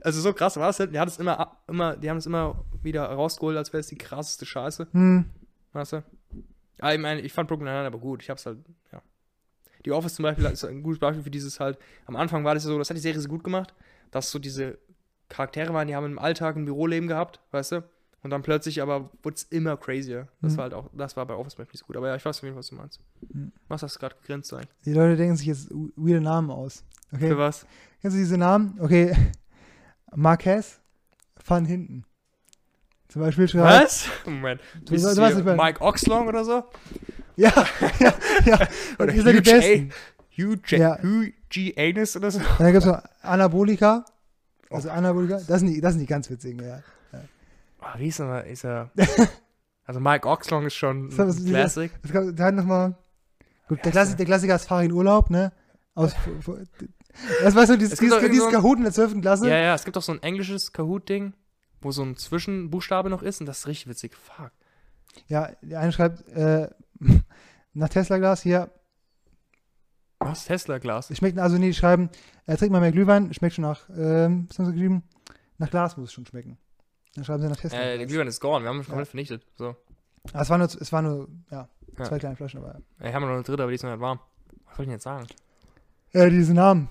[0.00, 0.94] Also so krass war es halt.
[0.94, 3.98] Die, hat es immer, immer, die haben es immer wieder rausgeholt, als wäre es die
[3.98, 4.86] krasseste Scheiße.
[4.90, 5.26] Hm,
[5.74, 6.02] Weißt du?
[6.80, 8.22] Ja, ich meine, ich fand Brooklyn Nine-Nine aber gut.
[8.22, 8.56] Ich hab's halt,
[8.90, 9.02] ja.
[9.84, 11.78] Die Office zum Beispiel ist ein gutes Beispiel für dieses halt.
[12.06, 13.74] Am Anfang war das ja so, das hat die Serie so gut gemacht,
[14.12, 14.78] dass so diese
[15.28, 17.84] Charaktere waren, die haben im Alltag ein Büroleben gehabt, weißt du?
[18.26, 20.26] Und dann plötzlich aber wurde es immer crazier.
[20.42, 20.56] Das Mhm.
[20.56, 21.96] war halt auch, das war bei Office Beispiel nicht so gut.
[21.96, 23.00] Aber ja, ich weiß auf jeden Fall, was du meinst.
[23.32, 23.52] Mhm.
[23.68, 24.68] Was hast du gerade gegrinst eigentlich?
[24.84, 26.82] die Leute denken sich jetzt weirde Namen aus.
[27.14, 27.28] Okay.
[27.28, 27.64] Für was?
[28.02, 28.76] Kennst du diese Namen?
[28.80, 29.14] Okay.
[30.16, 30.80] Marquez
[31.46, 32.04] van Hinten.
[33.06, 33.84] Zum Beispiel schreibt.
[33.84, 34.08] Was?
[34.24, 34.60] Moment.
[34.84, 36.64] Du, Ist du weißt Mike Oxlong oder so?
[37.36, 37.52] Ja,
[38.00, 38.12] ja,
[38.44, 38.58] ja.
[38.98, 39.90] Oder Ihr seid die
[40.32, 40.70] J.
[40.72, 40.98] Ja.
[41.00, 41.74] Hugh G.
[41.78, 42.40] Anus oder so?
[42.58, 44.04] Dann gibt es noch Anabolika.
[44.70, 44.92] Also Oh.
[44.92, 45.40] Anabolika.
[45.46, 46.82] Das sind die, das sind die ganz witzigen, ja.
[47.94, 48.44] Oh, wie ist er?
[48.44, 48.90] Ist er
[49.84, 51.92] also Mike Oxlong ist schon Das ein Classic.
[52.02, 52.96] Es gab, da hat noch mal.
[53.68, 55.52] Gut, der, Klassi der Klassiker ist Farin Urlaub, ne?
[55.94, 56.14] Aus,
[57.42, 59.20] das weißt du, dieses, dieses, dieses so ein- Kahoot in der 12.
[59.22, 59.48] Klasse.
[59.48, 61.32] Ja, ja, es gibt auch so ein englisches Kahoot-Ding,
[61.80, 64.14] wo so ein Zwischenbuchstabe noch ist und das ist richtig witzig.
[64.14, 64.52] Fuck.
[65.26, 66.68] Ja, der eine schreibt, äh,
[67.72, 68.70] nach Tesla-Glas hier,
[70.18, 70.44] Was?
[70.44, 71.10] Tesla-Glas?
[71.16, 72.10] schmeckt, also nee, die schreiben,
[72.46, 75.02] äh, trink mal mehr Glühwein, schmeckt schon nach, ähm, was haben sie geschrieben?
[75.58, 76.58] Nach Glas muss es schon schmecken.
[77.16, 77.78] Dann schreiben sie nach Tesla.
[77.80, 78.88] Äh, der Glühwein ist gone, wir haben ihn Ja.
[78.88, 79.46] komplett vernichtet.
[79.56, 79.74] So.
[80.32, 81.68] Ah, es war nur, es war nur, ja,
[81.98, 82.04] Ja.
[82.04, 84.00] zwei kleine Flaschen, aber Äh, haben wir noch eine dritte, aber die ist noch nicht
[84.00, 84.20] warm.
[84.66, 85.26] Was soll ich denn jetzt sagen?
[86.12, 86.88] äh, diese Namen.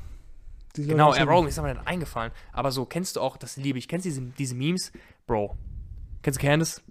[0.75, 2.31] Die Genau, äh, Bro, mir ist aber nicht eingefallen.
[2.51, 4.91] Aber so, kennst du auch, das liebe ich, kennst du diese, diese Memes?
[5.25, 5.55] Bro.
[6.21, 6.81] Kennst du Candice?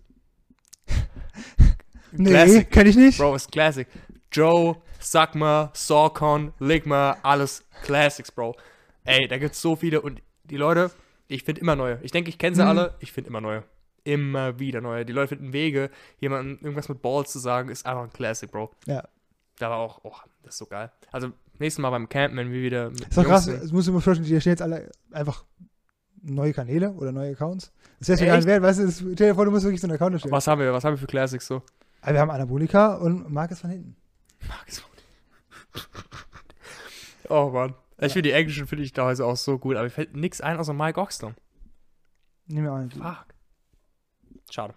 [2.12, 3.19] Nee, kenn ich nicht.
[3.19, 3.89] Bro, ist Classic.
[4.32, 8.55] Joe, Sagma, Sawcon, Ligma, alles Classics, Bro.
[9.05, 10.90] Ey, da gibt's so viele und die Leute,
[11.28, 11.98] Ich finde immer neue.
[12.02, 12.68] Ich denke, ich kenne sie Mhm.
[12.68, 12.94] alle.
[13.01, 13.64] Ich finde immer neue.
[14.05, 15.06] Immer wieder neue.
[15.06, 15.90] Die Leute finden Wege,
[16.20, 18.70] jemandem irgendwas mit Balls zu sagen, ist einfach ein Classic, Bro.
[18.86, 19.02] Ja.
[19.59, 20.90] Da war auch, oh, das ist so geil.
[21.12, 24.01] Also, nächstes Mal beim Campen, wenn wir wieder mit Ist doch krass, musst du mir
[24.01, 25.44] vorstellen, die stehen jetzt alle einfach
[26.22, 27.72] neue Kanäle oder neue Accounts.
[28.01, 28.46] Das wäre ja gar Echt?
[28.46, 30.32] nicht wert, weißt du, stell dir vor, du musst wirklich so einen Account erstellen.
[30.32, 31.62] Was haben wir, was haben wir für Classics so?
[32.02, 33.96] Aber wir haben Anabolika und Marcus von hinten.
[34.48, 34.84] Marcus
[37.28, 37.74] Oh Mann.
[38.06, 40.56] Ich finde die englischen finde ich teilweise auch so gut, aber mir fällt nichts ein
[40.59, 41.35] außer Mike Oxlong.
[42.47, 42.97] Nehmen wir auch nicht.
[42.97, 43.26] Fuck.
[44.51, 44.74] Schade.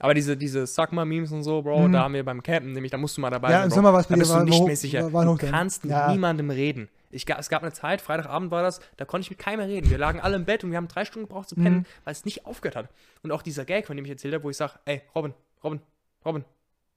[0.00, 1.92] Aber diese, diese Suckma-Memes und so, Bro, Mhm.
[1.92, 3.64] da haben wir beim Campen, nämlich, da musst du mal dabei Ja, sein.
[3.64, 3.74] im Bro.
[3.76, 5.12] Sommer war es bei dir war, nicht war, mehr sicher.
[5.12, 6.10] war, du hoch kannst mit ja.
[6.12, 6.88] niemandem reden.
[7.10, 9.88] Ich, es gab eine Zeit, Freitagabend war das, da konnte ich mit keinem mehr reden.
[9.88, 11.84] Wir lagen alle im Bett und wir haben drei Stunden gebraucht zu pennen, Mhm.
[12.04, 12.90] weil es nicht aufgehört hat.
[13.22, 15.32] Und auch dieser Gag, von dem ich erzählt habe, wo ich sage, ey, Robin,
[15.64, 15.80] Robin,
[16.26, 16.44] Robin,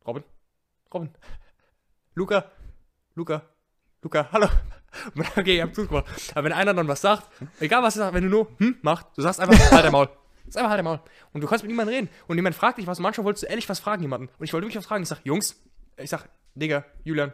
[0.05, 0.23] Robin,
[0.93, 1.09] Robin,
[2.15, 2.51] Luca,
[3.15, 3.43] Luca,
[4.01, 4.47] Luca, hallo.
[5.15, 6.05] Und dann, okay, ich hab zugemacht.
[6.33, 7.29] Aber wenn einer dann was sagt,
[7.59, 10.07] egal was er sagt, wenn du nur hm macht, du sagst einfach, halt der Maul.
[10.07, 10.11] Du
[10.45, 10.99] sagst einfach halt der Maul.
[11.33, 12.09] Und du kannst mit niemandem reden.
[12.27, 14.29] Und jemand fragt dich was und manchmal wolltest du ehrlich was fragen jemanden.
[14.37, 15.03] Und ich wollte mich was fragen.
[15.03, 15.61] Ich sag, Jungs,
[15.97, 17.33] ich sag, Digga, Julian,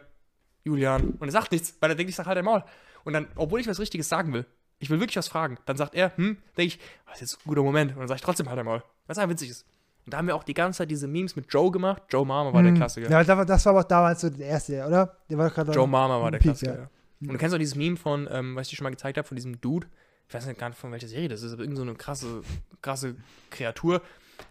[0.64, 1.10] Julian.
[1.18, 2.62] Und er sagt nichts, weil er denkt, ich sag halt der Maul.
[3.04, 4.44] Und dann, obwohl ich was Richtiges sagen will,
[4.78, 7.48] ich will wirklich was fragen, dann sagt er, hm, denke ich, was ist jetzt ein
[7.48, 7.92] guter Moment.
[7.92, 8.82] Und dann sage ich trotzdem halt der Maul.
[9.06, 9.64] Was einfach witzig ist.
[10.04, 12.02] Und da haben wir auch die ganze Zeit diese Memes mit Joe gemacht.
[12.10, 12.76] Joe Mama war der Mhm.
[12.76, 13.08] Klassiker.
[13.10, 15.16] Ja, das war, das aber damals so der erste, oder?
[15.30, 16.90] Der war gerade Joe Mama war der Peak, Klassiker, ja.
[17.20, 19.26] Und du kennst auch dieses Meme von, ähm, was ich dir schon mal gezeigt habe,
[19.26, 19.86] von diesem Dude.
[20.28, 22.42] Ich weiß nicht gar nicht von welcher Serie das ist, aber irgend so eine krasse,
[22.82, 23.16] krasse
[23.50, 24.02] Kreatur,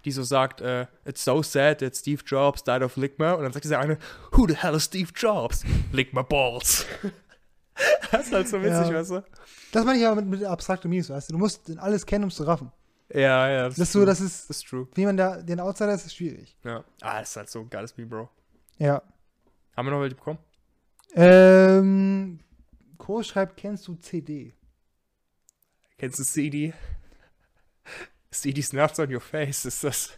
[0.06, 3.34] die so sagt, äh, it's so sad that Steve Jobs died of Ligma.
[3.34, 3.98] Und dann sagt dieser eine,
[4.32, 5.64] who the hell is Steve Jobs?
[5.92, 6.86] Ligma Balls.
[8.12, 8.94] das ist halt so witzig, Ja.
[8.94, 9.24] weißt du?
[9.74, 11.34] Das meine ich aber mit, mit abstrakten Memes, weißt du?
[11.34, 12.72] Du musst alles kennen, um es zu raffen.
[13.14, 13.66] Ja, ja.
[13.68, 14.88] Das ist so, das ist, das ist true.
[14.96, 16.56] wie man da, den Outsider ist, ist schwierig.
[16.64, 16.84] Ja.
[17.02, 18.30] Ah, das ist halt so ein geiles Meme, Bro.
[18.78, 19.02] Ja.
[19.76, 20.40] Haben wir noch welche bekommen?
[21.14, 22.40] Ähm,
[22.98, 24.54] Kuro schreibt, kennst du CD?
[25.98, 26.74] Kennst du CD?
[28.32, 30.18] CD snaps on your face, ist das.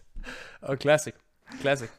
[0.62, 1.14] Oh, Classic.
[1.62, 1.90] Classic.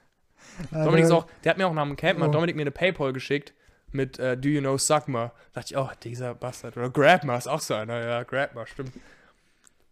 [0.73, 2.33] Dominik ist auch, der hat mir auch nach dem Camp, hat Oh.
[2.33, 3.55] Dominik mir eine Paypal geschickt
[3.93, 5.33] mit äh, Do you know Suckma?
[5.53, 6.77] Da dachte ich, oh, dieser Bastard.
[6.77, 8.93] Oder Grabma ist auch so einer, ja, Grabma, stimmt.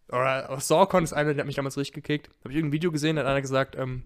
[0.08, 2.28] Oder auch Sawcon ist einer, der hat mich damals richtig gekickt.
[2.40, 4.04] Habe ich irgendein Video gesehen, da hat einer gesagt, ähm,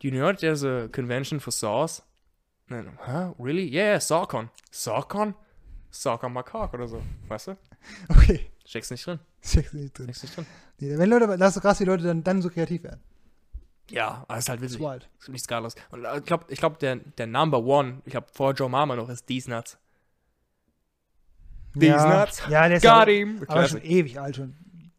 [0.00, 2.02] Do you know that there's a convention for saws?
[2.70, 3.34] Huh?
[3.38, 3.64] Really?
[3.68, 4.48] Yeah, yeah, Sawcon.
[4.70, 5.34] Sawcon?
[5.90, 7.56] Sawcon Makak oder so, weißt du?
[8.08, 8.50] Okay.
[8.64, 9.18] Steckst nicht drin.
[9.42, 10.04] Steckst nicht drin.
[10.14, 10.46] Steckst nicht drin.
[10.78, 13.00] Nee, wenn Leute, das ist so krass, wie Leute dann, dann so kreativ werden.
[13.90, 14.80] Ja, aber ist halt ist witzig.
[14.86, 15.08] wild.
[15.18, 15.74] Es gibt nichts Geiles.
[15.90, 18.94] Und äh, ich glaube, ich glaub, der, der Number One, ich glaube, vor Joe Mama
[18.94, 19.78] noch, ist These Nuts.
[21.74, 22.42] These ja, Nuts.
[22.48, 23.44] Ja, der ist Got aber, him.
[23.48, 24.56] aber schon ewig alt schon.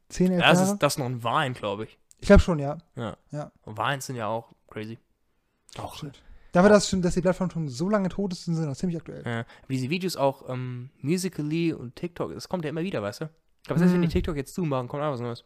[0.10, 0.74] Zehn, elf Das Jahre?
[0.74, 1.98] ist, das ist noch ein Wein, glaube ich.
[2.20, 2.78] ich glaube schon, ja.
[2.96, 3.16] Ja.
[3.32, 3.52] Ja.
[3.64, 5.00] Und Weins sind ja auch crazy.
[5.78, 5.96] Auch.
[5.96, 6.22] Shit.
[6.52, 8.98] Dafür, dass, schon, dass die Plattform schon so lange tot ist, sind sie noch ziemlich
[8.98, 9.24] aktuell.
[9.26, 9.46] Ja.
[9.68, 13.26] Wie diese Videos auch ähm, Musically und TikTok, das kommt ja immer wieder, weißt du?
[13.62, 14.12] Ich glaube, selbst wenn die Mhm.
[14.12, 15.46] TikTok jetzt zumachen, kommt auch was Neues.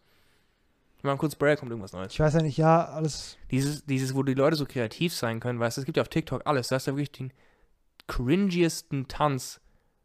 [1.01, 2.11] Wir machen kurz Break, kommt irgendwas Neues.
[2.13, 3.37] Ich weiß ja nicht, ja, alles.
[3.51, 6.09] Dieses, dieses, wo die Leute so kreativ sein können, weißt du, es gibt ja auf
[6.09, 6.69] TikTok alles.
[6.69, 7.31] Da hast du ja wirklich den
[8.07, 9.59] cringiesten Tanz.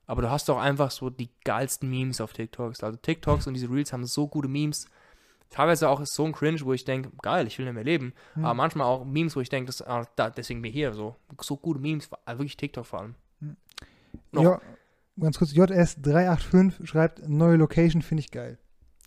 [0.07, 2.83] Aber du hast doch einfach so die geilsten Memes auf TikToks.
[2.83, 4.87] Also TikToks und diese Reels haben so gute Memes.
[5.51, 8.15] Teilweise auch so ein Cringe, wo ich denke, geil, ich will nicht mehr leben.
[8.35, 8.45] Hm.
[8.45, 11.17] Aber manchmal auch Memes, wo ich denke, das, ah, da, deswegen bin ich hier so.
[11.41, 13.15] So gute Memes, also wirklich TikTok vor allem.
[14.31, 14.43] noch.
[14.43, 14.61] Ja,
[15.19, 18.59] ganz kurz, JS385 schreibt, neue Location finde ich geil.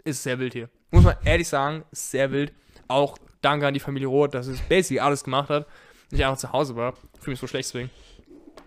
[0.03, 0.69] Ist sehr wild hier.
[0.91, 2.53] Muss man ehrlich sagen, ist sehr wild.
[2.89, 5.65] Auch danke an die Familie Roth, dass es basically alles gemacht hat.
[6.11, 6.93] Ich einfach zu Hause war.
[7.19, 7.89] Fühle mich so schlecht deswegen.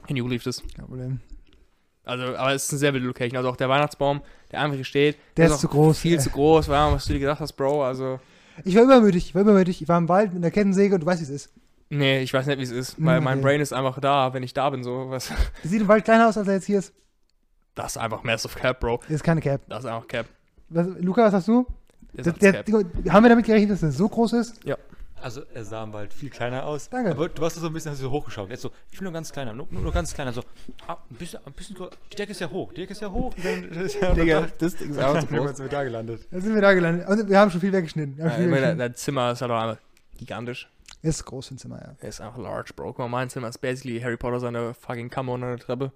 [0.08, 0.62] In Juli lief das.
[0.74, 1.20] Kein Problem.
[2.06, 3.36] Also, aber es ist eine sehr wilde Location.
[3.36, 4.22] Also auch der Weihnachtsbaum,
[4.52, 5.18] der einfach hier steht.
[5.36, 5.98] Der ist auch zu groß.
[5.98, 6.18] Viel ey.
[6.20, 7.84] zu groß, war, was du dir gedacht hast, Bro.
[7.84, 8.20] Also,
[8.64, 9.82] Ich war übermütig, ich war übermütig.
[9.82, 11.50] Ich war im Wald mit einer Kettensäge und du weißt, wie es ist.
[11.90, 12.94] nee, ich weiß nicht, wie es ist.
[13.04, 13.44] Weil Hm, mein okay.
[13.48, 14.82] Brain ist einfach da, wenn ich da bin.
[14.84, 15.30] So, was.
[15.62, 16.92] Es sieht im Wald kleiner aus, als er jetzt hier ist.
[17.74, 19.00] Das ist einfach Massive Cap, Bro.
[19.02, 19.60] Das ist keine Cap.
[19.68, 20.26] Das ist einfach Cap.
[20.70, 21.66] Was, Luca, was hast du?
[22.14, 24.64] Das Der, ist der, haben wir damit gerechnet, dass er so groß ist?
[25.22, 26.88] Also er sah im Wald viel kleiner aus.
[26.90, 27.12] Danke.
[27.12, 28.50] Aber du hast so ein bisschen hast du so hochgeschaut.
[28.50, 30.32] Jetzt so, ich will nur ganz kleiner, nur, nur, ganz kleiner.
[30.32, 30.42] So,
[30.86, 31.76] ah, ein bisschen, ein bisschen,
[32.12, 33.34] die Decke ist ja hoch, die Decke ist ja hoch.
[33.42, 35.56] Dann, das ist ja Digga, das Ding ist einfach zu dann groß.
[35.56, 36.28] sind wir da gelandet.
[36.30, 37.08] Da sind wir da gelandet.
[37.08, 38.16] Und wir haben schon viel weggeschnitten.
[38.18, 38.78] Ja, viel weggeschnitten.
[38.78, 39.82] dein Zimmer ist halt auch einfach
[40.18, 40.68] gigantisch.
[41.02, 41.96] ist groß im Zimmer, ja.
[41.98, 42.88] Er ist einfach large, Bro.
[42.88, 45.92] Guck mal, mein Zimmer ist basically Harry Potter seine fucking Kammer unter der Treppe.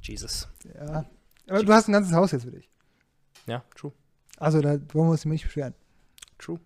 [0.00, 0.48] Jesus.
[0.74, 1.04] ja.
[1.48, 2.68] Aber du hast ein ganzes Haus jetzt für dich.
[3.46, 3.92] Ja, true.
[4.38, 5.74] Also da wollen wir uns nicht beschweren.
[6.38, 6.58] True.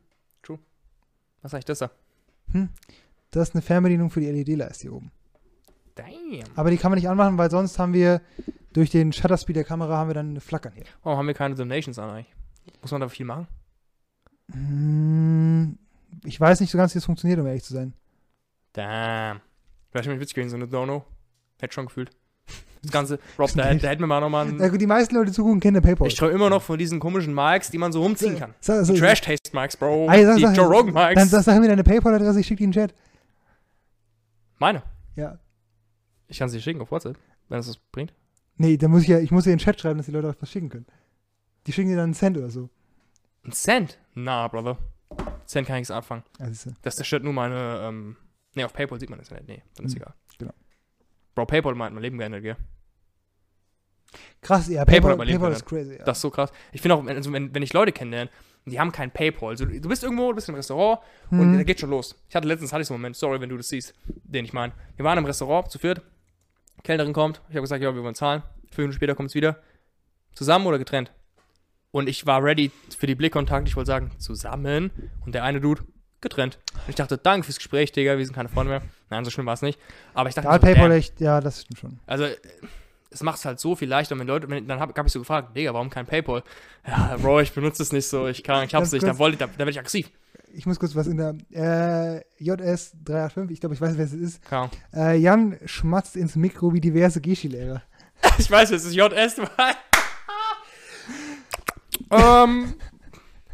[1.43, 1.91] Was ist eigentlich das da?
[3.31, 5.11] Das ist eine Fernbedienung für die LED-Leiste hier oben.
[5.95, 6.45] Damn.
[6.55, 8.21] Aber die kann man nicht anmachen, weil sonst haben wir
[8.73, 10.85] durch den Shutterspeed der Kamera haben wir dann eine Flackern hier.
[11.03, 12.35] Warum haben wir keine Donations an eigentlich?
[12.83, 13.49] Muss man da viel machen?
[14.53, 15.79] Hm,
[16.25, 17.95] ich weiß nicht so ganz, wie es funktioniert, um ehrlich zu sein.
[18.73, 19.41] Damn.
[19.91, 21.07] Vielleicht mich witzig gewesen, so eine Dono.
[21.59, 22.11] Hätte schon gefühlt.
[22.87, 24.71] Das Ganze, Rob, da, da hätten wir mal nochmal einen.
[24.71, 26.07] gut, die meisten Leute, die zugucken, kennen PayPal.
[26.09, 28.55] Ich träume immer noch von diesen komischen Mics, die man so rumziehen kann.
[28.61, 30.09] Sag- sag- Die Trash-Taste-Mics, Bro.
[30.11, 31.31] Ey, sag- die sag- Joe Rogan Dann Mics.
[31.31, 32.95] sag, sag mir deine PayPal-Adresse, ich schicke die in den Chat.
[34.59, 34.83] Meine.
[35.17, 35.39] Ja.
[36.29, 37.19] Ich kann sie schicken auf WhatsApp,
[37.49, 38.13] wenn es das bringt.
[38.57, 40.31] Nee, dann muss ich ja, ich muss ja in den Chat schreiben, dass die Leute
[40.31, 40.87] auch was schicken können.
[41.67, 42.71] Die schicken dir dann einen Cent oder so.
[43.45, 43.99] Ein Cent?
[44.15, 44.79] Na, Brother.
[45.47, 46.23] Cent kann ich nichts anfangen.
[46.41, 46.75] Ja, siehste.
[46.83, 48.17] Das zerstört nur meine, ähm,
[48.55, 49.49] nee, auf PayPal sieht man das ja nicht.
[49.49, 50.15] Nee, dann ist Hm, egal.
[50.39, 50.53] genau.
[51.35, 52.57] Bro, PayPal meint mein Leben geändert, gell?
[54.41, 55.97] Krass, ja, PayPal PayPal, PayPal ist crazy.
[55.99, 56.05] Ja.
[56.05, 56.51] Das ist so krass.
[56.73, 58.31] Ich finde auch, wenn- also wenn, wenn ich Leute kennenlerne,
[58.65, 59.51] die haben kein PayPal.
[59.51, 61.01] Also, du bist irgendwo, du bist im Restaurant
[61.31, 61.57] und Mhm.
[61.59, 62.17] da geht schon los.
[62.29, 64.53] Ich hatte letztens hatte ich so einen Moment, sorry, wenn du das siehst, den ich
[64.53, 64.73] meine.
[64.97, 66.01] Wir waren im Restaurant zu viert,
[66.83, 68.43] Kellnerin kommt, ich habe gesagt, ja, wir wollen zahlen.
[68.71, 69.57] Fünf Minuten später kommt es wieder.
[70.35, 71.13] Zusammen oder getrennt?
[71.93, 74.91] Und ich war ready für die Blickkontakt, ich wollte sagen, zusammen.
[75.25, 75.83] Und der eine Dude,
[76.21, 76.59] getrennt.
[76.75, 78.83] Und ich dachte, danke fürs Gespräch, Digga, wir sind keine Freunde mehr.
[79.11, 79.79] Nein, so schlimm war es nicht.
[80.13, 82.01] Aber ich dachte, Da so, PayPal echt, ja, das stimmt schon.
[82.07, 82.27] Also,
[83.11, 85.21] es macht es halt so viel leichter, wenn Leute, wenn, dann habe hab ich so
[85.21, 86.43] gefragt, Digga, warum kein PayPal?
[86.87, 89.13] Ja, Bro, ich benutze es nicht so, ich kann, ich hab's nicht, kurz.
[89.13, 90.11] da wollte ich, da, da werde ich aggressiv.
[90.53, 94.53] Ich muss kurz was in der äh, JS385, ich glaube, ich weiß, wer es ist.
[94.53, 94.71] Ahnung.
[94.95, 97.83] Äh, Jan schmatzt ins Mikro wie diverse Geschi-Lehrer.
[98.39, 99.39] Ich weiß, es ist JS,
[102.11, 102.75] ähm,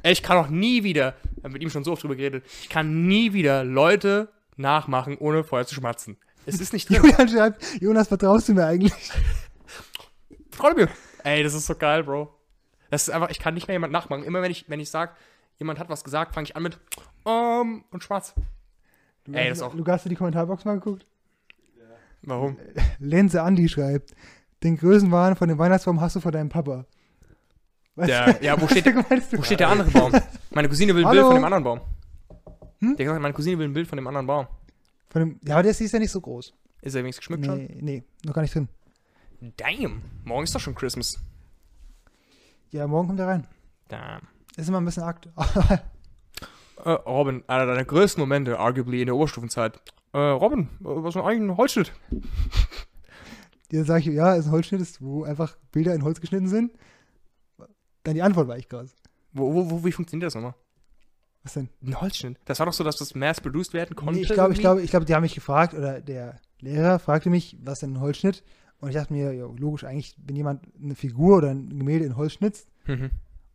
[0.03, 3.07] ey, ich kann auch nie wieder, mit ihm schon so oft drüber geredet, ich kann
[3.07, 6.16] nie wieder Leute nachmachen, ohne vorher zu schmatzen.
[6.47, 6.97] Es ist nicht drin.
[7.02, 8.93] Julian schreibt, Jonas, vertraust du mir eigentlich?
[10.51, 10.89] Freunde mir.
[11.24, 12.28] Ey, das ist so geil, Bro.
[12.90, 14.24] Das ist einfach, ich kann nicht mehr jemand nachmachen.
[14.24, 15.12] Immer wenn ich, wenn ich sage,
[15.59, 16.78] jemand hat was gesagt, fange ich an mit,
[17.27, 18.35] ähm, und schmatz.
[19.24, 21.06] Du, Ey, das auch- Lukas, hast du die Kommentarbox mal geguckt?
[22.23, 22.56] Warum?
[22.98, 24.14] Lenze Andi schreibt,
[24.62, 26.85] den Größenwahn von dem Weihnachtsbaum hast du von deinem Papa.
[27.97, 29.39] Weißt Der, ja, wo was steht, du?
[29.39, 30.12] wo steht der andere Baum?
[30.51, 31.27] Meine Cousine will ein Bild Hallo?
[31.32, 31.81] von dem anderen Baum.
[32.78, 32.81] Hm?
[32.81, 34.47] Der hat gesagt, meine Cousine will ein Bild von dem anderen Baum.
[35.12, 36.55] Von dem, ja, aber der ist ja nicht so groß.
[36.80, 37.59] Ist er wenigstens geschmückt schon?
[37.59, 38.68] Nee, nee, noch gar nicht drin.
[39.59, 40.01] Damn.
[40.24, 41.20] Morgen ist doch schon Christmas.
[42.70, 43.47] Ja, morgen kommt er rein.
[43.89, 44.22] Damn.
[44.56, 45.28] Ist immer ein bisschen akt.
[46.84, 49.80] Äh, Robin, einer deiner größten Momente, arguably in der Oberstufenzeit.
[50.12, 51.93] Äh, Robin, was ist denn eigentlich ein Holzschnitt?
[53.70, 56.72] Dir sage ich, ja, ist ein Holzschnitt, ist, wo einfach Bilder in Holz geschnitten sind.
[58.02, 58.97] Dann die Antwort war ich krass.
[59.32, 60.55] Wo, wo, wo, wie funktioniert das nochmal?
[61.44, 61.69] Was denn?
[61.85, 62.39] Ein Holzschnitt.
[62.44, 64.14] Das war doch so, dass das mass-produced werden konnte.
[64.14, 67.31] Nee, ich glaube, ich glaube, ich glaube, die haben mich gefragt, oder der Lehrer fragte
[67.31, 68.44] mich, was denn ein Holzschnitt?
[68.81, 72.16] Und ich dachte mir, ja, logisch, eigentlich, wenn jemand eine Figur oder ein Gemälde in
[72.16, 73.10] Holz schnitzt, Mhm.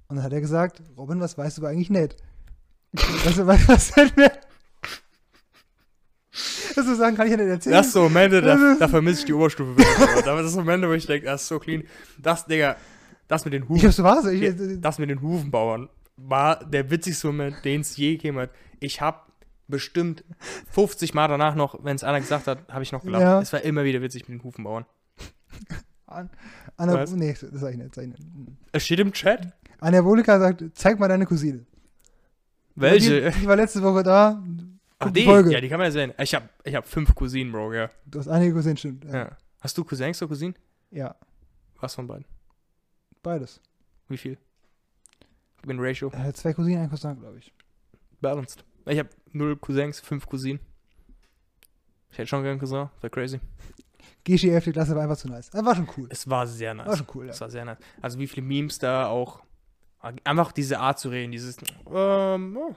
[0.07, 2.15] und dann hat er gesagt, Robin, was weißt du eigentlich nicht?
[2.93, 4.31] was, was, was fällt mir?
[6.75, 7.73] Das sagen kann ich ja nicht erzählen.
[7.75, 9.75] Das ist so Momente, da, ist- da vermisse ich die Oberstufe.
[9.77, 11.83] wirklich, Das ist so Momente, wo ich denke, das ist so clean.
[12.19, 12.75] Das, Digga,
[13.27, 14.25] das mit den ich Hufen, hab's so was.
[14.27, 18.49] Ich, das mit den Hufenbauern war der witzigste Moment, den es je gegeben hat.
[18.79, 19.19] Ich habe
[19.67, 20.23] bestimmt
[20.71, 23.21] 50 Mal danach noch, wenn es einer gesagt hat, habe ich noch gelacht.
[23.21, 23.41] Ja.
[23.41, 24.85] Es war immer wieder witzig mit den Hufenbauern.
[26.05, 26.29] An,
[26.77, 27.11] Ana, Was?
[27.11, 27.93] nee, das sag ich nicht.
[27.93, 28.23] Sag ich nicht.
[28.71, 29.51] Es steht im Chat.
[29.79, 31.65] Anabolika sagt, zeig mal deine Cousine.
[32.75, 33.31] Welche?
[33.31, 34.41] Die, die war letzte Woche da.
[34.99, 35.25] Ach, die?
[35.25, 35.51] Folge.
[35.51, 36.13] Ja, die kann man ja sehen.
[36.19, 37.89] Ich habe ich hab fünf Cousinen, Bro, ja.
[38.05, 39.03] Du hast einige Cousinen, stimmt.
[39.05, 39.35] ja.
[39.59, 40.55] Hast du Cousins oder Cousinen?
[40.91, 41.15] ja,
[41.81, 42.25] Was von beiden?
[43.21, 43.59] beides.
[44.07, 44.37] Wie viel?
[45.67, 46.09] Gib mir ein Ratio.
[46.13, 47.53] Äh, zwei Cousinen, ein Cousin, glaube ich.
[48.21, 48.63] Balanced.
[48.85, 50.61] Ich habe null Cousins, fünf Cousinen.
[52.09, 52.87] Ich hätte schon gern Cousin.
[53.01, 53.41] Wäre crazy.
[54.23, 54.71] Geschi 11.
[54.71, 55.49] Klasse war einfach zu nice.
[55.49, 56.07] Das war schon cool.
[56.09, 56.87] Es war sehr nice.
[56.87, 57.31] War schon cool, ja.
[57.31, 57.77] Das war sehr nice.
[58.01, 59.43] Also wie viele Memes da auch.
[60.23, 61.57] Einfach diese Art zu reden, dieses.
[61.91, 62.73] Ähm, oh.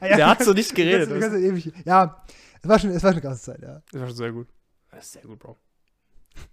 [0.00, 1.10] Der hat so nicht geredet.
[1.10, 2.24] Das, kannst ewig, ja,
[2.62, 3.82] es war schon, es war schon eine krasse Zeit, ja.
[3.90, 4.48] das war schon sehr gut.
[4.90, 5.56] Das ist sehr gut, Bro.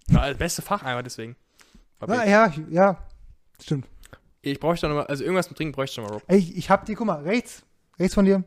[0.09, 1.35] War das beste Fach einfach deswegen.
[2.07, 2.97] Ja, ich- ja,
[3.61, 3.87] stimmt.
[4.41, 6.23] Ich bräuchte noch mal, also irgendwas mit Trinken bräuchte ich noch mal, Rob.
[6.27, 7.63] Ey, ich, ich hab die, guck mal, rechts,
[7.99, 8.43] rechts von dir,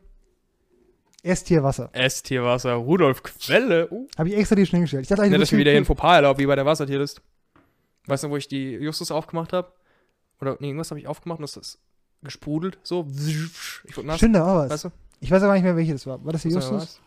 [1.23, 1.91] Esstierwasser.
[1.93, 3.89] Esstierwasser, Rudolf Quelle.
[3.91, 4.09] Uh.
[4.19, 5.03] Habe ich extra dir schnell gestellt.
[5.03, 7.23] Ich dachte Nicht, eigentlich, dass mir wieder hier ein Fauxpas erlaubt, wie bei der Wassertierlist.
[8.07, 9.73] Weißt du, wo ich die Justus aufgemacht habe?
[10.41, 11.79] Oder, nee, irgendwas habe ich aufgemacht und das ist
[12.23, 13.07] gesprudelt, so.
[13.85, 14.17] Ich wurde nass.
[14.17, 14.71] Stimmt, da war was.
[14.71, 14.91] Weißt du?
[15.21, 16.25] Ich weiß aber nicht mehr, welche das war.
[16.25, 16.81] War das die Justus?
[16.81, 17.01] das?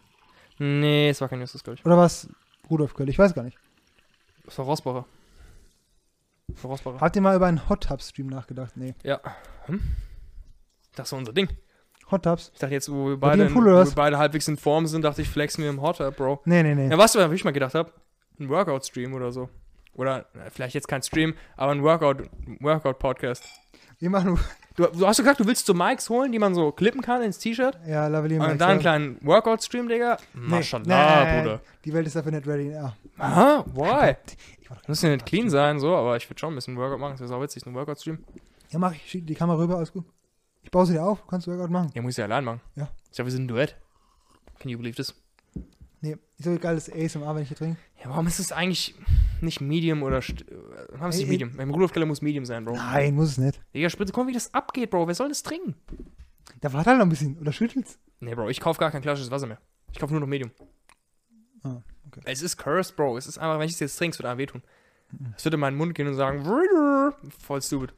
[0.57, 1.85] Nee, es war kein Justus, glaube ich.
[1.85, 2.29] Oder war es
[2.69, 3.09] Rudolf Köll?
[3.09, 3.57] Ich weiß gar nicht.
[4.47, 5.05] Es war Rossbacher.
[6.63, 6.99] Rossbacher.
[7.01, 8.75] Habt ihr mal über einen Hot Tub Stream nachgedacht?
[8.77, 8.95] Nee.
[9.03, 9.19] Ja.
[9.65, 9.81] Hm?
[10.95, 11.49] Das war unser Ding.
[12.11, 12.51] Hot Tubs?
[12.53, 15.01] Ich dachte jetzt, wo wir Bei beide, Pool, wo wir beide halbwegs in Form sind,
[15.03, 16.41] dachte ich, flex mir im Hot Tub, Bro.
[16.45, 16.89] Nee, nee, nee.
[16.89, 17.91] Ja, weißt du, was ich mal gedacht habe?
[18.39, 19.49] Ein Workout-Stream oder so.
[19.93, 22.29] Oder äh, vielleicht jetzt kein Stream, aber ein Workout-
[22.59, 23.43] Workout-Podcast.
[23.43, 23.49] Wir
[24.01, 24.39] machen,
[24.75, 27.39] du, du hast gesagt, du willst so Mics holen, die man so klippen kann ins
[27.39, 27.77] T-Shirt?
[27.87, 30.17] ja, Lavalier Und dann einen kleinen Workout-Stream, Digga?
[30.33, 31.61] Maschallah, Bruder.
[31.83, 32.71] Die Welt ist dafür nicht ready.
[32.71, 32.95] Ja.
[33.17, 34.15] Aha, why?
[34.87, 37.15] Muss ja nicht clean sein, so, aber ich würde schon ein bisschen Workout machen.
[37.17, 38.19] Das wäre auch witzig, ein Workout-Stream.
[38.69, 39.09] Ja, mach ich.
[39.09, 40.05] Schieb die Kamera rüber, alles gut.
[40.63, 41.91] Ich baue sie dir auf, kannst du Workout machen.
[41.93, 42.61] Ja, muss ich ja allein machen.
[42.75, 42.89] Ja.
[43.09, 43.75] Ich glaube, wir sind ein Duett.
[44.59, 45.13] Can you believe this?
[46.05, 47.77] Nee, so geil ist ASMR, wenn ich hier trinke.
[48.03, 48.93] Ja, warum ist es eigentlich
[49.41, 50.17] nicht Medium oder.
[50.19, 50.21] äh,
[50.89, 51.55] Warum ist es nicht Medium?
[51.57, 52.75] Beim Rudolf Keller muss Medium sein, Bro.
[52.75, 53.59] Nein, muss es nicht.
[53.73, 55.07] Digga, Spritze, guck mal, wie das abgeht, Bro.
[55.07, 55.73] Wer soll das trinken?
[56.61, 57.39] Da warte halt noch ein bisschen.
[57.39, 57.97] Oder schüttelt's.
[58.19, 59.59] Nee, Bro, ich kaufe gar kein klassisches Wasser mehr.
[59.91, 60.51] Ich kaufe nur noch Medium.
[61.63, 62.21] Ah, okay.
[62.25, 63.17] Es ist cursed, Bro.
[63.17, 64.61] Es ist einfach, wenn ich es jetzt trinke, es wird einem wehtun.
[65.11, 65.33] Mhm.
[65.35, 66.43] Es wird in meinen Mund gehen und sagen,
[67.39, 67.93] voll stupid.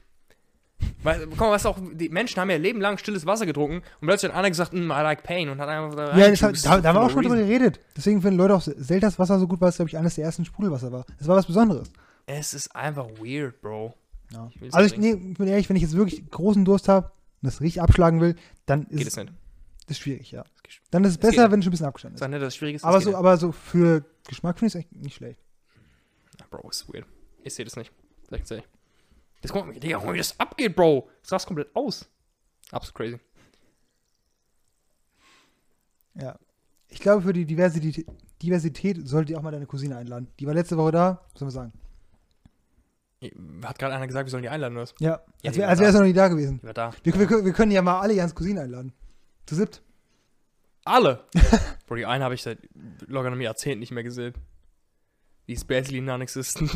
[1.04, 4.08] Weil, guck mal, was auch, die Menschen haben ja Leben lang stilles Wasser getrunken und
[4.08, 6.66] plötzlich hat einer gesagt, "Mm, I like pain und hat einfach da Ja, das hat,
[6.66, 7.80] da, da haben wir auch schon drüber geredet.
[7.96, 10.46] Deswegen finden Leute auch Selters Wasser so gut, weil es, glaube ich, eines der ersten
[10.46, 11.06] Sprudelwasser war.
[11.20, 11.92] Es war was Besonderes.
[12.26, 13.96] Es ist einfach weird, Bro.
[14.32, 14.50] Ja.
[14.60, 17.08] Ich Also, ich, nicht nee, ich bin ehrlich, wenn ich jetzt wirklich großen Durst habe
[17.42, 18.36] und das richtig abschlagen will,
[18.66, 19.30] dann ist Geht es nicht.
[19.88, 20.44] das ist schwierig, ja.
[20.44, 21.52] Das Dann ist es besser, nicht.
[21.54, 22.28] wenn es schon ein bisschen abgestanden ist.
[22.30, 22.84] nicht, dass es schwierig ist.
[22.84, 25.40] Aber das so, aber so für Geschmack finde ich es echt nicht schlecht.
[26.38, 26.50] nicht.
[26.50, 27.06] Bro, ist weird.
[27.44, 27.92] Ich sehe das nicht.
[28.30, 28.64] Sag ich
[29.44, 31.10] Jetzt guck mal, Digga, wie das abgeht, Bro.
[31.22, 32.10] Das rast komplett aus.
[32.72, 33.20] Absolut crazy.
[36.16, 36.38] Ja.
[36.90, 38.06] Ich glaube, für die Diversität,
[38.42, 40.28] Diversität solltet ihr auch mal deine Cousine einladen.
[40.40, 41.74] Die war letzte Woche da, was soll man sagen?
[43.66, 44.94] Hat gerade einer gesagt, wir sollen die einladen, oder was?
[45.00, 45.86] Ja, Ja, als wäre als da.
[45.86, 46.60] wär sie noch nie da gewesen.
[46.62, 46.92] Die war da.
[47.04, 48.94] Wir, wir, wir können ja mal alle Jans Cousine einladen.
[49.46, 49.82] Zu siebt.
[50.86, 51.26] Alle.
[51.88, 52.60] Bro, die eine habe ich seit
[53.08, 54.34] locker einem Jahrzehnt nicht mehr gesehen.
[55.48, 56.72] Die ist basically non-existent.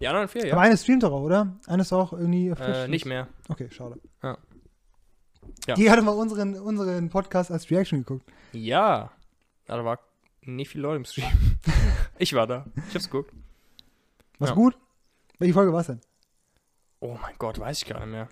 [0.00, 0.68] Die anderen vier, Aber ja.
[0.68, 1.56] eine streamt doch auch, oder?
[1.66, 2.48] Eine ist auch irgendwie.
[2.48, 3.28] Äh, nicht mehr.
[3.48, 4.00] Okay, schade.
[4.22, 4.38] Ja.
[5.66, 5.74] Ja.
[5.74, 8.30] Die hatte mal unseren, unseren Podcast als Reaction geguckt.
[8.52, 9.10] Ja.
[9.66, 9.98] Ja, da war
[10.42, 11.58] nicht viele Leute im Stream.
[12.18, 12.64] ich war da.
[12.88, 13.32] Ich hab's geguckt.
[14.38, 14.54] Was Ja.
[14.54, 14.78] gut?
[15.38, 16.00] Welche Folge war es denn?
[17.00, 18.28] Oh mein Gott, weiß ich gar nicht mehr.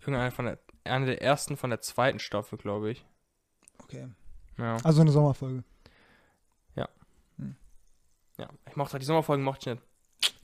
[0.00, 3.04] Irgendeine von der, eine der ersten von der zweiten Staffel, glaube ich.
[3.82, 4.08] Okay.
[4.58, 4.76] Ja.
[4.82, 5.62] Also eine Sommerfolge.
[6.76, 6.88] ja.
[8.68, 9.86] Ich mochte die Sommerfolgen mochte ich nicht.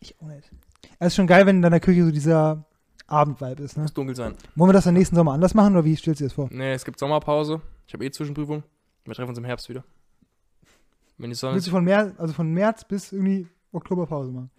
[0.01, 0.51] Ich auch nicht.
[0.98, 2.64] Es ist schon geil, wenn in deiner Küche so dieser
[3.06, 3.82] Abendvibe ist, ne?
[3.85, 4.35] Muss dunkel sein.
[4.55, 6.48] Wollen wir das dann nächsten Sommer anders machen oder wie stellst du dir das vor?
[6.51, 7.60] Nee, es gibt Sommerpause.
[7.86, 8.62] Ich habe eh Zwischenprüfung.
[9.05, 9.85] Wir treffen uns im Herbst wieder.
[11.18, 14.51] Wenn die Sonne Willst du von März, also von März bis irgendwie Oktober Pause machen?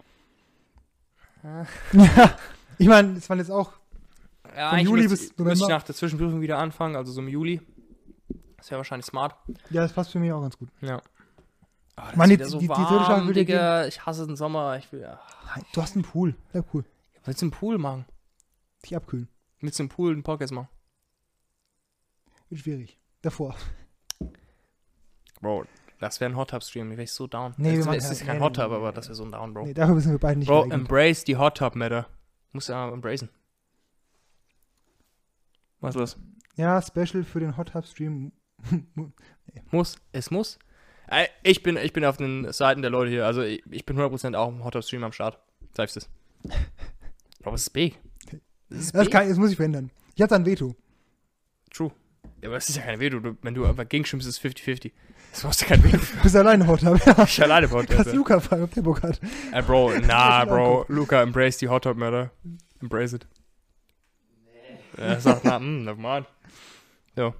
[1.44, 1.66] Ja.
[2.80, 3.72] Ich meine, das waren jetzt auch.
[4.56, 5.68] Ja, Von Juli bis müsste ich November?
[5.68, 7.60] nach der Zwischenprüfung wieder anfangen, also so im Juli.
[8.58, 9.36] Das wäre wahrscheinlich smart.
[9.72, 10.70] Ja, das passt für mich auch ganz gut.
[10.82, 11.02] Ja.
[11.98, 13.86] Aber Mann, die- wieder die- die dir Digga.
[13.88, 14.78] Ich hasse den Sommer.
[14.78, 15.02] Ich will.
[15.02, 16.36] Nein, du hast einen Pool.
[16.54, 16.86] Ja, cool.
[17.26, 18.06] Willst du einen Pool machen?
[18.86, 19.28] Dich abkühlen.
[19.60, 20.70] Willst du im Pool einen Podcast machen?
[22.50, 23.00] Wird schwierig.
[23.24, 23.56] Davor.
[25.42, 25.66] Bro,
[26.00, 26.92] das wäre ein Hot Tub Stream.
[26.92, 27.54] Ich wäre so down.
[27.58, 28.96] Nee, wir es, machen es ist kein- kein nee, Hot nee, Tub, nee, aber nee.
[28.96, 29.66] das wäre so ein Down, Bro.
[29.66, 32.08] Nee, dafür sind wir beide nicht Bro, embrace die Hot Tub Matter.
[32.54, 33.30] Muss ja embracen.
[35.80, 36.18] Was ist los?
[36.56, 38.32] Ja, Special für den Hot Tub Stream.
[39.72, 39.98] Muss.
[40.12, 40.58] Es muss.
[41.08, 43.26] Ey, Ich bin, ich bin auf den Seiten der Leute hier.
[43.26, 45.40] Also ich, ich bin 100% auch im Hot Tub Stream am Start.
[45.76, 46.10] Sagst du es.
[47.42, 47.98] Bro, das ist big.
[48.70, 49.92] Das ist Das, kann, das muss ich verändern.
[50.16, 50.76] Ich hab da ein Veto.
[51.72, 51.92] True.
[52.42, 53.20] Ja, aber es ist ja kein Veto.
[53.20, 54.92] Du, wenn du einfach gegenstimmst, ist es 50-50.
[55.32, 55.98] Das musst du kein Veto.
[56.16, 57.00] Du bist alleine Hot Tub.
[57.06, 57.24] Ja.
[57.24, 58.14] Ich alleine Hot Kannst Tub.
[58.16, 59.20] Luca fragen, ob der Bock hat.
[59.54, 60.86] Ey, Bro, na, Das Bro.
[60.90, 62.32] Luca, embrace die Hot Tub Matter.
[62.82, 63.28] Embrace it.
[64.98, 65.04] Nee.
[65.04, 66.28] Er sagt, na, hm, never mind.
[67.16, 67.34] So.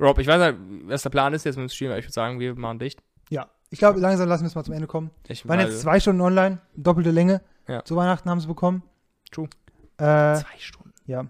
[0.00, 2.12] Rob, ich weiß nicht, was der Plan ist jetzt mit dem Stream, aber ich würde
[2.12, 3.02] sagen, wir machen dicht.
[3.30, 3.48] Ja.
[3.70, 5.10] Ich glaube, langsam lassen wir es mal zum Ende kommen.
[5.28, 7.40] Ich Waren jetzt zwei Stunden online, doppelte Länge.
[7.68, 7.84] Ja.
[7.84, 8.82] Zu Weihnachten haben sie bekommen.
[9.30, 9.48] True.
[9.96, 10.92] Äh, zwei Stunden.
[11.06, 11.26] ja.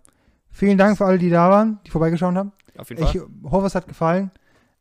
[0.51, 2.52] Vielen Dank für alle, die da waren, die vorbeigeschaut haben.
[2.76, 3.26] Auf jeden Ich Fall.
[3.44, 4.30] hoffe, es hat gefallen.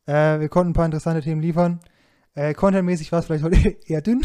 [0.06, 1.80] Äh, wir konnten ein paar interessante Themen liefern.
[2.34, 3.56] Äh, Contentmäßig war es vielleicht heute
[3.86, 4.22] eher dünn,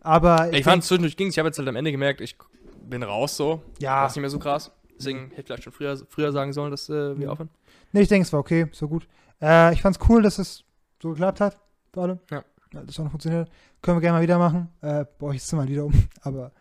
[0.00, 2.36] aber Ich, fand, zwischendurch ging Ich habe jetzt halt am Ende gemerkt, ich
[2.84, 3.62] bin raus so.
[3.78, 4.72] ja, War nicht mehr so krass.
[4.98, 7.28] Deswegen hätte ich vielleicht schon früher, früher sagen sollen, dass äh, wir Mhm.
[7.32, 7.50] aufhören.
[7.92, 9.06] Nee, ich denke, es war okay, so gut.
[9.40, 10.64] Äh, ich fand es cool, dass es
[11.00, 11.58] so geklappt hat
[11.92, 12.20] für alle.
[12.30, 12.44] Ja.
[12.72, 13.50] das auch noch funktioniert.
[13.80, 14.68] Können wir gerne mal wieder machen.
[14.80, 15.92] Äh, brauche ich mal wieder um,
[16.22, 16.52] aber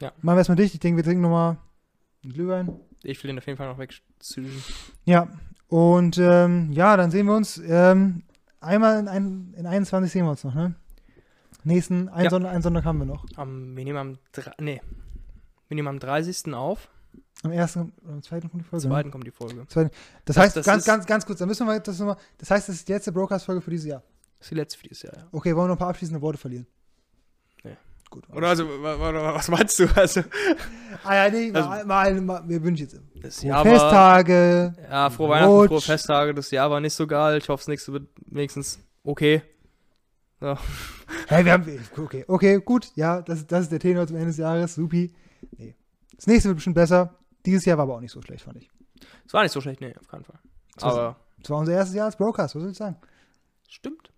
[0.00, 0.12] Ja.
[0.22, 0.74] machen wir erstmal dicht.
[0.74, 1.56] Ich denke, wir trinken nochmal
[2.22, 2.80] einen Glühwein.
[3.02, 3.94] Ich will den auf jeden Fall noch weg.
[5.04, 5.28] Ja,
[5.68, 7.58] und ähm, ja, dann sehen wir uns.
[7.58, 8.22] Ähm,
[8.60, 10.74] einmal in, ein, in 21 sehen wir uns noch, ne?
[11.64, 12.30] Nächsten, einen, Ja.
[12.30, 13.24] Sonntag, einen Sonntag haben wir noch.
[13.36, 14.18] Am, wir nehmen am,
[14.60, 14.80] nee.
[15.68, 16.54] wir nehmen am 30.
[16.54, 16.88] auf.
[17.42, 18.86] Am ersten oder am zweiten kommt die Am Folge.
[18.88, 18.92] ne?
[18.94, 19.66] zweiten kommt die Folge.
[19.68, 19.90] Das,
[20.24, 22.16] Das- heißt, das ganz, ist- ganz, ganz kurz, da müssen wir das nochmal.
[22.38, 24.02] Das heißt, das ist die letzte Broadcast-Folge für dieses Jahr.
[24.38, 25.26] Das ist die letzte für dieses Jahr, ja.
[25.32, 26.66] Okay, wollen wir noch ein paar abschließende Worte verlieren?
[27.62, 27.76] Nee.
[28.10, 28.24] Gut.
[28.30, 29.86] Oder also, wa- wa- was meinst du?
[29.96, 30.22] Also,
[31.04, 33.00] Ah ja, nee, Also- mal, mal, mal, wir wünschen jetzt.
[33.22, 34.74] das Frohe Jahr war, Festtage.
[34.90, 35.68] Ja, frohe Weihnachten, Rutsch.
[35.68, 36.34] frohe Festtage.
[36.34, 37.38] Das Jahr war nicht so geil.
[37.38, 39.42] Ich hoffe, das nächste wird wenigstens okay.
[41.28, 41.66] Hey, wir haben.
[41.96, 42.90] Okay, okay, gut.
[42.94, 44.74] Ja, das, das ist der Tenor zum Ende des Jahres.
[44.74, 45.12] Supi.
[45.56, 45.74] Nee.
[46.16, 47.14] Das nächste wird bestimmt besser.
[47.46, 48.70] Dieses Jahr war aber auch nicht so schlecht, fand ich.
[49.26, 50.38] Es war nicht so schlecht, nee, auf keinen Fall.
[50.74, 50.94] Das war's.
[50.94, 52.96] Aber Das war unser erstes Jahr als Broadcast, was soll ich sagen?
[53.68, 54.12] stimmt.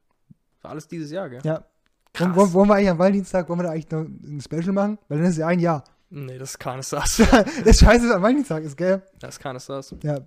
[0.63, 1.41] War alles dieses Jahr, gell?
[1.45, 1.65] Ja.
[2.13, 2.35] Krass.
[2.35, 4.99] Wollen, wir eigentlich am Valentinstag, wollen wir da eigentlich noch ein Special machen?
[5.09, 5.85] Weil dann ist es ja ein Jahr.
[6.11, 7.17] Nee, das ist keines das.
[7.65, 9.03] das Scheiße ist am Valentinstag ist, gell?
[9.21, 9.95] Das ist keines das.
[10.03, 10.19] Ja.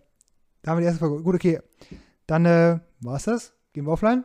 [0.62, 1.22] Da haben wir die erste Folge.
[1.24, 1.60] Gut, okay.
[2.28, 3.54] Dann äh, war's das.
[3.74, 4.24] Gehen wir offline.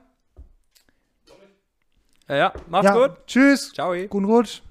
[2.29, 3.27] Ja, ja, macht's ja, gut.
[3.27, 3.73] Tschüss.
[3.73, 3.95] Ciao.
[4.09, 4.63] Guten Rutsch.